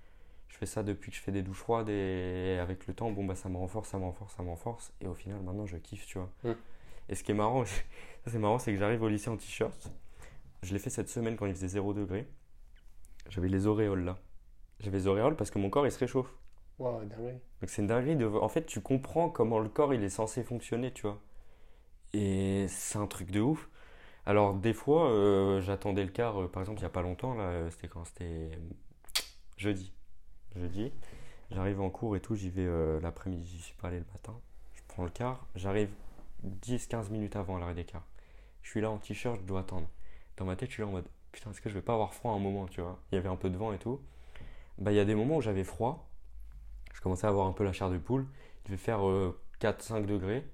Je 0.48 0.58
fais 0.58 0.66
ça 0.66 0.82
depuis 0.82 1.12
que 1.12 1.18
je 1.18 1.22
fais 1.22 1.32
des 1.32 1.44
douches 1.44 1.58
froides 1.58 1.90
et 1.90 2.58
avec 2.60 2.88
le 2.88 2.96
temps, 2.96 3.12
bon 3.12 3.26
bah 3.26 3.36
ça 3.36 3.48
me 3.48 3.58
renforce, 3.58 3.90
ça 3.90 4.00
me 4.00 4.06
renforce, 4.06 4.36
ça 4.36 4.42
me 4.42 4.50
renforce. 4.50 4.92
Et 5.02 5.08
au 5.08 5.14
final, 5.14 5.40
maintenant 5.44 5.68
je 5.68 5.78
kiffe, 5.78 6.08
tu 6.08 6.18
vois. 6.18 6.32
Mm. 6.44 6.58
Et 7.10 7.16
ce 7.16 7.24
qui 7.24 7.32
est 7.32 7.36
marrant, 7.36 7.64
c'est 8.26 8.40
marrant, 8.40 8.58
c'est 8.58 8.74
que 8.74 8.80
j'arrive 8.80 9.04
au 9.04 9.08
lycée 9.08 9.30
en 9.30 9.38
t-shirt. 9.38 9.92
Je 10.64 10.74
l'ai 10.74 10.80
fait 10.80 10.90
cette 10.90 11.10
semaine 11.10 11.36
quand 11.36 11.46
il 11.46 11.54
faisait 11.54 11.68
0 11.68 11.94
degré. 11.94 12.28
J'avais 13.30 13.50
les 13.50 13.68
auréoles 13.68 14.04
là. 14.04 14.18
J'avais 14.80 14.98
les 14.98 15.08
auréoles 15.08 15.36
parce 15.36 15.52
que 15.52 15.60
mon 15.60 15.70
corps 15.70 15.86
il 15.86 15.92
se 15.92 16.00
réchauffe. 16.00 16.34
Wow, 16.80 17.04
dingue. 17.06 17.40
Donc 17.62 17.70
c'est 17.70 17.82
une 17.82 17.88
dinguerie 17.88 18.16
de. 18.16 18.26
En 18.26 18.50
fait, 18.50 18.66
tu 18.66 18.82
comprends 18.82 19.30
comment 19.30 19.60
le 19.60 19.70
corps 19.70 19.94
il 19.94 20.04
est 20.04 20.10
censé 20.10 20.44
fonctionner, 20.44 20.92
tu 20.92 21.04
vois. 21.04 21.20
Et 22.14 22.68
c'est 22.70 22.98
un 22.98 23.08
truc 23.08 23.32
de 23.32 23.42
ouf. 23.42 23.70
Alors, 24.26 24.54
des 24.54 24.74
fois, 24.74 25.10
euh, 25.10 25.62
j'attendais 25.62 26.04
le 26.04 26.12
car, 26.12 26.42
euh, 26.42 26.48
par 26.48 26.62
exemple, 26.62 26.80
il 26.80 26.84
y 26.84 26.86
a 26.86 26.90
pas 26.90 27.02
longtemps, 27.02 27.34
là, 27.34 27.44
euh, 27.44 27.70
c'était 27.70 27.88
quand 27.88 28.06
C'était 28.06 28.24
euh, 28.24 28.56
jeudi. 29.58 29.92
Jeudi. 30.56 30.94
J'arrive 31.52 31.82
en 31.82 31.90
cours 31.90 32.16
et 32.16 32.22
tout, 32.22 32.36
j'y 32.36 32.50
vais 32.50 32.68
l'après-midi, 33.02 33.46
j'y 33.46 33.62
suis 33.62 33.76
pas 33.76 33.90
allé 33.90 34.00
le 34.00 34.06
matin. 34.12 34.34
Je 34.74 34.82
prends 34.88 35.04
le 35.04 35.12
car, 35.12 35.46
j'arrive 35.56 35.90
10-15 36.44 37.12
minutes 37.12 37.36
avant 37.36 37.58
l'arrêt 37.58 37.76
des 37.76 37.84
cars. 37.84 38.08
Je 38.64 38.70
suis 38.70 38.82
là 38.82 38.90
en 38.90 38.98
t-shirt, 38.98 39.40
je 39.40 39.46
dois 39.46 39.60
attendre. 39.60 39.88
Dans 40.38 40.46
ma 40.46 40.56
tête, 40.56 40.70
je 40.70 40.76
suis 40.76 40.82
là 40.82 40.88
en 40.90 40.94
mode 40.94 41.08
putain, 41.34 41.50
est-ce 41.52 41.60
que 41.60 41.68
je 41.68 41.74
vais 41.74 41.82
pas 41.82 41.94
avoir 41.94 42.14
froid 42.14 42.32
à 42.32 42.36
un 42.36 42.40
moment, 42.40 42.68
tu 42.68 42.80
vois? 42.80 42.98
Il 43.12 43.16
y 43.16 43.18
avait 43.18 43.28
un 43.28 43.36
peu 43.36 43.50
de 43.50 43.58
vent 43.58 43.74
et 43.74 43.78
tout. 43.78 44.00
Bah, 44.78 44.92
il 44.92 44.96
y 44.96 45.00
a 45.00 45.06
des 45.06 45.16
moments 45.16 45.38
où 45.38 45.42
j'avais 45.42 45.66
froid. 45.66 46.10
Je 46.94 47.02
commençais 47.02 47.28
à 47.28 47.30
avoir 47.30 47.48
un 47.48 47.52
peu 47.52 47.66
la 47.66 47.74
chair 47.74 47.90
de 47.90 47.98
poule. 47.98 48.26
Il 48.64 48.70
devait 48.70 48.78
faire 48.78 49.02
4-5 49.60 50.06
degrés 50.06 50.48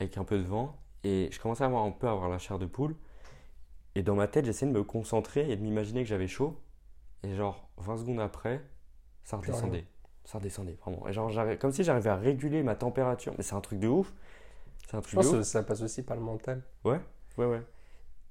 avec 0.00 0.16
un 0.16 0.24
peu 0.24 0.38
de 0.38 0.44
vent. 0.44 0.78
Et 1.04 1.28
je 1.32 1.40
commençais 1.40 1.64
à 1.64 1.66
avoir 1.66 1.84
un 1.84 1.90
peu 1.90 2.06
à 2.08 2.12
avoir 2.12 2.30
la 2.30 2.38
chair 2.38 2.58
de 2.58 2.66
poule. 2.66 2.96
Et 3.94 4.02
dans 4.02 4.14
ma 4.14 4.28
tête, 4.28 4.46
j'essayais 4.46 4.72
de 4.72 4.76
me 4.76 4.84
concentrer 4.84 5.50
et 5.50 5.56
de 5.56 5.62
m'imaginer 5.62 6.02
que 6.02 6.08
j'avais 6.08 6.28
chaud. 6.28 6.58
Et 7.24 7.34
genre, 7.34 7.68
20 7.78 7.98
secondes 7.98 8.20
après, 8.20 8.64
ça 9.24 9.36
redescendait. 9.36 9.86
Ça 10.24 10.38
redescendait, 10.38 10.74
vraiment. 10.74 11.06
Et 11.08 11.12
genre, 11.12 11.30
comme 11.58 11.72
si 11.72 11.82
j'arrivais 11.82 12.10
à 12.10 12.16
réguler 12.16 12.62
ma 12.62 12.76
température. 12.76 13.34
Mais 13.36 13.42
c'est 13.42 13.54
un 13.54 13.60
truc 13.60 13.80
de 13.80 13.88
ouf. 13.88 14.12
C'est 14.86 14.96
un 14.96 15.02
Je 15.06 15.16
pense 15.16 15.32
de 15.32 15.38
que 15.38 15.42
ça 15.42 15.62
passe 15.62 15.82
aussi 15.82 16.02
par 16.02 16.16
le 16.16 16.22
mental. 16.22 16.62
Ouais, 16.84 17.00
ouais, 17.38 17.46
ouais. 17.46 17.62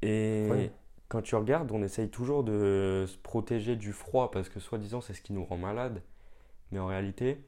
Et 0.01 0.47
Ouais. 0.49 0.71
Quand 1.11 1.21
tu 1.21 1.35
regardes, 1.35 1.69
on 1.73 1.83
essaye 1.83 2.07
toujours 2.07 2.45
de 2.45 3.03
se 3.05 3.17
protéger 3.17 3.75
du 3.75 3.91
froid 3.91 4.31
parce 4.31 4.47
que 4.47 4.61
soi-disant 4.61 5.01
c'est 5.01 5.13
ce 5.13 5.21
qui 5.21 5.33
nous 5.33 5.43
rend 5.43 5.57
malade. 5.57 6.01
Mais 6.71 6.79
en 6.79 6.87
réalité, 6.87 7.43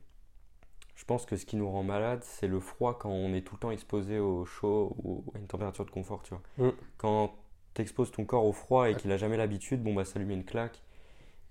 je 0.96 1.06
pense 1.06 1.26
que 1.26 1.38
ce 1.38 1.46
qui 1.46 1.56
nous 1.56 1.72
rend 1.72 1.82
malade, 1.82 2.20
c'est 2.24 2.50
le 2.50 2.60
froid 2.60 2.98
quand 3.00 3.10
on 3.10 3.34
est 3.34 3.40
tout 3.40 3.56
le 3.56 3.60
temps 3.60 3.72
exposé 3.72 4.20
au 4.20 4.44
chaud 4.44 4.98
ou 5.02 5.24
à 5.34 5.40
une 5.40 5.48
température 5.48 5.86
de 5.86 5.92
confort, 5.92 6.24
tu 6.24 6.34
vois. 6.34 6.68
Mm. 6.68 6.74
Quand 6.98 7.36
tu 7.74 7.82
exposes 7.82 8.12
ton 8.12 8.26
corps 8.26 8.46
au 8.46 8.52
froid 8.52 8.90
et 8.90 8.96
qu'il 8.96 9.14
a 9.14 9.18
jamais 9.18 9.38
l'habitude, 9.38 9.82
bon 9.82 9.94
bah 9.94 10.04
ça 10.04 10.20
lui 10.20 10.26
met 10.26 10.34
une 10.34 10.44
claque 10.44 10.84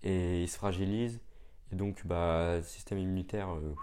et 0.02 0.42
il 0.42 0.48
se 0.48 0.58
fragilise. 0.58 1.18
Et 1.72 1.76
donc, 1.76 2.06
bah, 2.06 2.62
système 2.62 2.98
immunitaire. 2.98 3.48
euh, 3.54 3.74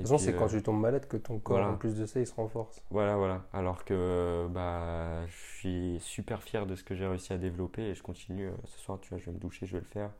et 0.00 0.02
De 0.02 0.08
toute 0.08 0.10
façon, 0.10 0.18
c'est 0.18 0.32
euh, 0.32 0.34
quand 0.34 0.48
tu 0.48 0.62
tombes 0.62 0.80
malade 0.80 1.06
que 1.06 1.16
ton 1.16 1.38
corps, 1.38 1.58
voilà. 1.58 1.68
en 1.68 1.76
plus 1.76 1.94
de 1.94 2.06
ça, 2.06 2.18
il 2.20 2.26
se 2.26 2.34
renforce. 2.34 2.82
voilà, 2.90 3.16
voilà. 3.16 3.46
Alors 3.52 3.84
que 3.84 4.46
bah, 4.50 5.26
je 5.26 5.36
suis 5.58 6.00
super 6.00 6.42
fier 6.42 6.66
de 6.66 6.74
ce 6.76 6.82
que 6.84 6.94
j'ai 6.94 7.06
réussi 7.06 7.32
à 7.32 7.38
développer 7.38 7.82
et 7.82 7.94
je 7.94 8.02
continue. 8.02 8.48
euh, 8.48 8.52
ce 8.66 8.78
soir, 8.78 8.98
tu 9.00 9.10
vois, 9.10 9.18
je 9.18 9.26
vais 9.26 9.32
me 9.32 9.38
doucher, 9.38 9.66
je 9.66 9.72
vais 9.74 9.80
le 9.80 9.84
faire. 9.86 10.10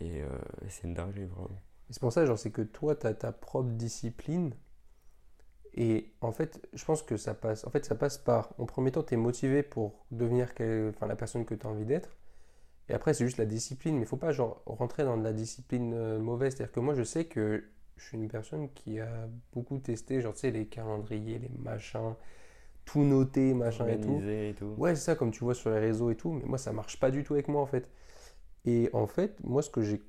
Et, 0.00 0.22
euh, 0.22 0.26
et 0.66 0.68
c'est 0.70 0.86
une 0.88 0.94
dinguerie, 0.94 1.26
vraiment. 1.26 1.62
C'est 1.90 2.00
pour 2.00 2.10
ça, 2.10 2.24
genre, 2.24 2.38
c'est 2.38 2.50
que 2.50 2.62
toi, 2.62 2.96
tu 2.96 3.06
as 3.06 3.12
ta 3.12 3.32
propre 3.32 3.68
discipline. 3.72 4.54
Et 5.74 6.12
en 6.20 6.32
fait, 6.32 6.66
je 6.72 6.84
pense 6.84 7.02
que 7.02 7.16
ça 7.16 7.34
passe. 7.34 7.64
En 7.66 7.70
fait, 7.70 7.84
ça 7.84 7.94
passe 7.94 8.18
par. 8.18 8.52
En 8.58 8.66
premier 8.66 8.90
temps, 8.92 9.02
tu 9.02 9.14
es 9.14 9.16
motivé 9.16 9.62
pour 9.62 10.04
devenir 10.10 10.54
quel- 10.54 10.88
enfin, 10.90 11.06
la 11.06 11.16
personne 11.16 11.44
que 11.44 11.54
tu 11.54 11.66
as 11.66 11.70
envie 11.70 11.84
d'être. 11.86 12.16
Et 12.88 12.94
après, 12.94 13.14
c'est 13.14 13.24
juste 13.26 13.38
la 13.38 13.46
discipline. 13.46 13.96
Mais 13.96 14.02
il 14.02 14.08
faut 14.08 14.16
pas, 14.18 14.32
genre, 14.32 14.62
rentrer 14.66 15.04
dans 15.04 15.16
de 15.18 15.24
la 15.24 15.32
discipline 15.34 15.94
euh, 15.94 16.18
mauvaise. 16.20 16.54
C'est-à-dire 16.56 16.72
que 16.74 16.80
moi, 16.80 16.94
je 16.94 17.04
sais 17.04 17.26
que 17.26 17.64
je 18.00 18.06
suis 18.08 18.18
une 18.18 18.28
personne 18.28 18.68
qui 18.72 19.00
a 19.00 19.28
beaucoup 19.52 19.78
testé, 19.78 20.20
genre, 20.20 20.34
tu 20.34 20.40
sais, 20.40 20.50
les 20.50 20.66
calendriers, 20.66 21.38
les 21.38 21.50
machins, 21.58 22.14
tout 22.84 23.02
noter, 23.04 23.54
machin 23.54 23.88
et 23.88 24.00
tout. 24.00 24.22
Et 24.26 24.54
tout. 24.58 24.74
Ouais, 24.78 24.94
c'est 24.96 25.02
ça, 25.02 25.14
comme 25.16 25.30
tu 25.32 25.44
vois 25.44 25.54
sur 25.54 25.70
les 25.70 25.78
réseaux 25.80 26.10
et 26.10 26.16
tout, 26.16 26.32
mais 26.32 26.44
moi, 26.44 26.58
ça 26.58 26.72
marche 26.72 27.00
pas 27.00 27.10
du 27.10 27.24
tout 27.24 27.34
avec 27.34 27.48
moi, 27.48 27.62
en 27.62 27.66
fait. 27.66 27.88
Et 28.66 28.90
en 28.94 29.06
fait, 29.06 29.36
moi, 29.44 29.62
ce 29.62 29.70
que 29.70 29.82
j'ai 29.82 30.02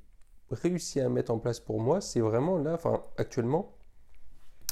réussi 0.52 1.02
à 1.02 1.10
mettre 1.10 1.32
en 1.32 1.39
place 1.39 1.60
pour 1.60 1.82
moi, 1.82 2.02
c'est 2.02 2.22
vraiment 2.22 2.58
là, 2.58 2.76
enfin, 2.76 3.04
actuellement, 3.18 3.74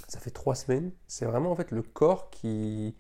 ça 0.08 0.20
fait 0.20 0.32
trois 0.32 0.56
semaines, 0.56 0.92
c'est 1.08 1.26
vraiment, 1.26 1.52
en 1.52 1.56
fait, 1.56 1.72
le 1.72 1.82
corps 1.82 2.30
qui, 2.30 2.96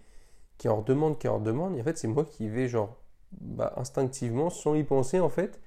qui 0.58 0.70
en 0.70 0.82
demande, 0.84 1.20
qui 1.20 1.28
en 1.30 1.40
demande, 1.40 1.78
et 1.78 1.82
en 1.82 1.84
fait, 1.84 1.98
c'est 1.98 2.08
moi 2.08 2.26
qui 2.26 2.50
vais, 2.50 2.68
genre, 2.70 2.98
bah, 3.42 3.74
instinctivement, 3.78 4.50
sans 4.52 4.76
y 4.76 4.84
penser, 4.84 5.20
en 5.20 5.30
fait, 5.30 5.60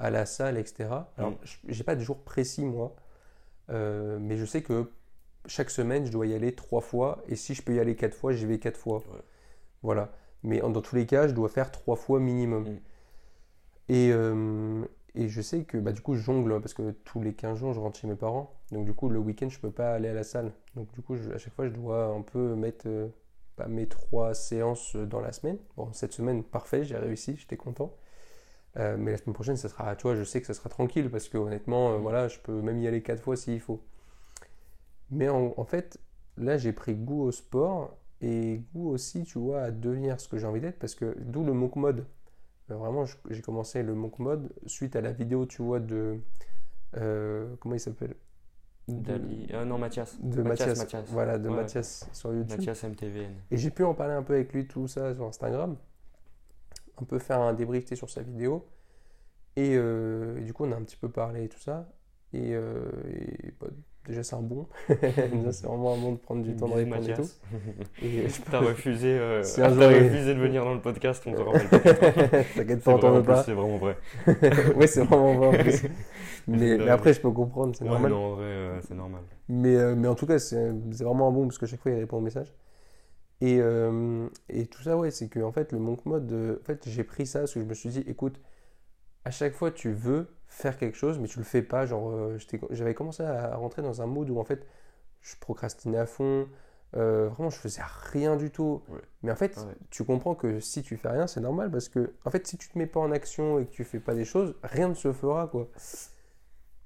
à 0.00 0.10
la 0.10 0.26
salle, 0.26 0.58
etc. 0.58 1.12
Alors, 1.18 1.32
Mm. 1.32 1.44
je- 1.44 1.56
j'ai 1.68 1.84
pas 1.84 1.96
de 1.96 2.00
jour 2.02 2.18
précis, 2.24 2.64
moi, 2.64 2.94
euh, 3.70 4.18
mais 4.20 4.36
je 4.36 4.44
sais 4.44 4.62
que 4.62 4.90
chaque 5.46 5.70
semaine, 5.70 6.06
je 6.06 6.12
dois 6.12 6.26
y 6.26 6.34
aller 6.34 6.54
trois 6.54 6.80
fois, 6.82 7.22
et 7.28 7.36
si 7.36 7.54
je 7.54 7.62
peux 7.62 7.74
y 7.74 7.80
aller 7.80 7.96
quatre 7.96 8.14
fois, 8.16 8.32
j'y 8.32 8.46
vais 8.46 8.58
quatre 8.58 8.78
fois. 8.78 8.98
Ouais. 8.98 9.22
Voilà. 9.82 10.12
Mais 10.44 10.62
en- 10.62 10.70
dans 10.70 10.82
tous 10.82 10.96
les 10.96 11.06
cas, 11.06 11.28
je 11.28 11.34
dois 11.34 11.48
faire 11.50 11.72
trois 11.72 11.96
fois 11.96 12.20
minimum. 12.20 12.64
Mm. 12.70 12.78
Et, 13.88 14.10
euh, 14.12 14.84
et 15.14 15.28
je 15.28 15.40
sais 15.40 15.64
que 15.64 15.78
bah, 15.78 15.92
du 15.92 16.00
coup, 16.00 16.14
je 16.14 16.20
jongle 16.22 16.60
parce 16.60 16.74
que 16.74 16.90
tous 17.04 17.22
les 17.22 17.34
15 17.34 17.58
jours, 17.58 17.72
je 17.72 17.80
rentre 17.80 17.98
chez 17.98 18.06
mes 18.06 18.16
parents. 18.16 18.52
Donc 18.72 18.84
du 18.84 18.92
coup, 18.94 19.08
le 19.08 19.18
week-end, 19.18 19.48
je 19.48 19.58
peux 19.60 19.70
pas 19.70 19.94
aller 19.94 20.08
à 20.08 20.14
la 20.14 20.24
salle. 20.24 20.52
Donc 20.74 20.92
du 20.92 21.02
coup, 21.02 21.16
je- 21.16 21.30
à 21.30 21.38
chaque 21.38 21.54
fois, 21.54 21.66
je 21.68 21.72
dois 21.72 22.06
un 22.06 22.22
peu 22.22 22.54
mettre 22.54 22.86
euh, 22.88 23.08
bah, 23.56 23.68
mes 23.68 23.86
trois 23.88 24.34
séances 24.34 24.96
dans 24.96 25.20
la 25.20 25.32
semaine. 25.32 25.58
Bon, 25.76 25.92
cette 25.92 26.12
semaine, 26.12 26.42
parfait, 26.44 26.84
j'ai 26.84 26.96
réussi, 26.96 27.36
j'étais 27.36 27.56
content. 27.56 27.92
Euh, 28.76 28.96
mais 28.98 29.12
la 29.12 29.16
semaine 29.16 29.34
prochaine, 29.34 29.56
ça 29.56 29.68
sera, 29.68 29.96
tu 29.96 30.02
vois, 30.02 30.14
je 30.16 30.24
sais 30.24 30.40
que 30.40 30.46
ça 30.46 30.52
sera 30.54 30.68
tranquille 30.68 31.10
parce 31.10 31.28
que 31.28 31.38
honnêtement, 31.38 31.92
euh, 31.92 31.96
voilà, 31.98 32.28
je 32.28 32.38
peux 32.40 32.60
même 32.60 32.78
y 32.78 32.86
aller 32.86 33.02
quatre 33.02 33.22
fois 33.22 33.36
s'il 33.36 33.60
faut. 33.60 33.80
Mais 35.10 35.28
en, 35.28 35.54
en 35.56 35.64
fait, 35.64 35.98
là, 36.36 36.58
j'ai 36.58 36.72
pris 36.72 36.94
goût 36.94 37.22
au 37.22 37.32
sport 37.32 37.96
et 38.20 38.62
goût 38.74 38.90
aussi, 38.90 39.24
tu 39.24 39.38
vois, 39.38 39.62
à 39.62 39.70
devenir 39.70 40.20
ce 40.20 40.28
que 40.28 40.36
j'ai 40.36 40.46
envie 40.46 40.60
d'être 40.60 40.78
parce 40.78 40.94
que 40.94 41.16
d'où 41.20 41.44
le 41.44 41.52
monk 41.52 41.76
mode. 41.76 42.06
Euh, 42.70 42.74
vraiment, 42.76 43.04
j'ai 43.30 43.42
commencé 43.42 43.82
le 43.82 43.94
monk 43.94 44.18
mode 44.18 44.52
suite 44.66 44.94
à 44.96 45.00
la 45.00 45.12
vidéo, 45.12 45.46
tu 45.46 45.62
vois, 45.62 45.80
de. 45.80 46.18
comment 46.92 47.74
il 47.74 47.80
s'appelle? 47.80 48.14
De- 48.88 49.20
euh, 49.52 49.64
non, 49.64 49.78
Mathias. 49.78 50.16
de 50.20 50.42
Mathias, 50.42 50.78
Mathias. 50.78 51.04
voilà, 51.08 51.38
de 51.38 51.48
Ouais. 51.48 51.56
Mathias 51.56 52.08
sur 52.12 52.32
YouTube. 52.32 52.58
Mathias 52.58 52.84
MTVN. 52.84 53.32
Et 53.50 53.56
j'ai 53.56 53.70
pu 53.70 53.82
en 53.84 53.94
parler 53.94 54.14
un 54.14 54.22
peu 54.22 54.34
avec 54.34 54.52
lui, 54.52 54.66
tout 54.68 54.86
ça, 54.86 55.12
sur 55.14 55.24
Instagram. 55.24 55.76
Un 57.00 57.04
peu 57.04 57.18
faire 57.18 57.40
un 57.40 57.52
débrief 57.52 57.92
sur 57.94 58.08
sa 58.10 58.22
vidéo. 58.22 58.66
Et, 59.56 59.74
euh, 59.76 60.38
et 60.38 60.42
du 60.42 60.52
coup, 60.52 60.64
on 60.64 60.72
a 60.72 60.76
un 60.76 60.82
petit 60.82 60.96
peu 60.96 61.08
parlé 61.08 61.44
et 61.44 61.48
tout 61.48 61.58
ça. 61.58 61.88
Et, 62.32 62.54
euh, 62.54 62.84
et, 63.42 63.54
bah, 63.60 63.68
déjà, 64.06 64.22
c'est 64.22 64.36
un 64.36 64.42
bon. 64.42 64.66
C'est 64.88 65.64
vraiment 65.66 65.94
un 65.94 65.98
bon 65.98 66.12
de 66.12 66.18
prendre 66.18 66.42
du 66.42 66.54
temps 66.56 66.68
de 66.68 66.74
répondre 66.74 66.96
et 67.08 67.14
tout. 67.14 67.22
Mathias. 67.22 67.40
Et 68.02 68.28
je 68.28 68.42
T'as 68.50 68.60
refusé, 68.60 69.08
euh, 69.18 69.42
Si 69.44 69.56
t'as 69.56 69.68
refusé 69.68 70.34
de 70.34 70.40
venir 70.40 70.64
dans 70.64 70.74
le 70.74 70.80
podcast, 70.80 71.22
on 71.26 71.32
te 71.32 71.40
rappelle. 71.40 72.44
T'inquiète 72.54 72.82
pas, 72.82 72.94
on 72.94 72.98
t'en 72.98 73.10
vraiment, 73.10 73.14
veut 73.16 73.22
pas. 73.24 73.42
c'est 73.42 73.52
vraiment 73.54 73.78
vrai. 73.78 73.96
oui, 74.76 74.88
c'est 74.88 75.04
vraiment 75.04 75.34
vrai 75.34 75.46
en 75.48 75.62
plus. 75.62 75.82
Mais, 76.48 76.88
après, 76.88 77.12
je 77.12 77.20
peux 77.20 77.30
comprendre, 77.30 77.74
c'est 77.74 77.84
Ouais, 77.84 77.90
normal. 77.90 78.10
non, 78.12 78.18
en 78.18 78.34
vrai, 78.36 78.44
euh, 78.44 78.80
c'est 78.82 78.94
normal. 78.94 79.22
Mais, 79.48 79.74
euh, 79.76 79.94
mais 79.96 80.08
en 80.08 80.14
tout 80.14 80.26
cas, 80.26 80.38
c'est 80.38 80.72
c'est 80.92 81.04
vraiment 81.04 81.28
un 81.28 81.32
bon 81.32 81.44
parce 81.46 81.58
que 81.58 81.66
chaque 81.66 81.80
fois, 81.80 81.90
il 81.92 81.98
répond 81.98 82.18
au 82.18 82.20
message. 82.20 82.52
Et, 83.40 83.58
euh, 83.60 84.28
et 84.48 84.66
tout 84.66 84.82
ça, 84.82 84.96
ouais, 84.96 85.10
c'est 85.10 85.28
que 85.28 85.40
en 85.40 85.52
fait, 85.52 85.72
le 85.72 85.78
monk 85.78 86.06
mode, 86.06 86.32
euh, 86.32 86.58
en 86.62 86.64
fait, 86.64 86.88
j'ai 86.88 87.04
pris 87.04 87.26
ça 87.26 87.40
parce 87.40 87.54
que 87.54 87.60
je 87.60 87.64
me 87.66 87.74
suis 87.74 87.90
dit, 87.90 88.04
écoute, 88.06 88.40
à 89.24 89.30
chaque 89.30 89.54
fois, 89.54 89.70
tu 89.70 89.92
veux 89.92 90.28
faire 90.48 90.78
quelque 90.78 90.96
chose, 90.96 91.18
mais 91.18 91.28
tu 91.28 91.38
le 91.38 91.44
fais 91.44 91.62
pas. 91.62 91.86
Genre, 91.86 92.10
euh, 92.10 92.38
j'avais 92.70 92.94
commencé 92.94 93.22
à 93.24 93.56
rentrer 93.56 93.82
dans 93.82 94.02
un 94.02 94.06
mood 94.06 94.30
où 94.30 94.38
en 94.40 94.44
fait, 94.44 94.66
je 95.22 95.36
procrastinais 95.40 95.98
à 95.98 96.06
fond. 96.06 96.48
Euh, 96.96 97.28
vraiment, 97.30 97.50
je 97.50 97.58
faisais 97.58 97.82
rien 98.12 98.36
du 98.36 98.50
tout. 98.50 98.82
Ouais. 98.88 99.00
Mais 99.22 99.32
en 99.32 99.36
fait, 99.36 99.56
Ouais. 99.58 99.74
tu 99.90 100.04
comprends 100.04 100.34
que 100.34 100.60
si 100.60 100.82
tu 100.82 100.96
fais 100.96 101.08
rien, 101.10 101.26
c'est 101.26 101.40
normal 101.40 101.70
parce 101.70 101.88
que, 101.88 102.14
en 102.24 102.30
fait, 102.30 102.46
si 102.46 102.56
tu 102.58 102.68
te 102.70 102.78
mets 102.78 102.86
pas 102.86 103.00
en 103.00 103.12
action 103.12 103.58
et 103.58 103.66
que 103.66 103.70
tu 103.72 103.84
fais 103.84 104.00
pas 104.00 104.14
des 104.14 104.24
choses, 104.24 104.54
rien 104.62 104.88
ne 104.88 104.94
se 104.94 105.12
fera, 105.12 105.48
quoi. 105.48 105.68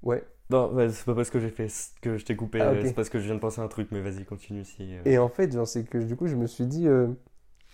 Ouais. 0.03 0.23
Non, 0.51 0.71
c'est 0.91 1.05
pas 1.05 1.15
parce 1.15 1.29
que 1.31 1.39
j'ai 1.39 1.49
fait 1.49 1.67
que 2.01 2.17
je 2.17 2.25
t'ai 2.25 2.35
coupé, 2.35 2.59
Ah, 2.59 2.71
ok. 2.71 2.85
c'est 2.85 2.93
parce 2.93 3.09
que 3.09 3.19
je 3.19 3.25
viens 3.25 3.35
de 3.35 3.39
penser 3.39 3.61
à 3.61 3.63
un 3.63 3.67
truc, 3.67 3.87
mais 3.91 4.01
vas-y, 4.01 4.25
continue 4.25 4.63
si. 4.65 4.95
euh, 4.95 5.03
Et 5.05 5.17
en 5.17 5.29
fait, 5.29 5.51
genre, 5.51 5.67
c'est 5.67 5.83
que 5.85 5.97
du 5.97 6.15
coup, 6.15 6.27
je 6.27 6.35
me 6.35 6.45
suis 6.47 6.67
dit, 6.67 6.87
euh, 6.87 7.07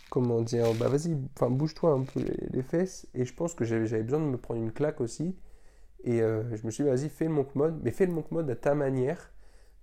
comment 0.10 0.42
dire, 0.42 0.74
bah 0.76 0.90
vas-y, 0.90 1.18
enfin, 1.38 1.50
bouge-toi 1.52 1.92
un 1.94 2.04
peu 2.04 2.22
les, 2.22 2.48
les 2.52 2.64
fesses. 2.64 3.08
Et 3.14 3.26
je 3.26 3.34
pense 3.36 3.56
que 3.56 3.66
j'avais 3.66 4.04
besoin 4.04 4.20
de 4.22 4.26
me 4.26 4.38
prendre 4.38 4.62
une 4.62 4.72
claque 4.74 5.02
aussi. 5.02 5.36
Et 6.06 6.22
euh, 6.22 6.44
je 6.56 6.66
me 6.66 6.72
suis 6.72 6.84
dit, 6.86 6.90
vas-y, 6.92 7.10
fais 7.10 7.26
le 7.26 7.32
monk 7.32 7.56
mode, 7.56 7.80
mais 7.84 7.92
fais 7.92 8.06
le 8.08 8.14
monk 8.14 8.32
mode 8.32 8.50
à 8.52 8.56
ta 8.58 8.76
manière. 8.76 9.32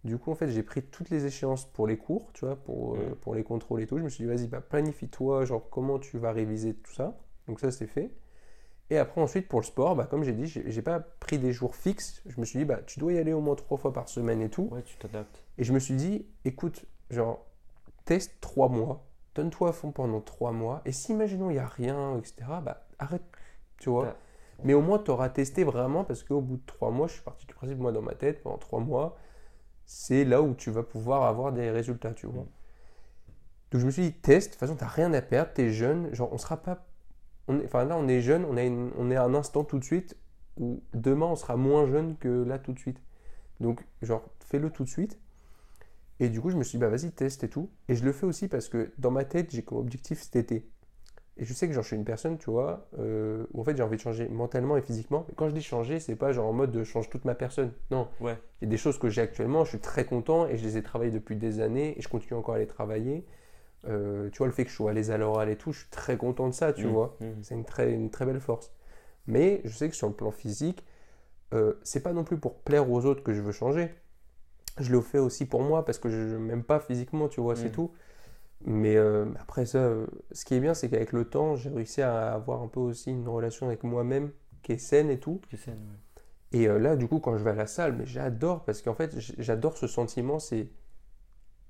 Du 0.05 0.18
coup, 0.18 0.32
en 0.32 0.36
fait, 0.36 0.49
j'ai 0.51 0.62
pris 0.64 0.82
toutes 0.82 1.11
les 1.11 1.26
échéances 1.26 1.66
pour 1.72 1.86
les 1.88 1.99
cours, 1.99 2.32
tu 2.34 2.47
vois, 2.47 2.57
pour, 2.57 2.97
euh, 2.97 2.99
Mhm. 3.01 3.18
pour 3.22 3.34
les 3.36 3.45
contrôles 3.45 3.82
et 3.82 3.86
tout. 3.88 3.99
Je 3.99 4.05
me 4.05 4.11
suis 4.11 4.24
dit, 4.24 4.30
vas-y, 4.30 4.49
bah, 4.49 4.61
planifie-toi, 4.62 5.45
genre, 5.47 5.68
comment 5.70 5.99
tu 6.01 6.18
vas 6.18 6.32
réviser 6.32 6.74
tout 6.74 6.92
ça. 6.95 7.18
Donc, 7.49 7.61
ça, 7.61 7.70
c'est 7.72 7.86
fait. 7.88 8.12
Et 8.95 8.99
après, 8.99 9.20
ensuite, 9.20 9.49
pour 9.49 9.59
le 9.59 9.66
sport, 9.66 9.97
bah, 9.97 10.07
comme 10.09 10.22
j'ai 10.22 10.32
dit, 10.32 10.47
j'ai 10.47 10.82
pas 10.82 11.01
pris 11.01 11.36
des 11.36 11.53
jours 11.53 11.74
fixes. 11.74 12.22
Je 12.26 12.40
me 12.40 12.45
suis 12.45 12.61
dit, 12.61 12.64
bah, 12.64 12.78
tu 12.86 13.01
dois 13.01 13.12
y 13.12 13.18
aller 13.18 13.32
au 13.32 13.40
moins 13.40 13.57
trois 13.57 13.76
fois 13.76 13.92
par 13.92 14.09
semaine 14.09 14.40
et 14.40 14.49
tout. 14.49 14.68
Ouais, 14.70 14.82
tu 14.82 14.97
t'adaptes. 14.99 15.42
Et 15.59 15.64
je 15.64 15.72
me 15.72 15.80
suis 15.80 15.95
dit, 15.95 16.28
écoute, 16.45 16.86
genre, 17.11 17.45
teste 18.05 18.40
trois 18.40 18.68
mois, 18.68 19.05
donne-toi 19.34 19.70
à 19.70 19.72
fond 19.72 19.90
pendant 19.90 20.20
trois 20.20 20.53
mois, 20.53 20.80
et 20.84 20.92
si, 20.92 21.11
imaginons, 21.11 21.51
il 21.51 21.55
n'y 21.55 21.59
a 21.59 21.66
rien, 21.66 22.16
etc., 22.18 22.34
bah, 22.62 22.86
arrête, 23.01 23.24
tu 23.80 23.90
vois. 23.90 24.14
Mais 24.62 24.74
au 24.74 24.80
moins, 24.80 25.01
tu 25.01 25.11
auras 25.11 25.28
testé 25.28 25.64
vraiment, 25.64 26.05
parce 26.05 26.22
qu'au 26.22 26.40
bout 26.40 26.59
de 26.59 26.66
trois 26.66 26.92
mois, 26.92 27.09
je 27.09 27.14
suis 27.14 27.22
parti 27.22 27.47
du 27.47 27.55
principe, 27.55 27.78
moi, 27.78 27.90
dans 27.90 28.03
ma 28.03 28.14
tête, 28.14 28.45
pendant 28.45 28.59
trois 28.59 28.78
mois, 28.78 29.16
c'est 29.86 30.24
là 30.24 30.40
où 30.40 30.55
tu 30.55 30.70
vas 30.70 30.84
pouvoir 30.84 31.24
avoir 31.24 31.53
des 31.53 31.68
résultats, 31.72 32.14
tu 32.14 32.26
vois. 32.28 32.45
Mm. 32.45 32.49
Donc, 33.72 33.80
je 33.80 33.86
me 33.86 33.90
suis 33.90 34.03
dit, 34.03 34.12
teste, 34.12 34.51
de 34.51 34.53
toute 34.53 34.61
façon, 34.61 34.76
tu 34.76 34.84
rien 34.84 35.12
à 35.12 35.20
perdre, 35.20 35.51
tu 35.53 35.62
es 35.62 35.70
jeune, 35.70 36.14
genre, 36.14 36.32
on 36.32 36.38
sera 36.38 36.59
pas. 36.59 36.86
On 37.49 37.61
est- 37.61 37.64
Enfin, 37.64 37.84
là, 37.84 37.97
on 37.97 38.09
est 38.09 38.20
jeune, 38.20 38.45
on, 38.45 38.57
a 38.57 38.62
une- 38.64 38.92
on 38.99 39.11
est 39.11 39.16
à 39.16 39.24
un 39.24 39.34
instant 39.34 39.64
tout 39.64 39.78
de 39.78 39.84
suite, 39.84 40.16
où 40.59 40.82
demain, 40.95 41.26
on 41.26 41.36
sera 41.36 41.57
moins 41.57 41.86
jeune 41.86 42.16
que 42.18 42.28
là, 42.45 42.59
tout 42.59 42.72
de 42.72 42.78
suite. 42.78 43.01
Donc, 43.61 43.84
genre, 44.03 44.22
fais-le 44.40 44.70
tout 44.70 44.84
de 44.84 44.88
suite. 44.88 45.18
Et 46.20 46.28
du 46.28 46.40
coup, 46.40 46.51
je 46.51 46.57
me 46.57 46.62
suis 46.64 46.78
dit, 46.78 46.80
bah 46.80 46.88
vas-y, 46.90 47.11
teste 47.12 47.45
et 47.45 47.49
tout. 47.49 47.70
Et 47.88 47.95
je 47.97 48.05
le 48.05 48.12
fais 48.12 48.26
aussi 48.26 48.49
parce 48.49 48.68
que 48.68 48.92
dans 48.99 49.11
ma 49.11 49.24
tête, 49.24 49.51
j'ai 49.51 49.62
comme 49.62 49.78
objectif 49.78 50.22
cet 50.22 50.36
été. 50.36 50.68
Et 51.36 51.45
je 51.45 51.53
sais 51.53 51.66
que 51.66 51.74
genre, 51.74 51.82
je 51.82 51.88
suis 51.88 51.97
une 51.97 52.05
personne, 52.05 52.38
tu 52.38 52.51
vois, 52.51 52.88
euh, 52.99 53.45
où 53.53 53.61
en 53.61 53.64
fait 53.64 53.76
j'ai 53.76 53.82
envie 53.82 53.97
de 53.97 54.01
changer 54.03 54.28
mentalement 54.28 54.76
et 54.76 54.82
physiquement. 54.82 55.24
Mais 55.28 55.34
quand 55.36 55.49
je 55.49 55.55
dis 55.55 55.62
changer, 55.62 55.99
c'est 55.99 56.14
pas 56.14 56.32
genre 56.32 56.47
en 56.47 56.53
mode 56.53 56.70
de 56.70 56.84
change 56.84 57.11
toute 57.11 57.24
ma 57.24 57.34
personne. 57.34 57.72
Non. 57.90 58.09
Ouais. 58.20 58.38
Il 58.61 58.66
y 58.66 58.68
a 58.68 58.70
des 58.70 58.76
choses 58.76 58.99
que 58.99 59.09
j'ai 59.09 59.20
actuellement, 59.22 59.64
je 59.64 59.70
suis 59.70 59.80
très 59.80 60.05
content 60.05 60.47
et 60.47 60.57
je 60.57 60.64
les 60.64 60.76
ai 60.76 60.82
travaillées 60.84 61.11
depuis 61.12 61.34
des 61.36 61.61
années 61.61 61.99
et 61.99 62.03
je 62.03 62.09
continue 62.09 62.38
encore 62.38 62.55
à 62.55 62.59
les 62.59 62.68
travailler. 62.68 63.26
Euh, 63.89 64.30
tu 64.30 64.39
vois, 64.39 64.47
le 64.47 64.53
fait 64.53 64.64
que 64.64 64.70
je 64.70 64.74
sois 64.76 64.91
à 64.91 64.95
l'aise 64.95 65.11
à 65.11 65.18
l'oral 65.18 65.49
et 65.51 65.57
tout, 65.57 65.72
je 65.72 65.80
suis 65.80 65.91
très 65.91 66.16
content 66.16 66.49
de 66.49 66.55
ça, 66.55 66.72
tu 66.72 66.87
Mm. 66.87 66.91
vois. 66.91 67.16
Mm. 67.20 67.26
C'est 67.43 67.55
une 67.55 67.64
très, 67.64 67.93
une 67.93 68.11
très 68.11 68.24
belle 68.26 68.41
force. 68.41 68.72
Mais 69.26 69.61
je 69.64 69.74
sais 69.76 69.89
que 69.89 69.97
sur 69.97 70.09
le 70.09 70.14
plan 70.14 70.30
physique, 70.30 70.85
euh, 71.53 71.74
c'est 71.82 72.03
pas 72.03 72.12
non 72.12 72.24
plus 72.24 72.39
pour 72.39 72.57
plaire 72.61 72.91
aux 72.91 73.05
autres 73.05 73.22
que 73.22 73.32
je 73.32 73.41
veux 73.43 73.53
changer. 73.53 73.95
Je 74.78 74.91
le 74.93 75.01
fais 75.01 75.18
aussi 75.18 75.47
pour 75.47 75.62
moi 75.62 75.85
parce 75.85 75.99
que 75.99 76.09
je 76.09 76.16
ne 76.16 76.39
m'aime 76.39 76.64
pas 76.64 76.80
physiquement, 76.80 77.28
tu 77.28 77.41
vois, 77.41 77.57
c'est 77.57 77.68
Mm. 77.68 77.72
tout. 77.72 77.93
Mais 78.66 78.97
euh, 78.97 79.26
après 79.41 79.66
ça, 79.66 79.93
ce 80.32 80.45
qui 80.45 80.55
est 80.55 80.61
bien, 80.61 80.72
c'est 80.74 80.89
qu'avec 80.89 81.12
le 81.12 81.24
temps, 81.26 81.55
j'ai 81.55 81.68
réussi 81.70 82.01
à 82.03 82.32
avoir 82.32 82.62
un 82.62 82.68
peu 82.68 82.80
aussi 82.80 83.11
une 83.11 83.28
relation 83.28 83.66
avec 83.66 83.82
moi-même 83.82 84.30
qui 84.62 84.72
est 84.72 84.78
saine 84.78 85.11
et 85.11 85.18
tout. 85.20 85.41
Tu 85.51 85.57
sais, 85.59 85.70
ouais. 85.72 85.76
Et 86.53 86.66
là, 86.66 86.97
du 86.97 87.07
coup, 87.09 87.18
quand 87.18 87.37
je 87.37 87.43
vais 87.45 87.51
à 87.51 87.55
la 87.55 87.66
salle, 87.66 87.95
mais 87.95 88.07
j'adore 88.07 88.64
parce 88.64 88.80
qu'en 88.80 88.95
fait, 88.95 89.12
j'adore 89.18 89.76
ce 89.76 89.87
sentiment. 89.87 90.39
C'est 90.39 90.68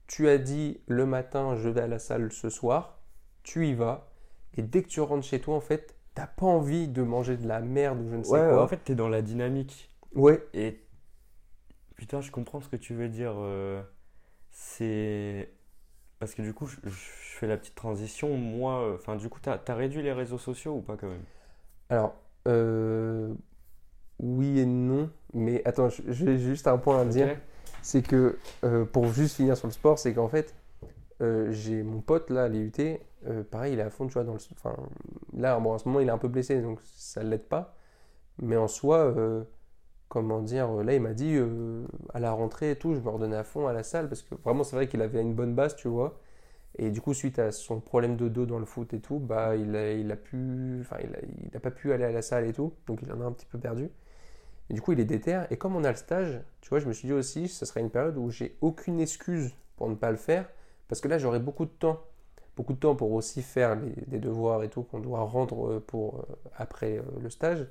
tu 0.06 0.28
as 0.28 0.38
dit 0.38 0.80
le 0.86 1.06
matin, 1.06 1.56
je 1.56 1.68
vais 1.68 1.82
à 1.82 1.86
la 1.88 1.98
salle 1.98 2.32
ce 2.32 2.50
soir, 2.50 2.98
tu 3.42 3.68
y 3.68 3.74
vas, 3.74 4.10
et 4.56 4.62
dès 4.62 4.82
que 4.82 4.88
tu 4.88 5.00
rentres 5.00 5.26
chez 5.26 5.40
toi, 5.40 5.56
en 5.56 5.60
fait, 5.60 5.96
t'as 6.14 6.26
pas 6.26 6.46
envie 6.46 6.88
de 6.88 7.02
manger 7.02 7.36
de 7.36 7.46
la 7.48 7.60
merde 7.60 8.00
ou 8.02 8.08
je 8.08 8.16
ne 8.16 8.22
sais 8.24 8.42
Ouais, 8.44 8.44
quoi. 8.44 8.64
en 8.64 8.66
fait, 8.66 8.78
t'es 8.78 8.94
dans 8.96 9.08
la 9.08 9.22
dynamique. 9.22 9.88
Ouais, 10.14 10.42
Et 10.54 10.80
putain, 11.96 12.20
je 12.20 12.30
comprends 12.30 12.60
ce 12.60 12.68
que 12.68 12.76
tu 12.76 12.94
veux 12.94 13.08
dire. 13.08 13.32
euh, 13.36 13.82
c'est 14.52 15.52
parce 16.20 16.34
que 16.34 16.42
du 16.42 16.54
coup, 16.54 16.66
je, 16.66 16.76
je 16.84 16.90
fais 16.92 17.48
la 17.48 17.56
petite 17.58 17.76
transition. 17.76 18.36
Moi, 18.38 18.80
euh, 18.82 18.96
enfin, 18.96 19.16
du 19.16 19.28
coup, 19.30 19.40
t'as 19.42 19.60
as 19.68 19.74
réduit 19.74 20.02
les 20.02 20.12
réseaux 20.14 20.38
sociaux 20.38 20.76
ou 20.76 20.82
pas 20.82 20.96
quand 20.98 21.08
même? 21.08 21.24
alors, 21.88 22.14
euh, 22.48 23.32
oui 24.20 24.60
et 24.60 24.66
non, 24.66 25.10
mais 25.34 25.62
attends, 25.66 25.88
j'ai 26.08 26.38
juste 26.38 26.68
un 26.68 26.78
point 26.78 27.00
à 27.02 27.06
dire. 27.06 27.30
C'est 27.84 28.00
que 28.00 28.38
euh, 28.64 28.86
pour 28.86 29.08
juste 29.12 29.36
finir 29.36 29.58
sur 29.58 29.68
le 29.68 29.72
sport, 29.72 29.98
c'est 29.98 30.14
qu'en 30.14 30.28
fait, 30.28 30.54
euh, 31.20 31.52
j'ai 31.52 31.82
mon 31.82 32.00
pote 32.00 32.30
là 32.30 32.44
à 32.44 32.48
l'IUT, 32.48 32.72
euh, 33.26 33.44
pareil, 33.44 33.74
il 33.74 33.78
est 33.78 33.82
à 33.82 33.90
fond, 33.90 34.06
tu 34.06 34.14
vois, 34.14 34.24
dans 34.24 34.32
le. 34.32 34.38
Enfin, 34.52 34.74
là, 35.36 35.60
bon, 35.60 35.74
en 35.74 35.78
ce 35.78 35.86
moment, 35.86 36.00
il 36.00 36.08
est 36.08 36.10
un 36.10 36.16
peu 36.18 36.28
blessé, 36.28 36.62
donc 36.62 36.80
ça 36.82 37.22
ne 37.22 37.28
l'aide 37.28 37.46
pas. 37.46 37.76
Mais 38.40 38.56
en 38.56 38.68
soi, 38.68 39.14
comment 40.08 40.40
dire, 40.40 40.72
là, 40.82 40.94
il 40.94 41.02
m'a 41.02 41.12
dit 41.14 41.38
à 42.14 42.20
la 42.20 42.32
rentrée 42.32 42.72
et 42.72 42.76
tout, 42.76 42.94
je 42.94 43.00
me 43.00 43.08
redonnais 43.10 43.36
à 43.36 43.44
fond 43.44 43.66
à 43.66 43.74
la 43.74 43.82
salle 43.82 44.08
parce 44.08 44.22
que 44.22 44.34
vraiment, 44.36 44.64
c'est 44.64 44.76
vrai 44.76 44.88
qu'il 44.88 45.02
avait 45.02 45.20
une 45.20 45.34
bonne 45.34 45.54
base, 45.54 45.76
tu 45.76 45.88
vois. 45.88 46.18
Et 46.78 46.90
du 46.90 47.00
coup, 47.02 47.14
suite 47.14 47.38
à 47.38 47.52
son 47.52 47.80
problème 47.80 48.16
de 48.16 48.28
dos 48.28 48.46
dans 48.46 48.58
le 48.58 48.66
foot 48.66 48.94
et 48.94 49.00
tout, 49.00 49.18
bah, 49.18 49.56
il 49.56 49.76
a, 49.76 49.92
il 49.92 50.10
a 50.10 50.16
pu, 50.16 50.78
enfin, 50.80 50.96
il 51.02 51.56
a 51.56 51.60
pas 51.60 51.70
pu 51.70 51.92
aller 51.92 52.04
à 52.04 52.12
la 52.12 52.22
salle 52.22 52.46
et 52.46 52.52
tout, 52.54 52.72
donc 52.86 53.02
il 53.02 53.12
en 53.12 53.20
a 53.20 53.24
un 53.24 53.32
petit 53.32 53.46
peu 53.46 53.58
perdu. 53.58 53.90
Et 54.70 54.74
du 54.74 54.80
coup, 54.80 54.92
il 54.92 55.00
est 55.00 55.04
déter. 55.04 55.42
Et 55.50 55.56
comme 55.56 55.76
on 55.76 55.84
a 55.84 55.90
le 55.90 55.96
stage, 55.96 56.40
tu 56.60 56.70
vois, 56.70 56.78
je 56.78 56.86
me 56.86 56.92
suis 56.92 57.06
dit 57.06 57.12
aussi, 57.12 57.48
ce 57.48 57.66
serait 57.66 57.80
une 57.80 57.90
période 57.90 58.16
où 58.16 58.30
j'ai 58.30 58.56
aucune 58.60 59.00
excuse 59.00 59.52
pour 59.76 59.88
ne 59.90 59.94
pas 59.94 60.10
le 60.10 60.16
faire, 60.16 60.48
parce 60.88 61.00
que 61.00 61.08
là, 61.08 61.18
j'aurai 61.18 61.38
beaucoup 61.38 61.64
de 61.66 61.70
temps. 61.70 62.00
Beaucoup 62.56 62.72
de 62.72 62.78
temps 62.78 62.94
pour 62.94 63.12
aussi 63.12 63.42
faire 63.42 63.74
les, 63.74 63.92
les 64.10 64.18
devoirs 64.20 64.62
et 64.62 64.68
tout 64.68 64.84
qu'on 64.84 65.00
doit 65.00 65.20
rendre 65.20 65.68
euh, 65.72 65.80
pour, 65.84 66.20
euh, 66.20 66.22
après 66.56 66.98
euh, 66.98 67.02
le 67.20 67.28
stage, 67.28 67.66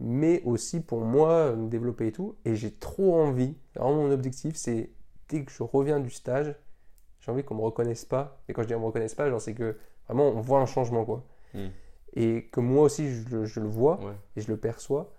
mais 0.00 0.40
aussi 0.44 0.80
pour 0.80 1.00
moi, 1.00 1.54
me 1.56 1.68
développer 1.68 2.06
et 2.06 2.12
tout. 2.12 2.36
Et 2.44 2.54
j'ai 2.54 2.70
trop 2.72 3.20
envie, 3.20 3.56
vraiment 3.74 3.94
mon 4.04 4.10
objectif, 4.12 4.54
c'est 4.56 4.90
dès 5.28 5.42
que 5.44 5.50
je 5.50 5.62
reviens 5.64 5.98
du 6.00 6.10
stage, 6.10 6.54
j'ai 7.20 7.32
envie 7.32 7.42
qu'on 7.42 7.56
me 7.56 7.62
reconnaisse 7.62 8.04
pas. 8.04 8.40
Et 8.48 8.52
quand 8.52 8.62
je 8.62 8.68
dis 8.68 8.74
on 8.76 8.80
me 8.80 8.86
reconnaisse 8.86 9.14
pas, 9.16 9.28
genre 9.28 9.40
c'est 9.40 9.54
que 9.54 9.76
vraiment 10.06 10.28
on 10.28 10.40
voit 10.40 10.60
un 10.60 10.66
changement, 10.66 11.04
quoi. 11.04 11.24
Hmm. 11.54 11.66
Et 12.14 12.44
que 12.52 12.60
moi 12.60 12.84
aussi, 12.84 13.10
je, 13.10 13.28
le- 13.36 13.44
je 13.46 13.58
le 13.60 13.66
vois 13.68 13.98
Ouais. 14.04 14.12
et 14.36 14.40
je 14.40 14.48
le 14.48 14.56
perçois. 14.56 15.10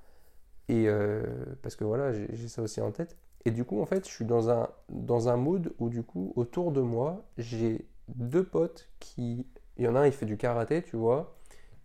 Et 0.70 0.88
euh, 0.88 1.24
parce 1.64 1.76
que 1.76 1.84
voilà, 1.84 2.14
j'ai 2.14 2.48
ça 2.48 2.62
aussi 2.62 2.80
en 2.80 2.92
tête. 2.92 3.18
Et 3.44 3.52
du 3.52 3.66
coup, 3.66 3.82
en 3.82 3.86
fait, 3.86 4.08
je 4.08 4.14
suis 4.14 4.26
dans 4.26 4.52
un, 4.52 4.70
dans 4.90 5.28
un 5.28 5.36
mood 5.36 5.74
où, 5.80 5.90
du 5.90 6.04
coup, 6.04 6.32
autour 6.36 6.72
de 6.72 6.80
moi, 6.80 7.26
j'ai 7.38 7.88
deux 8.08 8.44
potes 8.44 8.88
qui. 9.00 9.48
Il 9.78 9.86
y 9.86 9.88
en 9.88 9.96
a 9.96 10.02
un, 10.02 10.06
il 10.06 10.12
fait 10.12 10.28
du 10.28 10.38
karaté, 10.38 10.84
tu 10.84 10.96
vois. 10.96 11.36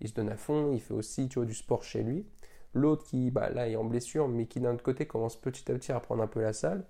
Il 0.00 0.08
se 0.08 0.14
donne 0.14 0.28
à 0.28 0.36
fond. 0.36 0.72
Il 0.72 0.80
fait 0.80 0.92
aussi, 0.92 1.28
tu 1.28 1.38
vois, 1.38 1.46
du 1.46 1.54
sport 1.54 1.82
chez 1.82 2.02
lui. 2.02 2.26
L'autre 2.74 3.04
qui, 3.04 3.30
bah, 3.30 3.48
là, 3.48 3.68
est 3.68 3.76
en 3.76 3.84
blessure, 3.84 4.28
mais 4.28 4.46
qui, 4.46 4.60
d'un 4.60 4.74
autre 4.74 4.82
côté, 4.82 5.06
commence 5.06 5.40
petit 5.40 5.70
à 5.72 5.74
petit 5.74 5.92
à 5.92 6.00
prendre 6.00 6.22
un 6.22 6.26
peu 6.26 6.42
la 6.42 6.52
salle. 6.52 6.84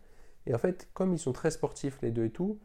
Et 0.46 0.54
en 0.54 0.58
fait, 0.58 0.88
comme 0.94 1.12
ils 1.14 1.18
sont 1.18 1.32
très 1.32 1.52
sportifs, 1.52 2.00
les 2.02 2.10
deux 2.10 2.24
et 2.24 2.30
tout, 2.30 2.58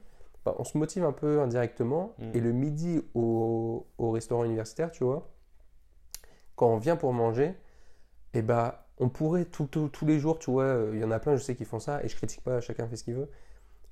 bah, 0.44 0.56
on 0.58 0.64
se 0.64 0.76
motive 0.76 1.04
un 1.04 1.12
peu 1.12 1.40
indirectement. 1.40 2.16
Mm. 2.18 2.32
Et 2.34 2.40
le 2.40 2.52
midi 2.52 3.02
au, 3.14 3.86
au 4.00 4.10
restaurant 4.10 4.44
universitaire, 4.44 4.90
tu 4.90 5.04
vois, 5.04 5.30
quand 6.56 6.74
on 6.74 6.78
vient 6.78 6.96
pour 6.96 7.14
manger, 7.14 7.54
et 8.34 8.42
bah, 8.42 8.89
on 9.00 9.10
pourrait 9.10 9.46
tout- 9.46 9.68
tout- 9.68 9.90
tous 9.90 10.06
les 10.06 10.20
jours, 10.20 10.40
tu 10.40 10.52
vois, 10.52 10.64
euh, 10.66 10.92
il 10.94 11.00
y 11.02 11.04
en 11.04 11.12
a 11.12 11.20
plein, 11.20 11.36
je 11.36 11.42
sais, 11.44 11.56
qui 11.56 11.66
font 11.66 11.80
ça, 11.80 12.04
et 12.04 12.10
je 12.10 12.16
critique 12.16 12.44
pas, 12.44 12.62
chacun 12.62 12.88
fait 12.88 12.96
ce 12.98 13.04
qu'il 13.04 13.16
veut. 13.16 13.30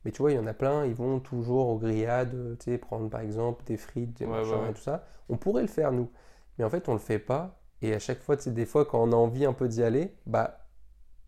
Mais 0.06 0.12
tu 0.12 0.20
vois, 0.22 0.32
il 0.32 0.36
y 0.36 0.40
en 0.40 0.48
a 0.48 0.54
plein, 0.54 0.86
ils 0.86 0.96
vont 0.96 1.20
toujours 1.20 1.70
aux 1.70 1.78
grillades, 1.80 2.34
euh, 2.36 2.56
tu 2.58 2.72
sais, 2.72 2.78
prendre 2.78 3.10
par 3.10 3.22
exemple 3.22 3.64
des 3.66 3.78
frites, 3.78 4.14
des 4.18 4.26
Ouais, 4.26 4.28
machins 4.28 4.66
ouais. 4.66 4.72
et 4.72 4.74
tout 4.74 4.82
ça. 4.82 5.06
On 5.30 5.38
pourrait 5.38 5.64
le 5.64 5.68
faire, 5.70 5.92
nous. 5.92 6.12
Mais 6.58 6.66
en 6.66 6.70
fait, 6.70 6.90
on 6.90 6.94
le 6.94 7.00
fait 7.00 7.20
pas. 7.20 7.60
Et 7.82 7.94
à 7.94 8.00
chaque 8.00 8.22
fois, 8.22 8.38
tu 8.38 8.44
sais, 8.44 8.52
des 8.52 8.66
fois, 8.66 8.86
quand 8.86 9.02
on 9.04 9.12
a 9.12 9.16
envie 9.16 9.46
un 9.46 9.54
peu 9.54 9.68
d'y 9.68 9.84
aller, 9.84 10.14
bah, 10.26 10.60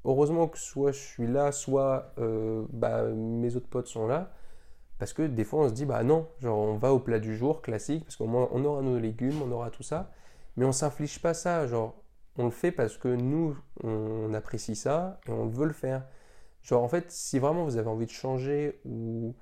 heureusement 0.05 0.47
que 0.47 0.57
soit 0.59 0.91
je 0.91 0.99
suis 0.99 1.27
là, 1.27 1.51
soit 1.51 2.13
euh, 2.19 2.65
bah, 2.71 3.03
mes 3.05 3.55
autres 3.55 3.69
potes 3.69 3.87
sont 3.87 4.07
là. 4.07 4.31
Parce 4.99 5.13
que 5.13 5.23
des 5.23 5.43
fois, 5.45 5.61
on 5.65 5.69
se 5.69 5.73
dit, 5.73 5.85
bah 5.85 6.03
non, 6.03 6.27
genre, 6.39 6.57
on 6.59 6.77
va 6.77 6.93
au 6.93 6.99
plat 6.99 7.19
du 7.19 7.37
jour, 7.37 7.61
classique, 7.61 8.03
parce 8.05 8.15
qu'au 8.17 8.27
moins, 8.27 8.49
on 8.51 8.65
aura 8.65 8.81
nos 8.81 8.99
légumes, 8.99 9.41
on 9.41 9.51
aura 9.51 9.71
tout 9.71 9.83
ça. 9.83 10.11
Mais 10.57 10.65
on 10.65 10.71
s'inflige 10.73 11.21
pas 11.21 11.33
ça, 11.33 11.67
genre, 11.67 11.95
on 12.39 12.45
le 12.45 12.51
fait 12.51 12.71
parce 12.71 12.97
que 12.97 13.09
nous, 13.09 13.55
on 13.83 14.33
apprécie 14.33 14.75
ça 14.75 15.19
et 15.27 15.31
on 15.31 15.45
veut 15.47 15.67
le 15.67 15.73
faire. 15.73 16.03
Genre, 16.63 16.81
en 16.83 16.87
fait, 16.87 17.11
si 17.11 17.37
vraiment 17.37 17.63
vous 17.65 17.77
avez 17.77 17.87
envie 17.89 18.05
de 18.05 18.11
changer 18.11 18.79
ou, 18.85 19.35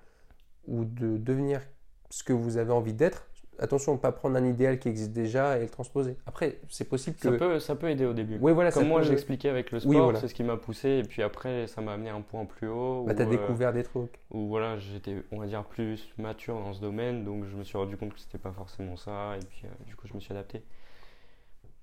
ou 0.67 0.83
de 0.83 1.17
devenir 1.17 1.61
ce 2.09 2.23
que 2.23 2.33
vous 2.33 2.57
avez 2.57 2.71
envie 2.71 2.93
d'être, 2.93 3.27
attention, 3.59 3.97
pas 3.97 4.11
prendre 4.11 4.35
un 4.37 4.45
idéal 4.45 4.79
qui 4.79 4.87
existe 4.87 5.11
déjà 5.11 5.57
et 5.57 5.61
le 5.63 5.69
transposer. 5.69 6.15
Après, 6.25 6.59
c'est 6.69 6.87
possible 6.89 7.17
que. 7.17 7.31
Ça 7.31 7.37
peut, 7.37 7.59
ça 7.59 7.75
peut 7.75 7.89
aider 7.89 8.05
au 8.05 8.13
début. 8.13 8.37
Oui, 8.41 8.51
voilà, 8.51 8.71
ça 8.71 8.79
Comme 8.79 8.89
moi, 8.89 9.01
peut- 9.01 9.07
j'expliquais 9.07 9.49
avec 9.49 9.71
le 9.71 9.79
sport, 9.79 9.91
Oui, 9.91 9.97
voilà. 9.99 10.19
c'est 10.19 10.27
ce 10.27 10.33
qui 10.33 10.43
m'a 10.43 10.57
poussé. 10.57 10.89
Et 10.89 11.03
puis 11.03 11.21
après, 11.21 11.67
ça 11.67 11.81
m'a 11.81 11.93
amené 11.93 12.09
un 12.09 12.21
point 12.21 12.45
plus 12.45 12.67
haut. 12.67 13.03
Bah, 13.05 13.13
euh, 13.19 13.25
découvert 13.25 13.73
des 13.73 13.83
trucs. 13.83 14.19
où 14.31 14.47
voilà, 14.47 14.77
j'étais, 14.77 15.15
on 15.31 15.39
va 15.39 15.45
dire, 15.47 15.63
plus 15.65 16.13
mature 16.17 16.55
dans 16.55 16.73
ce 16.73 16.81
domaine. 16.81 17.23
Donc 17.23 17.45
je 17.45 17.55
me 17.55 17.63
suis 17.63 17.77
rendu 17.77 17.95
compte 17.97 18.13
que 18.13 18.19
c'était 18.19 18.37
pas 18.39 18.51
forcément 18.51 18.95
ça. 18.95 19.35
Et 19.37 19.45
puis 19.45 19.61
euh, 19.65 19.69
du 19.85 19.95
coup, 19.95 20.07
je 20.07 20.13
me 20.13 20.19
suis 20.19 20.31
adapté. 20.31 20.63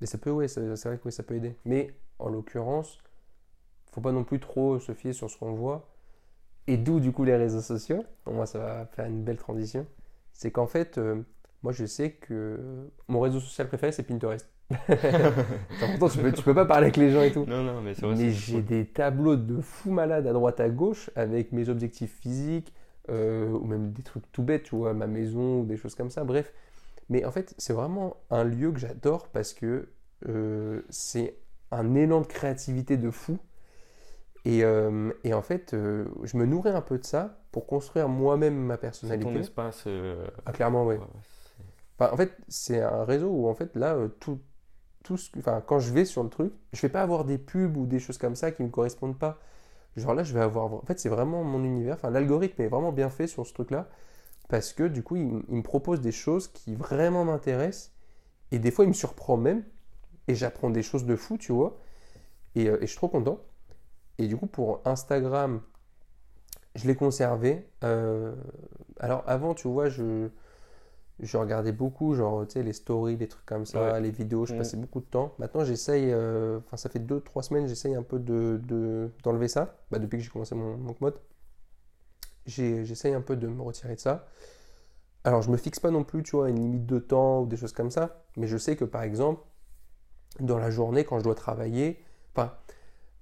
Mais 0.00 0.06
ça 0.06 0.18
peut, 0.18 0.30
ouais, 0.30 0.48
c'est 0.48 0.60
vrai 0.60 0.98
que 0.98 1.02
oui, 1.04 1.12
ça 1.12 1.22
peut 1.22 1.34
aider. 1.34 1.56
Mais 1.64 1.94
en 2.18 2.28
l'occurrence, 2.28 2.98
faut 3.92 4.00
pas 4.00 4.12
non 4.12 4.24
plus 4.24 4.40
trop 4.40 4.78
se 4.78 4.92
fier 4.92 5.12
sur 5.12 5.30
ce 5.30 5.38
qu'on 5.38 5.52
voit. 5.52 5.88
Et 6.66 6.76
d'où 6.76 6.98
du 6.98 7.12
coup 7.12 7.24
les 7.24 7.36
réseaux 7.36 7.60
sociaux. 7.60 8.04
Bon, 8.24 8.32
moi, 8.32 8.46
ça 8.46 8.58
va 8.58 8.86
faire 8.86 9.06
une 9.06 9.22
belle 9.22 9.36
transition. 9.36 9.86
C'est 10.32 10.50
qu'en 10.50 10.66
fait, 10.66 10.98
euh, 10.98 11.22
moi 11.62 11.72
je 11.72 11.86
sais 11.86 12.12
que 12.12 12.88
mon 13.08 13.20
réseau 13.20 13.40
social 13.40 13.68
préféré 13.68 13.92
c'est 13.92 14.02
Pinterest. 14.02 14.48
Pourtant, 15.78 16.08
tu 16.08 16.18
peux, 16.18 16.32
tu 16.32 16.42
peux 16.42 16.54
pas 16.54 16.64
parler 16.64 16.86
avec 16.86 16.96
les 16.96 17.10
gens 17.10 17.22
et 17.22 17.32
tout. 17.32 17.44
Non, 17.46 17.62
non, 17.62 17.80
mais 17.80 17.94
c'est 17.94 18.04
vrai. 18.04 18.16
Mais 18.16 18.30
j'ai 18.30 18.62
des 18.62 18.86
tableaux 18.86 19.36
de 19.36 19.60
fou 19.60 19.90
malade 19.90 20.26
à 20.26 20.32
droite 20.32 20.58
à 20.58 20.68
gauche 20.68 21.10
avec 21.14 21.52
mes 21.52 21.68
objectifs 21.68 22.18
physiques 22.20 22.72
euh, 23.10 23.48
ou 23.48 23.64
même 23.66 23.92
des 23.92 24.02
trucs 24.02 24.30
tout 24.32 24.42
bêtes, 24.42 24.64
tu 24.64 24.76
vois, 24.76 24.94
ma 24.94 25.06
maison 25.06 25.60
ou 25.60 25.64
des 25.66 25.76
choses 25.76 25.94
comme 25.94 26.10
ça. 26.10 26.24
Bref. 26.24 26.52
Mais 27.08 27.24
en 27.24 27.30
fait, 27.32 27.54
c'est 27.58 27.72
vraiment 27.72 28.16
un 28.30 28.44
lieu 28.44 28.72
que 28.72 28.78
j'adore 28.78 29.28
parce 29.28 29.52
que 29.54 29.88
euh, 30.28 30.82
c'est 30.90 31.36
un 31.70 31.94
élan 31.94 32.20
de 32.22 32.26
créativité 32.26 32.96
de 32.96 33.10
fou. 33.10 33.38
Et, 34.44 34.62
euh, 34.64 35.10
et 35.24 35.32
en 35.32 35.42
fait, 35.42 35.72
euh, 35.72 36.04
je 36.22 36.36
me 36.36 36.44
nourris 36.44 36.70
un 36.70 36.82
peu 36.82 36.98
de 36.98 37.04
ça 37.04 37.38
pour 37.50 37.66
construire 37.66 38.08
moi-même 38.08 38.54
ma 38.56 38.74
C'est 38.74 38.80
personnalité. 38.80 39.24
ton 39.24 39.38
espace. 39.38 39.84
Ah, 40.44 40.52
clairement, 40.52 40.84
ouais, 40.84 40.98
c'est- 40.98 41.62
Enfin, 41.98 42.12
en 42.12 42.16
fait, 42.16 42.36
c'est 42.48 42.80
un 42.80 43.04
réseau 43.04 43.28
où, 43.28 43.48
en 43.48 43.54
fait, 43.54 43.74
là, 43.76 43.96
tout, 44.20 44.40
tout 45.04 45.16
ce 45.16 45.30
que- 45.30 45.40
enfin, 45.40 45.62
quand 45.66 45.78
je 45.80 45.92
vais 45.92 46.04
sur 46.04 46.22
le 46.24 46.30
truc, 46.30 46.52
je 46.72 46.82
vais 46.82 46.88
pas 46.90 47.02
avoir 47.02 47.24
des 47.24 47.38
pubs 47.38 47.76
ou 47.76 47.86
des 47.86 48.00
choses 48.00 48.18
comme 48.18 48.36
ça 48.36 48.52
qui 48.52 48.62
me 48.64 48.68
correspondent 48.70 49.18
pas. 49.18 49.38
Genre 49.96 50.14
là, 50.14 50.24
je 50.24 50.34
vais 50.34 50.40
avoir. 50.42 50.72
En 50.74 50.82
fait, 50.86 50.98
c'est 51.00 51.08
vraiment 51.10 51.44
mon 51.44 51.64
univers. 51.64 51.96
Enfin, 51.96 52.10
l'algorithme 52.10 52.62
est 52.62 52.68
vraiment 52.68 52.92
bien 52.92 53.10
fait 53.10 53.26
sur 53.28 53.46
ce 53.46 53.54
truc-là 53.54 53.88
parce 54.48 54.72
que 54.72 54.84
du 54.84 55.02
coup, 55.02 55.16
il, 55.16 55.24
me 55.26 55.62
propose 55.62 56.00
des 56.00 56.12
choses 56.12 56.48
qui 56.48 56.74
vraiment 56.74 57.24
m'intéressent 57.24 57.92
et 58.52 58.58
des 58.58 58.70
fois, 58.70 58.84
il 58.84 58.88
me 58.88 58.94
surprend 58.94 59.36
même 59.36 59.64
et 60.28 60.34
j'apprends 60.34 60.70
des 60.70 60.82
choses 60.82 61.06
de 61.06 61.16
fou, 61.16 61.38
tu 61.38 61.52
vois. 61.52 61.78
Et, 62.56 62.68
euh, 62.68 62.78
et 62.78 62.82
je 62.82 62.86
suis 62.86 62.96
trop 62.96 63.08
content. 63.08 63.40
Et 64.18 64.28
du 64.28 64.36
coup, 64.36 64.46
pour 64.46 64.82
Instagram, 64.86 65.62
je 66.74 66.86
l'ai 66.86 66.94
conservé. 66.96 67.66
Euh, 67.84 68.34
alors 68.98 69.22
avant, 69.26 69.54
tu 69.54 69.68
vois, 69.68 69.88
je, 69.88 70.28
je 71.20 71.36
regardais 71.36 71.72
beaucoup, 71.72 72.14
genre, 72.14 72.46
tu 72.46 72.54
sais, 72.54 72.62
les 72.62 72.72
stories, 72.72 73.16
les 73.16 73.28
trucs 73.28 73.46
comme 73.46 73.66
ça, 73.66 73.80
Ouais. 73.94 74.00
les 74.00 74.10
vidéos, 74.10 74.46
je 74.46 74.52
Mhm. 74.52 74.58
passais 74.58 74.76
beaucoup 74.76 75.00
de 75.00 75.06
temps. 75.06 75.34
Maintenant, 75.38 75.64
j'essaye, 75.64 76.10
euh, 76.12 76.58
enfin, 76.66 76.76
ça 76.76 76.88
fait 76.90 76.98
2-3 77.00 77.42
semaines, 77.42 77.68
j'essaye 77.68 77.94
un 77.94 78.02
peu 78.02 78.18
de, 78.18 78.60
de- 78.64 79.10
d'enlever 79.22 79.48
ça, 79.48 79.76
bah, 79.90 79.98
depuis 79.98 80.18
que 80.18 80.24
j'ai 80.24 80.30
commencé 80.30 80.54
mon, 80.54 80.76
mon 80.76 80.96
mode. 81.00 81.14
J'essaye 82.46 83.14
un 83.14 83.20
peu 83.20 83.36
de 83.36 83.46
me 83.46 83.62
retirer 83.62 83.94
de 83.94 84.00
ça. 84.00 84.26
Alors, 85.24 85.40
je 85.40 85.50
me 85.50 85.56
fixe 85.56 85.80
pas 85.80 85.90
non 85.90 86.04
plus, 86.04 86.22
tu 86.22 86.36
vois, 86.36 86.50
une 86.50 86.60
limite 86.60 86.86
de 86.86 86.98
temps 86.98 87.40
ou 87.40 87.46
des 87.46 87.56
choses 87.56 87.72
comme 87.72 87.90
ça, 87.90 88.24
mais 88.36 88.46
je 88.46 88.58
sais 88.58 88.76
que, 88.76 88.84
par 88.84 89.02
exemple, 89.02 89.42
dans 90.40 90.58
la 90.58 90.70
journée, 90.70 91.04
quand 91.04 91.18
je 91.18 91.24
dois 91.24 91.34
travailler, 91.34 92.04
enfin, 92.34 92.52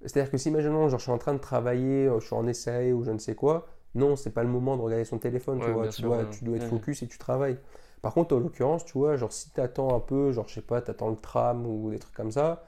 c'est-à-dire 0.01 0.29
que 0.29 0.37
si, 0.37 0.49
imaginons, 0.49 0.89
genre, 0.89 0.99
je 0.99 1.03
suis 1.03 1.11
en 1.11 1.17
train 1.17 1.33
de 1.33 1.39
travailler, 1.39 2.07
euh, 2.07 2.19
je 2.19 2.25
suis 2.25 2.35
en 2.35 2.45
essai 2.47 2.91
ou 2.91 3.03
je 3.03 3.11
ne 3.11 3.19
sais 3.19 3.35
quoi, 3.35 3.67
non, 3.95 4.15
c'est 4.15 4.31
pas 4.31 4.43
le 4.43 4.49
moment 4.49 4.75
de 4.75 4.81
regarder 4.81 5.05
son 5.05 5.19
téléphone, 5.19 5.61
tu 5.61 5.71
vois, 5.71 5.87
tu 5.87 5.93
sûr, 5.93 6.09
dois, 6.09 6.17
ouais. 6.17 6.29
tu 6.29 6.43
dois 6.43 6.57
être 6.57 6.67
focus 6.67 7.03
et 7.03 7.07
tu 7.07 7.17
travailles. 7.17 7.57
Par 8.01 8.13
contre, 8.13 8.35
en 8.35 8.39
l'occurrence, 8.39 8.83
tu 8.83 8.97
vois, 8.97 9.15
genre, 9.15 9.31
si 9.31 9.51
tu 9.51 9.61
attends 9.61 9.95
un 9.95 9.99
peu, 10.01 10.33
genre, 10.33 10.47
je 10.49 10.55
sais 10.55 10.61
pas, 10.61 10.81
tu 10.81 10.91
attends 10.91 11.09
le 11.09 11.15
tram 11.15 11.65
ou 11.65 11.89
des 11.91 11.99
trucs 11.99 12.15
comme 12.15 12.31
ça, 12.31 12.65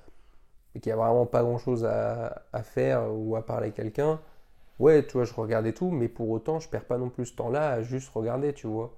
et 0.76 0.80
qu'il 0.80 0.94
n'y 0.94 1.00
a 1.00 1.04
vraiment 1.04 1.26
pas 1.26 1.42
grand-chose 1.44 1.84
à, 1.86 2.44
à 2.54 2.64
faire 2.64 3.14
ou 3.14 3.36
à 3.36 3.46
parler 3.46 3.68
à 3.70 3.72
quelqu'un, 3.72 4.22
ouais, 4.80 5.06
tu 5.06 5.14
vois, 5.14 5.26
je 5.26 5.34
regarde 5.34 5.66
et 5.68 5.74
tout, 5.74 5.92
mais 5.92 6.08
pour 6.10 6.30
autant, 6.30 6.60
je 6.60 6.70
perds 6.70 6.86
pas 6.86 6.98
non 6.98 7.10
plus 7.10 7.28
ce 7.28 7.36
temps-là 7.36 7.72
à 7.72 7.82
juste 7.84 8.10
regarder, 8.10 8.54
tu 8.54 8.68
vois. 8.68 8.98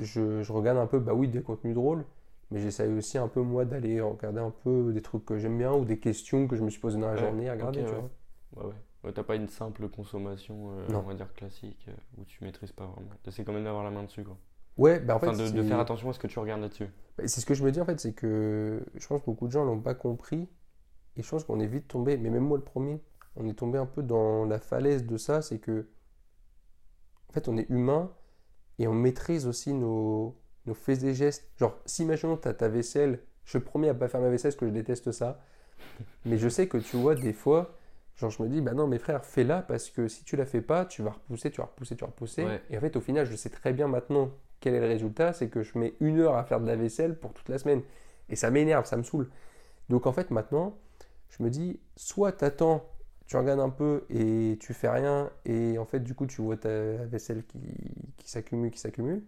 Je, 0.00 0.42
je 0.42 0.52
regarde 0.52 0.78
un 0.78 0.86
peu, 0.88 0.98
bah 1.00 1.14
oui, 1.14 1.28
des 1.28 1.42
contenus 1.42 1.74
drôles, 1.74 2.04
mais 2.50 2.60
j'essaye 2.60 2.92
aussi 2.92 3.18
un 3.18 3.28
peu, 3.28 3.42
moi, 3.42 3.64
d'aller 3.66 4.00
regarder 4.00 4.40
un 4.40 4.50
peu 4.64 4.92
des 4.94 5.02
trucs 5.02 5.24
que 5.26 5.38
j'aime 5.38 5.58
bien 5.58 5.72
ou 5.74 5.84
des 5.86 5.98
questions 6.00 6.48
que 6.48 6.56
je 6.56 6.64
me 6.64 6.70
suis 6.70 6.80
posées 6.80 7.00
dans 7.00 7.08
la 7.08 7.16
Ouais, 7.16 7.18
journée 7.18 7.48
à 7.50 7.52
regarder, 7.54 7.84
tu 7.84 7.94
ouais. 7.94 7.96
vois. 7.96 8.10
Ouais, 8.56 8.72
ouais. 9.04 9.12
T'as 9.12 9.22
pas 9.24 9.36
une 9.36 9.48
simple 9.48 9.88
consommation, 9.88 10.70
euh, 10.72 10.94
on 10.94 11.02
va 11.02 11.14
dire 11.14 11.32
classique, 11.34 11.86
euh, 11.88 11.92
où 12.18 12.24
tu 12.24 12.42
maîtrises 12.44 12.72
pas 12.72 12.86
vraiment. 12.86 13.10
T'essaies 13.22 13.44
quand 13.44 13.52
même 13.52 13.64
d'avoir 13.64 13.84
la 13.84 13.90
main 13.90 14.04
dessus, 14.04 14.24
quoi. 14.24 14.38
Ouais, 14.76 14.98
bah 14.98 15.14
en 15.14 15.20
fait, 15.20 15.30
Enfin, 15.30 15.34
de, 15.34 15.50
de 15.50 15.62
c'est- 15.62 15.64
faire 15.64 15.80
attention 15.80 16.10
à 16.10 16.12
ce 16.14 16.20
que 16.20 16.28
tu 16.28 16.38
regardes 16.40 16.62
là-dessus. 16.62 16.88
Bah, 17.18 17.24
C'est 17.28 17.40
ce 17.40 17.46
que 17.46 17.54
je 17.54 17.64
me 17.64 17.72
dis 17.72 17.80
en 17.80 17.84
fait, 17.84 17.98
c'est 18.00 18.12
que 18.14 18.84
je 18.94 19.06
pense 19.06 19.20
que 19.20 19.26
beaucoup 19.26 19.46
de 19.46 19.52
gens 19.52 19.64
l'ont 19.64 19.80
pas 19.80 19.94
compris 19.94 20.48
et 21.16 21.22
je 21.22 21.30
pense 21.30 21.44
qu'on 21.44 21.60
est 21.60 21.66
vite 21.66 21.88
tombé, 21.88 22.16
mais 22.18 22.30
même 22.30 22.44
moi 22.44 22.58
le 22.58 22.64
premier, 22.64 23.00
on 23.36 23.46
est 23.46 23.54
tombé 23.54 23.78
un 23.78 23.86
peu 23.86 24.02
dans 24.02 24.44
la 24.44 24.58
falaise 24.58 25.06
de 25.06 25.16
ça, 25.16 25.42
c'est 25.42 25.58
que 25.58 25.86
en 27.28 27.32
fait 27.32 27.48
on 27.48 27.56
est 27.56 27.68
humain 27.70 28.12
et 28.78 28.88
on 28.88 28.94
maîtrise 28.94 29.46
aussi 29.46 29.72
nos, 29.72 30.36
nos 30.66 30.74
faits 30.74 31.02
et 31.04 31.14
gestes. 31.14 31.48
Genre, 31.58 31.78
si 31.86 32.02
imaginons 32.02 32.36
tu 32.36 32.48
as 32.48 32.54
ta 32.54 32.68
vaisselle, 32.68 33.20
je 33.44 33.50
suis 33.50 33.60
premier 33.60 33.88
à 33.88 33.94
pas 33.94 34.08
faire 34.08 34.20
ma 34.20 34.30
vaisselle 34.30 34.50
parce 34.50 34.60
que 34.60 34.66
je 34.66 34.72
déteste 34.72 35.12
ça, 35.12 35.40
mais 36.24 36.38
je 36.38 36.48
sais 36.48 36.68
que 36.68 36.78
tu 36.78 36.96
vois 36.96 37.14
des 37.14 37.32
fois, 37.32 37.76
genre 38.16 38.30
je 38.30 38.42
me 38.42 38.48
dis, 38.48 38.60
bah 38.60 38.74
non 38.74 38.86
mes 38.86 38.98
frères, 38.98 39.24
fais-la 39.24 39.62
parce 39.62 39.90
que 39.90 40.08
si 40.08 40.24
tu 40.24 40.36
la 40.36 40.46
fais 40.46 40.60
pas, 40.62 40.84
tu 40.84 41.02
vas 41.02 41.10
repousser, 41.10 41.50
tu 41.50 41.60
vas 41.60 41.66
repousser, 41.66 41.96
tu 41.96 42.04
vas 42.04 42.10
repousser. 42.10 42.44
Ouais. 42.44 42.62
Et 42.70 42.76
en 42.76 42.80
fait 42.80 42.96
au 42.96 43.00
final, 43.00 43.26
je 43.26 43.36
sais 43.36 43.50
très 43.50 43.72
bien 43.72 43.88
maintenant 43.88 44.30
quel 44.60 44.74
est 44.74 44.80
le 44.80 44.86
résultat, 44.86 45.32
c'est 45.32 45.48
que 45.48 45.62
je 45.62 45.78
mets 45.78 45.94
une 46.00 46.20
heure 46.20 46.36
à 46.36 46.44
faire 46.44 46.60
de 46.60 46.66
la 46.66 46.76
vaisselle 46.76 47.18
pour 47.18 47.32
toute 47.32 47.48
la 47.48 47.58
semaine. 47.58 47.82
Et 48.28 48.36
ça 48.36 48.50
m'énerve, 48.50 48.84
ça 48.84 48.96
me 48.96 49.02
saoule. 49.02 49.30
Donc 49.88 50.06
en 50.06 50.12
fait 50.12 50.30
maintenant, 50.30 50.78
je 51.30 51.42
me 51.42 51.50
dis, 51.50 51.80
soit 51.96 52.32
t'attends, 52.32 52.88
tu 53.30 53.36
regardes 53.38 53.60
un 53.60 53.70
peu 53.70 54.04
et 54.10 54.58
tu 54.60 54.74
fais 54.74 54.90
rien, 54.90 55.30
et 55.46 55.78
en 55.78 55.86
fait 55.86 56.00
du 56.00 56.14
coup 56.14 56.26
tu 56.26 56.42
vois 56.42 56.58
ta 56.58 56.70
vaisselle 57.06 57.44
qui, 57.46 57.60
qui 58.18 58.30
s'accumule, 58.30 58.72
qui 58.72 58.80
s'accumule. 58.80 59.22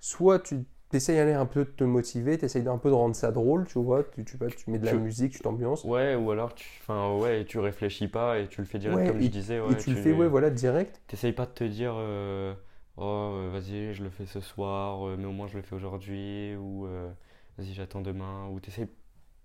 Soit 0.00 0.40
tu 0.40 0.64
essayes 0.92 1.18
aller 1.18 1.32
un 1.34 1.46
peu 1.46 1.64
de 1.64 1.70
te 1.70 1.84
motiver, 1.84 2.38
tu 2.38 2.46
essayes 2.46 2.68
un 2.68 2.78
peu 2.78 2.90
de 2.90 2.94
rendre 2.94 3.16
ça 3.16 3.32
drôle, 3.32 3.66
tu 3.66 3.78
vois, 3.82 4.04
tu, 4.04 4.24
tu, 4.24 4.38
tu 4.56 4.70
mets 4.70 4.78
de 4.78 4.86
la 4.86 4.94
Tu- 4.94 4.96
musique, 4.96 5.32
tu 5.34 5.40
t'ambiances. 5.40 5.88
Ouais, 5.88 6.14
ou 6.16 6.30
alors 6.30 6.54
tu, 6.54 6.66
enfin, 6.82 7.16
ouais, 7.18 7.44
tu 7.46 7.58
réfléchis 7.58 8.08
pas 8.08 8.38
et 8.40 8.48
tu 8.48 8.60
le 8.60 8.66
fais 8.66 8.78
direct, 8.78 9.04
Ouais, 9.04 9.06
comme 9.06 9.20
je 9.22 9.30
disais. 9.30 9.60
Ouais, 9.60 9.72
et 9.72 9.76
tu, 9.76 9.90
le 9.90 9.96
fais, 9.96 10.12
ouais, 10.12 10.28
voilà, 10.28 10.50
direct. 10.50 11.00
T'essayes 11.08 11.32
pas 11.32 11.46
de 11.46 11.52
te 11.52 11.64
dire, 11.64 11.94
euh, 11.96 12.54
oh, 12.96 13.04
euh, 13.36 13.50
vas-y, 13.52 13.94
je 13.94 14.02
le 14.04 14.10
fais 14.10 14.26
ce 14.26 14.40
soir, 14.40 15.06
euh, 15.08 15.16
mais 15.18 15.26
au 15.26 15.32
moins 15.32 15.48
je 15.48 15.56
le 15.56 15.62
fais 15.62 15.74
aujourd'hui, 15.76 16.56
ou 16.56 16.86
euh, 16.86 17.10
vas-y, 17.58 17.74
j'attends 17.74 18.00
demain, 18.02 18.48
ou 18.48 18.60
t'essayes 18.60 18.88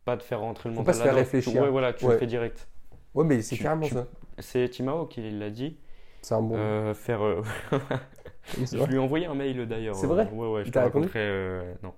pas 0.06 0.18
de 0.18 0.24
faire 0.24 0.42
rentrer 0.42 0.70
le 0.70 0.76
Faut 0.76 0.76
mental 0.76 0.86
pas 0.86 0.94
se 0.94 1.02
faire 1.02 1.16
réfléchir. 1.16 1.62
Ouais, 1.62 1.70
voilà, 1.70 1.94
tu 1.94 2.06
Ouais. 2.06 2.14
le 2.14 2.18
fais 2.20 2.28
direct. 2.28 2.68
Ouais, 3.16 3.24
mais 3.24 3.42
c'est 3.42 3.58
carrément 3.58 3.88
tu- 3.88 3.94
ça. 3.94 4.08
C'est 4.40 4.70
Timao 4.70 5.06
qui 5.08 5.30
l'a 5.32 5.50
dit. 5.50 5.78
C'est 6.22 6.34
un 6.36 6.42
bon. 6.42 6.56
Euh, 6.58 6.94
faire. 6.94 7.24
euh, 7.24 7.42
je 8.58 8.84
lui 8.86 8.96
ai 8.96 9.00
envoyé 9.00 9.26
un 9.26 9.36
mail 9.36 9.68
d'ailleurs. 9.68 9.96
C'est 9.96 10.08
vrai 10.08 10.28
Euh, 10.32 10.36
Ouais, 10.36 10.48
ouais, 10.48 10.66
je 10.66 10.72
te 10.72 10.80
raconterai. 10.80 11.76
non. 11.84 11.94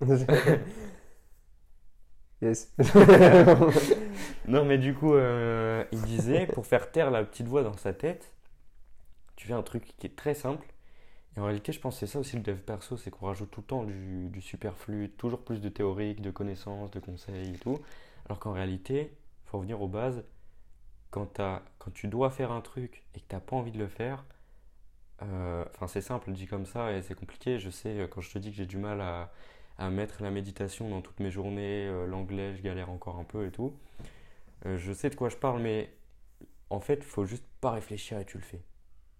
Yes. 2.40 2.72
Non, 4.48 4.64
mais 4.64 4.78
du 4.78 4.94
coup, 4.94 5.14
il 5.16 6.02
disait, 6.02 6.46
pour 6.46 6.66
faire 6.66 6.90
taire 6.90 7.10
la 7.10 7.24
petite 7.24 7.46
voix 7.46 7.62
dans 7.62 7.76
sa 7.76 7.92
tête, 7.92 8.32
tu 9.36 9.46
fais 9.46 9.52
un 9.54 9.62
truc 9.62 9.94
qui 9.98 10.06
est 10.06 10.16
très 10.16 10.34
simple. 10.34 10.66
Et 11.36 11.40
en 11.40 11.44
réalité, 11.44 11.72
je 11.72 11.80
pense 11.80 11.94
que 11.96 12.06
c'est 12.06 12.12
ça 12.12 12.18
aussi 12.20 12.36
le 12.36 12.42
dev 12.42 12.58
perso, 12.58 12.96
c'est 12.96 13.10
qu'on 13.10 13.26
rajoute 13.26 13.50
tout 13.50 13.60
le 13.62 13.66
temps 13.66 13.84
du, 13.84 14.28
du 14.30 14.40
superflu, 14.42 15.10
toujours 15.10 15.40
plus 15.44 15.60
de 15.60 15.68
théorique, 15.68 16.20
de 16.22 16.30
connaissances, 16.30 16.90
de 16.90 17.00
conseils 17.00 17.54
et 17.54 17.58
tout. 17.58 17.78
Alors 18.26 18.38
qu'en 18.40 18.52
réalité, 18.52 19.12
faut 19.52 19.58
revenir 19.58 19.82
aux 19.82 19.88
bases. 19.88 20.24
Quand, 21.10 21.26
t'as- 21.26 21.62
quand 21.78 21.92
tu 21.92 22.08
dois 22.08 22.30
faire 22.30 22.52
un 22.52 22.62
truc 22.62 23.04
et 23.14 23.20
que 23.20 23.26
tu 23.28 23.34
n'as 23.36 23.40
pas 23.40 23.56
envie 23.56 23.72
de 23.72 23.78
le 23.78 23.88
faire, 23.88 24.24
euh, 25.22 25.64
enfin 25.74 25.86
c'est 25.86 26.00
simple 26.00 26.32
dit 26.32 26.46
comme 26.46 26.66
ça 26.66 26.92
et 26.92 27.02
c'est 27.02 27.14
compliqué. 27.14 27.58
Je 27.58 27.70
sais, 27.70 27.90
euh, 28.00 28.06
quand 28.08 28.20
je 28.20 28.30
te 28.32 28.38
dis 28.38 28.50
que 28.50 28.56
j'ai 28.56 28.66
du 28.66 28.76
mal 28.78 29.00
à, 29.00 29.32
à 29.78 29.90
mettre 29.90 30.22
la 30.22 30.30
méditation 30.30 30.88
dans 30.90 31.00
toutes 31.02 31.20
mes 31.20 31.30
journées, 31.30 31.86
euh, 31.88 32.06
l'anglais, 32.06 32.54
je 32.56 32.62
galère 32.62 32.90
encore 32.90 33.18
un 33.18 33.24
peu 33.24 33.46
et 33.46 33.50
tout. 33.50 33.74
Euh, 34.66 34.78
je 34.78 34.92
sais 34.92 35.10
de 35.10 35.14
quoi 35.16 35.28
je 35.28 35.36
parle, 35.36 35.62
mais 35.62 35.92
en 36.70 36.80
fait, 36.80 37.04
faut 37.04 37.24
juste 37.26 37.46
pas 37.60 37.72
réfléchir 37.72 38.18
et 38.18 38.24
tu 38.26 38.38
le 38.38 38.44
fais. 38.44 38.62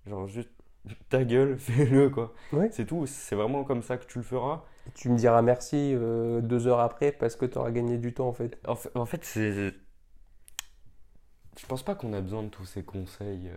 Genre, 0.07 0.29
juste 0.29 0.51
ta 1.11 1.25
gueule, 1.25 1.59
fais-le 1.61 2.11
quoi. 2.11 2.35
Ouais. 2.53 2.71
C'est 2.71 2.87
tout, 2.87 3.07
c'est 3.07 3.37
vraiment 3.37 3.65
comme 3.65 3.83
ça 3.83 3.99
que 3.99 4.07
tu 4.07 4.19
le 4.19 4.25
feras. 4.25 4.65
tu 4.95 5.11
me 5.11 5.17
diras 5.17 5.43
merci 5.43 5.95
deux 6.43 6.67
heures 6.67 6.81
après 6.81 7.13
parce 7.13 7.37
que 7.37 7.47
tu 7.47 7.59
auras 7.59 7.71
gagné 7.71 7.99
du 7.99 8.15
temps 8.15 8.29
en 8.29 8.33
fait. 8.33 8.59
En 8.67 8.77
fait, 8.77 8.91
en 8.97 9.07
fait, 9.07 9.25
c'est. 9.25 9.75
Je 11.59 11.67
pense 11.67 11.83
pas 11.83 11.95
qu'on 11.95 12.13
a 12.13 12.21
besoin 12.21 12.43
de 12.43 12.49
tous 12.49 12.65
ces 12.65 12.83
conseils. 12.83 13.49
euh. 13.49 13.57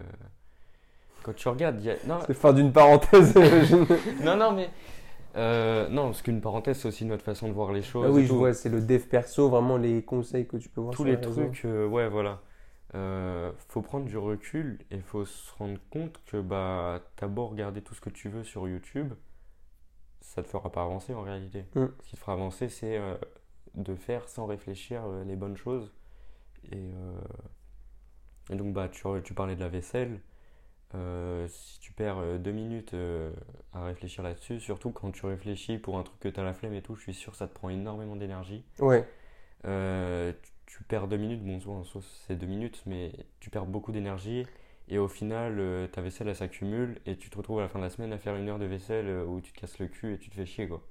Quand 1.23 1.33
tu 1.33 1.47
regardes, 1.47 1.79
il 1.79 1.85
y 1.85 1.89
a. 1.91 1.95
Non, 2.05 2.19
C'est 2.27 2.33
fin 2.33 2.53
d'une 2.53 2.71
parenthèse. 2.71 3.33
Non, 4.23 4.35
non, 4.37 4.51
mais. 4.51 4.69
euh, 5.35 5.87
non, 5.89 6.05
parce 6.07 6.21
qu'une 6.21 6.41
parenthèse, 6.41 6.79
c'est 6.79 6.87
aussi 6.87 7.05
notre 7.05 7.23
façon 7.23 7.47
de 7.47 7.53
voir 7.53 7.71
les 7.73 7.81
choses. 7.81 8.05
Ah 8.05 8.11
oui, 8.11 8.25
je 8.27 8.29
tout. 8.29 8.37
vois, 8.37 8.53
c'est 8.53 8.69
le 8.69 8.81
dev 8.81 9.01
perso, 9.07 9.49
vraiment 9.49 9.77
les 9.77 10.03
conseils 10.03 10.47
que 10.47 10.57
tu 10.57 10.69
peux 10.69 10.81
voir 10.81 10.93
tous 10.93 11.03
sur 11.03 11.05
les 11.05 11.15
les 11.15 11.17
réseaux. 11.17 11.49
trucs, 11.49 11.65
euh, 11.65 11.87
ouais, 11.87 12.07
voilà. 12.09 12.41
Euh, 12.93 13.51
faut 13.69 13.81
prendre 13.81 14.05
du 14.05 14.17
recul 14.17 14.79
et 14.91 14.99
faut 14.99 15.25
se 15.25 15.53
rendre 15.57 15.79
compte 15.89 16.19
que 16.27 16.39
bah 16.39 17.01
t'as 17.17 17.27
beau 17.27 17.47
regarder 17.47 17.81
tout 17.81 17.93
ce 17.95 17.99
que 18.01 18.09
tu 18.09 18.29
veux 18.29 18.43
sur 18.43 18.67
YouTube, 18.69 19.13
ça 20.21 20.43
te 20.43 20.47
fera 20.47 20.71
pas 20.71 20.83
avancer 20.83 21.13
en 21.13 21.21
réalité. 21.21 21.65
Mm. 21.75 21.85
Ce 22.03 22.09
qui 22.09 22.15
te 22.15 22.19
fera 22.21 22.33
avancer, 22.33 22.69
c'est 22.69 22.97
euh, 22.97 23.15
de 23.75 23.95
faire 23.95 24.29
sans 24.29 24.45
réfléchir 24.45 25.01
euh, 25.05 25.23
les 25.25 25.35
bonnes 25.35 25.57
choses. 25.57 25.91
Et, 26.71 26.77
euh, 26.77 27.19
et 28.51 28.55
donc 28.55 28.73
bah 28.73 28.89
tu, 28.89 29.03
tu 29.23 29.33
parlais 29.33 29.55
de 29.55 29.61
la 29.61 29.69
vaisselle. 29.69 30.21
Euh, 30.95 31.47
si 31.49 31.79
tu 31.81 31.93
perds 31.93 32.19
euh, 32.19 32.37
deux 32.39 32.51
minutes 32.53 32.93
euh, 32.93 33.31
à 33.73 33.85
réfléchir 33.85 34.23
là-dessus, 34.23 34.59
surtout 34.61 34.91
quand 34.91 35.11
tu 35.11 35.25
réfléchis 35.25 35.77
pour 35.79 35.97
un 35.99 36.03
truc 36.03 36.19
que 36.19 36.29
tu 36.29 36.39
as 36.39 36.43
la 36.43 36.53
flemme 36.53 36.73
et 36.73 36.81
tout, 36.83 36.95
je 36.95 37.01
suis 37.03 37.13
sûr 37.13 37.33
que 37.33 37.37
ça 37.39 37.47
te 37.47 37.53
prend 37.53 37.69
énormément 37.69 38.15
d'énergie. 38.15 38.65
Ouais, 38.79 39.07
Euh, 39.65 40.33
tu, 40.67 40.77
tu 40.77 40.83
perds 40.83 41.07
deux 41.07 41.17
minutes, 41.17 41.43
bon, 41.43 41.59
soit 41.59 41.73
en 41.73 41.83
soi, 41.83 42.01
c'est 42.27 42.35
deux 42.35 42.47
minutes, 42.47 42.83
mais 42.85 43.11
tu 43.39 43.49
perds 43.49 43.65
beaucoup 43.65 43.91
d'énergie. 43.91 44.45
Et 44.87 44.97
au 44.99 45.07
final, 45.07 45.89
ta 45.91 46.01
vaisselle, 46.01 46.27
elle 46.27 46.35
s'accumule 46.35 46.99
et 47.07 47.17
tu 47.17 47.29
te 47.31 47.37
retrouves 47.37 47.59
à 47.59 47.63
la 47.63 47.69
fin 47.69 47.79
de 47.79 47.83
la 47.85 47.89
semaine 47.89 48.13
à 48.13 48.19
faire 48.19 48.35
une 48.35 48.47
heure 48.49 48.59
de 48.59 48.65
vaisselle 48.65 49.09
où 49.27 49.41
tu 49.41 49.51
te 49.51 49.59
casses 49.59 49.79
le 49.79 49.87
cul 49.87 50.13
et 50.13 50.19
tu 50.19 50.29
te 50.29 50.35
fais 50.35 50.45
chier, 50.45 50.67
quoi. 50.67 50.83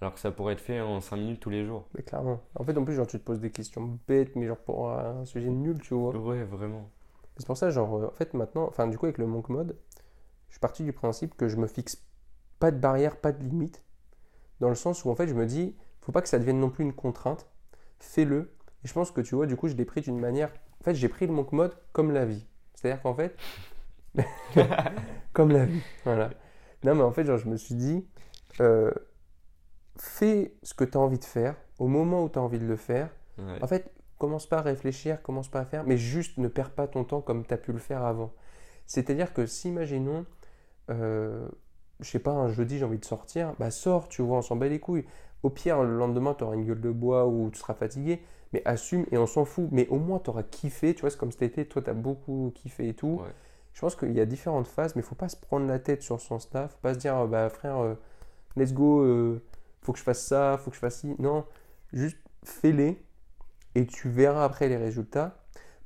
Alors 0.00 0.14
que 0.14 0.20
ça 0.20 0.30
pourrait 0.30 0.54
être 0.54 0.60
fait 0.60 0.80
en 0.80 1.00
cinq 1.00 1.16
minutes 1.16 1.40
tous 1.40 1.50
les 1.50 1.64
jours. 1.64 1.86
mais 1.94 2.02
clairement. 2.02 2.40
En 2.54 2.64
fait, 2.64 2.76
en 2.76 2.84
plus, 2.84 2.94
genre, 2.94 3.06
tu 3.06 3.18
te 3.18 3.24
poses 3.24 3.40
des 3.40 3.50
questions 3.50 3.98
bêtes, 4.08 4.34
mais 4.36 4.46
genre 4.46 4.56
pour 4.58 4.90
un 4.90 5.24
sujet 5.24 5.50
nul, 5.50 5.78
tu 5.80 5.94
vois. 5.94 6.14
Ouais, 6.16 6.42
vraiment. 6.44 6.90
C'est 7.36 7.46
pour 7.46 7.56
ça, 7.56 7.70
genre, 7.70 7.94
euh, 7.96 8.06
en 8.08 8.10
fait, 8.12 8.34
maintenant, 8.34 8.66
enfin, 8.68 8.86
du 8.86 8.98
coup, 8.98 9.06
avec 9.06 9.18
le 9.18 9.26
Monk 9.26 9.48
Mode, 9.48 9.76
je 10.48 10.54
suis 10.54 10.60
parti 10.60 10.84
du 10.84 10.92
principe 10.92 11.36
que 11.36 11.48
je 11.48 11.56
me 11.56 11.66
fixe 11.66 12.02
pas 12.58 12.70
de 12.70 12.78
barrière, 12.78 13.16
pas 13.16 13.32
de 13.32 13.42
limite, 13.42 13.82
dans 14.60 14.68
le 14.68 14.74
sens 14.74 15.04
où, 15.04 15.10
en 15.10 15.14
fait, 15.14 15.28
je 15.28 15.34
me 15.34 15.46
dis, 15.46 15.76
faut 16.02 16.12
pas 16.12 16.22
que 16.22 16.28
ça 16.28 16.38
devienne 16.38 16.60
non 16.60 16.70
plus 16.70 16.84
une 16.84 16.92
contrainte. 16.94 17.46
Fais-le. 17.98 18.52
Et 18.84 18.88
je 18.88 18.92
pense 18.94 19.10
que 19.10 19.20
tu 19.20 19.34
vois, 19.34 19.46
du 19.46 19.56
coup, 19.56 19.68
je 19.68 19.74
l'ai 19.74 19.84
pris 19.84 20.00
d'une 20.02 20.18
manière. 20.18 20.50
En 20.80 20.84
fait, 20.84 20.94
j'ai 20.94 21.08
pris 21.08 21.26
le 21.26 21.32
monk 21.32 21.52
mode 21.52 21.74
comme 21.92 22.12
la 22.12 22.24
vie. 22.24 22.46
C'est-à-dire 22.74 23.02
qu'en 23.02 23.14
fait. 23.14 23.36
comme 25.32 25.50
la 25.50 25.64
vie. 25.66 25.82
Voilà. 26.04 26.30
Non, 26.84 26.94
mais 26.94 27.02
en 27.02 27.12
fait, 27.12 27.24
genre, 27.24 27.38
je 27.38 27.48
me 27.48 27.56
suis 27.56 27.74
dit. 27.74 28.06
euh, 28.60 28.90
fais 30.02 30.54
ce 30.62 30.74
que 30.74 30.84
tu 30.84 30.96
as 30.96 31.00
envie 31.00 31.18
de 31.18 31.24
faire 31.24 31.56
au 31.78 31.86
moment 31.86 32.24
où 32.24 32.28
tu 32.28 32.38
as 32.38 32.42
envie 32.42 32.58
de 32.58 32.66
le 32.66 32.76
faire. 32.76 33.10
Ouais. 33.38 33.62
En 33.62 33.66
fait, 33.66 33.92
commence 34.18 34.46
pas 34.46 34.58
à 34.58 34.62
réfléchir, 34.62 35.22
commence 35.22 35.48
pas 35.48 35.60
à 35.60 35.64
faire, 35.64 35.84
mais 35.84 35.96
juste 35.96 36.38
ne 36.38 36.48
perds 36.48 36.70
pas 36.70 36.86
ton 36.86 37.04
temps 37.04 37.20
comme 37.20 37.44
tu 37.44 37.54
as 37.54 37.56
pu 37.56 37.72
le 37.72 37.78
faire 37.78 38.04
avant. 38.04 38.32
C'est-à-dire 38.86 39.32
que 39.32 39.46
si, 39.46 39.68
imaginons, 39.68 40.26
euh, 40.90 41.48
je 42.00 42.10
sais 42.10 42.18
pas, 42.18 42.32
un 42.32 42.48
jeudi 42.48 42.78
j'ai 42.78 42.84
envie 42.84 42.98
de 42.98 43.04
sortir, 43.04 43.54
bah 43.58 43.70
sors, 43.70 44.08
tu 44.08 44.22
vois, 44.22 44.38
on 44.38 44.42
s'en 44.42 44.56
bat 44.56 44.68
les 44.68 44.80
couilles. 44.80 45.06
Au 45.42 45.48
pire, 45.48 45.82
le 45.82 45.96
lendemain, 45.96 46.34
tu 46.34 46.44
auras 46.44 46.54
une 46.54 46.66
gueule 46.66 46.80
de 46.80 46.90
bois 46.90 47.26
ou 47.26 47.50
tu 47.50 47.58
seras 47.58 47.74
fatigué, 47.74 48.20
mais 48.52 48.62
assume 48.66 49.06
et 49.10 49.16
on 49.16 49.26
s'en 49.26 49.44
fout. 49.44 49.68
Mais 49.70 49.88
au 49.88 49.98
moins, 49.98 50.18
tu 50.18 50.28
auras 50.28 50.42
kiffé, 50.42 50.94
tu 50.94 51.00
vois, 51.00 51.10
c'est 51.10 51.18
comme 51.18 51.32
cet 51.32 51.42
été, 51.42 51.66
toi, 51.66 51.80
tu 51.80 51.88
as 51.88 51.94
beaucoup 51.94 52.52
kiffé 52.54 52.88
et 52.88 52.94
tout. 52.94 53.20
Ouais. 53.22 53.30
Je 53.72 53.80
pense 53.80 53.96
qu'il 53.96 54.12
y 54.12 54.20
a 54.20 54.26
différentes 54.26 54.66
phases, 54.66 54.96
mais 54.96 55.02
il 55.02 55.04
faut 55.04 55.14
pas 55.14 55.28
se 55.28 55.36
prendre 55.36 55.66
la 55.66 55.78
tête 55.78 56.02
sur 56.02 56.20
son 56.20 56.38
staff, 56.38 56.72
faut 56.72 56.78
pas 56.82 56.94
se 56.94 56.98
dire, 56.98 57.16
euh, 57.16 57.26
bah 57.26 57.48
frère, 57.48 57.78
euh, 57.78 57.94
let's 58.56 58.74
go, 58.74 59.02
euh, 59.02 59.42
faut 59.82 59.92
que 59.92 59.98
je 59.98 60.04
fasse 60.04 60.24
ça, 60.24 60.58
faut 60.58 60.70
que 60.70 60.76
je 60.76 60.80
fasse 60.80 61.00
ci. 61.00 61.14
Non, 61.18 61.46
juste 61.92 62.18
fais-les 62.44 63.02
et 63.74 63.86
tu 63.86 64.08
verras 64.08 64.44
après 64.44 64.68
les 64.68 64.76
résultats. 64.76 65.36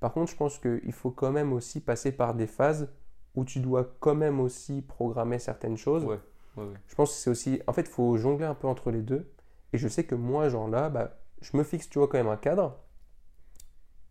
Par 0.01 0.13
contre, 0.13 0.31
je 0.31 0.37
pense 0.37 0.59
qu'il 0.59 0.93
faut 0.93 1.11
quand 1.11 1.33
même 1.33 1.53
aussi 1.53 1.81
passer 1.81 2.13
par 2.13 2.35
des 2.35 2.47
phases 2.47 2.91
où 3.35 3.45
tu 3.45 3.61
dois 3.61 3.97
quand 4.01 4.15
même 4.15 4.41
aussi 4.41 4.83
programmer 4.83 5.39
certaines 5.39 5.77
choses. 5.77 6.05
Ouais. 6.05 6.19
Ouais, 6.57 6.65
ouais. 6.65 6.75
Je 6.87 6.95
pense 6.95 7.11
que 7.11 7.17
c'est 7.17 7.31
aussi. 7.31 7.63
En 7.67 7.73
fait, 7.73 7.83
il 7.83 7.89
faut 7.89 8.17
jongler 8.17 8.45
un 8.45 8.55
peu 8.55 8.69
entre 8.69 8.91
les 8.91 9.03
deux. 9.03 9.31
Et 9.73 9.79
je 9.79 9.89
sais 9.89 10.05
que 10.05 10.15
moi, 10.15 10.49
genre 10.49 10.69
là, 10.69 10.89
bah, 10.89 11.17
je 11.41 11.57
me 11.57 11.65
fixe, 11.65 11.89
tu 11.89 11.99
vois, 11.99 12.09
quand 12.09 12.19
même 12.19 12.29
un 12.29 12.37
cadre. 12.37 12.79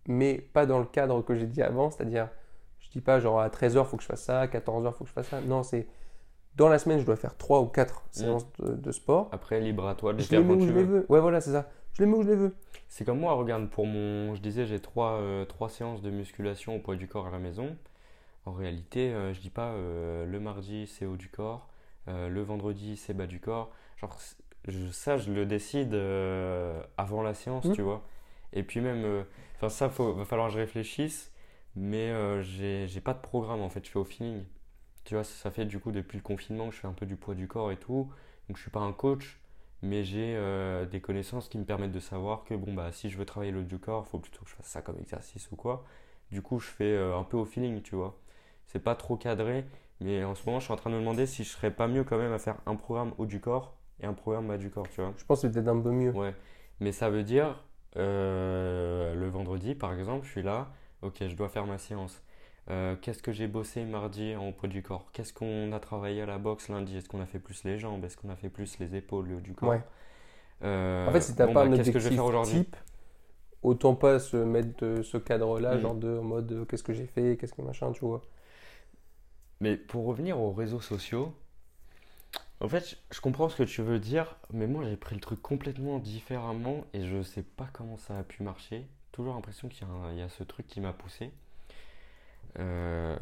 Mais 0.07 0.39
pas 0.39 0.65
dans 0.65 0.80
le 0.80 0.85
cadre 0.85 1.22
que 1.22 1.35
j'ai 1.35 1.47
dit 1.47 1.61
avant. 1.61 1.89
C'est-à-dire, 1.89 2.30
je 2.80 2.89
dis 2.89 3.01
pas 3.01 3.19
genre 3.19 3.39
à 3.39 3.47
13h, 3.49 3.85
faut 3.85 3.95
que 3.95 4.03
je 4.03 4.07
fasse 4.07 4.23
ça, 4.23 4.41
à 4.41 4.47
14h, 4.47 4.93
faut 4.93 5.05
que 5.05 5.10
je 5.10 5.14
fasse 5.14 5.30
ça. 5.30 5.41
Non, 5.41 5.64
c'est. 5.64 5.88
Dans 6.55 6.69
la 6.69 6.77
semaine, 6.80 6.99
je 6.99 7.05
dois 7.05 7.15
faire 7.15 7.35
3 7.38 7.61
ou 7.61 7.65
4 7.67 8.03
séances 8.11 8.45
de, 8.59 8.73
de 8.75 8.91
sport. 8.91 9.30
Après, 9.31 9.59
libre 9.59 9.88
à 9.88 9.95
toi 9.95 10.13
de 10.13 10.21
Je 10.21 10.30
les 10.31 10.43
mets 10.43 10.53
où 10.53 10.57
tu 10.57 10.67
je 10.67 10.73
les 10.73 10.84
veux. 10.84 11.05
Ouais, 11.09 11.19
voilà, 11.19 11.41
c'est 11.41 11.51
ça. 11.51 11.69
Je 11.93 12.03
les 12.03 12.09
mets 12.09 12.15
où 12.17 12.23
je 12.23 12.30
les 12.30 12.35
veux. 12.35 12.55
C'est 12.89 13.05
comme 13.05 13.19
moi, 13.19 13.34
regarde, 13.34 13.69
pour 13.69 13.88
mon. 13.88 14.35
Je 14.35 14.41
disais, 14.41 14.65
j'ai 14.65 14.80
trois, 14.80 15.13
euh, 15.13 15.45
trois 15.45 15.69
séances 15.69 16.01
de 16.03 16.11
musculation 16.11 16.75
au 16.75 16.80
poids 16.80 16.95
du 16.95 17.07
corps 17.07 17.25
à 17.27 17.31
la 17.31 17.39
maison. 17.39 17.75
En 18.45 18.51
réalité, 18.51 19.11
euh, 19.13 19.34
je 19.34 19.39
dis 19.39 19.49
pas 19.49 19.69
euh, 19.71 20.25
le 20.25 20.39
mardi 20.39 20.85
c'est 20.85 21.05
haut 21.05 21.15
du 21.15 21.30
corps, 21.30 21.69
euh, 22.09 22.27
le 22.27 22.41
vendredi 22.41 22.97
c'est 22.97 23.13
bas 23.13 23.25
du 23.25 23.39
corps. 23.39 23.71
Genre, 23.97 24.15
je- 24.67 24.89
ça, 24.91 25.17
je 25.17 25.31
le 25.31 25.45
décide 25.45 25.93
euh, 25.93 26.81
avant 26.97 27.23
la 27.23 27.34
séance, 27.34 27.63
Mhm. 27.65 27.73
tu 27.73 27.81
vois. 27.81 28.03
Et 28.51 28.63
puis 28.63 28.81
même, 28.81 29.05
euh, 29.05 29.23
enfin, 29.55 29.69
ça, 29.69 29.89
faut, 29.89 30.13
va 30.13 30.25
falloir 30.25 30.49
que 30.49 30.53
je 30.55 30.59
réfléchisse, 30.59 31.31
mais 31.77 32.11
euh, 32.11 32.41
j'ai 32.41 33.01
pas 33.01 33.13
de 33.13 33.21
programme 33.21 33.61
en 33.61 33.69
fait, 33.69 33.85
je 33.85 33.89
fais 33.91 33.99
au 33.99 34.03
feeling. 34.03 34.43
Tu 35.05 35.15
vois, 35.15 35.23
ça, 35.23 35.51
fait 35.51 35.65
du 35.65 35.80
coup 35.80 35.91
depuis 35.91 36.17
le 36.17 36.23
confinement 36.23 36.69
que 36.69 36.75
je 36.75 36.80
fais 36.80 36.88
un 36.88 36.93
peu 36.93 37.05
du 37.05 37.15
poids 37.15 37.35
du 37.35 37.47
corps 37.47 37.71
et 37.71 37.77
tout. 37.77 38.09
Donc, 38.47 38.57
je 38.57 38.61
suis 38.61 38.71
pas 38.71 38.80
un 38.80 38.93
coach, 38.93 39.39
mais 39.81 40.03
j'ai 40.03 40.35
euh, 40.35 40.85
des 40.85 41.01
connaissances 41.01 41.49
qui 41.49 41.57
me 41.57 41.65
permettent 41.65 41.91
de 41.91 41.99
savoir 41.99 42.43
que 42.45 42.53
bon 42.53 42.73
bah 42.73 42.91
si 42.91 43.09
je 43.09 43.17
veux 43.17 43.25
travailler 43.25 43.51
le 43.51 43.59
haut 43.59 43.63
du 43.63 43.80
corps, 43.80 44.07
faut 44.07 44.19
plutôt 44.19 44.43
que 44.43 44.49
je 44.49 44.55
fasse 44.55 44.67
ça 44.67 44.81
comme 44.81 44.97
exercice 44.99 45.51
ou 45.51 45.55
quoi. 45.55 45.85
Du 46.31 46.41
coup, 46.41 46.59
je 46.59 46.67
fais 46.67 46.85
euh, 46.85 47.17
un 47.17 47.23
peu 47.23 47.38
au 47.38 47.45
feeling, 47.45 47.81
tu 47.81 47.95
vois. 47.95 48.17
C'est 48.65 48.80
pas 48.80 48.95
trop 48.95 49.17
cadré, 49.17 49.65
mais 49.99 50.23
en 50.23 50.35
ce 50.35 50.45
moment, 50.45 50.59
je 50.59 50.65
suis 50.65 50.73
en 50.73 50.77
train 50.77 50.89
de 50.89 50.95
me 50.95 51.01
demander 51.01 51.25
si 51.25 51.43
je 51.43 51.49
serais 51.49 51.71
pas 51.71 51.88
mieux 51.88 52.03
quand 52.03 52.17
même 52.17 52.34
à 52.34 52.39
faire 52.39 52.57
un 52.65 52.75
programme 52.75 53.13
haut 53.17 53.25
du 53.25 53.39
corps 53.39 53.75
et 53.99 54.05
un 54.05 54.13
programme 54.13 54.47
bas 54.47 54.57
du 54.57 54.69
corps, 54.69 54.88
tu 54.89 55.01
vois. 55.01 55.13
Je 55.17 55.25
pense 55.25 55.41
que 55.41 55.47
c'est 55.47 55.53
peut-être 55.53 55.67
un 55.67 55.80
peu 55.80 55.91
mieux. 55.91 56.11
Ouais, 56.11 56.34
mais 56.80 56.91
ça 56.91 57.09
veut 57.09 57.23
dire 57.23 57.63
euh, 57.97 59.13
le 59.15 59.27
vendredi, 59.27 59.75
par 59.75 59.93
exemple, 59.93 60.25
je 60.25 60.31
suis 60.31 60.43
là, 60.43 60.71
ok, 61.01 61.27
je 61.27 61.35
dois 61.35 61.49
faire 61.49 61.65
ma 61.65 61.77
séance. 61.77 62.23
Euh, 62.69 62.95
qu'est-ce 62.95 63.22
que 63.22 63.31
j'ai 63.34 63.48
bossé 63.48 63.84
mardi 63.85 64.35
en 64.35 64.52
poids 64.53 64.69
du 64.69 64.81
corps? 64.84 65.11
Qu'est-ce 65.14 65.34
qu'on 65.34 65.72
a 65.73 65.80
travaillé 65.80 66.22
à 66.22 66.26
la 66.26 66.38
boxe 66.38 66.69
lundi? 66.69 66.98
Est-ce 66.98 67.10
qu'on 67.10 67.22
a 67.22 67.26
fait 67.26 67.40
plus 67.40 67.64
les 67.65 67.77
jambes? 67.80 68.03
Est-ce 68.06 68.18
qu'on 68.18 68.30
a 68.30 68.35
fait 68.38 68.49
plus 68.49 68.80
les 68.80 68.95
épaules, 68.95 69.27
le 69.27 69.35
haut 69.38 69.41
du 69.41 69.53
corps? 69.53 69.81
Ouais. 69.81 69.81
Euh, 70.64 71.06
En 71.06 71.11
fait, 71.14 71.22
si 71.22 71.34
t'as 71.35 71.48
bon, 71.48 71.56
pas 71.56 71.61
bah, 71.61 71.69
un 71.69 71.72
qu'est-ce 71.72 71.91
que 71.91 71.99
je 71.99 72.06
vais 72.10 72.11
objectif 72.11 72.15
faire 72.15 72.41
type, 72.41 72.76
autant 73.64 73.95
pas 73.95 74.19
se 74.19 74.38
mettre 74.38 74.85
de 74.85 75.02
ce 75.03 75.18
cadre-là, 75.18 75.77
Mm. 75.77 75.80
genre 75.80 75.95
de 75.95 76.18
en 76.19 76.23
mode 76.23 76.52
euh, 76.53 76.65
qu'est-ce 76.65 76.84
que 76.84 76.94
j'ai 76.94 77.07
fait, 77.07 77.38
qu'est-ce 77.38 77.53
que 77.53 77.61
machin, 77.64 77.91
tu 77.94 78.06
vois. 78.06 78.22
Mais 79.61 79.77
pour 79.77 80.06
revenir 80.06 80.40
aux 80.40 80.53
réseaux 80.53 80.80
sociaux, 80.80 81.35
en 82.61 82.68
fait, 82.68 82.98
je- 83.11 83.19
comprends 83.22 83.48
ce 83.48 83.56
que 83.57 83.61
tu 83.64 83.84
veux 83.84 83.99
dire, 83.99 84.35
mais 84.52 84.65
moi 84.65 84.84
j'ai 84.85 84.98
pris 84.98 85.14
le 85.14 85.22
truc 85.22 85.40
complètement 85.41 85.99
différemment 85.99 86.84
et 86.94 87.06
je 87.07 87.22
sais 87.22 87.44
pas 87.44 87.68
comment 87.73 87.98
ça 87.98 88.18
a 88.18 88.23
pu 88.23 88.41
marcher. 88.44 88.88
Toujours 89.11 89.35
l'impression 89.35 89.69
qu'il 89.69 89.88
y 89.88 89.90
a, 89.90 89.94
un- 89.94 90.11
il 90.14 90.18
y 90.18 90.22
a 90.23 90.30
ce 90.30 90.44
truc 90.44 90.65
qui 90.68 90.81
m'a 90.81 90.94
poussé. 90.94 91.31
Euh, 92.59 93.17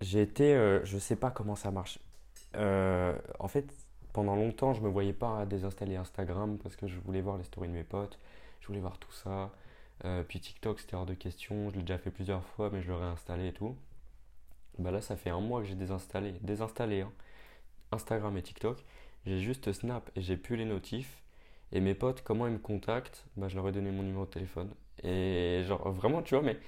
j'ai 0.00 0.22
été, 0.22 0.54
euh, 0.54 0.84
je 0.84 0.98
sais 0.98 1.16
pas 1.16 1.30
comment 1.30 1.56
ça 1.56 1.70
marche. 1.70 1.98
Euh, 2.56 3.16
en 3.38 3.48
fait, 3.48 3.72
pendant 4.12 4.36
longtemps, 4.36 4.72
je 4.74 4.80
me 4.80 4.88
voyais 4.88 5.12
pas 5.12 5.46
désinstaller 5.46 5.96
Instagram 5.96 6.58
parce 6.58 6.76
que 6.76 6.86
je 6.86 6.98
voulais 7.00 7.20
voir 7.20 7.38
les 7.38 7.44
stories 7.44 7.68
de 7.68 7.74
mes 7.74 7.84
potes, 7.84 8.18
je 8.60 8.66
voulais 8.68 8.80
voir 8.80 8.98
tout 8.98 9.12
ça. 9.12 9.50
Puis 10.28 10.40
TikTok, 10.40 10.80
c'était 10.80 10.96
hors 10.96 11.04
de 11.06 11.14
question. 11.14 11.68
Je 11.70 11.76
l'ai 11.76 11.82
déjà 11.82 11.98
fait 11.98 12.10
plusieurs 12.10 12.42
fois, 12.42 12.70
mais 12.72 12.80
je 12.82 12.90
l'ai 12.90 12.96
réinstallé 12.98 13.48
et 13.48 13.52
tout. 13.52 13.76
Bah 14.78 14.90
là, 14.90 15.02
ça 15.02 15.16
fait 15.16 15.30
un 15.30 15.40
mois 15.40 15.60
que 15.60 15.66
j'ai 15.66 15.74
désinstallé, 15.74 16.32
désinstallé 16.40 17.02
hein, 17.02 17.12
Instagram 17.92 18.36
et 18.38 18.42
TikTok. 18.42 18.82
J'ai 19.26 19.40
juste 19.40 19.72
Snap 19.72 20.10
et 20.16 20.22
j'ai 20.22 20.36
plus 20.38 20.56
les 20.56 20.64
notifs. 20.64 21.22
Et 21.72 21.80
mes 21.80 21.94
potes, 21.94 22.22
comment 22.22 22.46
ils 22.46 22.54
me 22.54 22.58
contactent? 22.58 23.26
Bah, 23.36 23.48
je 23.48 23.56
leur 23.56 23.68
ai 23.68 23.72
donné 23.72 23.90
mon 23.90 24.02
numéro 24.02 24.24
de 24.24 24.30
téléphone. 24.30 24.70
Et 25.02 25.62
genre, 25.66 25.90
vraiment, 25.92 26.22
tu 26.22 26.34
vois, 26.34 26.42
mais 26.42 26.58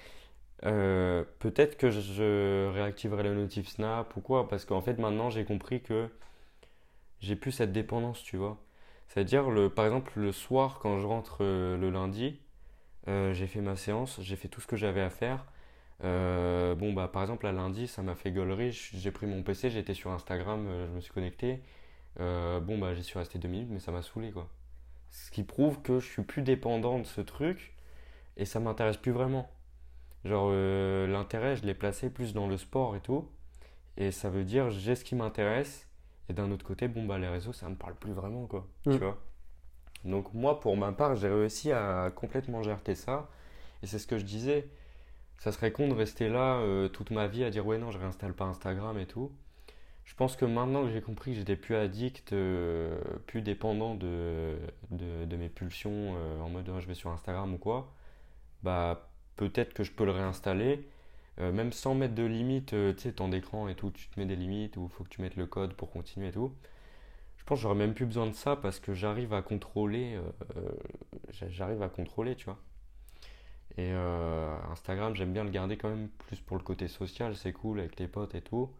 euh, 0.65 1.25
peut-être 1.41 1.77
que 1.77 1.91
je 1.91 2.69
réactiverai 2.73 3.23
le 3.25 3.35
notif 3.35 3.69
Snap 3.69 4.17
ou 4.17 4.21
quoi. 4.21 4.49
Parce 4.49 4.65
qu'en 4.65 4.81
fait, 4.83 4.99
maintenant, 4.99 5.31
j'ai 5.31 5.45
compris 5.45 5.83
que 5.83 6.09
j'ai 7.21 7.37
plus 7.37 7.53
cette 7.53 7.73
dépendance, 7.73 8.23
tu 8.23 8.37
vois. 8.37 8.59
C'est-à-dire, 9.09 9.45
par 9.75 9.85
exemple, 9.85 10.13
le 10.19 10.33
soir, 10.33 10.79
quand 10.81 10.99
je 10.99 11.07
rentre 11.07 11.39
euh, 11.43 11.77
le 11.77 11.91
lundi, 11.91 12.41
euh, 13.09 13.33
j'ai 13.35 13.47
fait 13.49 13.61
ma 13.63 13.77
séance, 13.77 14.21
j'ai 14.23 14.37
fait 14.37 14.49
tout 14.49 14.61
ce 14.61 14.69
que 14.69 14.77
j'avais 14.77 15.03
à 15.03 15.11
faire. 15.11 15.47
Bon, 16.03 16.93
bah, 16.93 17.09
par 17.09 17.23
exemple, 17.23 17.47
à 17.47 17.53
lundi, 17.53 17.87
ça 17.89 18.03
m'a 18.03 18.15
fait 18.15 18.33
gaulerie. 18.33 18.73
J- 18.73 18.99
J'ai 19.01 19.11
pris 19.13 19.27
mon 19.27 19.43
PC, 19.43 19.71
j'étais 19.71 19.95
sur 19.95 20.11
Instagram, 20.11 20.67
je 20.89 20.93
me 20.93 21.01
suis 21.01 21.13
connecté. 21.13 21.63
Bon, 22.19 22.79
bah, 22.79 22.95
j'y 22.95 23.05
suis 23.05 23.19
resté 23.19 23.39
deux 23.39 23.49
minutes, 23.49 23.69
mais 23.71 23.81
ça 23.81 23.93
m'a 23.93 24.03
saoulé, 24.03 24.33
quoi. 24.33 24.49
Ce 25.11 25.31
qui 25.31 25.45
prouve 25.45 25.83
que 25.83 26.01
je 26.01 26.07
suis 26.09 26.23
plus 26.23 26.43
dépendant 26.43 26.99
de 27.01 27.07
ce 27.07 27.21
truc 27.23 27.75
et 28.39 28.45
ça 28.47 28.61
m'intéresse 28.61 28.99
plus 28.99 29.13
vraiment. 29.13 29.51
Genre, 30.25 30.51
euh, 30.53 31.07
l'intérêt, 31.07 31.57
je 31.57 31.65
l'ai 31.65 31.75
placé 31.75 32.11
plus 32.11 32.33
dans 32.33 32.47
le 32.47 32.57
sport 32.57 32.95
et 32.97 33.01
tout. 33.01 33.29
Et 33.97 34.11
ça 34.11 34.31
veut 34.31 34.45
dire, 34.45 34.71
j'ai 34.71 34.95
ce 34.95 35.05
qui 35.05 35.15
m'intéresse. 35.15 35.89
Et 36.29 36.33
d'un 36.33 36.51
autre 36.51 36.65
côté, 36.65 36.89
bon, 36.89 37.05
bah, 37.05 37.19
les 37.19 37.29
réseaux, 37.29 37.53
ça 37.53 37.69
me 37.69 37.75
parle 37.75 37.95
plus 37.95 38.13
vraiment, 38.13 38.47
quoi. 38.47 38.67
Mm. 38.87 38.93
Tu 38.93 38.99
vois? 38.99 39.19
Donc, 40.05 40.33
moi, 40.35 40.61
pour 40.61 40.77
ma 40.77 40.93
part, 40.93 41.17
j'ai 41.17 41.29
réussi 41.29 41.73
à 41.73 42.11
complètement 42.15 42.63
gérer 42.63 42.95
ça. 42.95 43.29
Et 43.83 43.87
c'est 43.87 43.99
ce 43.99 44.07
que 44.07 44.19
je 44.19 44.25
disais. 44.25 44.69
Ça 45.39 45.51
serait 45.51 45.73
con 45.73 45.89
de 45.89 45.95
rester 45.95 46.29
là 46.29 46.59
euh, 46.59 46.89
toute 46.89 47.11
ma 47.11 47.27
vie 47.27 47.43
à 47.43 47.51
dire 47.51 47.67
ouais 47.67 47.77
non 47.77 47.91
je 47.91 47.99
réinstalle 47.99 48.33
pas 48.33 48.45
Instagram 48.45 48.97
et 48.99 49.07
tout. 49.07 49.33
Je 50.05 50.15
pense 50.15 50.37
que 50.37 50.45
maintenant 50.45 50.85
que 50.85 50.91
j'ai 50.91 51.01
compris 51.03 51.33
que 51.33 51.39
j'étais 51.39 51.57
plus 51.57 51.75
addict, 51.75 52.33
euh, 52.33 53.01
plus 53.27 53.43
dépendant 53.43 53.97
de, 53.97 54.57
de, 54.91 55.25
de 55.25 55.37
mes 55.37 55.49
pulsions 55.49 56.15
en 56.41 56.49
mode 56.49 56.71
Ah, 56.73 56.79
je 56.79 56.87
vais 56.87 56.95
sur 56.95 57.11
Instagram 57.11 57.55
ou 57.55 57.59
quoi, 57.59 57.93
bah 58.63 59.12
peut-être 59.37 59.75
que 59.75 59.85
je 59.85 59.93
peux 59.93 60.05
le 60.05 60.13
réinstaller, 60.13 60.89
euh, 61.41 61.53
même 61.53 61.73
sans 61.73 61.95
mettre 61.95 62.15
de 62.15 62.25
limite, 62.25 62.75
euh, 62.75 62.95
tu 62.95 63.03
sais, 63.03 63.13
temps 63.13 63.29
d'écran 63.29 63.69
et 63.69 63.75
tout, 63.75 63.91
tu 63.91 64.09
te 64.09 64.21
mets 64.21 64.27
des 64.27 64.37
limites 64.37 64.77
ou 64.77 64.89
faut 64.89 65.05
que 65.05 65.09
tu 65.11 65.23
mettes 65.23 65.37
le 65.37 65.47
code 65.47 65.75
pour 65.75 65.91
continuer 65.91 66.29
et 66.29 66.33
tout. 66.33 66.53
Je 67.39 67.45
pense 67.45 67.59
que 67.59 67.63
j'aurais 67.65 67.77
même 67.77 67.95
plus 67.95 68.07
besoin 68.07 68.27
de 68.29 68.35
ça 68.35 68.57
parce 68.57 68.81
que 68.81 68.95
j'arrive 68.95 69.35
à 69.35 69.43
contrôler, 69.43 70.17
euh, 70.57 70.71
j'a- 71.31 71.49
j'arrive 71.51 71.83
à 71.83 71.89
contrôler, 71.89 72.37
tu 72.37 72.47
vois. 72.47 72.59
Et 73.79 73.91
Instagram, 74.71 75.15
j'aime 75.15 75.33
bien 75.33 75.45
le 75.45 75.51
garder 75.51 75.77
quand 75.77 75.89
même 75.89 76.09
plus 76.09 76.41
pour 76.41 76.57
le 76.57 76.63
côté 76.63 76.89
social, 76.89 77.37
c'est 77.37 77.53
cool 77.53 77.81
avec 77.81 77.99
les 77.99 78.07
potes 78.09 78.35
et 78.35 78.43
tout. 78.43 78.71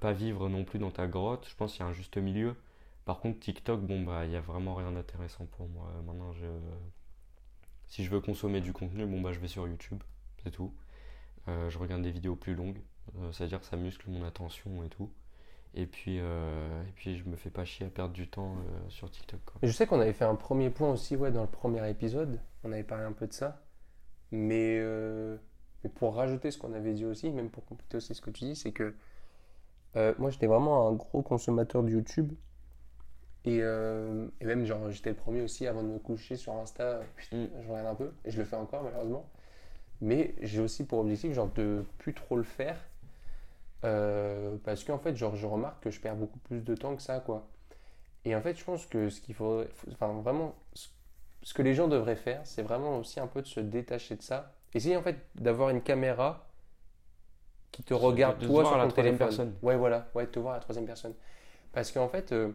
Pas 0.00 0.12
vivre 0.12 0.48
non 0.48 0.64
plus 0.64 0.78
dans 0.78 0.90
ta 0.90 1.06
grotte, 1.06 1.46
je 1.48 1.54
pense 1.56 1.72
qu'il 1.72 1.80
y 1.82 1.84
a 1.84 1.88
un 1.88 1.92
juste 1.92 2.16
milieu. 2.18 2.56
Par 3.04 3.20
contre, 3.20 3.40
TikTok, 3.40 3.80
bon, 3.82 4.02
bah, 4.02 4.24
il 4.24 4.30
n'y 4.30 4.36
a 4.36 4.40
vraiment 4.40 4.74
rien 4.74 4.92
d'intéressant 4.92 5.46
pour 5.46 5.68
moi. 5.68 5.90
Maintenant, 6.06 6.32
je... 6.34 6.46
si 7.90 8.04
je 8.04 8.10
veux 8.10 8.20
consommer 8.20 8.60
du 8.60 8.72
contenu, 8.72 9.04
bon, 9.04 9.20
bah, 9.20 9.32
je 9.32 9.40
vais 9.40 9.48
sur 9.48 9.68
YouTube, 9.68 10.02
c'est 10.42 10.52
tout. 10.52 10.72
Euh, 11.48 11.68
je 11.68 11.78
regarde 11.78 12.02
des 12.02 12.12
vidéos 12.12 12.36
plus 12.36 12.54
longues, 12.54 12.80
euh, 13.16 13.32
c'est-à-dire 13.32 13.62
ça 13.64 13.76
muscle 13.76 14.08
mon 14.08 14.24
attention 14.24 14.84
et 14.84 14.88
tout. 14.88 15.10
Et 15.74 15.86
puis, 15.86 16.18
euh, 16.20 16.82
et 16.88 16.92
puis 16.92 17.18
je 17.18 17.24
me 17.28 17.36
fais 17.36 17.50
pas 17.50 17.64
chier 17.64 17.86
à 17.86 17.90
perdre 17.90 18.12
du 18.12 18.28
temps 18.28 18.56
sur 18.88 19.10
TikTok, 19.10 19.40
Je 19.62 19.70
sais 19.70 19.86
qu'on 19.86 20.00
avait 20.00 20.12
fait 20.12 20.24
un 20.24 20.34
premier 20.34 20.70
point 20.70 20.90
aussi 20.90 21.16
ouais, 21.16 21.30
dans 21.30 21.42
le 21.42 21.48
premier 21.48 21.88
épisode. 21.90 22.40
On 22.64 22.72
avait 22.72 22.84
parlé 22.84 23.04
un 23.04 23.12
peu 23.12 23.26
de 23.26 23.32
ça. 23.32 23.62
Mais, 24.32 24.80
mais 25.82 25.90
pour 25.90 26.14
rajouter 26.14 26.50
ce 26.50 26.58
qu'on 26.58 26.72
avait 26.72 26.94
dit 26.94 27.04
aussi, 27.04 27.30
même 27.30 27.50
pour 27.50 27.64
compléter 27.64 27.96
aussi 27.96 28.14
ce 28.14 28.20
que 28.20 28.30
tu 28.30 28.44
dis, 28.44 28.56
c'est 28.56 28.72
que 28.72 28.94
moi 30.18 30.30
j'étais 30.30 30.46
vraiment 30.46 30.88
un 30.88 30.92
gros 30.92 31.22
consommateur 31.22 31.82
de 31.82 31.90
YouTube. 31.90 32.32
Et, 33.46 33.60
euh, 33.62 34.26
et 34.40 34.44
même, 34.46 34.64
genre, 34.66 34.90
j'étais 34.90 35.10
le 35.10 35.16
premier 35.16 35.42
aussi 35.42 35.66
avant 35.66 35.82
de 35.82 35.88
me 35.88 35.98
coucher 35.98 36.36
sur 36.36 36.54
Insta, 36.54 37.00
Mm. 37.32 37.46
je 37.62 37.68
regarde 37.68 37.86
un 37.86 37.94
peu, 37.94 38.12
et 38.24 38.30
je 38.30 38.38
le 38.38 38.44
fais 38.44 38.56
encore 38.56 38.82
malheureusement. 38.82 39.28
Mais 40.02 40.34
j'ai 40.42 40.60
aussi 40.60 40.84
pour 40.86 41.00
objectif, 41.00 41.32
genre, 41.34 41.50
de 41.54 41.84
plus 41.98 42.14
trop 42.14 42.36
le 42.36 42.44
faire. 42.44 42.78
euh, 43.84 44.56
parce 44.64 44.84
qu'en 44.84 44.98
fait, 44.98 45.16
genre, 45.16 45.36
je 45.36 45.46
remarque 45.46 45.82
que 45.82 45.90
je 45.90 46.00
perds 46.00 46.16
beaucoup 46.16 46.38
plus 46.40 46.60
de 46.62 46.74
temps 46.74 46.94
que 46.96 47.02
ça, 47.02 47.20
quoi. 47.20 47.46
Et 48.24 48.34
en 48.36 48.42
fait, 48.42 48.56
je 48.58 48.64
pense 48.64 48.86
que 48.86 49.10
ce 49.10 49.20
qu'il 49.20 49.34
faudrait, 49.34 49.68
enfin, 49.92 50.12
vraiment, 50.22 50.54
ce- 50.74 51.54
que 51.54 51.62
les 51.62 51.74
gens 51.74 51.88
devraient 51.88 52.16
faire, 52.16 52.42
c'est 52.46 52.62
vraiment 52.62 52.98
aussi 52.98 53.20
un 53.20 53.26
peu 53.28 53.42
de 53.42 53.46
se 53.48 53.60
détacher 53.60 54.16
de 54.16 54.22
ça. 54.22 54.54
Essayer 54.74 54.96
en 54.96 55.02
fait 55.02 55.16
d'avoir 55.36 55.70
une 55.70 55.82
caméra 55.82 56.48
qui 57.72 57.82
te 57.82 57.94
De- 57.94 57.98
regarde 57.98 58.38
de 58.38 58.46
te 58.46 58.46
toi 58.46 58.54
voir 58.62 58.66
sur 58.66 58.78
la 58.78 58.86
troisième 58.86 59.16
téléphone. 59.16 59.28
personne. 59.38 59.54
Ouais, 59.62 59.76
voilà, 59.76 60.08
ouais, 60.14 60.26
de 60.26 60.30
te 60.30 60.38
voir 60.38 60.54
à 60.54 60.56
la 60.56 60.60
troisième 60.62 60.86
personne. 60.86 61.14
Parce 61.72 61.92
qu'en 61.92 62.08
fait, 62.08 62.32
euh, 62.32 62.52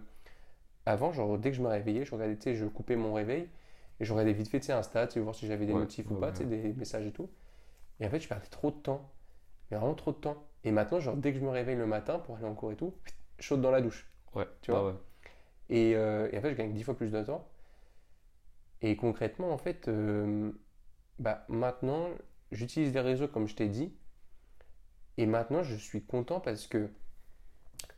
avant, 0.86 1.14
genre, 1.14 1.38
dès 1.38 1.52
que 1.52 1.58
je 1.58 1.62
me 1.62 1.68
réveillais, 1.68 2.06
je 2.06 2.14
regardais, 2.14 2.36
tu 2.38 2.44
sais, 2.44 2.56
je 2.56 2.66
coupais 2.66 2.96
mon 2.96 3.14
réveil 3.14 3.50
et 4.00 4.06
je 4.06 4.14
regardais 4.14 4.34
vite 4.34 4.50
fait, 4.50 4.60
tu 4.60 4.68
sais, 4.68 4.74
Insta, 4.74 5.08
tu 5.08 5.14
sais, 5.16 5.20
voir 5.22 5.36
si 5.36 5.48
j'avais 5.48 5.66
des 5.66 5.74
Ouais, 5.74 5.86
notifs 5.86 6.12
ou 6.12 6.16
pas, 6.16 6.32
tu 6.32 6.40
sais, 6.40 6.46
des 6.46 6.74
messages 6.74 7.06
et 7.06 7.12
tout. 7.12 7.30
Et 8.00 8.08
en 8.08 8.10
fait, 8.10 8.20
je 8.22 8.28
perdais 8.30 8.48
trop 8.48 8.72
de 8.72 8.78
temps. 8.78 9.12
Mais 9.72 9.78
vraiment 9.78 9.96
trop 9.96 10.12
de 10.12 10.18
temps. 10.18 10.46
Et 10.66 10.72
maintenant, 10.72 11.00
genre, 11.02 11.18
dès 11.18 11.34
que 11.34 11.40
je 11.40 11.46
me 11.46 11.50
réveille 11.52 11.78
le 11.78 11.88
matin 11.88 12.20
pour 12.20 12.38
aller 12.38 12.46
en 12.48 12.56
cours 12.56 12.72
et 12.74 12.78
tout, 12.78 12.96
je 13.40 13.48
saute 13.48 13.62
dans 13.62 13.72
la 13.72 13.82
douche. 13.82 14.08
Ouais, 14.34 14.48
Tu 14.62 14.72
vois. 14.72 14.92
Et, 15.70 15.96
euh, 15.96 16.30
et 16.32 16.38
en 16.38 16.42
fait, 16.42 16.52
je 16.52 16.56
gagne 16.58 16.74
10 16.74 16.84
fois 16.84 16.96
plus 16.98 17.12
de 17.12 17.24
temps. 17.24 17.48
Et 18.82 18.96
concrètement, 18.96 19.52
en 19.52 19.58
fait, 19.58 19.88
euh, 19.90 20.52
bah, 21.20 21.46
maintenant, 21.50 22.10
j'utilise 22.52 22.94
les 22.94 23.02
réseaux 23.02 23.28
comme 23.28 23.48
je 23.48 23.56
t'ai 23.56 23.70
dit. 23.70 23.94
Et 25.18 25.26
maintenant, 25.26 25.62
je 25.64 25.76
suis 25.76 26.06
content 26.06 26.40
parce 26.40 26.68
que 26.68 26.90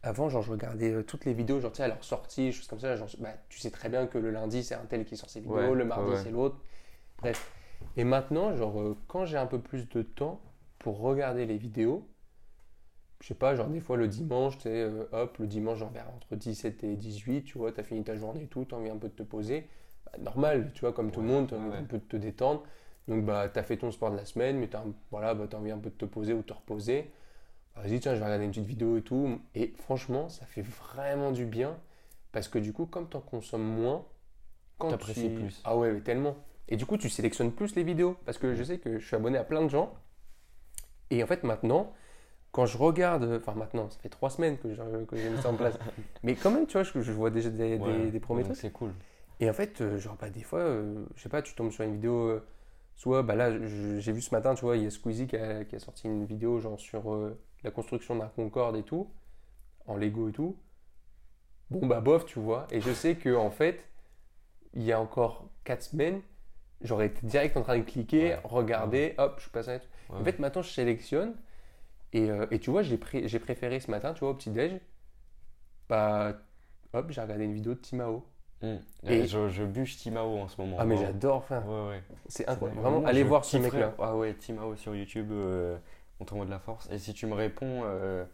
avant, 0.03 0.30
genre, 0.30 0.41
je 0.41 0.52
regardais 0.52 0.91
euh, 0.91 1.03
toutes 1.03 1.26
les 1.26 1.34
vidéos, 1.34 1.60
genre, 1.60 1.72
tu 1.72 1.78
sais, 1.78 1.84
à 1.84 1.88
leur 1.88 2.03
sortie, 2.03 2.52
choses 2.52 2.68
comme 2.68 2.80
ça. 2.80 2.95
Genre, 2.95 3.10
bah, 3.19 3.34
tu 3.49 3.60
sais 3.60 3.72
très 3.72 3.90
bien 3.90 4.07
que 4.07 4.18
le 4.18 4.32
lundi, 4.32 4.64
c'est 4.64 4.76
un 4.76 4.86
tel 4.86 5.06
qui 5.06 5.18
sort 5.18 5.30
ses 5.30 5.41
vidéos, 5.41 5.56
Ouais, 5.56 5.76
le 5.76 5.86
mardi, 5.86 6.11
ouais, 6.11 6.24
c'est 6.24 6.32
l'autre. 6.32 6.57
Bref. 7.19 7.52
Et 7.95 8.03
maintenant, 8.03 8.56
genre, 8.56 8.80
euh, 8.82 8.98
quand 9.07 9.26
j'ai 9.26 9.38
un 9.38 9.48
peu 9.48 9.60
plus 9.60 9.90
de 9.90 10.02
temps 10.02 10.41
pour 10.80 10.99
regarder 10.99 11.45
les 11.45 11.57
vidéos, 11.57 12.07
je 13.22 13.28
sais 13.28 13.34
pas, 13.36 13.56
genre 13.56 13.68
des 13.68 13.80
fois 13.80 13.98
le 13.98 14.07
dimanche, 14.07 14.57
tu 14.57 14.64
sais, 14.64 14.69
euh, 14.84 15.06
hop, 15.11 15.38
le 15.40 15.48
dimanche, 15.48 15.80
genre 15.80 15.91
vers 15.91 16.07
entre 16.15 16.36
17 16.36 16.84
et 16.84 16.95
18, 16.95 17.44
tu 17.44 17.57
vois, 17.57 17.72
t'as 17.72 17.84
fini 17.84 18.03
ta 18.03 18.15
journée 18.15 18.44
et 18.44 18.48
tout, 18.48 18.65
t'as 18.65 18.76
envie 18.76 18.90
un 18.90 18.98
peu 18.98 19.10
de 19.10 19.14
te 19.14 19.24
poser. 19.24 19.68
Bah, 20.06 20.11
normal, 20.19 20.72
tu 20.74 20.82
vois, 20.82 20.94
comme 20.94 21.11
tout 21.11 21.22
le 21.22 21.28
monde, 21.28 21.48
t'as 21.49 21.57
envie 21.57 21.76
un 21.76 21.84
peu 21.84 21.98
de 21.98 22.03
te 22.03 22.18
détendre. 22.18 22.64
Donc, 23.07 23.26
bah, 23.26 23.49
t'as 23.49 23.64
fait 23.64 23.78
ton 23.78 23.91
sport 23.91 24.11
de 24.11 24.18
la 24.18 24.26
semaine, 24.26 24.57
mais 24.60 24.68
t'as, 24.68 24.84
voilà, 25.11 25.34
bah, 25.34 25.48
t'as 25.49 25.57
envie 25.57 25.72
un 25.72 25.78
peu 25.80 25.90
de 25.90 25.95
te 25.95 26.06
poser 26.06 26.34
ou 26.34 26.38
de 26.38 26.41
te 26.44 26.53
reposer. 26.53 27.11
Bah, 27.78 27.84
Vas-y, 27.84 27.99
tiens, 27.99 28.14
je 28.16 28.20
vais 28.20 28.26
regarder 28.26 28.45
une 28.45 28.52
petite 28.52 28.66
vidéo 28.66 28.98
et 28.98 29.02
tout. 29.02 29.40
Et 29.56 29.74
franchement, 29.78 30.30
ça 30.30 30.45
fait 30.45 30.62
vraiment 30.64 31.32
du 31.32 31.45
bien 31.45 31.78
parce 32.32 32.48
que 32.48 32.60
du 32.60 32.74
coup, 32.74 32.86
comme 32.86 33.08
t'en 33.08 33.22
consommes 33.22 33.64
moins, 33.64 34.06
quand 34.80 34.90
T'apprécies 34.91 35.30
tu... 35.30 35.36
plus. 35.36 35.62
Ah 35.66 35.78
ouais, 35.78 35.91
mais 35.94 36.02
tellement. 36.02 36.36
Et 36.70 36.78
du 36.78 36.86
coup, 36.86 36.98
tu 36.98 37.10
sélectionnes 37.10 37.52
plus 37.52 37.76
les 37.76 37.84
vidéos 37.84 38.18
parce 38.26 38.38
que 38.38 38.56
je 38.56 38.64
sais 38.64 38.80
que 38.80 38.99
je 38.99 39.06
suis 39.08 39.16
abonné 39.16 39.38
à 39.38 39.44
plein 39.45 39.64
de 39.64 39.70
gens. 39.70 39.94
Et 41.10 41.24
en 41.24 41.28
fait, 41.28 41.44
maintenant, 41.44 41.94
quand 42.52 42.66
je 42.66 42.78
regarde, 42.78 43.40
enfin 43.41 43.54
maintenant, 43.56 43.90
ça 43.90 43.99
fait 43.99 44.10
trois 44.10 44.30
semaines 44.30 44.58
que 44.58 44.74
je- 44.74 45.06
que 45.06 45.18
j'ai 45.18 45.30
mis 45.30 45.38
ça 45.38 45.49
en 45.49 45.56
place, 45.56 45.78
mais 46.24 46.36
quand 46.36 46.52
même, 46.52 46.68
tu 46.68 46.74
vois, 46.74 46.84
je, 46.84 47.02
je 47.02 47.12
vois 47.12 47.32
déjà 47.32 47.49
des, 47.49 47.78
Ouais, 47.78 48.12
des 48.12 48.20
premiers 48.20 48.44
trucs. 48.44 48.58
C'est 48.58 48.72
cool. 48.72 48.94
Et 49.40 49.49
en 49.49 49.54
fait, 49.54 49.82
euh, 49.82 49.98
genre, 49.99 50.18
bah, 50.20 50.30
des 50.30 50.44
fois, 50.44 50.60
euh, 50.62 51.06
je 51.16 51.24
sais 51.24 51.30
pas, 51.30 51.41
tu 51.41 51.56
tombes 51.56 51.72
sur 51.72 51.84
une 51.86 51.94
vidéo, 51.94 52.14
euh, 52.30 52.45
soit, 52.95 53.24
bah 53.24 53.36
là, 53.36 53.52
je- 53.52 53.99
j'ai 53.99 54.12
vu 54.12 54.22
ce 54.22 54.34
matin, 54.34 54.56
tu 54.56 54.62
vois, 54.62 54.78
il 54.78 54.84
y 54.84 54.88
a 54.88 54.91
Squeezie 54.91 55.28
qui 55.28 55.38
a, 55.38 55.66
qui 55.66 55.76
a 55.76 55.80
sorti 55.80 56.08
une 56.08 56.26
vidéo, 56.26 56.60
genre, 56.60 56.80
sur 56.80 57.14
euh, 57.14 57.40
la 57.64 57.72
construction 57.72 58.16
d'un 58.16 58.28
Concorde 58.28 58.76
et 58.78 58.84
tout, 58.84 59.10
en 59.88 59.96
Lego 59.98 60.30
et 60.30 60.32
tout. 60.32 60.58
Bon, 61.70 61.86
bah, 61.86 62.02
bof, 62.02 62.26
tu 62.26 62.40
vois. 62.40 62.68
Et 62.72 62.82
je 62.82 62.94
sais 62.94 63.16
que, 63.16 63.36
en 63.36 63.52
fait, 63.52 63.84
il 64.74 64.84
y 64.84 64.92
a 64.92 65.00
encore 65.00 65.50
quatre 65.64 65.84
semaines, 65.84 66.22
j'aurais 66.82 67.08
été 67.08 67.26
direct 67.28 67.58
en 67.58 67.64
train 67.64 67.78
de 67.78 67.84
cliquer, 67.84 68.30
Ouais. 68.36 68.40
regarder, 68.44 69.16
hop, 69.18 69.40
je 69.44 69.50
passe 69.50 69.68
à... 69.68 69.74
Ouais, 69.74 69.82
En 70.12 70.24
fait, 70.24 70.40
maintenant, 70.40 70.62
je 70.62 70.70
sélectionne. 70.72 71.36
Et, 72.14 72.30
euh, 72.32 72.48
et 72.52 72.60
tu 72.60 72.70
vois, 72.72 72.84
j'ai 72.84 73.00
j'ai 73.28 73.40
préféré 73.40 73.80
ce 73.82 73.92
matin, 73.92 74.14
tu 74.14 74.22
vois, 74.22 74.30
au 74.30 74.34
petit-déj, 74.36 74.80
bah, 75.90 76.34
hop, 76.94 77.12
j'ai 77.12 77.22
regardé 77.22 77.46
une 77.46 77.54
vidéo 77.54 77.74
de 77.74 77.80
Timao. 77.80 78.26
Mm. 78.62 78.76
Et- 79.08 79.28
je, 79.28 79.50
je 79.50 79.64
bûche 79.64 79.98
Timao 79.98 80.38
en 80.40 80.48
ce 80.48 80.60
moment. 80.60 80.78
Ah, 80.80 80.86
mais 80.86 80.98
j'adore, 80.98 81.38
enfin, 81.38 81.62
Ouais, 81.62 81.90
ouais. 81.90 82.04
c'est 82.28 82.48
incroyable. 82.48 82.82
Vraiment, 82.82 83.06
allez 83.06 83.24
voir 83.24 83.46
ce 83.46 83.58
mec-là. 83.58 83.94
Ah 84.00 84.16
ouais, 84.16 84.34
Timao 84.34 84.76
sur 84.76 84.96
YouTube, 84.96 85.30
euh, 85.32 85.78
montre-moi 86.19 86.45
de 86.45 86.52
la 86.52 86.60
force. 86.60 86.89
Et 86.91 86.98
si 86.99 87.14
tu 87.14 87.26
me 87.26 87.34
réponds, 87.34 87.81
euh, 87.85 88.26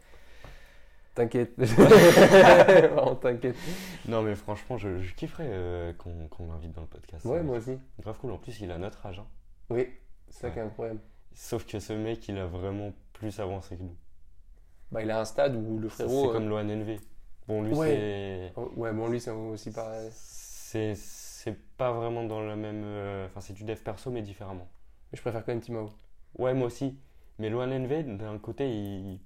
T'inquiète. 1.15 1.53
Vraiment, 1.59 3.15
t'inquiète. 3.15 3.55
non 4.07 4.23
mais 4.23 4.33
franchement, 4.33 4.77
je, 4.77 4.97
je 4.99 5.13
kifferais 5.13 5.45
euh, 5.47 5.93
qu'on 5.93 6.27
qu'on 6.27 6.47
l'invite 6.47 6.71
dans 6.71 6.81
le 6.81 6.87
podcast. 6.87 7.23
Ouais, 7.25 7.43
moi 7.43 7.57
aussi. 7.57 7.77
Grave 8.01 8.17
cool. 8.17 8.31
En 8.31 8.37
plus, 8.39 8.59
il 8.61 8.71
a 8.71 8.79
notre 8.79 9.05
âge. 9.05 9.19
hein. 9.19 9.27
Oui, 9.69 9.87
c'est 10.29 10.41
ça 10.41 10.47
Ouais. 10.47 10.53
qui 10.53 10.59
est 10.59 10.63
incroyable. 10.63 10.99
Sauf 11.35 11.65
que 11.67 11.77
ce 11.79 11.93
mec, 11.93 12.27
il 12.29 12.37
a 12.39 12.47
vraiment 12.47 12.93
plus 13.13 13.39
avancé 13.39 13.77
que 13.77 13.83
nous. 13.83 13.95
Bah, 14.91 15.03
il 15.03 15.11
a 15.11 15.19
un 15.19 15.25
stade 15.25 15.55
où 15.55 15.77
le 15.77 15.87
C'est 15.89 16.03
frérot. 16.05 16.29
euh, 16.31 16.33
comme 16.33 16.49
Loan 16.49 16.63
NV. 16.67 16.99
Bon, 17.47 17.61
lui, 17.61 17.73
Ouais. 17.75 17.89
c'est. 17.89 18.59
oh, 18.59 18.71
Ouais, 18.75 18.91
bon, 18.91 19.07
lui, 19.07 19.19
c'est 19.19 19.29
aussi 19.29 19.71
pareil. 19.71 20.09
C'est 20.13 20.95
c'est 20.95 21.55
pas 21.77 21.91
vraiment 21.91 22.23
dans 22.23 22.41
la 22.41 22.55
même. 22.55 22.81
euh, 22.85 23.27
Enfin, 23.27 23.39
c'est 23.41 23.53
du 23.53 23.65
dev 23.65 23.77
perso, 23.77 24.09
mais 24.09 24.23
différemment. 24.23 24.67
Mais 25.11 25.17
je 25.17 25.21
préfère 25.21 25.45
quand 25.45 25.51
même 25.51 25.61
Timao. 25.61 25.91
Ouais, 26.39 26.55
moi 26.55 26.65
aussi. 26.67 26.97
Mais 27.39 27.49
Loan 27.49 27.67
NV, 27.71 28.17
d'un 28.17 28.37
côté, 28.37 28.69
il, 28.69 29.19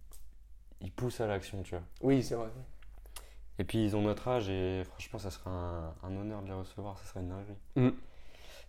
il 0.82 0.92
pousse 0.92 1.20
à 1.22 1.28
l'action, 1.28 1.62
tu 1.64 1.72
vois. 1.76 1.84
Oui, 2.02 2.24
c'est 2.24 2.36
vrai. 2.36 2.50
Et 3.60 3.64
puis, 3.64 3.84
ils 3.84 3.96
ont 3.96 4.02
notre 4.02 4.28
âge 4.28 4.50
et 4.50 4.84
franchement, 4.86 5.20
ça 5.20 5.32
serait 5.32 5.50
un, 5.50 5.94
un 6.04 6.16
honneur 6.16 6.42
de 6.42 6.48
les 6.48 6.54
recevoir, 6.54 6.98
ça 7.00 7.06
serait 7.06 7.22
une 7.22 7.30
dinguerie. 7.30 7.58
Mm. 7.76 7.88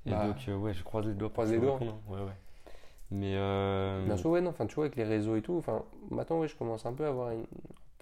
Et 0.06 0.10
Bah, 0.10 0.26
donc, 0.26 0.36
euh, 0.48 0.56
ouais, 0.56 0.72
je 0.74 0.82
croise 0.82 1.06
les 1.06 1.14
doigts. 1.14 1.30
croise 1.30 1.52
les 1.52 1.58
doigts. 1.58 1.78
hein. 1.82 1.98
Ouais, 2.08 2.20
ouais. 2.20 2.32
Mais. 3.10 3.34
euh, 3.36 4.04
Bien 4.06 4.16
sûr, 4.16 4.30
ouais, 4.30 4.40
non, 4.40 4.50
enfin, 4.50 4.66
tu 4.66 4.74
vois, 4.74 4.84
avec 4.84 4.96
les 4.96 5.04
réseaux 5.04 5.36
et 5.36 5.42
tout, 5.42 5.56
enfin, 5.58 5.84
maintenant, 6.10 6.40
ouais, 6.40 6.48
je 6.48 6.56
commence 6.56 6.84
un 6.86 6.92
peu 6.94 7.04
à 7.04 7.08
avoir 7.08 7.30
une, 7.32 7.46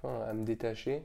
à 0.05 0.33
me 0.33 0.45
détacher. 0.45 1.05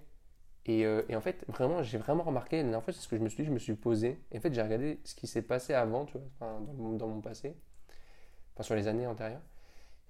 Et, 0.68 0.86
euh, 0.86 1.02
et 1.10 1.16
en 1.16 1.22
fait, 1.22 1.44
vraiment, 1.48 1.82
j'ai 1.82 1.98
vraiment 1.98 2.22
remarqué, 2.24 2.58
la 2.58 2.64
dernière 2.64 2.84
fois, 2.84 2.94
c'est 2.94 3.00
ce 3.02 3.08
que 3.08 3.18
je 3.18 3.22
me 3.24 3.30
suis 3.30 3.42
dit, 3.44 3.48
je 3.48 3.54
me 3.54 3.58
suis 3.60 3.74
posé. 3.74 4.20
Et 4.32 4.38
en 4.38 4.42
fait, 4.42 4.54
j'ai 4.54 4.62
regardé 4.62 5.00
ce 5.04 5.16
qui 5.16 5.26
s'est 5.26 5.42
passé 5.42 5.74
avant, 5.74 6.06
tu 6.06 6.18
vois, 6.20 6.60
dans, 6.78 6.92
dans 6.94 7.08
mon 7.08 7.22
passé, 7.22 7.56
enfin, 8.54 8.62
sur 8.64 8.76
les 8.76 8.88
années 8.88 9.08
antérieures. 9.08 9.42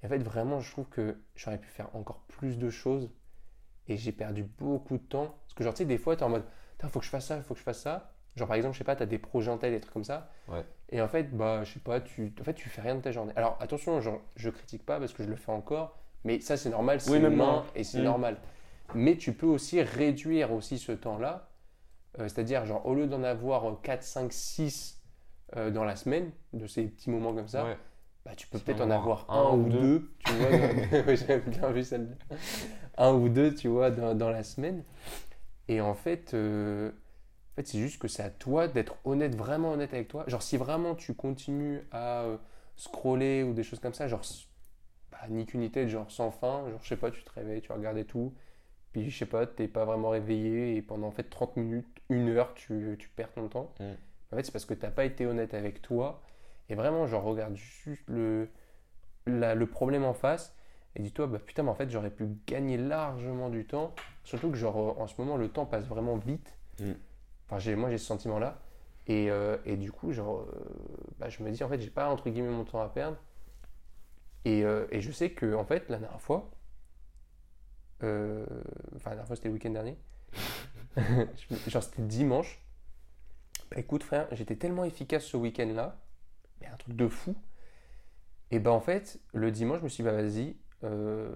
Et 0.02 0.06
en 0.08 0.10
fait, 0.10 0.20
vraiment, 0.20 0.60
je 0.60 0.72
trouve 0.72 0.88
que 0.90 1.18
j'aurais 1.36 1.58
pu 1.60 1.68
faire 1.70 1.96
encore 1.96 2.22
plus 2.28 2.58
de 2.58 2.70
choses. 2.70 3.10
Et 3.88 3.98
j'ai 3.98 4.12
perdu 4.12 4.44
beaucoup 4.44 4.98
de 4.98 5.04
temps. 5.04 5.36
Parce 5.44 5.54
que, 5.56 5.64
genre, 5.64 5.74
tu 5.74 5.80
sais, 5.80 5.86
des 5.86 5.98
fois, 5.98 6.16
tu 6.16 6.22
es 6.22 6.26
en 6.26 6.30
mode, 6.30 6.46
Putain, 6.78 6.90
faut 6.90 7.00
que 7.00 7.06
je 7.06 7.12
fasse 7.12 7.28
ça, 7.28 7.42
faut 7.42 7.54
que 7.54 7.60
je 7.60 7.64
fasse 7.64 7.82
ça. 7.82 8.12
Genre, 8.36 8.48
par 8.48 8.56
exemple, 8.56 8.74
je 8.74 8.80
sais 8.80 8.84
pas, 8.84 8.96
tu 8.96 9.04
as 9.04 9.08
des 9.08 9.20
projets 9.20 9.52
en 9.52 9.58
tel, 9.58 9.72
des 9.74 9.80
trucs 9.82 9.94
comme 9.94 10.04
ça. 10.04 10.30
Ouais. 10.48 10.64
Et 10.90 11.02
en 11.02 11.08
fait, 11.08 11.36
bah, 11.36 11.64
je 11.64 11.74
sais 11.74 11.80
pas, 11.80 12.00
tu, 12.02 12.34
en 12.40 12.44
fait, 12.44 12.54
tu 12.54 12.70
fais 12.70 12.82
rien 12.82 12.96
de 12.96 13.02
ta 13.02 13.12
journée. 13.12 13.34
Alors, 13.36 13.58
attention, 13.60 14.00
genre, 14.02 14.20
je 14.36 14.50
critique 14.50 14.86
pas 14.86 15.00
parce 15.00 15.14
que 15.14 15.24
je 15.24 15.30
le 15.30 15.36
fais 15.36 15.52
encore, 15.52 15.98
mais 16.24 16.40
ça, 16.42 16.58
c'est 16.58 16.70
normal, 16.70 17.00
c'est 17.02 17.12
Oui, 17.12 17.18
humain 17.20 17.64
et 17.76 17.84
c'est 17.84 18.00
Mm. 18.00 18.04
normal. 18.04 18.38
Mais 18.96 19.16
tu 19.18 19.34
peux 19.34 19.46
aussi 19.46 19.82
réduire 19.82 20.52
aussi 20.52 20.80
ce 20.80 20.92
temps-là. 20.92 21.50
Euh, 22.20 22.28
C'est-à-dire, 22.28 22.66
genre, 22.66 22.86
au 22.86 22.94
lieu 22.96 23.08
d'en 23.08 23.24
avoir 23.24 23.70
euh, 23.70 23.76
4, 23.84 24.04
5, 24.04 24.34
6 24.34 25.02
euh, 25.56 25.70
dans 25.72 25.84
la 25.84 25.96
semaine, 25.96 26.32
de 26.54 26.66
ces 26.68 26.86
petits 26.86 27.10
moments 27.10 27.34
comme 27.34 27.48
ça, 27.48 27.66
ouais. 27.66 27.78
Bah, 28.26 28.32
tu 28.36 28.48
peux 28.48 28.60
peut-être 28.60 28.82
en 28.82 28.92
avoir 28.92 29.30
un, 29.30 29.52
un 29.52 29.52
ou 29.52 29.66
ou 29.66 29.70
deux, 29.70 30.00
deux. 30.00 30.12
tu 30.20 30.34
vois. 30.36 30.54
dans- 30.54 31.16
J'aime 31.16 31.42
bien 31.48 31.72
vu 31.72 31.84
celle 31.84 32.18
Un 32.98 33.14
ou 33.14 33.30
deux, 33.30 33.54
tu 33.54 33.68
vois, 33.68 33.92
dans, 33.92 34.16
dans 34.16 34.30
la 34.30 34.44
semaine. 34.44 34.84
Et 35.68 35.82
en 35.82 35.94
fait, 35.96 36.34
euh, 36.34 36.90
en 36.92 37.56
fait 37.56 37.68
c'est 37.68 37.80
juste 37.80 38.02
que 38.02 38.08
c'est 38.08 38.24
à 38.24 38.30
toi 38.30 38.68
d'être 38.68 38.96
honnête, 39.06 39.36
vraiment 39.36 39.72
honnête 39.74 39.94
avec 39.94 40.08
toi. 40.08 40.26
Genre, 40.28 40.42
si 40.44 40.58
vraiment 40.58 40.96
tu 40.96 41.14
continues 41.16 41.82
à 41.92 42.24
euh, 42.24 42.38
scroller 42.76 43.44
ou 43.44 43.54
des 43.54 43.64
choses 43.64 43.80
comme 43.80 43.94
ça, 43.94 44.08
genre, 44.08 44.22
bah, 45.12 45.20
ni 45.30 45.46
qu'une 45.46 45.62
ni 45.62 45.72
tête, 45.72 45.90
genre 45.90 46.10
sans 46.12 46.32
fin, 46.32 46.70
genre, 46.70 46.80
je 46.84 46.90
sais 46.90 46.98
pas, 46.98 47.12
tu 47.12 47.24
te 47.24 47.32
réveilles, 47.32 47.62
tu 47.62 47.72
regardes 47.72 47.98
et 47.98 48.06
tout. 48.06 48.34
Puis, 48.94 49.10
je 49.12 49.18
sais 49.20 49.26
pas, 49.26 49.48
t'es 49.48 49.68
pas 49.68 49.86
vraiment 49.86 50.10
réveillé 50.10 50.76
et 50.78 50.82
pendant 50.82 51.08
en 51.08 51.12
fait 51.12 51.24
30 51.30 51.56
minutes, 51.58 51.88
une 52.10 52.30
heure, 52.30 52.54
tu, 52.56 52.96
tu 53.00 53.10
perds 53.10 53.32
ton 53.34 53.48
temps. 53.50 53.74
Mm. 53.80 53.94
En 54.32 54.36
fait, 54.38 54.44
c'est 54.46 54.52
parce 54.52 54.66
que 54.66 54.74
t'as 54.74 54.92
pas 54.92 55.06
été 55.06 55.26
honnête 55.26 55.54
avec 55.54 55.82
toi. 55.82 56.22
Et 56.72 56.76
vraiment, 56.76 57.06
genre, 57.08 57.24
regarde 57.24 57.56
juste 57.58 58.04
le, 58.10 58.50
la- 59.28 59.56
le 59.56 59.68
problème 59.68 60.06
en 60.06 60.14
face 60.14 60.56
et 60.96 61.02
dis-toi, 61.02 61.28
bah 61.28 61.40
putain, 61.40 61.64
mais 61.64 61.70
en 61.70 61.76
fait, 61.76 61.90
j'aurais 61.90 62.12
pu 62.12 62.28
gagner 62.48 62.78
largement 62.78 63.50
du 63.50 63.66
temps. 63.66 63.94
Surtout 64.24 64.52
que, 64.52 64.58
genre, 64.58 65.00
en 65.00 65.08
ce 65.08 65.16
moment, 65.20 65.38
le 65.38 65.50
temps 65.50 65.66
passe 65.66 65.86
vraiment 65.86 66.18
vite. 66.18 66.56
Mm. 66.80 66.92
Enfin, 67.50 67.76
moi, 67.76 67.90
j'ai 67.92 67.98
ce 67.98 68.06
sentiment-là. 68.06 68.60
Et, 69.08 69.32
euh, 69.32 69.58
et 69.66 69.78
du 69.78 69.92
coup, 69.92 70.14
genre, 70.14 70.40
euh, 70.42 70.46
bah, 71.20 71.30
je 71.30 71.44
me 71.44 71.52
dis, 71.52 71.64
en 71.64 71.70
fait, 71.70 71.80
j'ai 71.82 71.90
pas, 71.92 72.10
entre 72.10 72.30
guillemets, 72.30 72.50
mon 72.50 72.66
temps 72.66 72.82
à 72.82 72.90
perdre. 72.90 73.18
Et, 74.46 74.64
euh, 74.64 74.86
et 74.92 75.02
je 75.02 75.12
sais 75.12 75.32
que, 75.32 75.54
en 75.56 75.66
fait, 75.66 75.90
la 75.90 75.98
dernière 75.98 76.22
fois, 76.22 76.52
enfin, 78.02 79.10
la 79.12 79.16
dernière 79.16 79.28
fois, 79.28 79.36
c'était 79.36 79.50
le 79.50 79.54
week-end 79.56 79.72
dernier. 79.72 79.98
Genre, 81.68 81.84
c'était 81.84 82.02
dimanche. 82.04 82.62
Bah, 83.72 83.78
écoute, 83.80 84.04
frère, 84.04 84.28
j'étais 84.32 84.56
tellement 84.56 84.84
efficace 84.84 85.24
ce 85.26 85.38
week-end-là, 85.38 85.98
mais 86.62 86.68
un 86.68 86.76
truc 86.78 86.96
de 86.96 87.08
fou. 87.08 87.36
Et 88.52 88.60
ben 88.60 88.72
en 88.72 88.80
fait, 88.82 89.20
le 89.34 89.52
dimanche, 89.52 89.80
je 89.80 89.84
me 89.84 89.90
suis 89.90 90.04
dit, 90.04 90.10
bah 90.10 90.16
vas-y, 90.16 90.56
euh, 90.84 91.36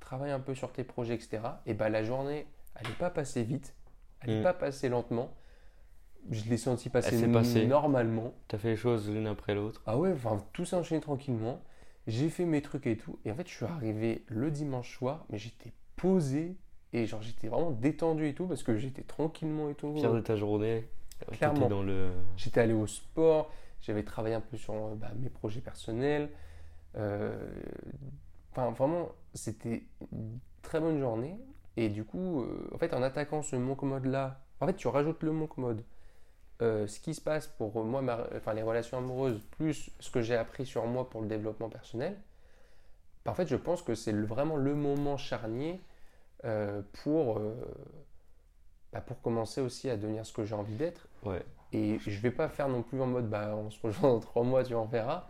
travaille 0.00 0.30
un 0.32 0.40
peu 0.40 0.54
sur 0.54 0.72
tes 0.72 0.84
projets, 0.84 1.14
etc. 1.14 1.40
Et 1.66 1.74
bah 1.74 1.88
la 1.88 2.02
journée, 2.02 2.46
elle 2.74 2.88
n'est 2.88 2.94
pas 2.94 3.10
passée 3.10 3.42
vite, 3.42 3.74
Elle 4.20 4.30
n'est 4.34 4.40
Mm. 4.40 4.44
pas 4.44 4.54
passée 4.54 4.88
lentement. 4.88 5.34
Je 6.30 6.48
l'ai 6.48 6.56
senti 6.56 6.88
passer 6.88 7.26
normalement. 7.66 8.32
T'as 8.48 8.56
fait 8.56 8.68
les 8.70 8.76
choses 8.76 9.10
l'une 9.10 9.26
après 9.26 9.54
l'autre. 9.54 9.82
Ah 9.86 9.98
ouais, 9.98 10.12
enfin, 10.12 10.42
tout 10.54 10.64
s'est 10.64 10.76
enchaîné 10.76 11.00
tranquillement. 11.02 11.60
J'ai 12.06 12.30
fait 12.30 12.46
mes 12.46 12.62
trucs 12.62 12.86
et 12.86 12.96
tout. 12.96 13.18
Et 13.26 13.30
en 13.30 13.34
fait, 13.34 13.46
je 13.46 13.54
suis 13.54 13.64
arrivé 13.66 14.24
le 14.28 14.50
dimanche 14.50 14.96
soir, 14.96 15.26
mais 15.28 15.36
j'étais 15.38 15.72
posé 15.96 16.56
et 16.94 17.06
genre 17.06 17.20
j'étais 17.22 17.48
vraiment 17.48 17.70
détendu 17.72 18.26
et 18.28 18.34
tout 18.34 18.46
parce 18.46 18.62
que 18.62 18.76
j'étais 18.76 19.02
tranquillement 19.02 19.68
et 19.68 19.74
tout. 19.74 19.94
Fier 19.94 20.12
de 20.12 20.20
ta 20.20 20.36
journée. 20.36 20.88
Clairement. 21.32 21.82
Le. 21.82 22.10
J'étais 22.38 22.60
allé 22.60 22.72
au 22.72 22.86
sport, 22.86 23.50
j'avais 23.84 24.04
travaillé 24.04 24.34
un 24.34 24.40
peu 24.40 24.56
sur 24.56 24.74
euh, 24.74 24.94
bah, 24.94 25.12
mes 25.16 25.30
projets 25.30 25.60
personnels. 25.60 26.30
Euh, 26.96 27.50
Enfin, 28.56 28.70
vraiment, 28.70 29.10
c'était 29.34 29.82
une 30.12 30.38
très 30.62 30.78
bonne 30.78 31.00
journée. 31.00 31.36
Et 31.76 31.88
du 31.88 32.04
coup, 32.04 32.42
euh, 32.42 32.70
en 32.72 32.78
fait, 32.78 32.94
en 32.94 33.02
attaquant 33.02 33.42
ce 33.42 33.56
mon 33.56 33.74
commode 33.74 34.04
là, 34.04 34.44
en 34.60 34.66
fait, 34.66 34.74
tu 34.74 34.86
rajoutes 34.86 35.24
le 35.24 35.32
mon 35.32 35.48
commode. 35.48 35.82
Euh, 36.62 36.86
ce 36.86 37.00
qui 37.00 37.14
se 37.14 37.20
passe 37.20 37.48
pour 37.48 37.84
moi, 37.84 38.00
enfin, 38.36 38.54
les 38.54 38.62
relations 38.62 38.98
amoureuses, 38.98 39.40
plus 39.58 39.90
ce 39.98 40.08
que 40.08 40.22
j'ai 40.22 40.36
appris 40.36 40.66
sur 40.66 40.86
moi 40.86 41.10
pour 41.10 41.20
le 41.20 41.26
développement 41.26 41.68
personnel, 41.68 42.16
bah, 43.24 43.32
en 43.32 43.34
fait, 43.34 43.48
je 43.48 43.56
pense 43.56 43.82
que 43.82 43.96
c'est 43.96 44.12
vraiment 44.12 44.56
le 44.56 44.76
moment 44.76 45.16
charnier 45.16 45.80
pour, 47.02 47.40
bah, 48.92 49.00
pour 49.00 49.20
commencer 49.20 49.60
aussi 49.62 49.90
à 49.90 49.96
devenir 49.96 50.24
ce 50.24 50.32
que 50.32 50.44
j'ai 50.44 50.54
envie 50.54 50.76
d'être. 50.76 51.08
Ouais. 51.24 51.44
Et 51.74 51.98
je 51.98 52.20
vais 52.20 52.30
pas 52.30 52.48
faire 52.48 52.68
non 52.68 52.82
plus 52.82 53.00
en 53.02 53.06
mode 53.06 53.28
bah 53.28 53.54
on 53.56 53.68
se 53.70 53.80
rejoint 53.82 54.10
dans 54.10 54.20
trois 54.20 54.44
mois, 54.44 54.62
tu 54.64 54.74
en 54.74 54.86
verras. 54.86 55.26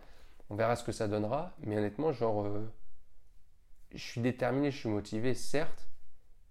On 0.49 0.55
verra 0.55 0.75
ce 0.75 0.83
que 0.83 0.91
ça 0.91 1.07
donnera. 1.07 1.51
Mais 1.63 1.75
honnêtement, 1.77 2.11
genre, 2.13 2.45
euh, 2.45 2.71
je 3.93 4.03
suis 4.03 4.21
déterminé, 4.21 4.69
je 4.71 4.77
suis 4.77 4.89
motivé, 4.89 5.33
certes. 5.33 5.87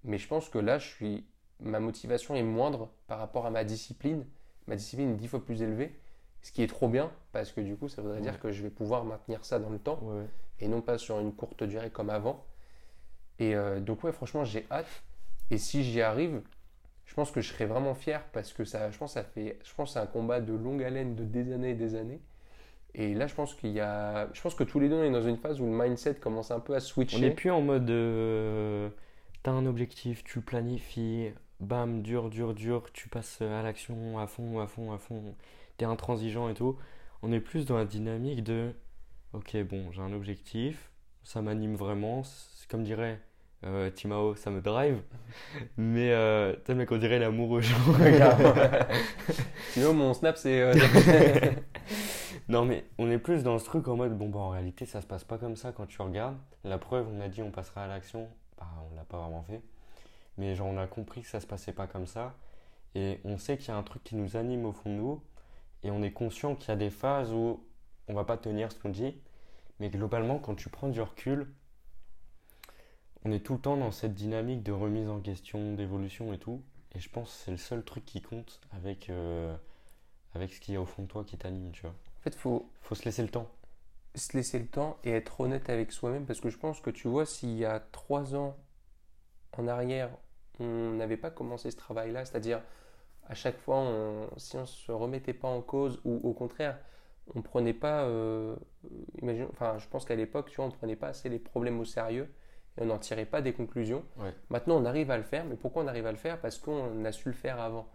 Mais 0.02 0.18
je 0.18 0.26
pense 0.26 0.48
que 0.48 0.58
là, 0.58 0.78
je 0.78 0.88
suis, 0.88 1.24
ma 1.60 1.78
motivation 1.80 2.34
est 2.34 2.42
moindre 2.42 2.90
par 3.06 3.18
rapport 3.20 3.46
à 3.46 3.50
ma 3.50 3.62
discipline. 3.64 4.26
Ma 4.66 4.74
discipline 4.76 5.12
est 5.12 5.16
dix 5.16 5.28
fois 5.28 5.44
plus 5.44 5.62
élevée. 5.62 5.98
Ce 6.42 6.50
qui 6.52 6.62
est 6.62 6.66
trop 6.66 6.88
bien, 6.88 7.10
parce 7.32 7.52
que 7.52 7.60
du 7.60 7.76
coup, 7.76 7.88
ça 7.88 8.02
voudrait 8.02 8.18
Ouais. 8.18 8.22
dire 8.22 8.40
que 8.40 8.50
je 8.52 8.62
vais 8.62 8.70
pouvoir 8.70 9.04
maintenir 9.04 9.44
ça 9.44 9.58
dans 9.60 9.70
le 9.70 9.78
temps 9.78 9.98
Ouais, 10.02 10.26
et 10.60 10.68
non 10.68 10.82
pas 10.82 10.98
sur 10.98 11.18
une 11.20 11.32
courte 11.32 11.62
durée 11.64 11.90
comme 11.90 12.10
avant. 12.10 12.44
Et 13.38 13.54
euh, 13.54 13.80
donc 13.80 14.02
ouais, 14.04 14.12
franchement, 14.12 14.44
j'ai 14.44 14.66
hâte. 14.70 15.02
Et 15.50 15.58
si 15.58 15.84
j'y 15.84 16.00
arrive, 16.02 16.42
je 17.06 17.14
pense 17.14 17.30
que 17.30 17.40
je 17.40 17.48
serai 17.52 17.66
vraiment 17.66 17.94
fier 17.94 18.22
parce 18.32 18.52
que 18.52 18.64
ça, 18.64 18.90
je 18.90 18.98
pense, 18.98 19.14
que 19.14 19.20
ça 19.20 19.24
fait, 19.24 19.58
je 19.64 19.74
pense, 19.74 19.92
c'est 19.94 19.98
un 20.00 20.06
combat 20.06 20.40
de 20.40 20.52
longue 20.54 20.82
haleine 20.82 21.14
de 21.14 21.24
des 21.24 21.52
années 21.52 21.70
et 21.70 21.74
des 21.74 21.94
années. 21.94 22.20
Et 22.94 23.14
là, 23.14 23.26
je 23.26 23.34
pense 23.34 23.54
qu'il 23.54 23.70
y 23.72 23.80
a, 23.80 24.28
je 24.32 24.40
pense 24.40 24.54
que 24.54 24.64
tous 24.64 24.78
les 24.80 24.88
deux 24.88 24.94
on 24.96 25.02
est 25.04 25.10
dans 25.10 25.22
une 25.22 25.36
phase 25.36 25.60
où 25.60 25.64
le 25.66 25.72
mindset 25.72 26.14
commence 26.16 26.50
un 26.50 26.60
peu 26.60 26.74
à 26.74 26.76
On 26.76 26.80
switcher. 26.80 27.20
n'est 27.20 27.30
plus 27.32 27.50
en 27.50 27.60
mode. 27.60 27.90
euh, 27.90 28.88
T'as 29.42 29.50
un 29.52 29.66
objectif, 29.66 30.24
tu 30.24 30.40
planifies, 30.40 31.32
bam, 31.60 32.02
dur, 32.02 32.30
dur, 32.30 32.54
dur, 32.54 32.90
tu 32.92 33.08
passes 33.08 33.42
à 33.42 33.62
l'action 33.62 34.18
à 34.18 34.26
fond, 34.26 34.60
à 34.60 34.66
fond, 34.66 34.92
à 34.92 34.98
fond. 34.98 35.34
T'es 35.76 35.84
intransigeant 35.84 36.48
et 36.48 36.54
tout. 36.54 36.78
On 37.22 37.32
est 37.32 37.40
plus 37.40 37.66
dans 37.66 37.76
la 37.76 37.84
dynamique 37.84 38.42
de. 38.44 38.72
Ok, 39.32 39.56
bon, 39.64 39.90
j'ai 39.92 40.00
un 40.02 40.12
objectif, 40.12 40.90
ça 41.24 41.42
m'anime 41.42 41.74
vraiment. 41.74 42.22
Comme 42.70 42.84
dirait 42.84 43.20
euh, 43.64 43.90
Timao, 43.90 44.34
ça 44.34 44.50
me 44.50 44.60
drive. 44.60 45.00
Mais, 45.76 46.12
euh, 46.12 46.54
t'as 46.64 46.74
mec, 46.74 46.90
on 46.92 46.98
dirait 46.98 47.18
l'amoureux. 47.18 47.60
genre. 47.60 47.96
Regarde. 47.98 48.86
Sinon, 49.70 49.94
mon 49.94 50.14
snap, 50.14 50.36
c'est. 50.36 50.60
euh, 50.60 50.74
Non, 52.48 52.64
mais 52.66 52.84
on 52.98 53.10
est 53.10 53.18
plus 53.18 53.42
dans 53.42 53.58
ce 53.58 53.64
truc 53.64 53.88
en 53.88 53.96
mode 53.96 54.18
bon, 54.18 54.28
bah 54.28 54.38
en 54.40 54.50
réalité, 54.50 54.84
ça 54.84 55.00
se 55.00 55.06
passe 55.06 55.24
pas 55.24 55.38
comme 55.38 55.56
ça 55.56 55.72
quand 55.72 55.86
tu 55.86 56.00
regardes. 56.02 56.36
La 56.62 56.76
preuve, 56.76 57.06
on 57.10 57.20
a 57.20 57.28
dit 57.28 57.40
on 57.42 57.50
passera 57.50 57.84
à 57.84 57.86
l'action. 57.88 58.28
Bah, 58.58 58.66
on 58.92 58.94
l'a 58.96 59.04
pas 59.04 59.18
vraiment 59.18 59.42
fait. 59.44 59.62
Mais 60.36 60.54
genre, 60.54 60.66
on 60.68 60.76
a 60.76 60.86
compris 60.86 61.22
que 61.22 61.28
ça 61.28 61.40
se 61.40 61.46
passait 61.46 61.72
pas 61.72 61.86
comme 61.86 62.06
ça. 62.06 62.34
Et 62.94 63.20
on 63.24 63.38
sait 63.38 63.56
qu'il 63.56 63.68
y 63.68 63.70
a 63.70 63.76
un 63.76 63.82
truc 63.82 64.04
qui 64.04 64.14
nous 64.14 64.36
anime 64.36 64.66
au 64.66 64.72
fond 64.72 64.90
de 64.90 64.96
nous. 64.96 65.22
Et 65.82 65.90
on 65.90 66.02
est 66.02 66.12
conscient 66.12 66.54
qu'il 66.54 66.68
y 66.68 66.72
a 66.72 66.76
des 66.76 66.90
phases 66.90 67.32
où 67.32 67.64
on 68.08 68.14
va 68.14 68.24
pas 68.24 68.36
tenir 68.36 68.70
ce 68.72 68.78
qu'on 68.78 68.90
dit. 68.90 69.16
Mais 69.80 69.88
globalement, 69.88 70.38
quand 70.38 70.54
tu 70.54 70.68
prends 70.68 70.88
du 70.88 71.00
recul, 71.00 71.52
on 73.24 73.32
est 73.32 73.40
tout 73.40 73.54
le 73.54 73.60
temps 73.60 73.76
dans 73.76 73.90
cette 73.90 74.14
dynamique 74.14 74.62
de 74.62 74.72
remise 74.72 75.08
en 75.08 75.20
question, 75.20 75.74
d'évolution 75.74 76.32
et 76.32 76.38
tout. 76.38 76.62
Et 76.94 77.00
je 77.00 77.08
pense 77.10 77.30
que 77.30 77.36
c'est 77.44 77.50
le 77.50 77.56
seul 77.56 77.84
truc 77.84 78.04
qui 78.04 78.22
compte 78.22 78.60
avec, 78.72 79.10
euh, 79.10 79.56
avec 80.34 80.52
ce 80.54 80.60
qu'il 80.60 80.74
y 80.74 80.76
a 80.76 80.80
au 80.82 80.86
fond 80.86 81.02
de 81.02 81.08
toi 81.08 81.24
qui 81.24 81.36
t'anime, 81.38 81.72
tu 81.72 81.82
vois. 81.82 81.94
En 82.20 82.22
fait, 82.24 82.34
faut 82.34 82.68
Faut 82.82 82.94
se 82.94 83.04
laisser 83.04 83.22
le 83.22 83.28
temps. 83.30 83.48
se 84.16 84.36
laisser 84.36 84.58
le 84.58 84.66
temps 84.66 84.96
et 85.04 85.10
être 85.12 85.40
honnête 85.40 85.68
avec 85.70 85.92
soi-même 85.92 86.26
parce 86.26 86.40
que 86.40 86.50
je 86.50 86.58
pense 86.58 86.80
que 86.80 86.90
tu 86.90 87.08
vois, 87.08 87.26
s'il 87.26 87.56
y 87.56 87.64
a 87.64 87.80
trois 87.80 88.34
ans 88.34 88.56
en 89.56 89.68
arrière, 89.68 90.10
on 90.60 90.92
n'avait 90.94 91.16
pas 91.16 91.30
commencé 91.30 91.70
ce 91.70 91.76
travail-là, 91.76 92.24
c'est-à-dire 92.24 92.60
à 93.28 93.34
chaque 93.34 93.58
fois, 93.58 93.78
on- 93.78 94.28
si 94.38 94.56
on 94.56 94.66
se 94.66 94.92
remettait 94.92 95.34
pas 95.34 95.48
en 95.48 95.62
cause 95.62 96.00
ou 96.04 96.20
au 96.28 96.34
contraire, 96.34 96.78
on 97.34 97.42
prenait 97.42 97.74
pas, 97.74 98.04
euh, 98.04 98.56
imagine, 99.22 99.46
enfin, 99.52 99.78
je 99.78 99.88
pense 99.88 100.04
qu'à 100.06 100.16
l'époque, 100.16 100.50
tu 100.50 100.56
vois, 100.56 100.66
on 100.66 100.70
prenait 100.72 100.96
pas 100.96 101.08
assez 101.08 101.28
les 101.30 101.38
problèmes 101.40 101.80
au 101.80 101.84
sérieux 101.86 102.28
et 102.76 102.82
on 102.82 102.86
n'en 102.86 102.98
tirait 102.98 103.26
pas 103.26 103.40
des 103.42 103.52
conclusions. 103.52 104.04
Ouais. 104.16 104.34
Maintenant, 104.50 104.76
on 104.76 104.84
arrive 104.84 105.10
à 105.10 105.16
le 105.16 105.22
faire, 105.22 105.44
mais 105.44 105.56
pourquoi 105.56 105.84
on 105.84 105.86
arrive 105.86 106.06
à 106.06 106.12
le 106.12 106.18
faire? 106.18 106.40
Parce 106.40 106.58
qu'on 106.58 107.04
a 107.04 107.12
su 107.12 107.28
le 107.28 107.34
faire 107.34 107.60
avant. 107.60 107.88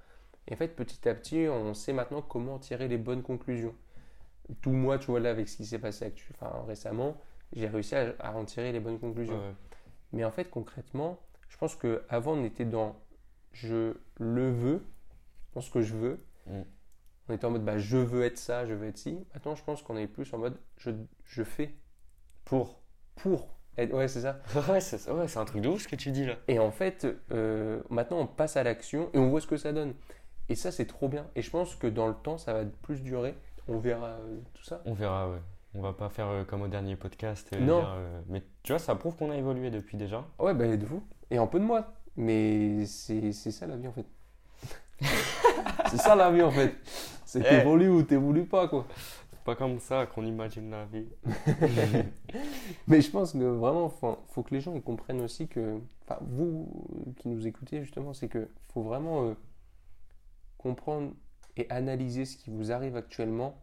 Et 0.48 0.54
en 0.54 0.58
fait, 0.58 0.70
petit 0.70 1.08
à 1.08 1.14
petit, 1.14 1.48
on 1.50 1.74
sait 1.74 1.94
maintenant 1.94 2.22
comment 2.22 2.60
tirer 2.60 2.88
les 2.88 2.98
bonnes 2.98 3.22
conclusions. 3.22 3.76
Tout 4.62 4.72
moi, 4.72 4.98
tu 4.98 5.08
vois, 5.08 5.20
là, 5.20 5.30
avec 5.30 5.48
ce 5.48 5.58
qui 5.58 5.66
s'est 5.66 5.80
passé 5.80 6.14
enfin, 6.42 6.64
récemment, 6.68 7.18
j'ai 7.54 7.68
réussi 7.68 7.96
à, 7.96 8.16
à 8.20 8.34
en 8.34 8.46
tirer 8.46 8.72
les 8.72 8.80
bonnes 8.80 9.00
conclusions. 9.00 9.38
Ouais. 9.38 9.54
Mais 10.12 10.24
en 10.24 10.32
fait, 10.32 10.46
concrètement, 10.46 11.20
je 11.50 11.58
pense 11.58 11.76
qu'avant, 11.76 12.34
on 12.34 12.44
était 12.44 12.66
dans 12.66 12.96
je 13.52 13.94
le 14.20 14.50
veux, 14.52 14.86
dans 15.54 15.62
ce 15.62 15.70
que 15.72 15.82
je 15.82 15.96
veux. 15.96 16.26
Mm. 16.48 16.62
On 17.28 17.34
était 17.34 17.46
en 17.46 17.52
mode 17.52 17.66
bah, 17.66 17.78
je 17.78 17.98
veux 17.98 18.24
être 18.24 18.38
ça, 18.38 18.66
je 18.66 18.74
veux 18.74 18.88
être 18.88 18.98
ci. 18.98 19.26
Maintenant, 19.34 19.56
je 19.56 19.64
pense 19.64 19.82
qu'on 19.84 19.98
est 19.98 20.08
plus 20.08 20.34
en 20.34 20.40
mode 20.40 20.58
je, 20.78 20.92
je 21.26 21.44
fais 21.44 21.76
Pour. 22.46 22.82
pour. 23.16 23.59
Ouais, 23.94 24.08
c'est 24.08 24.22
ça. 24.22 24.40
ouais, 24.70 24.80
c'est 24.82 25.10
ouais, 25.12 25.38
un 25.38 25.46
truc 25.46 25.62
de 25.62 25.70
ouf 25.70 25.84
ce 25.84 25.88
que 25.88 25.96
tu 25.96 26.12
dis 26.12 26.26
là. 26.26 26.36
Et 26.48 26.60
en 26.60 26.72
fait, 26.72 27.08
euh, 27.32 27.82
maintenant, 27.90 28.20
on 28.20 28.28
passe 28.28 28.58
à 28.58 28.64
l'action 28.64 29.10
et 29.14 29.18
on 29.18 29.30
voit 29.30 29.42
ce 29.42 29.48
que 29.48 29.58
ça 29.58 29.72
donne. 29.72 29.94
Et 30.50 30.56
ça, 30.56 30.72
c'est 30.72 30.86
trop 30.86 31.08
bien. 31.08 31.28
Et 31.36 31.42
je 31.42 31.50
pense 31.50 31.76
que 31.76 31.88
dans 31.88 32.08
le 32.08 32.14
temps, 32.16 32.38
ça 32.38 32.54
va 32.54 32.64
plus 32.82 33.02
durer. 33.04 33.36
On 33.68 33.78
verra 33.78 34.08
euh, 34.08 34.38
tout 34.54 34.64
ça. 34.64 34.82
On 34.86 34.94
verra, 34.94 35.30
ouais. 35.30 35.38
On 35.76 35.82
va 35.82 35.94
pas 35.94 36.10
faire 36.10 36.28
euh, 36.28 36.44
comme 36.44 36.64
au 36.64 36.68
dernier 36.68 36.96
podcast. 36.96 37.52
Non. 37.60 37.82
dire, 37.82 37.98
mais 38.28 38.44
tu 38.64 38.72
vois, 38.72 38.80
ça 38.80 38.96
prouve 38.96 39.16
qu'on 39.16 39.30
a 39.30 39.36
évolué 39.36 39.70
depuis 39.70 39.98
déjà. 39.98 40.26
Ouais, 40.40 40.54
bah, 40.56 40.76
de 40.76 40.86
vous. 40.86 41.04
Et 41.30 41.38
un 41.38 41.46
peu 41.48 41.60
de 41.60 41.66
moi. 41.66 41.94
Mais 42.18 42.86
c'est 42.88 43.32
c'est 43.32 43.52
ça 43.52 43.68
la 43.68 43.78
vie, 43.78 43.88
en 43.88 43.94
fait. 43.94 44.06
c'est 45.92 45.98
ça 45.98 46.16
la 46.16 46.32
vie, 46.32 46.42
en 46.42 46.52
fait. 46.52 46.74
C'est 47.26 47.40
Eh. 47.42 47.44
t'évolues 47.44 47.90
ou 47.90 48.02
t'évolues 48.02 48.46
pas, 48.46 48.68
quoi. 48.68 48.88
C'est 49.40 49.46
pas 49.46 49.56
comme 49.56 49.80
ça 49.80 50.06
qu'on 50.06 50.26
imagine 50.26 50.70
la 50.70 50.86
vie. 50.86 51.08
Mais 52.88 53.02
je 53.02 53.10
pense 53.10 53.34
que 53.34 53.38
vraiment, 53.38 53.90
faut, 53.90 54.18
faut 54.28 54.44
que 54.44 54.54
les 54.54 54.62
gens 54.62 54.80
comprennent 54.82 55.22
aussi 55.22 55.48
que, 55.48 55.80
enfin, 56.04 56.20
vous 56.22 57.14
qui 57.18 57.30
nous 57.30 57.48
écoutez 57.48 57.82
justement, 57.82 58.14
c'est 58.14 58.28
que 58.28 58.50
faut 58.74 58.84
vraiment 58.84 59.24
euh, 59.30 59.34
comprendre 60.58 61.14
et 61.56 61.70
analyser 61.70 62.26
ce 62.26 62.38
qui 62.38 62.50
vous 62.50 62.72
arrive 62.72 62.96
actuellement. 62.98 63.58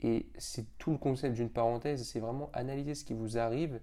Et 0.00 0.26
c'est 0.38 0.66
tout 0.78 0.92
le 0.92 0.98
concept 0.98 1.34
d'une 1.34 1.50
parenthèse, 1.50 2.04
c'est 2.06 2.20
vraiment 2.20 2.50
analyser 2.52 2.94
ce 2.94 3.04
qui 3.04 3.12
vous 3.14 3.38
arrive, 3.38 3.80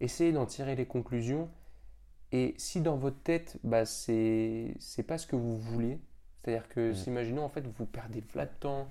essayer 0.00 0.32
d'en 0.32 0.46
tirer 0.46 0.76
les 0.76 0.86
conclusions. 0.86 1.48
Et 2.32 2.54
si 2.58 2.80
dans 2.80 2.96
votre 2.96 3.22
tête, 3.22 3.58
bah, 3.64 3.86
c'est 3.86 4.74
pas 5.06 5.18
ce 5.18 5.26
que 5.26 5.36
vous 5.36 5.56
voulez, 5.58 5.98
c'est-à-dire 6.42 6.68
que 6.68 6.90
Mm. 6.90 6.94
si, 6.94 7.10
imaginons 7.10 7.44
en 7.44 7.48
fait 7.48 7.66
vous 7.66 7.86
perdez 7.86 8.22
plein 8.22 8.44
de 8.44 8.50
temps 8.60 8.88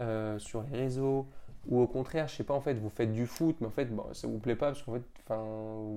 euh, 0.00 0.38
sur 0.38 0.62
les 0.62 0.76
réseaux, 0.78 1.28
ou 1.68 1.80
au 1.80 1.86
contraire, 1.86 2.28
je 2.28 2.36
sais 2.36 2.44
pas, 2.44 2.54
en 2.54 2.60
fait, 2.60 2.74
vous 2.74 2.90
faites 2.90 3.12
du 3.12 3.26
foot, 3.26 3.56
mais 3.60 3.66
en 3.66 3.70
fait, 3.70 3.86
bon, 3.86 4.12
ça 4.12 4.28
vous 4.28 4.38
plaît 4.38 4.54
pas 4.54 4.66
parce 4.68 4.82
qu'en 4.82 4.94
fait, 4.94 5.02
enfin, 5.24 5.42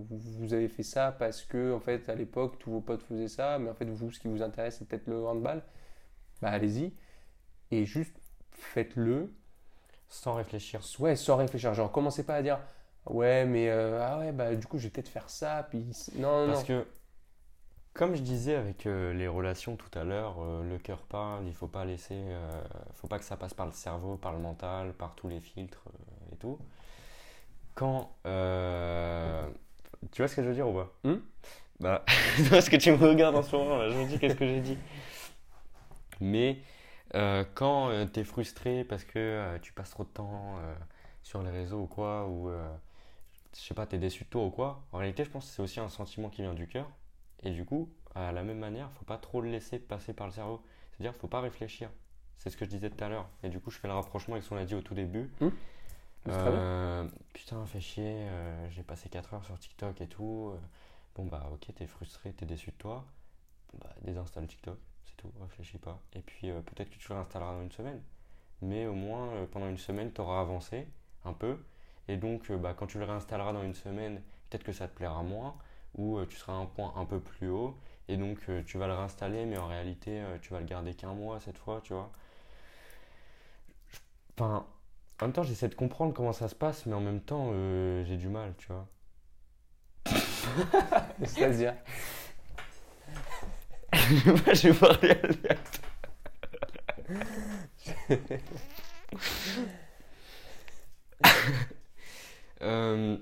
vous, 0.10 0.54
avez 0.54 0.68
fait 0.68 0.84
ça 0.84 1.12
parce 1.12 1.44
que, 1.44 1.74
en 1.74 1.80
fait, 1.80 2.10
à 2.10 2.16
l'époque, 2.16 2.58
tous 2.60 2.72
vos 2.72 2.82
potes 2.82 3.04
faisaient 3.04 3.28
ça, 3.28 3.60
mais 3.60 3.70
en 3.70 3.76
fait, 3.76 3.86
vous, 3.86 4.12
ce 4.12 4.20
qui 4.20 4.28
vous 4.28 4.42
intéresse, 4.42 4.78
c'est 4.80 4.88
peut-être 4.88 5.08
le 5.08 5.24
handball. 5.26 5.62
Bah, 6.42 6.50
allez-y. 6.50 6.94
Et 7.72 7.86
juste, 7.86 8.16
faites-le. 8.52 9.32
Sans 10.08 10.34
réfléchir. 10.34 10.82
Ouais, 10.98 11.16
sans 11.16 11.38
réfléchir. 11.38 11.74
Genre, 11.76 11.92
commencez 11.92 12.24
pas 12.24 12.36
à 12.36 12.42
dire, 12.42 12.60
ouais, 13.06 13.46
mais, 13.46 13.70
euh, 13.70 14.02
ah 14.02 14.20
ouais, 14.20 14.32
bah, 14.32 14.56
du 14.56 14.66
coup, 14.66 14.80
je 14.80 14.86
vais 14.86 14.90
peut-être 14.90 15.10
faire 15.10 15.30
ça, 15.30 15.68
puis, 15.70 15.86
non, 16.16 16.48
non, 16.48 16.54
Parce 16.54 16.68
non. 16.68 16.82
que, 16.82 16.88
comme 17.94 18.16
je 18.16 18.22
disais 18.22 18.56
avec 18.56 18.86
euh, 18.86 19.14
les 19.14 19.28
relations 19.28 19.76
tout 19.76 19.98
à 19.98 20.04
l'heure, 20.04 20.38
euh, 20.42 20.64
le 20.64 20.78
cœur 20.78 21.00
parle, 21.00 21.46
il 21.48 21.54
faut 21.54 21.68
pas 21.68 21.86
laisser, 21.86 22.16
euh, 22.16 22.62
faut 22.94 23.08
pas 23.08 23.20
que 23.20 23.26
ça 23.26 23.36
passe 23.36 23.54
par 23.54 23.66
le 23.66 23.72
cerveau, 23.72 24.16
par 24.16 24.34
le 24.34 24.40
mental, 24.40 24.94
par 24.94 25.16
tous 25.16 25.28
les 25.28 25.40
filtres 25.40 25.84
euh, 25.88 26.34
et 26.34 26.36
tout. 26.38 26.60
Quand, 27.76 28.12
tu 30.12 30.22
vois 30.22 30.28
ce 30.28 30.36
que 30.36 30.44
je 30.44 30.50
veux 30.50 30.54
dire 30.54 30.68
ou 30.68 30.74
pas? 30.74 30.92
Hmm? 31.04 31.20
Bah, 31.80 32.04
parce 32.50 32.70
que 32.70 32.76
tu 32.76 32.92
me 32.92 32.98
regardes 32.98 33.36
en 33.36 33.44
ce 33.44 33.56
moment, 33.56 33.78
là, 33.78 33.90
je 33.90 33.96
me 33.96 34.06
dis 34.06 34.20
qu'est-ce 34.20 34.36
que 34.36 34.46
j'ai 34.46 34.60
dit? 34.60 34.78
Mais 36.20 36.60
quand 37.56 37.90
tu 38.14 38.20
es 38.20 38.24
frustré 38.26 38.84
parce 38.84 39.06
que 39.06 39.58
tu 39.62 39.72
passes 39.72 39.92
trop 39.92 40.04
de 40.04 40.10
temps 40.10 40.58
sur 41.24 41.42
les 41.42 41.52
réseaux 41.52 41.80
ou 41.80 41.88
quoi, 41.88 42.28
ou 42.28 42.52
je 43.56 43.60
sais 43.62 43.74
pas, 43.74 43.86
tu 43.86 43.96
es 43.96 44.00
déçu 44.00 44.26
de 44.26 44.30
toi 44.30 44.44
ou 44.44 44.50
quoi, 44.50 44.84
en 44.92 44.98
réalité, 44.98 45.24
je 45.24 45.30
pense 45.30 45.46
que 45.46 45.52
c'est 45.52 45.62
aussi 45.62 45.80
un 45.80 45.90
sentiment 45.90 46.30
qui 46.30 46.42
vient 46.42 46.54
du 46.54 46.68
cœur. 46.68 46.90
Et 47.44 47.52
du 47.52 47.66
coup, 47.66 47.90
à 48.16 48.32
la 48.32 48.44
même 48.44 48.60
manière, 48.60 48.92
faut 48.92 49.06
pas 49.06 49.18
trop 49.18 49.42
le 49.42 49.50
laisser 49.50 49.80
passer 49.80 50.14
par 50.14 50.28
le 50.28 50.34
cerveau. 50.34 50.62
C'est-à-dire, 50.92 51.16
faut 51.16 51.28
pas 51.28 51.42
réfléchir. 51.42 51.90
C'est 52.38 52.50
ce 52.50 52.58
que 52.58 52.66
je 52.66 52.70
disais 52.70 52.90
tout 52.90 53.04
à 53.04 53.10
l'heure. 53.10 53.30
Et 53.44 53.50
du 53.50 53.60
coup, 53.60 53.72
je 53.72 53.78
fais 53.78 53.88
le 53.88 53.94
rapprochement 53.94 54.36
avec 54.36 54.44
ce 54.44 54.50
qu'on 54.50 54.58
a 54.58 54.66
dit 54.66 54.76
au 54.76 54.82
tout 54.82 54.94
début. 54.94 55.30
Mmh. 55.42 55.50
Euh, 56.28 57.08
putain, 57.34 57.66
fais 57.66 57.80
chier, 57.80 58.04
euh, 58.06 58.70
j'ai 58.70 58.84
passé 58.84 59.10
4 59.10 59.34
heures 59.34 59.46
sur 59.46 59.58
TikTok 59.58 60.02
et 60.02 60.08
tout. 60.08 60.52
euh, 60.54 60.60
bon, 61.16 61.26
bah, 61.26 61.50
ok, 61.54 61.74
t'es 61.76 61.88
frustré, 61.88 62.34
t'es 62.34 62.46
déçu 62.46 62.72
de 62.72 62.76
toi. 62.76 63.06
Bah, 63.80 63.90
désinstalle 64.02 64.48
TikTok, 64.48 64.78
c'est 65.06 65.16
tout, 65.16 65.32
réfléchis 65.42 65.78
pas. 65.78 66.00
Et 66.14 66.22
puis, 66.22 66.50
euh, 66.50 66.62
peut-être 66.62 66.90
que 66.90 66.98
tu 66.98 67.10
le 67.10 67.16
réinstalleras 67.16 67.54
dans 67.54 67.62
une 67.62 67.72
semaine. 67.72 68.02
Mais 68.62 68.86
au 68.88 68.94
moins, 68.94 69.46
pendant 69.52 69.70
une 69.70 69.78
semaine, 69.78 70.12
t'auras 70.12 70.42
avancé 70.42 70.88
un 71.24 71.34
peu. 71.34 71.58
Et 72.10 72.18
donc, 72.18 72.52
bah, 72.52 72.74
quand 72.74 72.88
tu 72.88 73.00
le 73.00 73.06
réinstalleras 73.06 73.54
dans 73.54 73.64
une 73.64 73.74
semaine, 73.74 74.22
peut-être 74.50 74.64
que 74.64 74.74
ça 74.74 74.88
te 74.88 74.96
plaira 74.96 75.24
moins. 75.24 75.56
Ou 75.96 76.18
euh, 76.18 76.26
tu 76.28 76.38
seras 76.38 76.54
à 76.54 76.56
un 76.58 76.66
point 76.66 76.94
un 76.96 77.06
peu 77.06 77.20
plus 77.20 77.50
haut. 77.50 77.78
Et 78.08 78.18
donc, 78.18 78.40
euh, 78.50 78.64
tu 78.66 78.78
vas 78.78 78.88
le 78.88 78.94
réinstaller, 78.94 79.46
mais 79.46 79.58
en 79.58 79.68
réalité, 79.68 80.20
euh, 80.22 80.38
tu 80.42 80.52
vas 80.54 80.60
le 80.60 80.66
garder 80.66 80.94
qu'un 80.96 81.14
mois 81.14 81.40
cette 81.40 81.58
fois, 81.58 81.82
tu 81.84 81.94
vois. 81.94 82.12
Enfin, 84.38 84.66
en 85.22 85.26
même 85.26 85.34
temps, 85.34 85.44
j'essaie 85.44 85.68
de 85.68 85.76
comprendre 85.76 86.14
comment 86.14 86.34
ça 86.34 86.48
se 86.48 86.56
passe, 86.56 86.86
mais 86.86 86.96
en 86.96 87.02
même 87.02 87.22
temps, 87.22 87.50
euh, 87.54 88.04
j'ai 88.06 88.18
du 88.18 88.30
mal, 88.30 88.54
tu 88.58 88.68
vois. 88.68 88.88
C'est-à-dire. 91.24 91.76
Je 93.94 94.70
vais 94.70 94.74
parler 94.74 95.12
à. 95.12 95.56
Euh, 102.62 103.18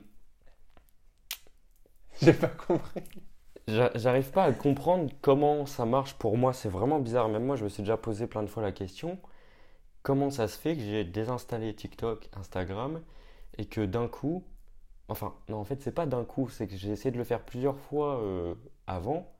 J'ai 2.22 2.34
pas 2.34 2.48
compris. 2.48 3.04
j'a- 3.68 3.92
J'arrive 3.96 4.32
pas 4.32 4.44
à 4.46 4.52
comprendre 4.54 5.12
comment 5.22 5.66
ça 5.66 5.86
marche 5.86 6.14
pour 6.16 6.38
moi. 6.38 6.54
C'est 6.54 6.70
vraiment 6.70 7.00
bizarre. 7.00 7.30
Même 7.30 7.46
moi, 7.46 7.56
je 7.56 7.64
me 7.64 7.70
suis 7.70 7.84
déjà 7.84 7.98
posé 7.98 8.28
plein 8.28 8.44
de 8.44 8.48
fois 8.48 8.64
la 8.64 8.72
question. 8.72 9.20
Comment 10.04 10.32
ça 10.32 10.48
se 10.48 10.58
fait 10.60 10.76
que 10.76 10.82
j'ai 10.84 11.04
désinstallé 11.06 11.76
TikTok, 11.76 12.30
Instagram 12.36 13.02
et 13.60 13.66
que 13.68 13.82
d'un 13.86 14.08
coup, 14.10 14.46
enfin, 15.10 15.36
non, 15.50 15.58
en 15.60 15.66
fait, 15.66 15.82
c'est 15.84 15.94
pas 15.94 16.06
d'un 16.08 16.26
coup, 16.26 16.50
c'est 16.50 16.68
que 16.68 16.78
j'ai 16.78 16.92
essayé 16.92 17.12
de 17.12 17.18
le 17.18 17.26
faire 17.26 17.46
plusieurs 17.46 17.80
fois 17.80 18.22
euh, 18.22 18.56
avant. 18.88 19.34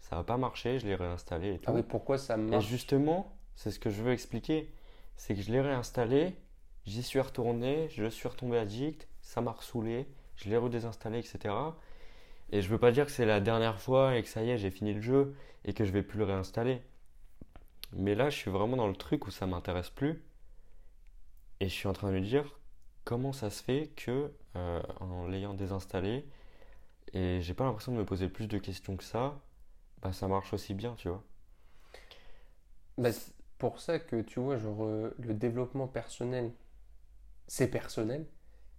Ça 0.00 0.16
n'a 0.16 0.24
pas 0.24 0.36
marché, 0.38 0.78
je 0.80 0.86
l'ai 0.86 0.96
réinstallé 0.96 1.54
et 1.54 1.60
tout. 1.60 1.66
Ah 1.66 1.72
oui, 1.74 1.82
pourquoi 1.82 2.16
ça 2.16 2.38
Et 2.50 2.60
marche? 2.60 2.62
justement, 2.62 3.36
c'est 3.56 3.70
ce 3.70 3.78
que 3.78 3.90
je 3.90 4.02
veux 4.02 4.12
expliquer, 4.12 4.72
c'est 5.16 5.34
que 5.34 5.42
je 5.42 5.50
l'ai 5.52 5.60
réinstallé, 5.60 6.34
j'y 6.86 7.02
suis 7.02 7.20
retourné, 7.20 7.88
je 7.90 8.06
suis 8.08 8.28
retombé 8.28 8.58
addict, 8.58 9.08
ça 9.22 9.40
m'a 9.40 9.52
ressoulé, 9.52 10.08
je 10.36 10.48
l'ai 10.50 10.56
redésinstallé, 10.56 11.18
etc. 11.20 11.78
Et 12.50 12.62
je 12.62 12.68
veux 12.68 12.78
pas 12.78 12.92
dire 12.92 13.06
que 13.06 13.12
c'est 13.12 13.26
la 13.26 13.40
dernière 13.40 13.80
fois 13.80 14.16
et 14.16 14.22
que 14.22 14.28
ça 14.28 14.42
y 14.42 14.50
est, 14.50 14.58
j'ai 14.58 14.70
fini 14.70 14.94
le 14.94 15.00
jeu 15.00 15.34
et 15.64 15.72
que 15.74 15.84
je 15.84 15.92
vais 15.92 16.02
plus 16.02 16.18
le 16.18 16.24
réinstaller. 16.24 16.82
Mais 17.92 18.14
là, 18.14 18.30
je 18.30 18.36
suis 18.36 18.50
vraiment 18.50 18.76
dans 18.76 18.88
le 18.88 18.96
truc 18.96 19.26
où 19.26 19.30
ça 19.30 19.46
m'intéresse 19.46 19.90
plus. 19.90 20.22
Et 21.60 21.68
je 21.68 21.74
suis 21.74 21.88
en 21.88 21.92
train 21.92 22.10
de 22.10 22.14
me 22.16 22.20
dire 22.20 22.58
comment 23.04 23.32
ça 23.32 23.50
se 23.50 23.62
fait 23.62 23.92
que, 23.96 24.32
euh, 24.56 24.82
en 25.00 25.26
l'ayant 25.26 25.54
désinstallé, 25.54 26.26
et 27.12 27.40
j'ai 27.42 27.54
pas 27.54 27.64
l'impression 27.64 27.92
de 27.92 27.98
me 27.98 28.04
poser 28.04 28.28
plus 28.28 28.48
de 28.48 28.58
questions 28.58 28.96
que 28.96 29.04
ça, 29.04 29.40
bah 30.02 30.12
ça 30.12 30.28
marche 30.28 30.52
aussi 30.54 30.74
bien, 30.74 30.94
tu 30.96 31.08
vois. 31.08 31.24
Bah, 32.98 33.12
c'est 33.12 33.32
pour 33.58 33.80
ça 33.80 33.98
que 33.98 34.22
tu 34.22 34.40
vois, 34.40 34.56
euh, 34.56 35.10
le 35.18 35.34
développement 35.34 35.86
personnel, 35.88 36.52
c'est 37.48 37.68
personnel. 37.70 38.26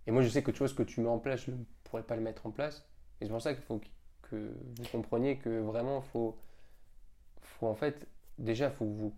Et 0.07 0.11
moi, 0.11 0.22
je 0.23 0.30
sais 0.30 0.44
que 0.44 0.52
tu 0.52 0.60
vois, 0.60 0.68
ce 0.68 0.73
que 0.73 0.84
tu 0.84 1.02
mets 1.02 1.10
en 1.10 1.19
place, 1.19 1.45
je 1.45 1.52
ne 1.52 1.64
pourrais 1.84 2.03
pas 2.03 2.15
le 2.15 2.22
mettre 2.22 2.45
en 2.45 2.52
place. 2.52 2.88
Et 3.19 3.26
c'est 3.26 3.31
pour 3.31 3.41
ça 3.41 3.53
qu'il 3.53 3.64
faut 3.64 3.81
que, 4.23 4.53
vous 4.77 4.88
compreniez 4.91 5.38
que 5.38 5.60
vraiment, 5.60 6.02
faut, 6.02 6.38
faut 7.41 7.68
en 7.68 7.76
fait, 7.76 8.07
déjà, 8.38 8.69
faut 8.69 8.85
que 8.85 8.91
vous 8.91 9.14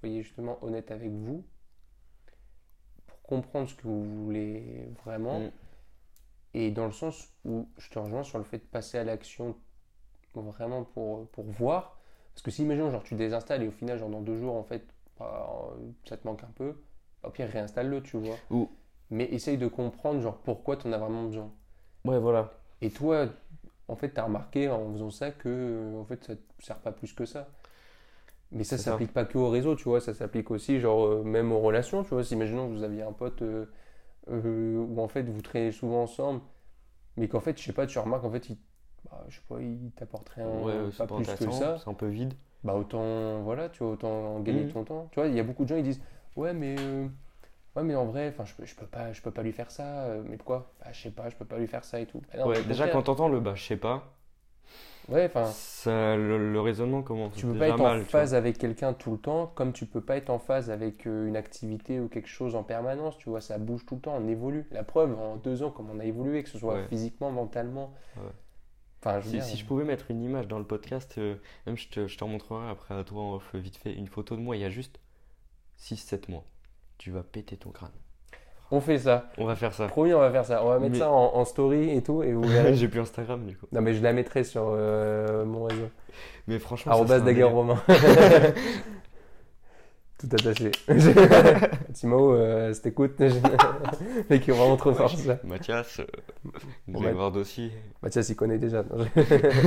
soyez 0.00 0.22
justement 0.22 0.62
honnête 0.62 0.90
avec 0.90 1.10
vous 1.10 1.44
pour 3.06 3.22
comprendre 3.22 3.68
ce 3.68 3.74
que 3.74 3.82
vous 3.82 4.24
voulez 4.24 4.88
vraiment. 5.04 5.40
Mm. 5.40 5.50
Et 6.54 6.70
dans 6.70 6.86
le 6.86 6.92
sens 6.92 7.32
où 7.44 7.68
je 7.78 7.90
te 7.90 7.98
rejoins 7.98 8.22
sur 8.22 8.38
le 8.38 8.44
fait 8.44 8.58
de 8.58 8.64
passer 8.64 8.98
à 8.98 9.04
l'action 9.04 9.56
vraiment 10.42 10.84
pour, 10.84 11.28
pour 11.28 11.44
voir. 11.44 11.98
Parce 12.34 12.42
que 12.42 12.50
si, 12.50 12.62
imaginons, 12.62 12.90
genre, 12.90 13.02
tu 13.02 13.14
désinstalles 13.14 13.62
et 13.62 13.68
au 13.68 13.72
final, 13.72 13.98
genre, 13.98 14.10
dans 14.10 14.20
deux 14.20 14.36
jours, 14.38 14.54
en 14.54 14.62
fait, 14.62 14.86
bah, 15.18 15.72
euh, 15.76 15.90
ça 16.08 16.16
te 16.16 16.26
manque 16.26 16.44
un 16.44 16.52
peu, 16.54 16.76
au 17.24 17.30
pire, 17.30 17.48
réinstalle-le, 17.48 18.02
tu 18.02 18.16
vois. 18.16 18.36
Ou- 18.50 18.70
Mais 19.10 19.24
essaye 19.24 19.58
de 19.58 19.66
comprendre, 19.66 20.20
genre, 20.20 20.38
pourquoi 20.38 20.76
tu 20.76 20.86
en 20.86 20.92
as 20.92 20.98
vraiment 20.98 21.24
besoin. 21.24 21.52
Ouais, 22.04 22.18
voilà. 22.18 22.57
Et 22.82 22.90
toi, 22.90 23.26
en 23.88 23.96
fait, 23.96 24.12
tu 24.14 24.20
as 24.20 24.24
remarqué 24.24 24.68
en 24.68 24.92
faisant 24.92 25.10
ça 25.10 25.30
que, 25.30 25.48
euh, 25.48 26.00
en 26.00 26.04
fait, 26.04 26.24
ça 26.24 26.36
te 26.36 26.42
sert 26.64 26.78
pas 26.80 26.92
plus 26.92 27.12
que 27.12 27.24
ça. 27.26 27.48
Mais 28.50 28.64
ça, 28.64 28.78
ça. 28.78 28.78
s'applique 28.78 29.12
pas 29.12 29.24
que 29.26 29.36
au 29.38 29.50
réseau, 29.50 29.76
tu 29.76 29.84
vois, 29.84 30.00
ça 30.00 30.14
s'applique 30.14 30.50
aussi, 30.50 30.80
genre, 30.80 31.04
euh, 31.06 31.22
même 31.22 31.52
aux 31.52 31.60
relations, 31.60 32.02
tu 32.02 32.10
vois. 32.10 32.24
Si, 32.24 32.34
imaginons 32.34 32.68
que 32.68 32.72
vous 32.74 32.82
aviez 32.82 33.02
un 33.02 33.12
pote 33.12 33.42
euh, 33.42 33.66
euh, 34.30 34.76
où, 34.78 35.00
en 35.00 35.08
fait, 35.08 35.22
vous 35.24 35.42
traînez 35.42 35.72
souvent 35.72 36.02
ensemble, 36.04 36.42
mais 37.16 37.28
qu'en 37.28 37.40
fait, 37.40 37.58
je 37.58 37.64
sais 37.64 37.72
pas, 37.74 37.86
tu 37.86 37.98
remarques, 37.98 38.24
en 38.24 38.30
fait, 38.32 38.50
il, 38.50 38.58
bah, 39.10 39.24
je 39.28 39.36
sais 39.36 39.42
pas, 39.48 39.60
il 39.62 39.92
t'apporte 39.96 40.28
rien, 40.30 40.48
Ouais, 40.52 40.90
pas 40.96 41.06
plus 41.06 41.34
que 41.34 41.50
ça, 41.50 41.78
c'est 41.78 41.88
un 41.90 41.94
peu 41.94 42.08
vide. 42.08 42.34
bah, 42.64 42.74
autant, 42.74 43.42
voilà, 43.42 43.68
tu 43.70 43.82
vois, 43.84 43.92
autant 43.92 44.40
gagner 44.40 44.66
Mhm. 44.66 44.72
ton 44.72 44.84
temps. 44.84 45.08
Tu 45.12 45.20
vois, 45.20 45.28
il 45.28 45.34
y 45.36 45.40
a 45.40 45.44
beaucoup 45.44 45.64
de 45.64 45.68
gens, 45.70 45.76
ils 45.76 45.82
disent, 45.84 46.02
ouais, 46.36 46.54
mais, 46.54 46.76
ouais, 47.78 47.84
mais 47.84 47.94
en 47.94 48.06
vrai, 48.06 48.28
enfin, 48.28 48.44
je 48.44 48.54
peux, 48.54 48.64
je 48.66 48.74
peux 48.74 48.86
pas, 48.86 49.12
je 49.12 49.22
peux 49.22 49.30
pas 49.30 49.42
lui 49.42 49.52
faire 49.52 49.70
ça, 49.70 50.04
euh, 50.06 50.22
mais 50.24 50.36
pourquoi? 50.36 50.72
Bah, 50.80 50.92
je 50.92 51.00
sais 51.02 51.10
pas, 51.10 51.28
je 51.30 51.36
peux 51.36 51.44
pas 51.44 51.58
lui 51.58 51.66
faire 51.66 51.84
ça 51.84 52.00
et 52.00 52.06
tout. 52.06 52.20
Bah 52.32 52.38
non, 52.38 52.48
Ouais, 52.48 52.58
mais 52.58 52.64
déjà, 52.64 52.88
quand 52.88 53.02
t'entends 53.02 53.28
le 53.28 53.40
bah, 53.40 53.54
je 53.54 53.62
sais 53.64 53.76
pas, 53.76 54.14
Ouais, 55.08 55.24
enfin. 55.24 55.54
le, 55.86 56.52
le 56.52 56.60
raisonnement 56.60 57.02
commence 57.02 57.34
Tu 57.34 57.46
peux 57.46 57.56
pas 57.56 57.68
être 57.68 57.80
mal. 57.80 58.00
en 58.02 58.04
phase 58.04 58.34
avec 58.34 58.58
quelqu'un 58.58 58.92
tout 58.92 59.12
le 59.12 59.18
temps, 59.18 59.46
comme 59.54 59.72
tu 59.72 59.86
peux 59.86 60.00
pas 60.02 60.16
être 60.16 60.30
en 60.30 60.38
phase 60.38 60.70
avec 60.70 61.06
euh, 61.06 61.26
une 61.26 61.36
activité 61.36 62.00
ou 62.00 62.08
quelque 62.08 62.28
chose 62.28 62.54
en 62.54 62.62
permanence. 62.62 63.16
Tu 63.18 63.28
vois, 63.30 63.40
ça 63.40 63.58
bouge 63.58 63.86
tout 63.86 63.94
le 63.94 64.00
temps, 64.02 64.16
on 64.16 64.28
évolue. 64.28 64.66
La 64.70 64.84
preuve, 64.84 65.18
en 65.18 65.36
deux 65.36 65.62
ans, 65.62 65.70
comme 65.70 65.90
on 65.90 65.98
a 66.00 66.04
évolué, 66.04 66.42
que 66.42 66.48
ce 66.50 66.58
soit 66.58 66.74
Ouais. 66.74 66.88
physiquement, 66.88 67.30
mentalement. 67.30 67.94
Ouais. 68.16 68.22
Enfin, 69.00 69.20
je 69.20 69.28
Si, 69.28 69.30
dire, 69.30 69.42
si 69.42 69.56
je 69.56 69.64
pouvais 69.64 69.84
mettre 69.84 70.10
une 70.10 70.22
image 70.22 70.48
dans 70.48 70.58
le 70.58 70.66
podcast, 70.66 71.18
euh, 71.18 71.36
même 71.66 71.76
je 71.76 71.88
te, 71.88 72.06
je 72.08 72.18
t'en 72.18 72.28
montrerai 72.28 72.68
après 72.68 72.94
à 72.96 73.04
toi 73.04 73.22
en 73.22 73.34
off 73.36 73.54
vite 73.54 73.76
fait, 73.76 73.94
une 73.94 74.08
photo 74.08 74.36
de 74.36 74.40
moi 74.40 74.56
il 74.56 74.60
y 74.62 74.64
a 74.64 74.70
juste 74.70 74.98
6-7 75.76 76.28
mois. 76.30 76.44
Tu 76.98 77.10
vas 77.10 77.22
péter 77.22 77.56
ton 77.56 77.70
crâne. 77.70 77.90
on 78.70 78.80
fait 78.80 78.98
ça. 78.98 79.30
On 79.38 79.44
va 79.46 79.56
faire 79.56 79.72
ça. 79.72 79.86
Promis, 79.86 80.12
on 80.12 80.18
va 80.20 80.30
faire 80.30 80.44
ça. 80.44 80.62
On 80.64 80.68
va 80.68 80.78
mettre 80.78 80.92
Mais- 80.92 80.98
ça 80.98 81.10
en, 81.10 81.34
en 81.36 81.44
story 81.44 81.90
et 81.96 82.02
tout, 82.02 82.22
et 82.22 82.32
vous 82.32 82.42
verrez. 82.46 82.74
J'ai 82.74 82.88
plus 82.88 83.00
Instagram 83.00 83.46
du 83.46 83.56
coup. 83.56 83.66
non, 83.72 83.80
mais 83.80 83.94
je 83.94 84.02
la 84.02 84.12
mettrai 84.12 84.44
sur 84.44 84.64
euh, 84.66 85.44
mon 85.44 85.64
réseau. 85.64 85.88
Mais 86.48 86.58
franchement, 86.58 86.92
ça 86.92 86.96
Arrobas 86.98 87.20
délire. 87.20 87.50
Romain. 87.50 87.80
tout 90.18 90.26
attaché. 90.32 90.72
Timo, 91.94 92.32
euh, 92.34 92.72
si 92.72 92.82
t'écoutes, 92.82 93.20
mec 93.20 94.42
qui 94.42 94.50
est 94.50 94.54
vraiment 94.54 94.76
trop 94.76 94.92
fort. 94.92 95.10
ça. 95.16 95.38
Mathias, 95.44 96.00
euh, 96.00 96.06
Bon, 96.88 97.00
Grégoire 97.00 97.30
Dossi. 97.30 97.70
Mathias, 98.02 98.28
il 98.28 98.34
connaît 98.34 98.58
déjà. 98.58 98.82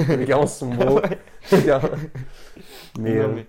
Les 0.10 0.26
gars, 0.26 0.40
on 0.40 0.48
sont 0.48 0.70
gars. 0.72 1.82
mais, 3.00 3.16
Non, 3.16 3.22
euh, 3.22 3.28
mais- 3.36 3.48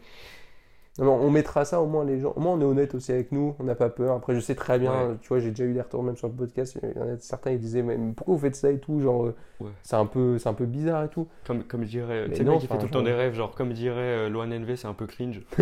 non, 0.98 1.14
on 1.14 1.30
mettra 1.30 1.64
ça 1.64 1.80
au 1.80 1.86
moins 1.86 2.04
les 2.04 2.20
gens. 2.20 2.32
Au 2.36 2.40
moins 2.40 2.52
on 2.52 2.60
est 2.60 2.64
honnête 2.64 2.94
aussi 2.94 3.12
avec 3.12 3.32
nous, 3.32 3.54
on 3.58 3.64
n'a 3.64 3.74
pas 3.74 3.88
peur. 3.88 4.14
Après, 4.14 4.34
je 4.34 4.40
sais 4.40 4.54
très 4.54 4.78
bien, 4.78 4.92
Ouais. 4.92 5.16
tu 5.22 5.28
vois, 5.28 5.38
j'ai 5.38 5.48
déjà 5.50 5.64
eu 5.64 5.72
des 5.72 5.80
retours 5.80 6.02
même 6.02 6.16
sur 6.16 6.28
le 6.28 6.34
podcast. 6.34 6.78
Il 6.82 6.90
y 6.98 7.02
en 7.02 7.08
a 7.14 7.18
certains 7.18 7.52
ils 7.52 7.58
disaient, 7.58 7.82
mais 7.82 7.96
pourquoi 8.14 8.34
vous 8.34 8.40
faites 8.40 8.54
ça 8.56 8.70
et 8.70 8.78
tout 8.78 9.00
Genre, 9.00 9.24
euh, 9.26 9.34
Ouais. 9.60 9.70
c'est 9.82 9.96
un 9.96 10.04
peu, 10.06 10.38
c'est 10.38 10.48
un 10.48 10.54
peu 10.54 10.66
bizarre 10.66 11.04
et 11.04 11.08
tout. 11.08 11.28
Comme, 11.46 11.62
comme 11.64 11.80
Mais 11.80 11.86
tu 11.86 11.92
sais, 12.36 12.44
mec 12.44 12.58
qui 12.60 12.66
fait 12.66 12.78
tout 12.78 12.84
le 12.86 12.90
temps 12.90 13.02
des 13.02 13.12
rêves, 13.12 13.32
genre 13.34 13.54
comme 13.54 13.72
dirait 13.72 14.26
euh, 14.26 14.28
Loan 14.28 14.48
NV, 14.50 14.76
c'est 14.76 14.86
un 14.88 14.92
peu 14.94 15.06
cringe. 15.06 15.40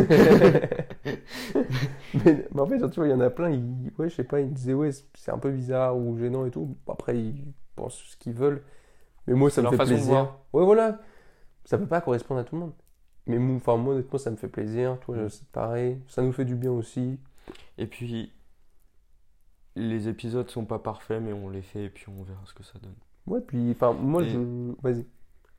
mais, 2.25 2.47
mais 2.55 2.61
en 2.61 2.67
fait, 2.67 2.79
genre, 2.79 2.91
tu 2.91 3.01
vois, 3.01 3.09
il 3.09 3.11
y 3.11 3.15
en 3.15 3.21
a 3.21 3.31
plein, 3.31 3.51
ils, 3.51 3.93
ouais, 3.99 4.09
je 4.09 4.15
sais 4.17 4.25
pas, 4.25 4.41
ils 4.41 4.53
disaient, 4.53 4.75
ouais, 4.75 4.91
c'est- 4.93 5.31
un 5.31 5.39
peu 5.39 5.51
bizarre 5.51 5.97
ou 5.97 6.17
gênant 6.19 6.45
et 6.47 6.51
tout. 6.51 6.77
Après, 6.89 7.17
ils 7.17 7.45
pensent 7.77 8.03
ce 8.09 8.17
qu'ils 8.17 8.33
veulent. 8.35 8.63
Mais 9.27 9.35
moi, 9.35 9.49
ça 9.51 9.61
me 9.63 9.67
leur 9.71 9.75
fait 9.77 9.85
plaisir. 9.85 10.35
Ouais, 10.53 10.65
voilà. 10.65 10.99
Ça 11.65 11.79
peut 11.79 11.87
pas 11.87 12.01
correspondre 12.01 12.41
à 12.41 12.45
tout 12.45 12.57
le 12.57 12.63
monde. 12.63 12.73
Mais 13.31 13.39
moi, 13.39 13.57
enfin, 13.57 13.77
moi, 13.77 13.95
honnêtement, 13.95 14.19
ça 14.19 14.31
me 14.31 14.37
fait 14.37 14.49
plaisir. 14.49 14.99
Toi, 15.01 15.17
Mm. 15.17 15.29
c'est 15.31 15.47
pareil. 15.49 15.99
Ça 16.09 16.23
nous 16.23 16.33
fait 16.33 16.45
du 16.45 16.57
bien 16.57 16.73
aussi. 16.73 17.19
Et 17.79 17.87
puis, 17.87 18.33
les 19.77 20.09
épisodes 20.09 20.49
sont 20.51 20.65
pas 20.65 20.79
parfaits, 20.79 21.23
mais 21.23 21.33
on 21.33 21.49
les 21.49 21.63
fait 21.63 21.85
et 21.85 21.91
puis 21.91 22.07
on 22.09 22.23
verra 22.23 22.41
ce 22.45 22.55
que 22.55 22.63
ça 22.63 22.79
donne. 22.83 22.95
Ouais, 23.27 23.41
puis, 23.41 23.71
enfin, 23.73 23.93
moi, 23.93 24.23
Et- 24.23 24.31
je. 24.31 24.39
Vas-y. 24.83 25.07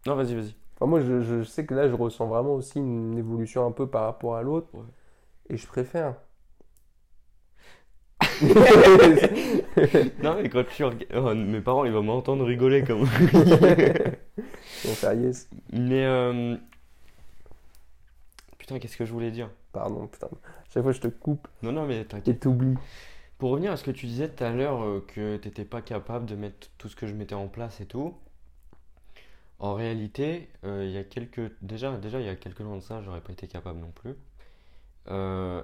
Non, 0.08 0.16
vas-y, 0.16 0.36
vas-y. 0.36 0.56
Enfin, 0.76 0.86
moi, 0.90 1.00
je, 1.02 1.22
je 1.22 1.44
sais 1.44 1.66
que 1.66 1.74
là, 1.76 1.88
je 1.88 1.94
ressens 1.94 2.28
vraiment 2.28 2.56
aussi 2.56 2.80
une 2.80 3.18
évolution 3.18 3.66
un 3.68 3.72
peu 3.72 3.88
par 3.88 4.04
rapport 4.06 4.36
à 4.36 4.42
l'autre. 4.44 4.68
Ouais. 4.74 4.82
Et 5.50 5.58
je 5.58 5.68
préfère. 5.68 6.16
Non, 10.24 10.36
mais 10.42 10.50
quand 10.50 10.64
tu 10.68 10.84
regardes. 10.84 11.06
Oh, 11.16 11.34
mes 11.36 11.62
parents, 11.62 11.86
ils 11.86 11.92
vont 11.92 12.04
m'entendre 12.04 12.46
rigoler 12.46 12.84
comme. 12.84 13.06
Faire 14.62 15.14
yes. 15.14 15.50
mais. 15.72 16.06
euh, 16.06 16.56
Putain, 18.72 18.80
qu'est-ce 18.80 18.96
que 18.96 19.06
je 19.06 19.12
voulais 19.12 19.32
dire 19.32 19.50
Pardon, 19.74 20.08
putain. 20.08 20.30
Chaque 20.74 20.84
fois, 20.84 20.94
je 20.94 21.02
te 21.02 21.10
coupe 21.10 21.46
Non, 21.62 21.74
non, 21.74 21.86
mais 21.86 22.06
t'inquiète. 22.06 22.38
et 22.38 22.40
t'oublies. 22.40 22.78
Pour 23.38 23.52
revenir 23.52 23.74
à 23.74 23.76
ce 23.76 23.84
que 23.84 23.92
tu 23.92 24.06
disais 24.06 24.30
tout 24.30 24.42
à 24.46 24.52
l'heure, 24.52 24.82
euh, 24.82 25.06
que 25.06 25.36
t'étais 25.36 25.66
pas 25.66 25.82
capable 25.82 26.26
de 26.26 26.36
mettre 26.36 26.70
tout 26.78 26.88
ce 26.88 26.96
que 26.96 27.06
je 27.06 27.14
mettais 27.14 27.36
en 27.36 27.50
place 27.50 27.82
et 27.82 27.86
tout. 27.86 28.16
En 29.60 29.74
réalité, 29.74 30.48
euh, 30.64 30.86
il 30.86 30.92
y 30.92 30.98
a 30.98 31.04
quelques. 31.04 31.52
Déjà, 31.62 31.98
déjà, 31.98 32.22
il 32.22 32.26
y 32.26 32.30
a 32.30 32.36
quelques 32.38 32.60
temps 32.60 32.78
de 32.78 32.82
ça, 32.82 33.02
j'aurais 33.02 33.20
pas 33.20 33.34
été 33.34 33.46
capable 33.48 33.80
non 33.80 33.92
plus. 33.92 34.16
Euh, 35.10 35.62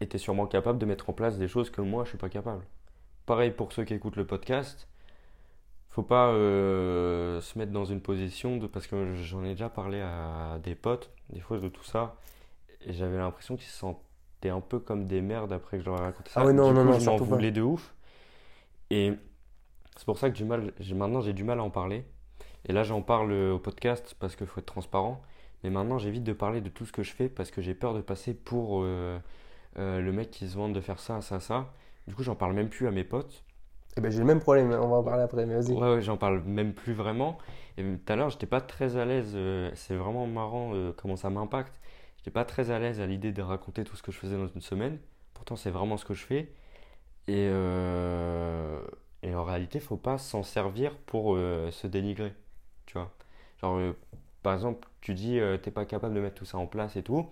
et 0.00 0.06
t'es 0.06 0.18
sûrement 0.18 0.46
capable 0.46 0.78
de 0.78 0.84
mettre 0.84 1.08
en 1.08 1.14
place 1.14 1.38
des 1.38 1.48
choses 1.48 1.70
que 1.70 1.80
moi, 1.80 2.04
je 2.04 2.10
suis 2.10 2.18
pas 2.18 2.28
capable. 2.28 2.64
Pareil 3.24 3.52
pour 3.52 3.72
ceux 3.72 3.84
qui 3.84 3.94
écoutent 3.94 4.16
le 4.16 4.26
podcast. 4.26 4.86
Faut 5.90 6.02
pas 6.02 6.28
euh, 6.32 7.40
se 7.40 7.56
mettre 7.58 7.72
dans 7.72 7.84
une 7.84 8.00
position 8.00 8.56
de. 8.58 8.66
Parce 8.66 8.86
que 8.86 9.14
j'en 9.14 9.44
ai 9.44 9.50
déjà 9.52 9.68
parlé 9.70 10.00
à 10.00 10.58
des 10.62 10.74
potes, 10.74 11.10
des 11.30 11.40
fois, 11.40 11.58
de 11.58 11.68
tout 11.68 11.84
ça. 11.84 12.16
Et 12.84 12.92
j'avais 12.92 13.16
l'impression 13.18 13.56
qu'ils 13.56 13.66
se 13.68 13.78
sentaient 13.78 14.50
un 14.50 14.60
peu 14.60 14.78
comme 14.78 15.06
des 15.06 15.20
merdes 15.22 15.52
après 15.52 15.78
que 15.78 15.84
je 15.84 15.90
leur 15.90 15.98
ai 16.00 16.04
raconté 16.04 16.30
ça. 16.30 16.40
Ah 16.40 16.44
ouais, 16.46 16.52
non, 16.52 16.72
Du 16.72 16.74
non, 16.74 16.84
coup, 16.84 16.92
non, 16.92 16.98
je 16.98 17.04
m'en 17.04 17.16
voulais 17.16 17.50
de 17.50 17.62
ouf. 17.62 17.94
Et 18.90 19.12
c'est 19.96 20.04
pour 20.06 20.18
ça 20.18 20.30
que 20.30 20.36
du 20.36 20.44
mal, 20.44 20.72
maintenant 20.94 21.20
j'ai 21.22 21.32
du 21.32 21.44
mal 21.44 21.60
à 21.60 21.64
en 21.64 21.70
parler. 21.70 22.04
Et 22.66 22.72
là 22.74 22.84
j'en 22.84 23.02
parle 23.02 23.32
au 23.32 23.58
podcast 23.58 24.16
parce 24.20 24.36
qu'il 24.36 24.46
faut 24.46 24.60
être 24.60 24.66
transparent. 24.66 25.22
Mais 25.64 25.70
maintenant 25.70 25.98
j'évite 25.98 26.24
de 26.24 26.32
parler 26.34 26.60
de 26.62 26.68
tout 26.70 26.86
ce 26.86 26.92
que 26.92 27.02
je 27.02 27.12
fais 27.12 27.28
parce 27.28 27.50
que 27.52 27.62
j'ai 27.62 27.74
peur 27.74 27.94
de 27.94 28.02
passer 28.02 28.34
pour 28.34 28.82
euh, 28.84 29.18
euh, 29.78 30.00
le 30.00 30.12
mec 30.12 30.30
qui 30.30 30.48
se 30.48 30.56
vante 30.56 30.72
de 30.74 30.80
faire 30.82 31.00
ça, 31.00 31.20
ça, 31.22 31.40
ça. 31.40 31.72
Du 32.08 32.14
coup 32.14 32.22
j'en 32.24 32.36
parle 32.36 32.54
même 32.54 32.70
plus 32.70 32.88
à 32.88 32.92
mes 32.92 33.04
potes. 33.04 33.44
Eh 33.96 34.00
ben, 34.00 34.10
j'ai 34.10 34.18
le 34.18 34.24
même 34.24 34.40
problème, 34.40 34.70
on 34.72 34.88
va 34.88 34.96
en 34.96 35.02
parler 35.02 35.22
après, 35.22 35.46
mais 35.46 35.54
vas-y. 35.54 35.74
Ouais, 35.74 35.94
ouais, 35.94 36.02
j'en 36.02 36.16
parle 36.16 36.42
même 36.44 36.74
plus 36.74 36.92
vraiment. 36.92 37.38
Et 37.78 37.82
tout 37.82 38.12
à 38.12 38.16
l'heure 38.16 38.30
j'étais 38.30 38.46
pas 38.46 38.60
très 38.60 38.96
à 38.96 39.04
l'aise. 39.04 39.32
euh, 39.34 39.70
c'est 39.74 39.96
vraiment 39.96 40.26
marrant 40.26 40.72
euh, 40.74 40.92
comment 40.96 41.16
ça 41.16 41.30
m'impacte. 41.30 41.72
J'étais 42.24 42.32
pas 42.32 42.46
très 42.46 42.70
à 42.70 42.78
l'aise 42.78 43.00
à 43.00 43.06
l'idée 43.06 43.32
de 43.32 43.42
raconter 43.42 43.84
tout 43.84 43.96
ce 43.96 44.02
que 44.02 44.10
je 44.10 44.18
faisais 44.18 44.36
dans 44.38 44.46
une 44.48 44.62
semaine. 44.62 44.98
Pourtant 45.34 45.56
c'est 45.56 45.70
vraiment 45.70 45.98
ce 45.98 46.06
que 46.06 46.14
je 46.14 46.24
fais. 46.24 46.54
Et, 47.28 47.48
euh, 47.52 48.80
et 49.22 49.34
en 49.34 49.44
réalité, 49.44 49.80
faut 49.80 49.96
pas 49.98 50.18
s'en 50.18 50.42
servir 50.42 50.96
pour 51.06 51.36
euh, 51.36 51.70
se 51.70 51.86
dénigrer. 51.86 52.34
Tu 52.86 52.94
vois. 52.94 53.12
Genre, 53.60 53.76
euh, 53.78 53.92
par 54.42 54.54
exemple, 54.54 54.88
tu 55.02 55.14
dis 55.14 55.38
euh, 55.40 55.58
t'es 55.58 55.70
pas 55.70 55.84
capable 55.86 56.14
de 56.14 56.20
mettre 56.20 56.36
tout 56.36 56.46
ça 56.46 56.58
en 56.58 56.66
place 56.66 56.96
et 56.96 57.02
tout. 57.02 57.28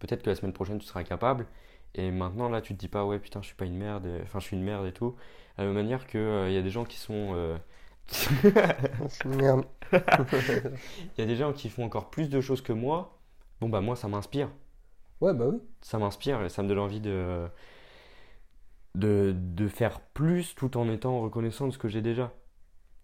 Peut-être 0.00 0.22
que 0.22 0.30
la 0.30 0.36
semaine 0.36 0.52
prochaine 0.52 0.78
tu 0.78 0.86
seras 0.86 1.04
capable. 1.04 1.46
Et 1.94 2.10
maintenant, 2.10 2.48
là, 2.48 2.60
tu 2.62 2.74
te 2.74 2.80
dis 2.80 2.88
pas 2.88 3.06
ouais, 3.06 3.18
putain, 3.18 3.42
je 3.42 3.48
suis 3.48 3.56
pas 3.56 3.66
une 3.66 3.76
merde. 3.76 4.06
Enfin, 4.24 4.40
je 4.40 4.46
suis 4.46 4.56
une 4.56 4.64
merde 4.64 4.86
et 4.86 4.92
tout. 4.92 5.16
À 5.58 5.62
la 5.62 5.68
même 5.68 5.76
manière 5.76 6.06
qu'il 6.06 6.20
y 6.20 6.58
a 6.58 6.62
des 6.62 6.70
gens 6.70 6.84
qui 6.84 6.98
sont. 6.98 7.58
Il 9.92 11.20
y 11.20 11.22
a 11.22 11.26
des 11.26 11.36
gens 11.36 11.52
qui 11.52 11.68
font 11.70 11.84
encore 11.84 12.10
plus 12.10 12.28
de 12.28 12.40
choses 12.40 12.62
que 12.62 12.72
moi. 12.72 13.15
Bon, 13.60 13.68
bah, 13.68 13.80
moi, 13.80 13.96
ça 13.96 14.08
m'inspire. 14.08 14.50
Ouais, 15.20 15.32
bah 15.34 15.46
oui. 15.48 15.60
ça 15.82 15.98
m'inspire 15.98 16.42
et 16.42 16.48
ça 16.48 16.62
me 16.62 16.68
donne 16.68 16.78
envie 16.78 17.00
de, 17.00 17.46
de, 18.94 19.34
de 19.36 19.68
faire 19.68 20.00
plus 20.00 20.54
tout 20.54 20.76
en 20.76 20.88
étant 20.90 21.20
reconnaissant 21.20 21.66
de 21.66 21.72
ce 21.72 21.78
que 21.78 21.88
j'ai 21.88 22.02
déjà. 22.02 22.32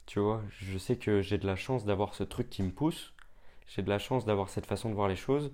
Tu 0.06 0.20
vois, 0.20 0.42
je 0.50 0.78
sais 0.78 0.96
que 0.98 1.22
j'ai 1.22 1.38
de 1.38 1.46
la 1.46 1.56
chance 1.56 1.84
d'avoir 1.84 2.14
ce 2.14 2.24
truc 2.24 2.50
qui 2.50 2.62
me 2.62 2.70
pousse, 2.72 3.14
j'ai 3.68 3.82
de 3.82 3.90
la 3.90 3.98
chance 4.00 4.24
d'avoir 4.26 4.50
cette 4.50 4.66
façon 4.66 4.90
de 4.90 4.94
voir 4.94 5.08
les 5.08 5.16
choses 5.16 5.52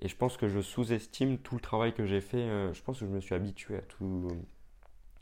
et 0.00 0.08
je 0.08 0.16
pense 0.16 0.36
que 0.36 0.48
je 0.48 0.60
sous-estime 0.60 1.38
tout 1.38 1.56
le 1.56 1.62
travail 1.62 1.94
que 1.94 2.06
j'ai 2.06 2.20
fait. 2.22 2.38
euh, 2.38 2.74
Je 2.74 2.82
pense 2.82 3.00
que 3.00 3.06
je 3.06 3.10
me 3.10 3.20
suis 3.20 3.34
habitué 3.34 3.76
à 3.78 3.82
tout. 3.82 4.28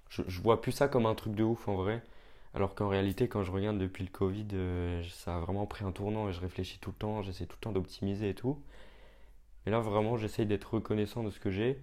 Je, 0.08 0.22
je 0.26 0.40
vois 0.40 0.60
plus 0.60 0.72
ça 0.72 0.88
comme 0.88 1.06
un 1.06 1.14
truc 1.14 1.34
de 1.34 1.42
ouf 1.44 1.68
en 1.68 1.76
vrai. 1.76 2.02
Alors 2.54 2.74
qu'en 2.74 2.88
réalité, 2.88 3.28
quand 3.28 3.44
je 3.44 3.52
regarde 3.52 3.78
depuis 3.78 4.04
le 4.04 4.10
Covid, 4.10 4.46
euh, 4.54 5.02
ça 5.12 5.36
a 5.36 5.40
vraiment 5.40 5.66
pris 5.66 5.84
un 5.84 5.92
tournant 5.92 6.28
et 6.28 6.32
je 6.32 6.40
réfléchis 6.40 6.78
tout 6.78 6.90
le 6.90 6.96
temps, 6.96 7.22
j'essaie 7.22 7.46
tout 7.46 7.56
le 7.60 7.64
temps 7.64 7.72
d'optimiser 7.72 8.30
et 8.30 8.34
tout. 8.34 8.62
Et 9.66 9.70
là, 9.70 9.80
vraiment, 9.80 10.16
j'essaye 10.16 10.46
d'être 10.46 10.74
reconnaissant 10.74 11.22
de 11.22 11.30
ce 11.30 11.40
que 11.40 11.50
j'ai 11.50 11.82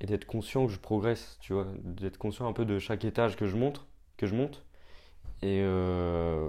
et 0.00 0.06
d'être 0.06 0.26
conscient 0.26 0.66
que 0.66 0.72
je 0.72 0.78
progresse, 0.80 1.38
tu 1.40 1.52
vois, 1.54 1.66
d'être 1.84 2.18
conscient 2.18 2.48
un 2.48 2.52
peu 2.52 2.64
de 2.64 2.78
chaque 2.78 3.04
étage 3.04 3.36
que 3.36 3.46
je 3.46 3.56
monte, 3.56 3.86
que 4.16 4.26
je 4.26 4.34
monte. 4.34 4.64
Et 5.42 5.60
euh, 5.62 6.48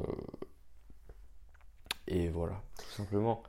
et 2.07 2.29
voilà, 2.29 2.61
tout 2.77 2.89
simplement. 2.91 3.43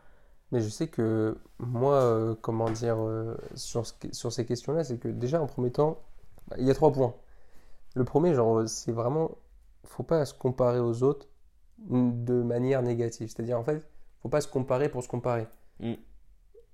Mais 0.53 0.61
je 0.61 0.69
sais 0.69 0.89
que 0.89 1.39
moi, 1.59 1.95
euh, 1.97 2.35
comment 2.41 2.71
dire, 2.71 2.97
euh, 3.01 3.37
sur, 3.55 3.87
ce- 3.87 3.95
sur 4.13 4.33
ces 4.33 4.47
questions-là, 4.47 4.85
c'est 4.85 4.99
que 4.99 5.09
déjà, 5.09 5.41
en 5.43 5.47
premier 5.47 5.73
temps, 5.73 5.99
bah, 6.49 6.57
il 6.59 6.67
y 6.67 6.71
a 6.71 6.75
trois 6.75 6.93
points. 6.93 7.15
Le 7.95 8.05
premier, 8.05 8.35
genre, 8.35 8.69
c'est 8.69 8.93
vraiment, 8.93 9.33
faut 9.85 10.03
pas 10.05 10.25
se 10.27 10.35
comparer 10.35 10.81
aux 10.81 11.03
autres 11.03 11.29
de 11.79 12.43
manière 12.43 12.83
négative. 12.83 13.29
C'est-à-dire, 13.29 13.59
en 13.59 13.65
fait, 13.65 13.87
faut 14.23 14.29
pas 14.29 14.41
se 14.41 14.49
comparer 14.49 14.89
pour 14.89 15.03
se 15.03 15.09
comparer. 15.09 15.47
Mm. 15.81 15.95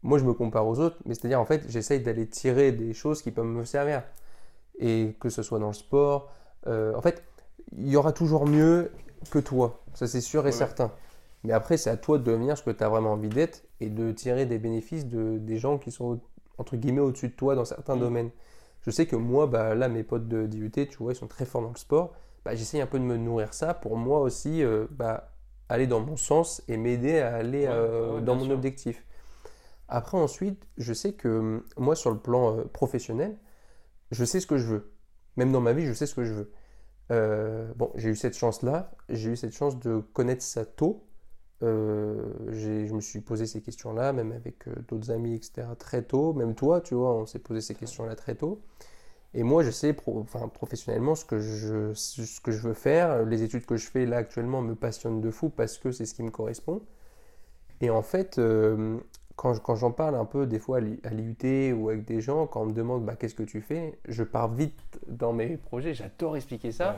Moi, 0.02 0.18
je 0.18 0.24
me 0.24 0.32
compare 0.32 0.66
aux 0.66 0.78
autres, 0.80 0.96
mais 1.04 1.14
c'est-à-dire, 1.14 1.40
en 1.40 1.44
fait, 1.44 1.64
j'essaye 1.68 2.00
d'aller 2.00 2.26
tirer 2.28 2.72
des 2.72 2.94
choses 2.94 3.22
qui 3.22 3.30
peuvent 3.30 3.44
me 3.46 3.64
servir. 3.64 4.02
Et 4.78 5.16
que 5.20 5.28
ce 5.28 5.42
soit 5.42 5.58
dans 5.58 5.68
le 5.68 5.72
sport, 5.74 6.30
euh, 6.66 6.94
en 6.94 7.02
fait, 7.02 7.22
il 7.76 7.88
y 7.88 7.96
aura 7.96 8.12
toujours 8.12 8.46
mieux 8.46 8.92
que 9.30 9.38
toi. 9.38 9.82
Ça, 9.94 10.06
c'est 10.06 10.20
sûr 10.22 10.42
et 10.46 10.46
Ouais. 10.46 10.52
certain. 10.52 10.92
Mais 11.44 11.52
après, 11.52 11.76
c'est 11.76 11.90
à 11.90 11.96
toi 11.96 12.18
de 12.18 12.24
devenir 12.24 12.56
ce 12.58 12.62
que 12.62 12.70
tu 12.70 12.82
as 12.84 12.88
vraiment 12.88 13.12
envie 13.12 13.28
d'être 13.28 13.62
et 13.80 13.88
de 13.90 14.12
tirer 14.12 14.46
des 14.46 14.58
bénéfices 14.58 15.06
de, 15.06 15.38
des 15.38 15.58
gens 15.58 15.78
qui 15.78 15.90
sont, 15.90 16.20
entre 16.58 16.76
guillemets, 16.76 17.00
au-dessus 17.00 17.28
de 17.28 17.34
toi 17.34 17.54
dans 17.54 17.64
certains 17.64 17.96
Mm. 17.96 18.00
domaines. 18.00 18.30
Je 18.82 18.90
sais 18.90 19.06
que 19.06 19.16
moi, 19.16 19.46
bah, 19.46 19.74
là, 19.74 19.88
mes 19.88 20.02
potes 20.02 20.28
de 20.28 20.46
d'IUT, 20.46 20.70
tu 20.88 20.96
vois, 20.98 21.12
ils 21.12 21.16
sont 21.16 21.26
très 21.28 21.44
forts 21.44 21.62
dans 21.62 21.70
le 21.70 21.76
sport. 21.76 22.12
Bah, 22.44 22.54
J'essaye 22.54 22.80
un 22.80 22.86
peu 22.86 22.98
de 22.98 23.04
me 23.04 23.16
nourrir 23.16 23.52
ça 23.54 23.74
pour 23.74 23.96
moi 23.96 24.20
aussi 24.20 24.62
euh, 24.62 24.86
bah, 24.90 25.32
aller 25.68 25.86
dans 25.86 26.00
mon 26.00 26.16
sens 26.16 26.62
et 26.68 26.76
m'aider 26.78 27.18
à 27.20 27.34
aller 27.36 27.66
Ouais, 27.66 27.68
euh, 27.70 28.14
ouais, 28.16 28.22
dans 28.22 28.34
mon 28.36 28.44
sûr. 28.46 28.54
objectif. 28.54 29.04
Après, 29.90 30.18
ensuite, 30.18 30.66
je 30.78 30.92
sais 30.94 31.14
que 31.14 31.28
hum, 31.28 31.64
moi, 31.78 31.96
sur 31.96 32.10
le 32.12 32.18
plan 32.18 32.58
euh, 32.58 32.64
professionnel, 32.64 33.38
je 34.10 34.24
sais 34.24 34.40
ce 34.40 34.46
que 34.46 34.58
je 34.58 34.66
veux. 34.66 34.92
Même 35.36 35.52
dans 35.52 35.60
ma 35.60 35.72
vie, 35.72 35.86
je 35.86 35.92
sais 35.92 36.06
ce 36.06 36.14
que 36.14 36.24
je 36.24 36.34
veux. 36.34 36.52
Euh, 37.12 37.72
bon, 37.76 37.92
j'ai 37.96 38.10
eu 38.10 38.16
cette 38.16 38.36
chance-là. 38.36 38.92
J'ai 39.10 39.30
eu 39.32 39.36
cette 39.36 39.54
chance 39.54 39.78
de 39.80 40.00
connaître 40.14 40.42
ça 40.42 40.64
tôt. 40.66 41.04
Euh, 41.62 42.24
je 42.50 42.92
me 42.94 43.00
suis 43.00 43.20
posé 43.20 43.46
ces 43.46 43.62
questions-là, 43.62 44.12
même 44.12 44.32
avec 44.32 44.68
euh, 44.68 44.74
d'autres 44.88 45.10
amis, 45.12 45.34
etc., 45.36 45.76
très 45.76 46.02
tôt. 46.02 46.34
Même 46.34 46.54
toi, 46.54 46.80
tu 46.80 46.94
vois, 46.94 47.14
on 47.14 47.26
s'est 47.26 47.38
posé 47.40 47.60
ces 47.62 47.74
questions-là 47.74 48.16
très 48.16 48.34
tôt. 48.36 48.62
Et 49.34 49.42
moi, 49.44 49.62
je 49.64 49.70
sais 49.70 49.92
pro- 49.94 50.20
enfin, 50.20 50.48
professionnellement 50.48 51.14
ce 51.14 51.24
que, 51.24 51.38
je, 51.40 51.94
ce 51.94 52.40
que 52.40 52.52
je 52.52 52.60
veux 52.68 52.74
faire. 52.74 53.24
Les 53.26 53.42
études 53.42 53.66
que 53.66 53.76
je 53.76 53.86
fais 53.88 54.06
là 54.06 54.18
actuellement 54.18 54.62
me 54.62 54.74
passionnent 54.74 55.20
de 55.20 55.30
fou 55.30 55.50
parce 55.50 55.78
que 55.78 55.92
c'est 55.92 56.06
ce 56.06 56.14
qui 56.14 56.22
me 56.24 56.30
correspond. 56.30 56.82
Et 57.80 57.90
en 57.90 58.02
fait, 58.02 58.38
euh, 58.38 58.98
quand, 59.40 59.58
quand 59.62 59.74
j'en 59.74 59.90
parle 59.90 60.16
un 60.16 60.26
peu 60.26 60.46
des 60.46 60.58
fois 60.58 60.76
à 60.76 60.80
l'I- 60.80 61.00
à 61.02 61.08
l'IUT 61.08 61.72
ou 61.72 61.88
avec 61.88 62.04
des 62.04 62.20
gens, 62.20 62.46
quand 62.46 62.60
on 62.60 62.66
me 62.66 62.72
demande 62.74 63.06
bah, 63.06 63.16
qu'est-ce 63.16 63.34
que 63.34 63.42
tu 63.42 63.62
fais, 63.62 63.98
je 64.06 64.22
pars 64.22 64.52
vite 64.52 65.00
dans 65.08 65.32
mes 65.32 65.56
projets. 65.56 65.94
J'adore 65.94 66.36
expliquer 66.36 66.72
ça. 66.72 66.90
Ouais. 66.90 66.96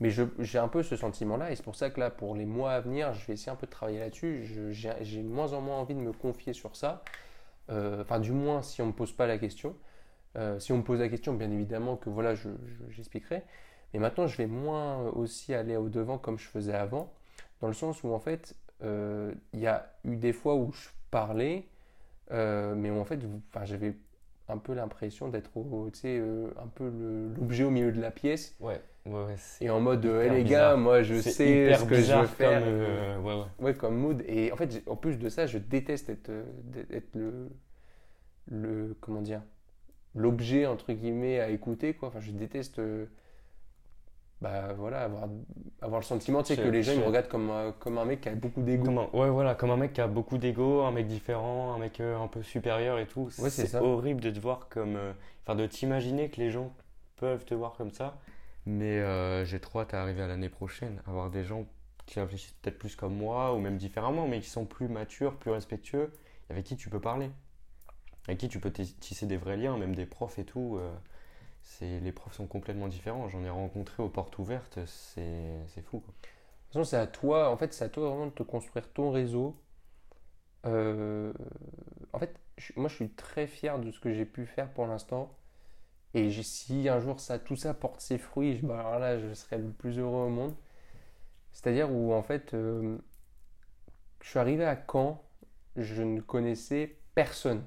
Mais 0.00 0.10
je- 0.10 0.24
j'ai 0.38 0.58
un 0.58 0.68
peu 0.68 0.82
ce 0.82 0.96
sentiment-là, 0.96 1.50
et 1.50 1.56
c'est 1.56 1.62
pour 1.64 1.74
ça 1.76 1.88
que 1.90 1.98
là, 1.98 2.10
pour 2.10 2.34
les 2.36 2.44
mois 2.44 2.72
à 2.72 2.80
venir, 2.80 3.14
je 3.14 3.26
vais 3.26 3.32
essayer 3.32 3.50
un 3.50 3.56
peu 3.56 3.66
de 3.66 3.70
travailler 3.72 4.00
là-dessus. 4.00 4.44
Je- 4.44 4.70
J'ai 5.00 5.22
moins 5.22 5.54
en 5.54 5.60
moins 5.62 5.78
envie 5.78 5.94
de 5.94 6.00
me 6.00 6.12
confier 6.12 6.52
sur 6.52 6.76
ça. 6.76 7.02
Euh, 7.70 8.02
Enfin, 8.02 8.20
du 8.20 8.32
moins, 8.32 8.60
si 8.62 8.80
on 8.82 8.86
ne 8.86 8.90
me 8.92 8.96
pose 8.96 9.12
pas 9.12 9.26
la 9.26 9.38
question. 9.38 9.74
Euh, 10.36 10.58
si 10.60 10.72
on 10.72 10.76
me 10.78 10.82
pose 10.84 11.00
la 11.00 11.08
question, 11.08 11.32
bien 11.34 11.50
évidemment 11.50 11.96
que 11.96 12.10
voilà, 12.10 12.34
je- 12.34 12.50
je- 12.66 12.92
j'expliquerai. 12.92 13.42
Mais 13.94 13.98
maintenant, 13.98 14.26
je 14.26 14.36
vais 14.36 14.46
moins 14.46 15.08
aussi 15.16 15.54
aller 15.54 15.76
au 15.76 15.88
devant 15.88 16.18
comme 16.18 16.38
je 16.38 16.46
faisais 16.48 16.74
avant, 16.74 17.10
dans 17.62 17.66
le 17.68 17.72
sens 17.74 18.04
où 18.04 18.12
en 18.12 18.18
fait, 18.20 18.54
euh, 18.84 19.32
il 19.54 19.60
y 19.60 19.66
a 19.66 19.90
eu 20.04 20.16
des 20.16 20.34
fois 20.34 20.54
où 20.54 20.70
je 20.72 20.90
parlais, 21.10 21.66
euh, 22.30 22.74
mais 22.74 22.90
en 22.90 23.04
fait, 23.04 23.18
enfin, 23.50 23.64
j'avais 23.64 23.94
un 24.48 24.58
peu 24.58 24.74
l'impression 24.74 25.28
d'être, 25.28 25.50
tu 25.92 25.98
sais, 25.98 26.18
euh, 26.18 26.48
un 26.62 26.66
peu 26.68 26.90
l'objet 27.36 27.64
au 27.64 27.70
milieu 27.70 27.92
de 27.92 28.00
la 28.00 28.10
pièce. 28.10 28.56
Ouais, 28.60 28.80
ouais, 29.06 29.24
ouais, 29.24 29.36
Et 29.60 29.70
en 29.70 29.80
mode, 29.80 30.04
euh, 30.06 30.24
hyper 30.24 30.32
hey, 30.32 30.38
les 30.38 30.44
bizarre. 30.44 30.70
gars, 30.72 30.76
moi 30.76 31.02
je 31.02 31.20
sais 31.20 31.74
ce 31.74 31.84
que 31.84 32.02
je 32.02 32.12
veux 32.14 32.26
faire. 32.26 32.60
Comme, 32.60 32.68
euh, 32.68 33.18
ouais, 33.20 33.34
ouais. 33.34 33.46
Ouais, 33.60 33.74
comme 33.74 33.96
mood. 33.96 34.22
Et 34.26 34.52
en 34.52 34.56
fait, 34.56 34.82
en 34.86 34.96
plus 34.96 35.18
de 35.18 35.28
ça, 35.28 35.46
je 35.46 35.58
déteste 35.58 36.08
être, 36.10 36.30
euh, 36.30 36.44
être 36.90 37.14
le, 37.14 37.48
le. 38.46 38.96
Comment 39.00 39.22
dire 39.22 39.42
L'objet, 40.14 40.66
entre 40.66 40.92
guillemets, 40.92 41.40
à 41.40 41.50
écouter, 41.50 41.94
quoi. 41.94 42.08
Enfin, 42.08 42.20
je 42.20 42.32
déteste. 42.32 42.80
Euh, 44.44 44.68
bah 44.68 44.72
voilà, 44.74 45.02
avoir, 45.04 45.28
avoir 45.82 46.00
le 46.00 46.04
sentiment, 46.04 46.42
tu 46.42 46.54
sais, 46.54 46.56
Je- 46.56 46.66
que 46.66 46.72
les 46.72 46.82
gens 46.82 46.92
ils 46.92 47.00
me 47.00 47.04
regardent 47.06 47.28
comme, 47.28 47.50
un- 47.50 47.72
comme 47.72 47.98
un 47.98 48.04
mec 48.04 48.20
qui 48.22 48.28
a 48.28 48.34
beaucoup 48.34 48.62
d'ego. 48.62 49.08
Ouais, 49.12 49.30
voilà, 49.30 49.54
comme 49.54 49.70
un 49.70 49.76
mec 49.76 49.92
qui 49.92 50.00
a 50.00 50.06
beaucoup 50.06 50.38
d'ego, 50.38 50.82
un 50.82 50.90
mec 50.92 51.06
différent, 51.06 51.74
un 51.74 51.78
mec 51.78 52.00
euh, 52.00 52.18
un 52.18 52.28
peu 52.28 52.42
supérieur 52.42 52.98
et 52.98 53.06
tout. 53.06 53.30
Ouais, 53.38 53.50
c'est 53.50 53.74
horrible 53.76 54.20
de 54.20 54.30
te 54.30 54.38
voir 54.40 54.68
comme. 54.68 54.96
euh, 54.96 55.12
Enfin, 55.44 55.56
de 55.56 55.66
t'imaginer 55.66 56.28
que 56.28 56.40
les 56.40 56.50
gens 56.50 56.74
peuvent 57.16 57.44
te 57.46 57.54
voir 57.54 57.72
comme 57.72 57.90
ça. 57.90 58.18
Mais 58.66 58.98
euh, 58.98 59.46
j'ai 59.46 59.60
trop 59.60 59.80
hâte 59.80 59.94
à 59.94 60.02
arriver 60.02 60.20
à 60.22 60.26
l'année 60.26 60.50
prochaine, 60.50 61.00
avoir 61.06 61.30
des 61.30 61.42
gens 61.42 61.64
qui 62.04 62.20
réfléchissent 62.20 62.52
peut-être 62.60 62.78
plus 62.78 62.96
comme 62.96 63.14
moi 63.14 63.54
ou 63.54 63.58
même 63.58 63.78
différemment, 63.78 64.28
mais 64.28 64.40
qui 64.40 64.48
sont 64.50 64.66
plus 64.66 64.88
matures, 64.88 65.36
plus 65.36 65.50
respectueux, 65.50 66.12
avec 66.50 66.64
qui 66.64 66.76
tu 66.76 66.90
peux 66.90 67.00
parler. 67.00 67.30
Avec 68.26 68.40
qui 68.40 68.48
tu 68.48 68.60
peux 68.60 68.70
tis- 68.70 68.94
tisser 69.00 69.24
des 69.26 69.38
vrais 69.38 69.56
liens, 69.56 69.78
même 69.78 69.94
des 69.94 70.04
profs 70.04 70.38
et 70.38 70.44
tout. 70.44 70.76
euh, 70.78 70.90
les 71.80 72.12
profs 72.12 72.34
sont 72.34 72.46
complètement 72.46 72.88
différents. 72.88 73.28
J'en 73.28 73.44
ai 73.44 73.50
rencontré 73.50 74.02
aux 74.02 74.08
portes 74.08 74.38
ouvertes, 74.38 74.78
c'est, 74.86 75.60
c'est 75.68 75.82
fou. 75.82 76.00
Quoi. 76.00 76.14
De 76.20 76.28
toute 76.72 76.72
façon, 76.74 76.84
c'est 76.84 76.96
à 76.96 77.06
toi, 77.06 77.50
en 77.50 77.56
fait, 77.56 77.72
c'est 77.74 77.84
à 77.84 77.88
toi 77.88 78.08
vraiment 78.10 78.26
de 78.26 78.32
te 78.32 78.42
construire 78.42 78.88
ton 78.92 79.10
réseau. 79.10 79.56
Euh, 80.66 81.32
en 82.12 82.18
fait, 82.18 82.34
je- 82.56 82.72
moi, 82.76 82.88
je 82.88 82.94
suis 82.96 83.10
très 83.10 83.46
fier 83.46 83.78
de 83.78 83.90
ce 83.90 84.00
que 84.00 84.12
j'ai 84.12 84.24
pu 84.26 84.46
faire 84.46 84.70
pour 84.72 84.86
l'instant. 84.86 85.34
Et 86.14 86.30
si 86.42 86.88
un 86.90 87.00
jour 87.00 87.20
ça, 87.20 87.38
tout 87.40 87.56
ça 87.56 87.74
porte 87.74 88.00
ses 88.02 88.18
fruits, 88.18 88.56
je- 88.58 88.66
bah, 88.66 88.80
alors 88.80 88.98
là, 89.00 89.18
je 89.18 89.34
serai 89.34 89.58
le 89.58 89.70
plus 89.70 89.98
heureux 90.00 90.26
au 90.26 90.30
monde. 90.30 90.54
C'est-à-dire 91.52 91.90
où, 91.92 92.12
en 92.14 92.22
fait, 92.22 92.54
euh, 92.54 92.98
je 94.22 94.28
suis 94.30 94.38
arrivé 94.38 94.64
à 94.64 94.76
Caen, 94.90 95.22
je 95.76 96.02
ne 96.02 96.20
connaissais 96.20 96.96
personne. 97.14 97.64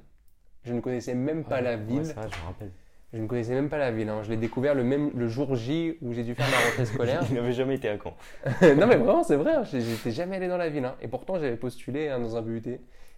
Je 0.64 0.74
ne 0.74 0.82
connaissais 0.82 1.16
même 1.16 1.46
pas 1.46 1.62
la 1.62 1.78
ville. 1.78 1.98
Ouais, 1.98 2.14
vrai, 2.14 2.30
je 2.30 2.40
me 2.40 2.46
rappelle. 2.46 2.72
Je 3.14 3.20
ne 3.20 3.28
connaissais 3.28 3.54
même 3.54 3.70
pas 3.70 3.78
la 3.78 3.92
ville. 3.92 4.08
hein. 4.10 4.22
Je 4.24 4.30
l'ai 4.30 4.38
découvert 4.38 4.74
le 4.74 4.84
même 4.84 5.12
le 5.16 5.28
jour 5.28 5.56
J 5.56 5.98
où 6.02 6.14
j'ai 6.14 6.24
dû 6.24 6.34
faire 6.36 6.48
ma 6.50 6.58
rentrée 6.70 6.86
scolaire. 6.94 7.22
Il 7.30 7.36
n'avait 7.36 7.52
jamais 7.52 7.76
été 7.76 7.90
à 7.90 7.98
Caen. 7.98 8.16
non 8.62 8.88
mais 8.88 8.96
vraiment 8.98 9.24
c'est 9.24 9.36
vrai, 9.36 9.54
hein. 9.56 9.64
J'étais 9.64 10.12
jamais 10.12 10.38
allé 10.38 10.48
dans 10.48 10.58
la 10.58 10.70
ville. 10.70 10.86
hein. 10.86 10.96
Et 11.02 11.08
pourtant 11.08 11.36
j'avais 11.40 11.58
postulé 11.58 12.08
hein, 12.08 12.20
dans 12.20 12.38
un 12.38 12.42
BUT 12.42 12.62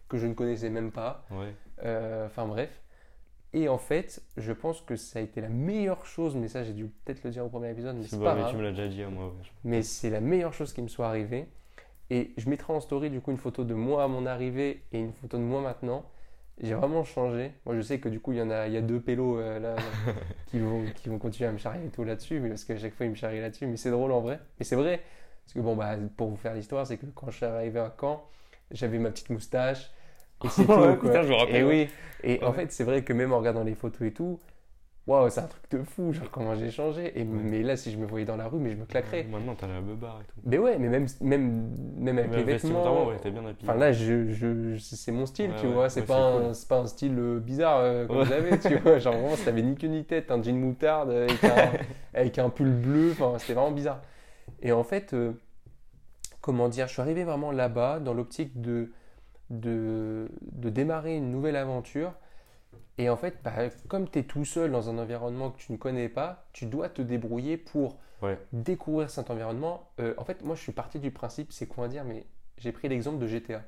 que 0.09 0.17
je 0.17 0.27
ne 0.27 0.33
connaissais 0.33 0.69
même 0.69 0.91
pas. 0.91 1.25
Ouais. 1.31 1.53
Euh, 1.85 2.25
Enfin 2.25 2.45
bref. 2.47 2.69
Et 3.55 3.69
en 3.69 3.77
fait, 3.77 4.23
je 4.35 4.51
pense 4.51 4.81
que 4.81 4.95
ça 4.95 5.19
a 5.19 5.21
été 5.21 5.39
la 5.39 5.47
meilleure 5.49 6.07
chose, 6.07 6.35
mais 6.35 6.47
ça 6.47 6.63
j'ai 6.63 6.73
dû 6.73 6.85
peut-être 6.87 7.23
le 7.23 7.29
dire 7.29 7.45
au 7.45 7.49
premier 7.49 7.69
épisode, 7.69 7.95
mais 7.95 8.01
C'est 8.03 8.15
c'est 8.15 8.17
pas, 8.17 8.31
pas 8.31 8.33
mais 8.35 8.41
grave. 8.41 8.51
tu 8.51 8.57
me 8.57 8.63
l'as 8.63 8.71
déjà 8.71 8.87
dit 8.87 9.03
à 9.03 9.09
moi. 9.09 9.25
ouais. 9.27 9.31
Mais 9.63 9.83
c'est 9.83 10.09
la 10.09 10.21
meilleure 10.21 10.53
chose 10.53 10.73
qui 10.73 10.81
me 10.81 10.87
soit 10.87 11.07
arrivée. 11.07 11.47
Et 12.09 12.33
je 12.37 12.49
mettrai 12.49 12.73
en 12.73 12.79
story 12.79 13.11
du 13.11 13.21
coup 13.21 13.29
une 13.31 13.37
photo 13.37 13.63
de 13.63 13.73
moi 13.75 14.03
à 14.03 14.07
mon 14.07 14.25
arrivée 14.25 14.83
et 14.91 14.99
une 14.99 15.13
photo 15.13 15.37
de 15.37 15.43
moi 15.43 15.61
maintenant. 15.61 16.03
J'ai 16.61 16.75
vraiment 16.75 17.03
changé. 17.03 17.51
Moi 17.65 17.75
je 17.75 17.81
sais 17.81 17.99
que 17.99 18.09
du 18.09 18.19
coup 18.19 18.31
il 18.31 18.37
y 18.37 18.41
en 18.41 18.49
a, 18.49 18.67
il 18.67 18.73
y 18.73 18.77
a 18.77 18.81
deux 18.81 18.99
pélos 18.99 19.39
euh, 19.39 19.59
là 19.59 19.75
qui, 20.47 20.59
vont, 20.59 20.83
qui 20.95 21.09
vont 21.09 21.17
continuer 21.17 21.49
à 21.49 21.51
me 21.51 21.57
charrier 21.57 21.87
et 21.87 21.89
tout 21.89 22.03
là-dessus, 22.03 22.39
mais 22.39 22.49
parce 22.49 22.63
qu'à 22.63 22.77
chaque 22.77 22.93
fois 22.93 23.05
ils 23.05 23.09
me 23.09 23.15
charrient 23.15 23.41
là-dessus. 23.41 23.65
Mais 23.67 23.77
c'est 23.77 23.91
drôle 23.91 24.11
en 24.11 24.21
vrai. 24.21 24.39
Mais 24.59 24.65
c'est 24.65 24.75
vrai. 24.75 25.01
Parce 25.43 25.53
que 25.53 25.59
bon 25.59 25.75
bah 25.75 25.95
pour 26.15 26.29
vous 26.29 26.37
faire 26.37 26.53
l'histoire, 26.53 26.85
c'est 26.87 26.97
que 26.97 27.05
quand 27.07 27.29
je 27.31 27.37
suis 27.37 27.45
arrivé 27.45 27.79
à 27.79 27.93
Caen, 27.99 28.23
j'avais 28.71 28.99
ma 28.99 29.09
petite 29.09 29.29
moustache. 29.29 29.91
Et 30.43 30.49
c'est 30.49 30.65
tout. 30.65 30.71
Ouais, 30.71 30.95
quoi. 30.97 31.09
putain, 31.09 31.23
je 31.23 31.29
me 31.29 31.35
rappelle, 31.35 31.55
Et 31.55 31.63
oui. 31.63 31.89
Et 32.23 32.43
en 32.43 32.53
fait 32.53 32.71
c'est 32.71 32.83
vrai 32.83 33.03
que 33.03 33.13
même 33.13 33.33
en 33.33 33.39
regardant 33.39 33.63
les 33.63 33.75
photos 33.75 34.07
et 34.07 34.13
tout, 34.13 34.39
waouh 35.07 35.29
c'est 35.29 35.41
un 35.41 35.47
truc 35.47 35.63
de 35.71 35.83
fou. 35.83 36.13
Genre 36.13 36.29
comment 36.31 36.55
j'ai 36.55 36.71
changé. 36.71 37.19
Et 37.19 37.23
mais 37.23 37.61
là 37.63 37.75
si 37.75 37.91
je 37.91 37.97
me 37.97 38.05
voyais 38.05 38.25
dans 38.25 38.35
la 38.37 38.47
rue, 38.47 38.59
mais 38.59 38.71
je 38.71 38.77
me 38.77 38.85
claquerais. 38.85 39.23
Maintenant, 39.23 39.55
t'as 39.55 39.67
la 39.67 39.81
beubare 39.81 40.21
et 40.21 40.25
tout. 40.25 40.39
Mais 40.45 40.57
ouais, 40.57 40.77
mais 40.77 40.89
même, 40.89 41.07
même, 41.21 41.69
même 41.97 42.17
avec 42.19 42.35
les 42.35 42.43
vêtements. 42.43 43.07
ouais, 43.09 43.17
t'es 43.21 43.31
bien 43.31 43.41
habillé. 43.45 43.57
Enfin 43.63 43.75
là, 43.75 43.91
je, 43.91 44.31
je, 44.31 44.77
c'est 44.77 45.11
mon 45.11 45.25
style, 45.25 45.51
Ouais, 45.51 45.59
tu 45.59 45.67
ouais, 45.67 45.73
vois. 45.73 45.89
C'est 45.89 46.05
pas, 46.05 46.19
un- 46.19 46.53
c'est 46.53 46.67
pas 46.67 46.79
un 46.79 46.87
style 46.87 47.17
euh, 47.17 47.39
bizarre 47.39 47.79
euh, 47.79 48.07
comme 48.07 48.25
j'avais, 48.25 48.59
tu 48.59 48.75
vois. 48.77 48.99
Genre 48.99 49.13
vraiment, 49.13 49.35
ça 49.35 49.49
avait 49.49 49.61
ni 49.61 49.75
queue 49.75 49.87
ni 49.87 50.03
tête, 50.05 50.31
un 50.31 50.41
jean 50.41 50.57
moutarde 50.57 51.11
avec 51.11 51.43
un, 51.43 51.71
avec 52.13 52.39
un 52.39 52.49
pull 52.49 52.71
bleu. 52.71 53.11
Enfin, 53.11 53.37
c'était 53.39 53.53
vraiment 53.53 53.71
bizarre. 53.71 54.01
Et 54.61 54.71
en 54.71 54.83
fait, 54.83 55.13
euh, 55.13 55.33
comment 56.41 56.69
dire, 56.69 56.87
je 56.87 56.93
suis 56.93 57.01
arrivé 57.01 57.23
vraiment 57.23 57.51
là-bas 57.51 57.99
dans 57.99 58.13
l'optique 58.13 58.61
de, 58.61 58.91
de, 59.49 60.29
de 60.53 60.69
démarrer 60.69 61.17
une 61.17 61.31
nouvelle 61.31 61.55
aventure. 61.55 62.13
Et 62.97 63.09
en 63.09 63.17
fait, 63.17 63.39
bah, 63.43 63.51
comme 63.87 64.09
tu 64.09 64.19
es 64.19 64.23
tout 64.23 64.45
seul 64.45 64.71
dans 64.71 64.89
un 64.89 64.97
environnement 64.97 65.51
que 65.51 65.57
tu 65.59 65.71
ne 65.71 65.77
connais 65.77 66.09
pas, 66.09 66.45
tu 66.53 66.65
dois 66.65 66.89
te 66.89 67.01
débrouiller 67.01 67.57
pour 67.57 67.97
Ouais. 68.21 68.37
découvrir 68.53 69.09
cet 69.09 69.29
environnement. 69.31 69.89
Euh, 69.99 70.13
en 70.17 70.25
fait, 70.25 70.43
moi, 70.43 70.55
je 70.55 70.61
suis 70.61 70.71
parti 70.71 70.99
du 70.99 71.11
principe, 71.11 71.51
c'est 71.51 71.67
quoi 71.67 71.87
dire, 71.87 72.03
mais 72.05 72.25
j'ai 72.57 72.71
pris 72.71 72.87
l'exemple 72.89 73.19
de 73.19 73.27
GTA. 73.27 73.63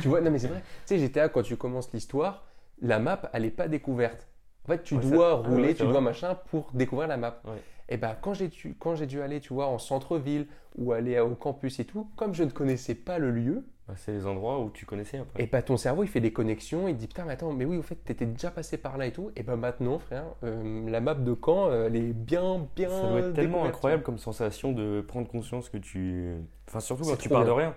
tu 0.00 0.08
vois, 0.08 0.20
non, 0.20 0.30
mais 0.30 0.38
c'est 0.38 0.48
vrai. 0.48 0.62
Tu 0.86 0.96
sais, 0.96 0.98
GTA, 0.98 1.28
quand 1.28 1.42
tu 1.42 1.56
commences 1.56 1.92
l'histoire, 1.92 2.44
la 2.82 2.98
map, 2.98 3.30
elle 3.32 3.42
n'est 3.42 3.50
pas 3.50 3.68
découverte. 3.68 4.28
En 4.64 4.68
fait, 4.68 4.82
tu 4.82 4.96
Ouais, 4.96 5.02
dois 5.02 5.30
ça- 5.30 5.40
ah 5.44 5.48
rouler, 5.48 5.68
ouais, 5.68 5.74
tu 5.74 5.82
dois 5.82 5.92
vrai. 5.92 6.00
machin 6.02 6.34
pour 6.50 6.70
découvrir 6.72 7.08
la 7.08 7.16
map. 7.16 7.40
Et 7.88 7.96
ben, 7.96 8.16
quand 8.20 8.34
j'ai 8.34 8.48
dû, 8.48 8.76
quand 8.78 8.94
j'ai 8.96 9.06
dû 9.06 9.20
aller, 9.22 9.40
tu 9.40 9.54
vois, 9.54 9.66
en 9.68 9.78
centre-ville 9.78 10.46
ou 10.76 10.92
aller 10.92 11.18
au 11.20 11.34
campus 11.34 11.78
et 11.80 11.84
tout, 11.84 12.08
comme 12.16 12.34
je 12.34 12.42
ne 12.44 12.50
connaissais 12.50 12.94
pas 12.94 13.18
le 13.18 13.30
lieu, 13.30 13.64
Bah, 13.88 13.94
c'est 13.96 14.10
les 14.12 14.26
endroits 14.26 14.58
où 14.60 14.70
tu 14.70 14.84
connaissais 14.86 15.18
après. 15.18 15.44
et 15.44 15.46
bah 15.46 15.62
ton 15.62 15.76
cerveau 15.76 16.02
il 16.02 16.08
fait 16.08 16.20
des 16.20 16.32
connexions, 16.32 16.88
il 16.88 16.96
dit 16.96 17.06
putain 17.06 17.24
mais 17.24 17.34
attends 17.34 17.52
mais 17.52 17.64
oui 17.64 17.76
au 17.76 17.82
fait 17.82 17.94
t'étais 17.94 18.26
déjà 18.26 18.50
passé 18.50 18.76
par 18.76 18.98
là 18.98 19.06
et 19.06 19.12
tout, 19.12 19.30
et 19.36 19.44
bah 19.44 19.54
maintenant 19.54 20.00
frère, 20.00 20.24
euh, 20.42 20.90
la 20.90 21.00
map 21.00 21.14
de 21.14 21.36
Caen 21.40 21.68
euh, 21.70 21.86
elle 21.86 21.94
est 21.94 22.12
bien 22.12 22.66
bien 22.74 22.88
Ça 22.90 23.06
doit 23.08 23.20
être 23.20 23.34
tellement 23.34 23.64
incroyable 23.64 24.02
comme 24.02 24.18
sensation 24.18 24.72
de 24.72 25.00
prendre 25.06 25.28
conscience 25.28 25.68
que 25.68 25.78
tu. 25.78 26.34
Enfin, 26.68 26.80
surtout 26.80 27.04
quand 27.04 27.16
tu 27.16 27.28
pars 27.28 27.44
de 27.44 27.50
rien. 27.52 27.72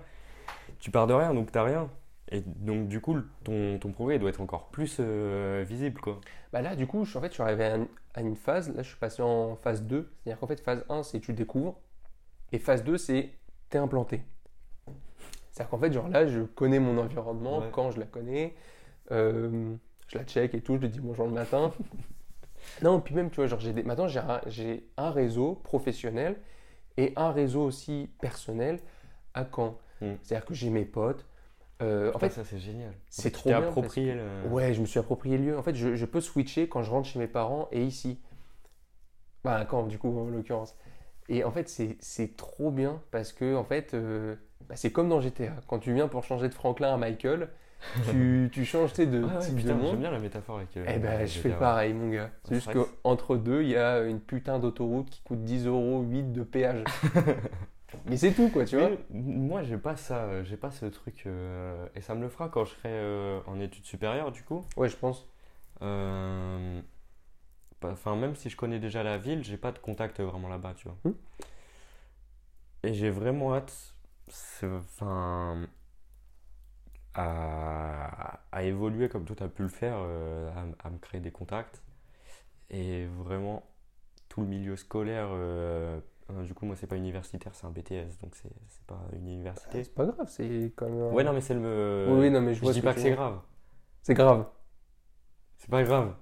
Tu 0.79 0.89
pars 0.91 1.05
de 1.05 1.13
rien, 1.13 1.33
donc 1.35 1.51
t'as 1.51 1.63
rien. 1.63 1.87
Et 2.31 2.41
donc, 2.41 2.87
du 2.87 3.01
coup, 3.01 3.17
ton, 3.43 3.79
ton 3.79 3.91
progrès 3.91 4.19
doit 4.19 4.29
être 4.29 4.41
encore 4.41 4.69
plus 4.69 4.97
euh, 4.99 5.63
visible, 5.67 5.99
quoi. 5.99 6.19
Bah 6.53 6.61
là 6.61 6.75
du 6.75 6.87
coup 6.87 7.05
je, 7.05 7.15
en 7.17 7.21
fait 7.21 7.27
je 7.29 7.33
suis 7.33 7.43
arrivé 7.43 7.63
à, 7.65 7.75
une- 7.75 7.87
à 8.15 8.21
une 8.21 8.35
phase, 8.35 8.73
là 8.75 8.81
je 8.81 8.87
suis 8.89 8.97
passé 8.97 9.21
en 9.21 9.55
phase 9.55 9.83
2, 9.83 10.11
c'est-à-dire 10.23 10.39
qu'en 10.39 10.47
fait 10.47 10.59
phase 10.59 10.83
1 10.89 11.03
c'est 11.03 11.19
tu 11.19 11.31
découvres, 11.33 11.77
et 12.51 12.57
phase 12.57 12.83
2 12.83 12.97
c'est 12.97 13.29
t'es 13.69 13.77
implanté. 13.77 14.23
C'est-à-dire 15.51 15.69
qu'en 15.69 15.77
fait 15.77 15.91
genre 15.93 16.07
là 16.09 16.25
je 16.25 16.41
connais 16.41 16.79
mon 16.79 16.97
environnement, 16.97 17.59
Ouais. 17.59 17.69
quand 17.71 17.91
je 17.91 17.99
la 17.99 18.05
connais, 18.07 18.55
euh, 19.11 19.75
je 20.07 20.17
la 20.17 20.23
check 20.23 20.53
et 20.55 20.61
tout, 20.61 20.75
je 20.77 20.81
lui 20.81 20.89
dis 20.89 20.99
bonjour 20.99 21.27
le 21.27 21.33
matin. 21.33 21.71
non 22.81 22.99
puis 22.99 23.13
même 23.15 23.29
tu 23.29 23.37
vois 23.37 23.45
genre 23.47 23.59
j'ai 23.59 23.73
des, 23.73 23.83
maintenant 23.83 24.07
j'ai 24.07 24.19
un, 24.19 24.41
j'ai 24.47 24.87
un 24.97 25.11
réseau 25.11 25.53
professionnel 25.53 26.35
et 26.97 27.13
un 27.15 27.31
réseau 27.31 27.63
aussi 27.63 28.09
personnel 28.21 28.79
à 29.35 29.45
Caen. 29.55 29.77
Mm. 30.01 30.13
C'est-à-dire 30.23 30.45
que 30.47 30.53
j'ai 30.55 30.69
mes 30.71 30.85
potes. 30.85 31.25
Euh, 31.81 32.09
en 32.09 32.13
Putain, 32.13 32.27
fait, 32.27 32.29
ça, 32.29 32.43
c'est 32.43 32.59
génial. 32.59 32.93
c'est 33.09 33.31
trop 33.31 33.49
bien 33.49 33.59
approprié 33.59 34.13
le. 34.13 34.49
Ouais, 34.49 34.73
je 34.73 34.81
me 34.81 34.85
suis 34.85 34.99
approprié 34.99 35.37
le 35.37 35.45
lieu. 35.45 35.57
En 35.57 35.63
fait, 35.63 35.75
je, 35.75 35.95
je 35.95 36.05
peux 36.05 36.21
switcher 36.21 36.67
quand 36.67 36.83
je 36.83 36.91
rentre 36.91 37.07
chez 37.07 37.19
mes 37.19 37.27
parents 37.27 37.69
et 37.71 37.83
ici. 37.83 38.19
Bah, 39.43 39.65
quand, 39.65 39.83
du 39.83 39.97
coup, 39.97 40.17
en 40.17 40.25
l'occurrence. 40.29 40.75
Et 41.29 41.43
en 41.43 41.51
fait, 41.51 41.69
c'est 41.99 42.35
trop 42.35 42.71
bien 42.71 43.01
parce 43.11 43.31
que, 43.33 43.55
en 43.55 43.63
fait, 43.63 43.93
euh, 43.93 44.35
bah, 44.67 44.75
c'est 44.75 44.91
comme 44.91 45.09
dans 45.09 45.21
GTA. 45.21 45.53
Quand 45.67 45.79
tu 45.79 45.93
viens 45.93 46.07
pour 46.07 46.23
changer 46.23 46.49
de 46.49 46.53
Franklin 46.53 46.93
à 46.93 46.97
Michael, 46.97 47.49
tu, 48.01 48.49
tu 48.51 48.65
changes 48.65 48.93
de 48.93 49.29
Ah 49.29 49.37
ouais, 49.39 49.39
type 49.39 49.55
putain, 49.55 49.75
de 49.75 49.81
j'aime 49.81 49.81
monde. 49.81 49.99
bien 49.99 50.11
la 50.11 50.19
métaphore 50.19 50.57
avec. 50.57 50.75
euh, 50.77 50.85
Eh 50.87 50.99
ben, 50.99 51.25
je 51.25 51.39
fais 51.39 51.51
pareil, 51.51 51.93
mon 51.93 52.09
gars. 52.09 52.31
C'est 52.43 52.55
juste 52.55 52.71
qu'entre 52.73 53.37
deux, 53.37 53.61
il 53.63 53.69
y 53.69 53.77
a 53.77 54.01
une 54.01 54.19
putain 54.19 54.59
d'autoroute 54.59 55.09
qui 55.09 55.21
coûte 55.21 55.43
10 55.43 55.65
euros 55.67 56.01
8 56.01 56.31
de 56.33 56.43
péage. 56.43 56.83
Mais 58.05 58.17
c'est 58.17 58.33
tout, 58.33 58.49
quoi, 58.49 58.65
tu 58.65 58.77
vois. 58.77 58.91
Moi, 59.11 59.63
j'ai 59.63 59.77
pas 59.77 59.95
ça, 59.95 60.23
euh, 60.25 60.43
j'ai 60.43 60.57
pas 60.57 60.71
ce 60.71 60.85
truc, 60.85 61.23
euh, 61.25 61.87
et 61.95 62.01
ça 62.01 62.15
me 62.15 62.21
le 62.21 62.29
fera 62.29 62.49
quand 62.49 62.65
je 62.65 62.71
serai 62.71 62.89
euh, 62.91 63.39
en 63.47 63.59
études 63.59 63.85
supérieures, 63.85 64.31
du 64.31 64.43
coup. 64.43 64.63
Ouais, 64.77 64.89
je 64.89 64.95
pense. 64.97 65.27
Euh, 65.81 66.81
pas- 67.79 67.91
Enfin, 67.91 68.15
même 68.15 68.35
si 68.35 68.49
je 68.49 68.57
connais 68.57 68.79
déjà 68.79 69.03
la 69.03 69.17
ville, 69.17 69.43
j'ai 69.43 69.57
pas 69.57 69.71
de 69.71 69.79
contact 69.79 70.19
vraiment 70.21 70.49
là-bas, 70.49 70.73
tu 70.75 70.87
vois. 70.87 70.97
Hmm. 71.03 71.13
Et 72.83 72.93
j'ai 72.93 73.09
vraiment 73.09 73.53
hâte, 73.55 73.95
c'est- 74.29 74.67
enfin, 74.67 75.67
à, 77.13 78.39
à 78.51 78.63
évoluer 78.63 79.09
comme 79.09 79.25
toi 79.25 79.35
tu 79.35 79.43
as 79.43 79.47
pu 79.47 79.63
le 79.63 79.67
faire, 79.69 79.95
euh, 79.97 80.49
à, 80.81 80.87
à 80.87 80.89
me 80.89 80.97
créer 80.97 81.21
des 81.21 81.31
contacts. 81.31 81.81
Et 82.69 83.05
vraiment, 83.07 83.63
tout 84.29 84.41
le 84.41 84.47
milieu 84.47 84.75
scolaire, 84.77 85.29
euh, 85.31 85.99
euh, 86.31 86.43
du 86.43 86.53
coup, 86.53 86.65
moi, 86.65 86.75
c'est 86.75 86.87
pas 86.87 86.95
universitaire, 86.97 87.53
c'est 87.55 87.65
un 87.65 87.71
BTS, 87.71 88.19
donc 88.19 88.35
c'est 88.35 88.85
pas 88.87 88.99
une 89.13 89.27
université. 89.27 89.83
C'est 89.83 89.93
pas 89.95 90.05
grave, 90.05 90.27
c'est 90.29 90.73
quand 90.75 90.89
même. 90.89 91.01
un- 91.01 91.13
Ouais, 91.13 91.23
non, 91.23 91.33
mais 91.33 91.41
c'est 91.41 91.53
le. 91.55 92.07
Oui, 92.07 92.19
oui, 92.21 92.31
non, 92.31 92.41
mais 92.41 92.53
je 92.53 92.59
je 92.59 92.61
vois 92.61 92.73
dis 92.73 92.79
ce 92.79 92.81
pas 92.81 92.93
que 92.93 93.01
c'est 93.01 93.11
grave. 93.11 93.39
C'est 94.03 94.13
grave. 94.13 94.45
C'est 95.57 95.69
pas 95.69 95.83
grave. 95.83 96.15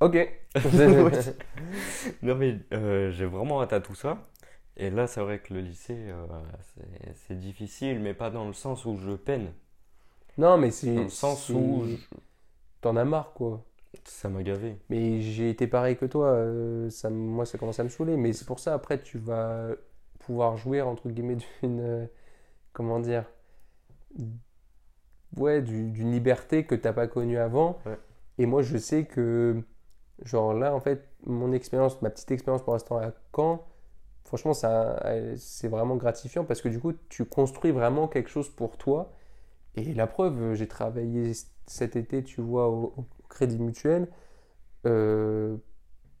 Ok. 0.00 0.16
Non, 2.22 2.34
mais 2.34 2.58
euh, 2.72 3.10
j'ai 3.10 3.26
vraiment 3.26 3.62
hâte 3.62 3.72
à 3.72 3.80
tout 3.80 3.94
ça. 3.94 4.18
Et 4.76 4.90
là, 4.90 5.06
c'est 5.06 5.20
vrai 5.20 5.40
que 5.40 5.54
le 5.54 5.60
lycée, 5.60 5.96
euh, 6.10 6.26
c'est- 7.28 7.34
difficile, 7.38 8.00
mais 8.00 8.14
pas 8.14 8.30
dans 8.30 8.46
le 8.46 8.52
sens 8.52 8.84
où 8.86 8.96
je 8.96 9.12
peine. 9.12 9.52
non, 10.38 10.58
mais 10.58 10.70
c'est. 10.70 10.94
Dans 10.94 11.02
le 11.04 11.08
sens 11.10 11.48
où 11.50 11.84
je- 11.86 11.96
T'en 12.82 12.96
as 12.96 13.04
marre, 13.04 13.32
quoi. 13.34 13.64
Ça 14.04 14.28
m'a 14.28 14.42
gavé. 14.42 14.78
Mais 14.88 15.20
j'ai 15.20 15.50
été 15.50 15.66
pareil 15.66 15.96
que 15.96 16.06
toi. 16.06 16.28
euh, 16.28 16.90
ça, 16.90 17.10
moi, 17.10 17.44
ça 17.46 17.58
commence 17.58 17.80
à 17.80 17.84
me 17.84 17.88
saouler. 17.88 18.16
Mais 18.16 18.32
c'est 18.32 18.46
pour 18.46 18.58
ça, 18.60 18.74
après, 18.74 19.00
tu 19.02 19.18
vas 19.18 19.70
pouvoir 20.20 20.56
jouer, 20.56 20.80
entre 20.82 21.08
guillemets, 21.10 21.36
d'une. 21.62 21.80
euh, 21.80 22.06
comment 22.74 23.00
dire 23.00 23.26
Ouais, 25.36 25.62
du- 25.62 25.90
d'une 25.90 26.10
liberté 26.12 26.64
que 26.66 26.74
t'as 26.74 26.92
pas 26.92 27.06
connue 27.06 27.38
avant. 27.38 27.78
Ouais. 27.86 27.98
Et 28.38 28.46
moi, 28.46 28.62
je 28.62 28.76
sais 28.78 29.04
que. 29.06 29.62
Genre 30.24 30.54
là, 30.54 30.74
en 30.74 30.80
fait, 30.80 31.08
mon 31.26 31.52
expérience, 31.52 32.02
ma 32.02 32.10
petite 32.10 32.30
expérience 32.32 32.62
pour 32.64 32.74
l'instant 32.74 32.98
à 32.98 33.12
Caen, 33.36 33.64
franchement, 34.24 34.54
ça, 34.54 34.98
euh, 35.06 35.34
c'est 35.38 35.68
vraiment 35.68 35.96
gratifiant 35.96 36.44
parce 36.44 36.62
que 36.62 36.68
du 36.70 36.80
coup, 36.80 36.92
tu 37.10 37.24
construis 37.26 37.72
vraiment 37.72 38.08
quelque 38.08 38.30
chose 38.30 38.50
pour 38.50 38.78
toi. 38.78 39.12
Et 39.76 39.94
la 39.94 40.06
preuve, 40.08 40.54
j'ai 40.54 40.68
travaillé 40.68 41.32
cet 41.66 41.96
été, 41.96 42.24
tu 42.24 42.40
vois, 42.42 42.68
au 42.70 42.94
Crédit 43.30 43.58
Mutuel. 43.58 44.08
Euh, 44.86 45.56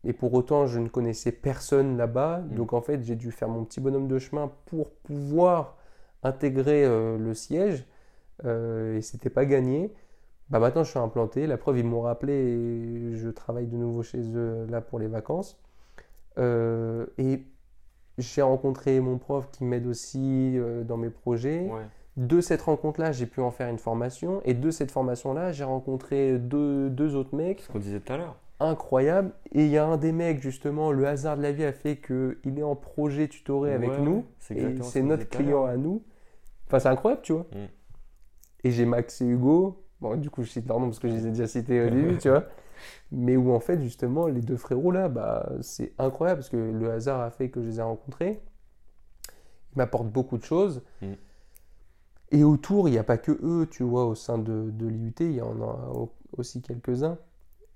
et 0.04 0.12
pour 0.12 0.32
autant, 0.32 0.66
je 0.66 0.78
ne 0.78 0.88
connaissais 0.88 1.32
personne 1.32 1.96
là-bas. 1.96 2.38
Mm. 2.38 2.54
Donc 2.54 2.72
en 2.72 2.80
fait, 2.80 3.02
j'ai 3.02 3.16
dû 3.16 3.30
faire 3.32 3.48
mon 3.48 3.64
petit 3.64 3.80
bonhomme 3.80 4.08
de 4.08 4.18
chemin 4.18 4.50
pour 4.66 4.90
pouvoir 4.90 5.76
intégrer 6.22 6.84
euh, 6.84 7.18
le 7.18 7.34
siège. 7.34 7.86
Euh, 8.44 8.96
et 8.96 9.02
c'était 9.02 9.30
pas 9.30 9.44
gagné. 9.44 9.92
Bah 10.48 10.58
maintenant, 10.58 10.82
je 10.82 10.90
suis 10.90 10.98
implanté. 10.98 11.46
La 11.46 11.56
preuve, 11.58 11.78
ils 11.78 11.84
m'ont 11.84 12.00
rappelé 12.00 12.32
et 12.32 13.16
je 13.16 13.28
travaille 13.28 13.66
de 13.66 13.76
nouveau 13.76 14.02
chez 14.02 14.20
eux 14.34 14.66
là 14.68 14.80
pour 14.80 14.98
les 14.98 15.06
vacances. 15.06 15.60
Euh, 16.38 17.06
et 17.18 17.44
j'ai 18.18 18.42
rencontré 18.42 19.00
mon 19.00 19.18
prof 19.18 19.48
qui 19.52 19.64
m'aide 19.64 19.86
aussi 19.86 20.58
dans 20.84 20.96
mes 20.96 21.10
projets. 21.10 21.68
Ouais. 21.68 21.82
De 22.16 22.40
cette 22.40 22.62
rencontre-là, 22.62 23.12
j'ai 23.12 23.26
pu 23.26 23.40
en 23.40 23.50
faire 23.50 23.68
une 23.68 23.78
formation. 23.78 24.40
Et 24.44 24.54
de 24.54 24.70
cette 24.70 24.90
formation-là, 24.90 25.52
j'ai 25.52 25.64
rencontré 25.64 26.38
deux, 26.38 26.90
deux 26.90 27.14
autres 27.14 27.34
mecs 27.34 27.60
Ce 27.60 27.72
qu'on 27.72 27.78
disait 27.78 28.00
tout 28.00 28.12
à 28.12 28.16
l'heure. 28.16 28.36
incroyables. 28.58 29.32
Et 29.52 29.64
il 29.64 29.70
y 29.70 29.78
a 29.78 29.86
un 29.86 29.96
des 29.96 30.12
mecs, 30.12 30.40
justement, 30.40 30.92
le 30.92 31.06
hasard 31.06 31.36
de 31.36 31.42
la 31.42 31.52
vie 31.52 31.64
a 31.64 31.72
fait 31.72 31.96
qu'il 31.96 32.58
est 32.58 32.62
en 32.62 32.76
projet 32.76 33.28
tutoré 33.28 33.72
avec 33.72 33.98
nous. 34.00 34.24
c'est 34.38 34.56
Et 34.56 35.02
notre 35.02 35.28
client 35.28 35.64
à 35.64 35.76
nous. 35.76 36.02
Enfin, 36.66 36.78
c'est 36.78 36.88
incroyable, 36.88 37.22
tu 37.22 37.32
vois. 37.32 37.46
Et 38.64 38.70
j'ai 38.70 38.84
Max 38.84 39.20
et 39.20 39.26
Hugo. 39.26 39.84
Bon, 40.00 40.16
du 40.16 40.30
coup, 40.30 40.42
je 40.42 40.50
cite 40.50 40.66
leur 40.66 40.80
nom 40.80 40.86
parce 40.86 40.98
que 40.98 41.08
je 41.08 41.14
les 41.14 41.26
ai 41.26 41.30
déjà 41.30 41.46
cités 41.46 41.80
au 41.86 41.90
début, 41.90 42.18
tu 42.18 42.28
vois. 42.28 42.44
Mais 43.12 43.36
où 43.36 43.52
en 43.52 43.60
fait, 43.60 43.80
justement, 43.82 44.26
les 44.26 44.40
deux 44.40 44.56
frérots 44.56 44.90
là, 44.90 45.08
bah, 45.08 45.50
c'est 45.60 45.92
incroyable 45.98 46.40
parce 46.40 46.48
que 46.48 46.56
le 46.56 46.90
hasard 46.90 47.20
a 47.20 47.30
fait 47.30 47.50
que 47.50 47.60
je 47.62 47.66
les 47.66 47.78
ai 47.78 47.82
rencontrés. 47.82 48.40
Ils 49.74 49.78
m'apportent 49.78 50.10
beaucoup 50.10 50.38
de 50.38 50.44
choses. 50.44 50.82
Mm. 51.02 51.12
Et 52.32 52.44
autour, 52.44 52.88
il 52.88 52.92
n'y 52.92 52.98
a 52.98 53.04
pas 53.04 53.18
que 53.18 53.32
eux, 53.42 53.66
tu 53.70 53.82
vois, 53.82 54.06
au 54.06 54.14
sein 54.14 54.38
de, 54.38 54.70
de 54.72 54.86
l'IUT, 54.86 55.14
il 55.30 55.32
y 55.36 55.42
en 55.42 55.60
a 55.62 55.90
au- 55.94 56.12
aussi 56.36 56.62
quelques-uns. 56.62 57.18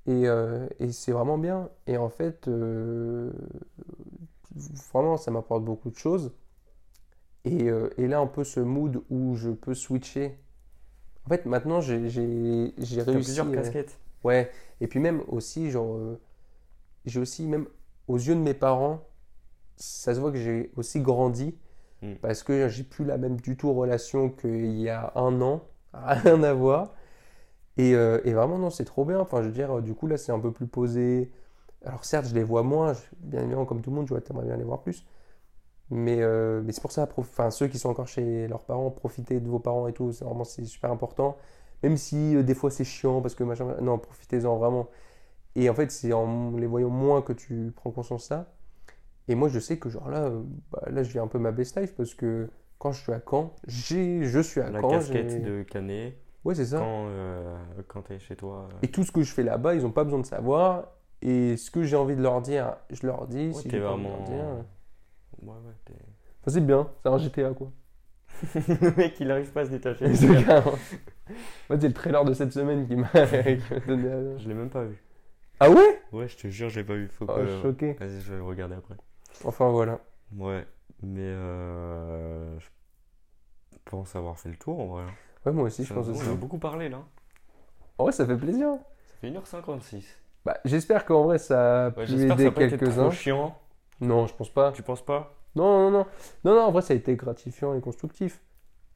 Et, 0.06 0.28
euh, 0.28 0.68
et 0.80 0.92
c'est 0.92 1.12
vraiment 1.12 1.38
bien. 1.38 1.70
Et 1.86 1.96
en 1.98 2.10
fait, 2.10 2.48
euh, 2.48 3.32
vraiment, 4.92 5.16
ça 5.16 5.30
m'apporte 5.30 5.64
beaucoup 5.64 5.90
de 5.90 5.96
choses. 5.96 6.32
Et, 7.44 7.64
euh, 7.68 7.90
et 7.98 8.06
là, 8.08 8.20
un 8.20 8.26
peu 8.26 8.44
ce 8.44 8.60
mood 8.60 9.02
où 9.10 9.34
je 9.36 9.50
peux 9.50 9.74
switcher. 9.74 10.38
En 11.26 11.30
fait, 11.30 11.46
maintenant, 11.46 11.80
j'ai 11.80 11.96
réussi. 11.98 12.72
plusieurs 13.24 13.52
casquettes. 13.52 13.98
Ouais, 14.24 14.50
et 14.80 14.86
puis 14.86 15.00
même 15.00 15.22
aussi, 15.28 15.70
genre, 15.70 15.98
j'ai 17.04 17.20
aussi, 17.20 17.46
même 17.46 17.66
aux 18.08 18.16
yeux 18.18 18.34
de 18.34 18.40
mes 18.40 18.54
parents, 18.54 19.06
ça 19.76 20.14
se 20.14 20.20
voit 20.20 20.32
que 20.32 20.38
j'ai 20.38 20.72
aussi 20.76 21.00
grandi 21.00 21.56
Mm. 22.04 22.14
parce 22.20 22.42
que 22.42 22.68
j'ai 22.68 22.84
plus 22.84 23.04
la 23.04 23.18
même 23.18 23.40
du 23.40 23.56
tout 23.56 23.72
relation 23.72 24.30
qu'il 24.30 24.76
y 24.76 24.88
a 24.90 25.12
un 25.16 25.40
an, 25.40 25.62
rien 25.94 26.42
à 26.42 26.52
voir. 26.54 26.94
Et, 27.78 27.94
euh, 27.96 28.20
et 28.24 28.34
vraiment, 28.34 28.58
non, 28.58 28.70
c'est 28.70 28.84
trop 28.84 29.04
bien. 29.04 29.20
Enfin, 29.20 29.42
je 29.42 29.48
veux 29.48 29.52
dire, 29.54 29.82
du 29.82 29.94
coup, 29.94 30.06
là, 30.06 30.16
c'est 30.18 30.32
un 30.32 30.40
peu 30.40 30.52
plus 30.52 30.66
posé. 30.68 31.32
Alors, 31.84 32.04
certes, 32.04 32.26
je 32.28 32.34
les 32.34 32.44
vois 32.44 32.62
moins, 32.64 32.94
bien 33.20 33.40
évidemment, 33.42 33.66
comme 33.66 33.82
tout 33.82 33.90
le 33.90 33.96
monde, 33.96 34.06
tu 34.06 34.14
vois, 34.14 34.44
bien 34.44 34.56
les 34.56 34.64
voir 34.64 34.82
plus. 34.82 35.06
Mais, 35.90 36.22
euh, 36.22 36.62
c'est 36.70 36.80
pour 36.82 36.92
ça, 36.92 37.08
enfin, 37.18 37.50
ceux 37.50 37.68
qui 37.68 37.78
sont 37.78 37.90
encore 37.90 38.08
chez 38.08 38.48
leurs 38.48 38.64
parents, 38.64 38.90
profitez 38.90 39.40
de 39.40 39.48
vos 39.48 39.58
parents 39.60 39.86
et 39.88 39.92
tout, 39.92 40.12
c'est 40.12 40.24
vraiment 40.24 40.44
c'est 40.44 40.64
super 40.64 40.90
important. 40.90 41.36
Même 41.82 41.96
si 41.96 42.36
euh, 42.36 42.42
des 42.42 42.54
fois 42.54 42.70
c'est 42.70 42.84
chiant 42.84 43.20
parce 43.22 43.34
que 43.34 43.44
machin, 43.44 43.76
non, 43.82 43.98
profitez-en 43.98 44.56
vraiment. 44.56 44.88
Et 45.56 45.70
en 45.70 45.74
fait, 45.74 45.90
c'est 45.92 46.12
en 46.12 46.52
les 46.56 46.66
voyant 46.66 46.90
moins 46.90 47.22
que 47.22 47.32
tu 47.32 47.72
prends 47.76 47.90
conscience 47.92 48.22
de 48.24 48.28
ça. 48.28 48.54
Et 49.28 49.34
moi, 49.34 49.48
je 49.48 49.58
sais 49.58 49.78
que 49.78 49.88
genre 49.88 50.10
là, 50.10 50.24
euh, 50.24 50.42
bah, 50.70 50.82
là, 50.90 51.02
je 51.02 51.10
vis 51.12 51.18
un 51.18 51.26
peu 51.28 51.38
ma 51.38 51.50
best 51.52 51.78
life 51.80 51.94
parce 51.94 52.14
que 52.14 52.48
quand 52.78 52.92
je 52.92 53.02
suis 53.02 53.12
à 53.12 53.20
Caen, 53.28 53.54
j'ai, 53.66 54.24
je 54.24 54.40
suis 54.40 54.60
à 54.60 54.70
La 54.70 54.80
Caen. 54.80 54.88
casquette 54.90 55.30
j'ai- 55.30 55.40
de 55.40 55.62
Canet, 55.62 56.18
Ouais, 56.44 56.54
c'est 56.54 56.66
ça. 56.66 56.78
quand, 56.78 57.06
euh, 57.08 57.56
quand 57.88 58.02
t'es 58.02 58.18
chez 58.18 58.36
toi. 58.36 58.68
euh, 58.70 58.76
Et 58.82 58.88
tout 58.88 59.02
ce 59.02 59.10
que 59.12 59.22
je 59.22 59.32
fais 59.32 59.42
là-bas, 59.42 59.74
ils 59.74 59.82
n'ont 59.82 59.92
pas 59.92 60.04
besoin 60.04 60.18
de 60.20 60.26
savoir. 60.26 60.88
Et 61.22 61.56
ce 61.56 61.70
que 61.70 61.84
j'ai 61.84 61.96
envie 61.96 62.16
de 62.16 62.22
leur 62.22 62.42
dire, 62.42 62.76
je 62.90 63.06
leur 63.06 63.26
dis. 63.26 63.46
ouais, 63.46 63.52
si 63.54 63.68
t'es 63.68 63.78
vraiment. 63.78 64.10
leur 64.10 64.22
dire, 64.24 64.44
euh, 64.44 64.62
Ouais, 65.42 65.52
ouais, 65.54 65.72
t'es. 65.86 65.94
enfin, 66.42 66.50
c'est 66.50 66.60
bien, 66.66 66.90
c'est 67.02 67.08
un 67.08 67.16
GTA 67.18 67.50
quoi. 67.54 67.72
le 68.54 68.96
mec, 68.96 69.18
il 69.20 69.30
arrive 69.30 69.50
pas 69.52 69.62
à 69.62 69.64
se 69.66 69.70
détacher. 69.70 70.06
Fait, 70.14 71.80
c'est 71.80 71.88
le 71.88 71.92
trailer 71.94 72.24
de 72.26 72.34
cette 72.34 72.52
semaine 72.52 72.86
qui 72.86 72.96
m'a 72.96 73.08
donné. 73.86 74.08
la- 74.08 74.36
Je 74.36 74.48
l'ai 74.48 74.54
même 74.54 74.68
pas 74.68 74.84
vu. 74.84 75.02
Ah 75.60 75.70
ouais? 75.70 76.02
Ouais, 76.12 76.28
je 76.28 76.36
te 76.36 76.48
jure, 76.48 76.68
je 76.68 76.80
l'ai 76.80 76.84
pas 76.86 76.94
vu. 76.94 77.08
Faut 77.08 77.24
Oh, 77.28 77.34
que. 77.36 77.46
choqué. 77.62 77.92
Vas-y, 77.94 78.20
je 78.20 78.32
vais 78.32 78.36
le 78.36 78.42
regarder 78.42 78.74
après. 78.74 78.96
Enfin 79.44 79.68
voilà. 79.70 80.00
Ouais, 80.36 80.66
mais 81.02 81.20
euh, 81.22 82.58
je 82.58 82.66
pense 83.84 84.14
avoir 84.16 84.38
fait 84.38 84.48
le 84.48 84.56
tour 84.56 84.80
en 84.80 84.86
vrai. 84.86 85.04
Ouais, 85.44 85.52
moi 85.52 85.64
aussi, 85.64 85.84
je 85.84 85.92
pense 85.92 86.08
on 86.08 86.12
aussi. 86.12 86.28
a 86.28 86.34
beaucoup 86.34 86.58
parlé 86.58 86.88
là. 86.88 87.02
En 87.98 88.04
vrai, 88.04 88.12
ça 88.12 88.26
fait 88.26 88.36
plaisir. 88.36 88.68
Ça 89.06 89.14
fait 89.20 89.30
1h56. 89.30 90.02
Bah, 90.44 90.56
j'espère 90.64 91.04
qu'en 91.04 91.24
vrai, 91.24 91.38
ça 91.38 91.86
a 91.86 91.88
Ouais, 91.90 92.06
pu 92.06 92.12
aider 92.22 92.52
quelques-uns. 92.52 93.10
chiant. 93.10 93.56
Non, 94.00 94.26
je 94.26 94.34
pense 94.34 94.50
pas. 94.50 94.72
Tu 94.72 94.82
penses 94.82 95.04
pas? 95.04 95.34
Non, 95.54 95.90
non, 95.90 95.98
non. 95.98 96.06
Non, 96.44 96.54
non, 96.54 96.62
en 96.62 96.72
vrai, 96.72 96.82
ça 96.82 96.92
a 96.94 96.96
été 96.96 97.14
gratifiant 97.16 97.74
et 97.74 97.80
constructif. 97.80 98.42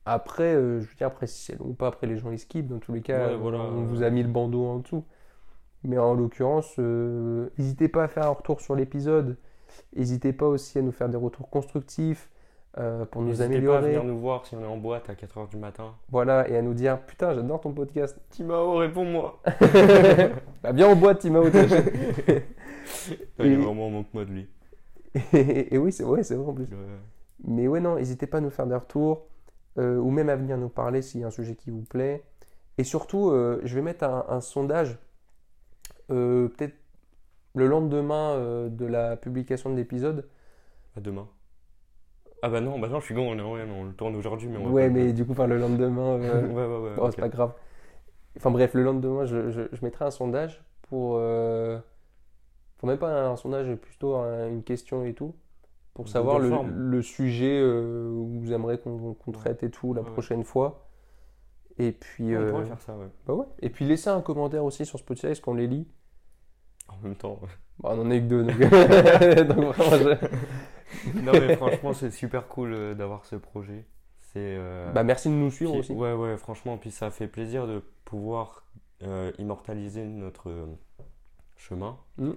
Après, 0.05 0.55
euh, 0.55 0.81
je 0.81 0.87
veux 0.89 0.95
dire, 0.97 1.07
après, 1.07 1.27
si 1.27 1.45
c'est 1.45 1.59
long 1.59 1.67
ou 1.67 1.75
pas, 1.75 1.87
après, 1.89 2.07
les 2.07 2.17
gens, 2.17 2.31
ils 2.31 2.39
skippent. 2.39 2.67
Dans 2.69 2.79
tous 2.79 2.93
les 2.93 3.03
cas, 3.03 3.29
Ouais, 3.29 3.37
voilà. 3.37 3.59
on 3.59 3.85
vous 3.85 4.03
a 4.03 4.11
mis 4.11 4.23
le 4.23 4.29
bandeau 4.29 4.67
en 4.67 4.79
dessous. 4.79 5.05
Mais 5.85 5.99
en 5.99 6.15
l'occurrence, 6.15 6.75
euh, 6.79 7.49
n'hésitez 7.59 7.89
pas 7.89 8.05
à 8.05 8.09
faire 8.09 8.25
un 8.27 8.31
retour 8.31 8.61
sur 8.61 8.75
l'épisode. 8.75 9.37
N'hésitez 9.97 10.33
pas 10.33 10.47
aussi 10.47 10.79
à 10.79 10.83
nous 10.83 10.93
faire 10.93 11.09
des 11.09 11.17
retours 11.17 11.49
constructifs 11.51 12.31
euh, 12.79 13.05
pour 13.07 13.23
nous 13.23 13.29
N'hésitez 13.29 13.61
pas 13.61 13.75
à 13.75 13.79
améliorer. 13.79 13.83
venir 13.83 14.05
nous 14.05 14.19
voir 14.19 14.47
si 14.47 14.55
on 14.55 14.61
est 14.63 14.67
en 14.67 14.77
boîte 14.77 15.09
à 15.11 15.15
4h 15.15 15.49
du 15.49 15.57
matin. 15.57 15.95
Voilà, 16.11 16.49
et 16.49 16.57
à 16.57 16.63
nous 16.63 16.75
dire 16.75 17.01
Putain, 17.01 17.35
j'adore 17.35 17.61
ton 17.61 17.73
podcast. 17.73 18.19
Timao, 18.31 18.77
réponds-moi 18.77 19.41
bah, 20.63 20.73
viens 20.73 20.89
en 20.89 20.97
boîte, 20.97 21.19
Timao. 21.21 21.45
Il 23.39 23.47
est 23.53 23.57
vraiment 23.57 23.87
en 23.87 23.91
manque 23.91 24.13
moi 24.15 24.25
de 24.25 24.31
lui. 24.31 24.49
et, 25.33 25.75
et 25.75 25.79
oui, 25.79 25.93
c'est 25.93 26.05
ouais, 26.05 26.23
c'est 26.23 26.35
vrai 26.35 26.49
en 26.51 26.55
plus. 26.55 26.65
Ouais. 26.65 26.99
Mais 27.45 27.69
ouais, 27.69 27.81
non, 27.81 27.97
n'hésitez 27.97 28.27
pas 28.27 28.39
à 28.39 28.41
nous 28.41 28.51
faire 28.51 28.67
des 28.67 28.75
retours 28.77 29.27
euh, 29.79 29.97
ou 29.97 30.11
même 30.11 30.29
à 30.29 30.37
venir 30.37 30.57
nous 30.59 30.69
parler 30.69 31.03
s'il 31.03 31.21
y 31.21 31.25
a 31.25 31.29
un 31.29 31.31
sujet 31.31 31.55
qui 31.55 31.71
vous 31.71 31.83
plaît. 31.85 32.25
Et 32.79 32.85
surtout, 32.85 33.31
euh, 33.31 33.61
je 33.65 33.75
vais 33.75 33.83
mettre 33.83 34.05
un, 34.05 34.25
un 34.29 34.41
sondage, 34.41 34.99
euh, 36.11 36.49
peut-être 36.49 36.75
le 37.59 37.67
lendemain 37.69 38.33
euh, 38.37 38.69
de 38.69 38.87
la 38.87 39.17
publication 39.17 39.71
de 39.71 39.77
l'épisode. 39.77 40.29
À 40.97 41.01
demain. 41.01 41.29
Ah 42.43 42.49
bah 42.49 42.61
non, 42.61 42.79
bah 42.79 42.89
non, 42.89 43.01
je 43.01 43.07
suis 43.07 43.15
con, 43.15 43.23
on, 43.33 43.39
est- 43.39 43.43
ouais, 43.43 43.69
on 43.71 43.85
le 43.85 43.93
tourne 43.93 44.15
aujourd'hui, 44.17 44.49
mais 44.49 44.59
on 44.59 44.65
va 44.67 44.71
Ouais, 44.71 44.87
pas 44.87 44.95
mais 44.95 45.07
le- 45.07 45.13
du 45.13 45.25
coup, 45.27 45.33
enfin, 45.33 45.47
le 45.49 45.59
lendemain, 45.59 46.19
euh, 46.21 46.47
ouais, 46.47 46.67
ouais, 46.67 46.89
ouais. 46.91 46.97
oh, 46.99 47.11
c'est 47.11 47.21
pas 47.21 47.29
grave. 47.29 47.53
Enfin 48.37 48.51
bref, 48.53 48.75
le 48.75 48.83
lendemain, 48.85 49.25
je, 49.25 49.51
je, 49.51 49.63
je 49.73 49.85
mettrai 49.85 50.05
un 50.05 50.11
sondage 50.13 50.63
pour. 50.83 51.17
Euh, 51.17 51.79
enfin, 52.79 52.87
même 52.87 52.99
pas 52.99 53.29
un 53.29 53.37
sondage, 53.37 53.75
plutôt 53.77 54.15
un- 54.17 54.49
une 54.49 54.63
question 54.63 55.05
et 55.05 55.15
tout. 55.15 55.35
Pour 55.95 56.09
savoir 56.09 56.39
le, 56.39 56.51
le 56.77 57.03
sujet 57.03 57.59
euh, 57.61 58.09
où 58.09 58.39
vous 58.41 58.53
aimeriez 58.53 58.79
qu'on 58.79 59.15
qu'on 59.15 59.33
traite 59.33 59.65
et 59.65 59.71
tout 59.71 59.95
la 59.95 60.05
prochaine 60.05 60.45
fois. 60.45 60.87
Et 61.79 61.91
puis. 61.91 62.37
On 62.37 62.51
pourrait 62.51 62.67
faire 62.67 62.81
ça, 62.81 62.97
ouais. 62.97 63.09
bah 63.27 63.35
ouais. 63.35 63.47
Et 63.63 63.71
puis 63.71 63.85
laissez 63.85 64.11
un 64.11 64.21
commentaire 64.21 64.65
aussi 64.65 64.87
sur 64.87 64.99
Spotify, 65.01 65.29
est-ce 65.29 65.41
qu'on 65.43 65.55
les 65.55 65.67
lit? 65.67 65.89
En 66.89 66.97
même 67.03 67.17
temps. 67.17 67.41
Bah, 67.81 67.91
On 67.93 68.01
en 68.01 68.11
eu 68.11 68.21
que 68.21 68.27
deux, 68.27 68.43
donc, 68.43 68.59
donc 69.57 69.77
vraiment, 69.77 69.97
je- 69.97 71.21
non, 71.23 71.31
mais 71.33 71.55
franchement, 71.55 71.93
c'est 71.93 72.11
super 72.11 72.49
cool 72.49 72.73
euh, 72.73 72.95
d'avoir 72.97 73.25
ce 73.25 73.37
projet. 73.37 73.87
C'est. 74.21 74.39
euh, 74.59 74.91
Bah 74.93 75.05
merci 75.05 75.29
de 75.29 75.35
nous 75.35 75.51
suivre 75.53 75.71
puis- 75.71 75.81
aussi. 75.81 75.93
Ouais, 75.93 76.13
ouais, 76.13 76.37
franchement, 76.39 76.77
puis 76.77 76.91
ça 76.91 77.13
fait 77.13 77.29
plaisir 77.29 77.69
de 77.69 77.85
pouvoir 78.05 78.65
euh, 79.05 79.31
immortaliser 79.39 80.05
notre 80.05 80.51
chemin. 81.57 81.97
Mm. 82.17 82.33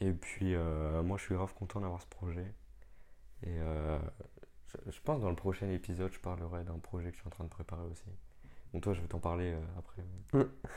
Et 0.00 0.10
puis, 0.10 0.54
euh, 0.56 1.00
moi, 1.04 1.16
je 1.16 1.22
suis 1.26 1.34
grave 1.36 1.54
content 1.54 1.78
d'avoir 1.80 2.02
ce 2.02 2.08
projet. 2.08 2.52
Et 3.46 3.56
je, 4.66 4.90
je 4.90 5.00
pense 5.04 5.20
dans 5.20 5.30
le 5.30 5.36
prochain 5.36 5.68
épisode, 5.70 6.10
je 6.12 6.18
parlerai 6.18 6.64
d'un 6.64 6.78
projet 6.80 7.10
que 7.10 7.14
je 7.14 7.20
suis 7.20 7.28
en 7.28 7.30
train 7.30 7.44
de 7.44 7.48
préparer 7.50 7.84
aussi. 7.90 8.02
Donc, 8.72 8.82
toi, 8.82 8.94
je 8.94 9.00
vais 9.00 9.06
t'en 9.06 9.20
parler 9.20 9.54
après. 9.78 10.02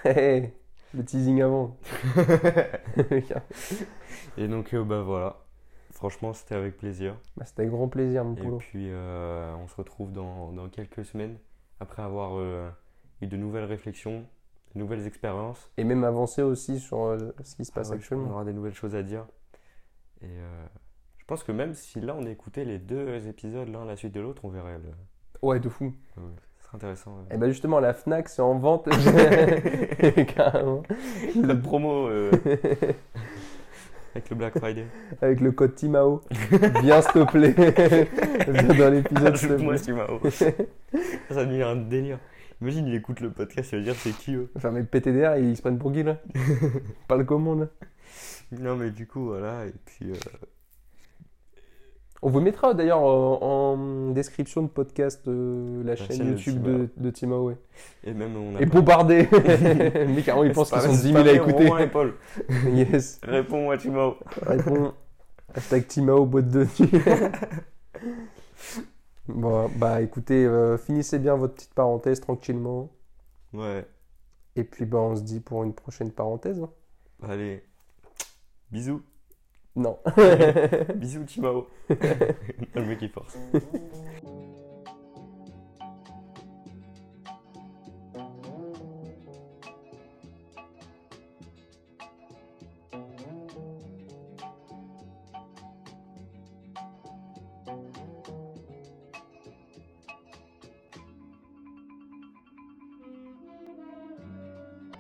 Hey, 0.04 0.54
le 0.96 1.04
teasing 1.06 1.42
avant. 1.42 1.78
Et 4.38 4.48
donc, 4.48 4.74
euh, 4.74 4.84
bah 4.84 5.02
voilà. 5.02 5.42
Franchement, 5.92 6.34
c'était 6.34 6.56
avec 6.56 6.78
plaisir. 6.78 7.18
Bah, 7.38 7.46
C'était 7.46 7.62
avec 7.62 7.72
grand 7.72 7.88
plaisir, 7.88 8.26
mon 8.26 8.36
Et 8.36 8.42
poulot. 8.42 8.58
puis, 8.58 8.88
euh, 8.90 9.56
on 9.56 9.68
se 9.68 9.76
retrouve 9.76 10.12
dans, 10.12 10.52
dans 10.52 10.68
quelques 10.70 11.06
semaines 11.06 11.38
après 11.80 12.02
avoir 12.02 12.38
euh, 12.38 12.70
eu 13.22 13.28
de 13.28 13.38
nouvelles 13.38 13.64
réflexions, 13.64 14.26
de 14.74 14.80
nouvelles 14.80 15.08
expériences. 15.08 15.72
Et 15.78 15.84
même 15.84 16.04
avancer 16.04 16.42
aussi 16.42 16.80
sur 16.80 17.06
euh, 17.06 17.18
ce 17.44 17.56
qui 17.56 17.66
se 17.66 17.72
passe 17.72 17.88
Ah 17.88 17.92
ouais, 17.92 17.96
On 17.96 18.00
actuellement. 18.00 18.32
aura 18.32 18.46
des 18.46 18.54
nouvelles 18.54 18.74
choses 18.74 18.96
à 18.96 19.04
dire. 19.04 19.26
Et 20.22 20.28
je 21.18 21.26
pense 21.26 21.44
que 21.44 21.52
même 21.52 21.76
si 21.76 22.00
là 22.02 22.16
on 22.18 22.26
écoutait 22.26 22.66
les 22.66 22.80
deux 22.80 23.28
épisodes 23.28 23.68
l'un 23.68 23.84
à 23.84 23.86
la 23.86 23.96
suite 23.96 24.14
de 24.14 24.22
l'autre, 24.22 24.44
on 24.46 24.50
verrait 24.50 24.80
le. 24.80 24.90
Ouais, 25.42 25.60
de 25.60 25.70
fou. 25.70 25.94
Ouais, 26.18 26.24
intéressant. 26.74 27.12
ouais. 27.12 27.36
Et 27.36 27.38
bah 27.38 27.48
justement, 27.48 27.80
la 27.80 27.94
Fnac, 27.94 28.30
c'est 28.30 28.42
en 28.42 28.58
vente. 28.58 28.88
Carrément. 30.36 30.84
La 31.42 31.56
promo 31.56 32.08
euh, 32.08 32.32
avec 34.14 34.30
le 34.30 34.36
Black 34.36 34.58
Friday. 34.58 34.86
Avec 35.22 35.42
le 35.42 35.52
code 35.52 35.76
Timao. 35.76 36.22
Bien 36.82 37.02
s'il 37.02 37.12
te 37.12 37.32
plaît. 37.32 37.54
Dans 38.78 38.90
l'épisode, 38.94 39.36
s'il 39.36 39.56
plaît. 39.56 39.80
Timao. 39.80 40.20
Ça 41.30 41.46
devient 41.46 41.64
un 41.64 41.76
délire. 41.76 42.20
Imagine, 42.62 42.88
il 42.88 42.96
écoute 42.96 43.20
le 43.20 43.32
podcast, 43.32 43.74
il 43.74 43.80
va 43.80 43.84
dire 43.84 43.96
c'est 43.96 44.16
qui 44.16 44.34
eux? 44.34 44.50
Enfin, 44.56 44.72
mais 44.72 44.84
PTDR, 44.84 45.38
ils 45.38 45.58
se 45.58 45.62
prennent 45.62 45.78
pour 45.78 45.92
qui 45.92 46.04
là? 46.04 46.18
Pas 47.08 47.18
le 47.18 47.26
commande. 47.26 47.70
Non, 48.52 48.76
mais 48.76 48.92
du 48.92 49.08
coup, 49.08 49.26
voilà. 49.26 49.66
Et 49.66 49.74
puis, 49.86 50.12
euh, 50.12 50.16
On 52.26 52.30
vous 52.32 52.42
mettra 52.42 52.74
d'ailleurs 52.74 53.02
en, 53.02 53.76
en 53.76 54.10
description 54.10 54.64
de 54.64 54.68
podcast 54.68 55.28
euh, 55.28 55.84
la, 55.84 55.96
chaîne, 55.96 56.28
YouTube 56.30 56.60
de, 56.64 56.90
de 56.98 57.10
Timao. 57.12 57.50
Ouais. 57.50 57.58
et 58.04 58.16
même 58.16 58.36
on 58.36 58.56
a. 58.56 58.62
Et 58.62 58.66
bombardé 58.66 59.30
Mais 59.32 60.24
carrément, 60.24 60.44
ils 60.44 60.52
pensent 60.52 60.72
qu'ils 60.72 60.82
sont 60.82 60.90
10 60.92 61.14
000 61.14 61.18
à 61.18 61.32
écouter. 61.34 61.68
Romain 61.68 61.82
et 61.82 61.88
Paul. 61.88 62.16
yes. 62.74 63.20
Réponds-moi, 63.22 63.78
Timao. 63.78 64.16
Réponds. 64.42 64.94
Hashtag 65.54 65.86
Timao, 65.86 66.26
boîte 66.26 66.50
de 66.50 66.64
nuit. 66.64 66.92
bon, 69.28 69.70
bah 69.76 70.02
écoutez, 70.02 70.46
euh, 70.48 70.80
finissez 70.80 71.20
bien 71.20 71.36
votre 71.36 71.54
petite 71.54 71.76
parenthèse 71.76 72.22
tranquillement. 72.22 72.90
Ouais. 73.54 73.86
Et 74.56 74.64
puis 74.64 74.86
bah 74.86 74.98
on 74.98 75.16
se 75.16 75.22
dit 75.22 75.42
pour 75.42 75.64
une 75.64 75.76
prochaine 75.76 76.12
parenthèse. 76.12 76.60
hein. 76.60 76.72
Allez. 77.22 77.64
Bisous. 78.72 79.04
Non. 79.76 79.98
Bisous, 80.96 81.26
Timao. 81.26 81.68
le 81.90 82.86
mec, 82.86 83.02
il 83.02 83.10
force. 83.10 83.38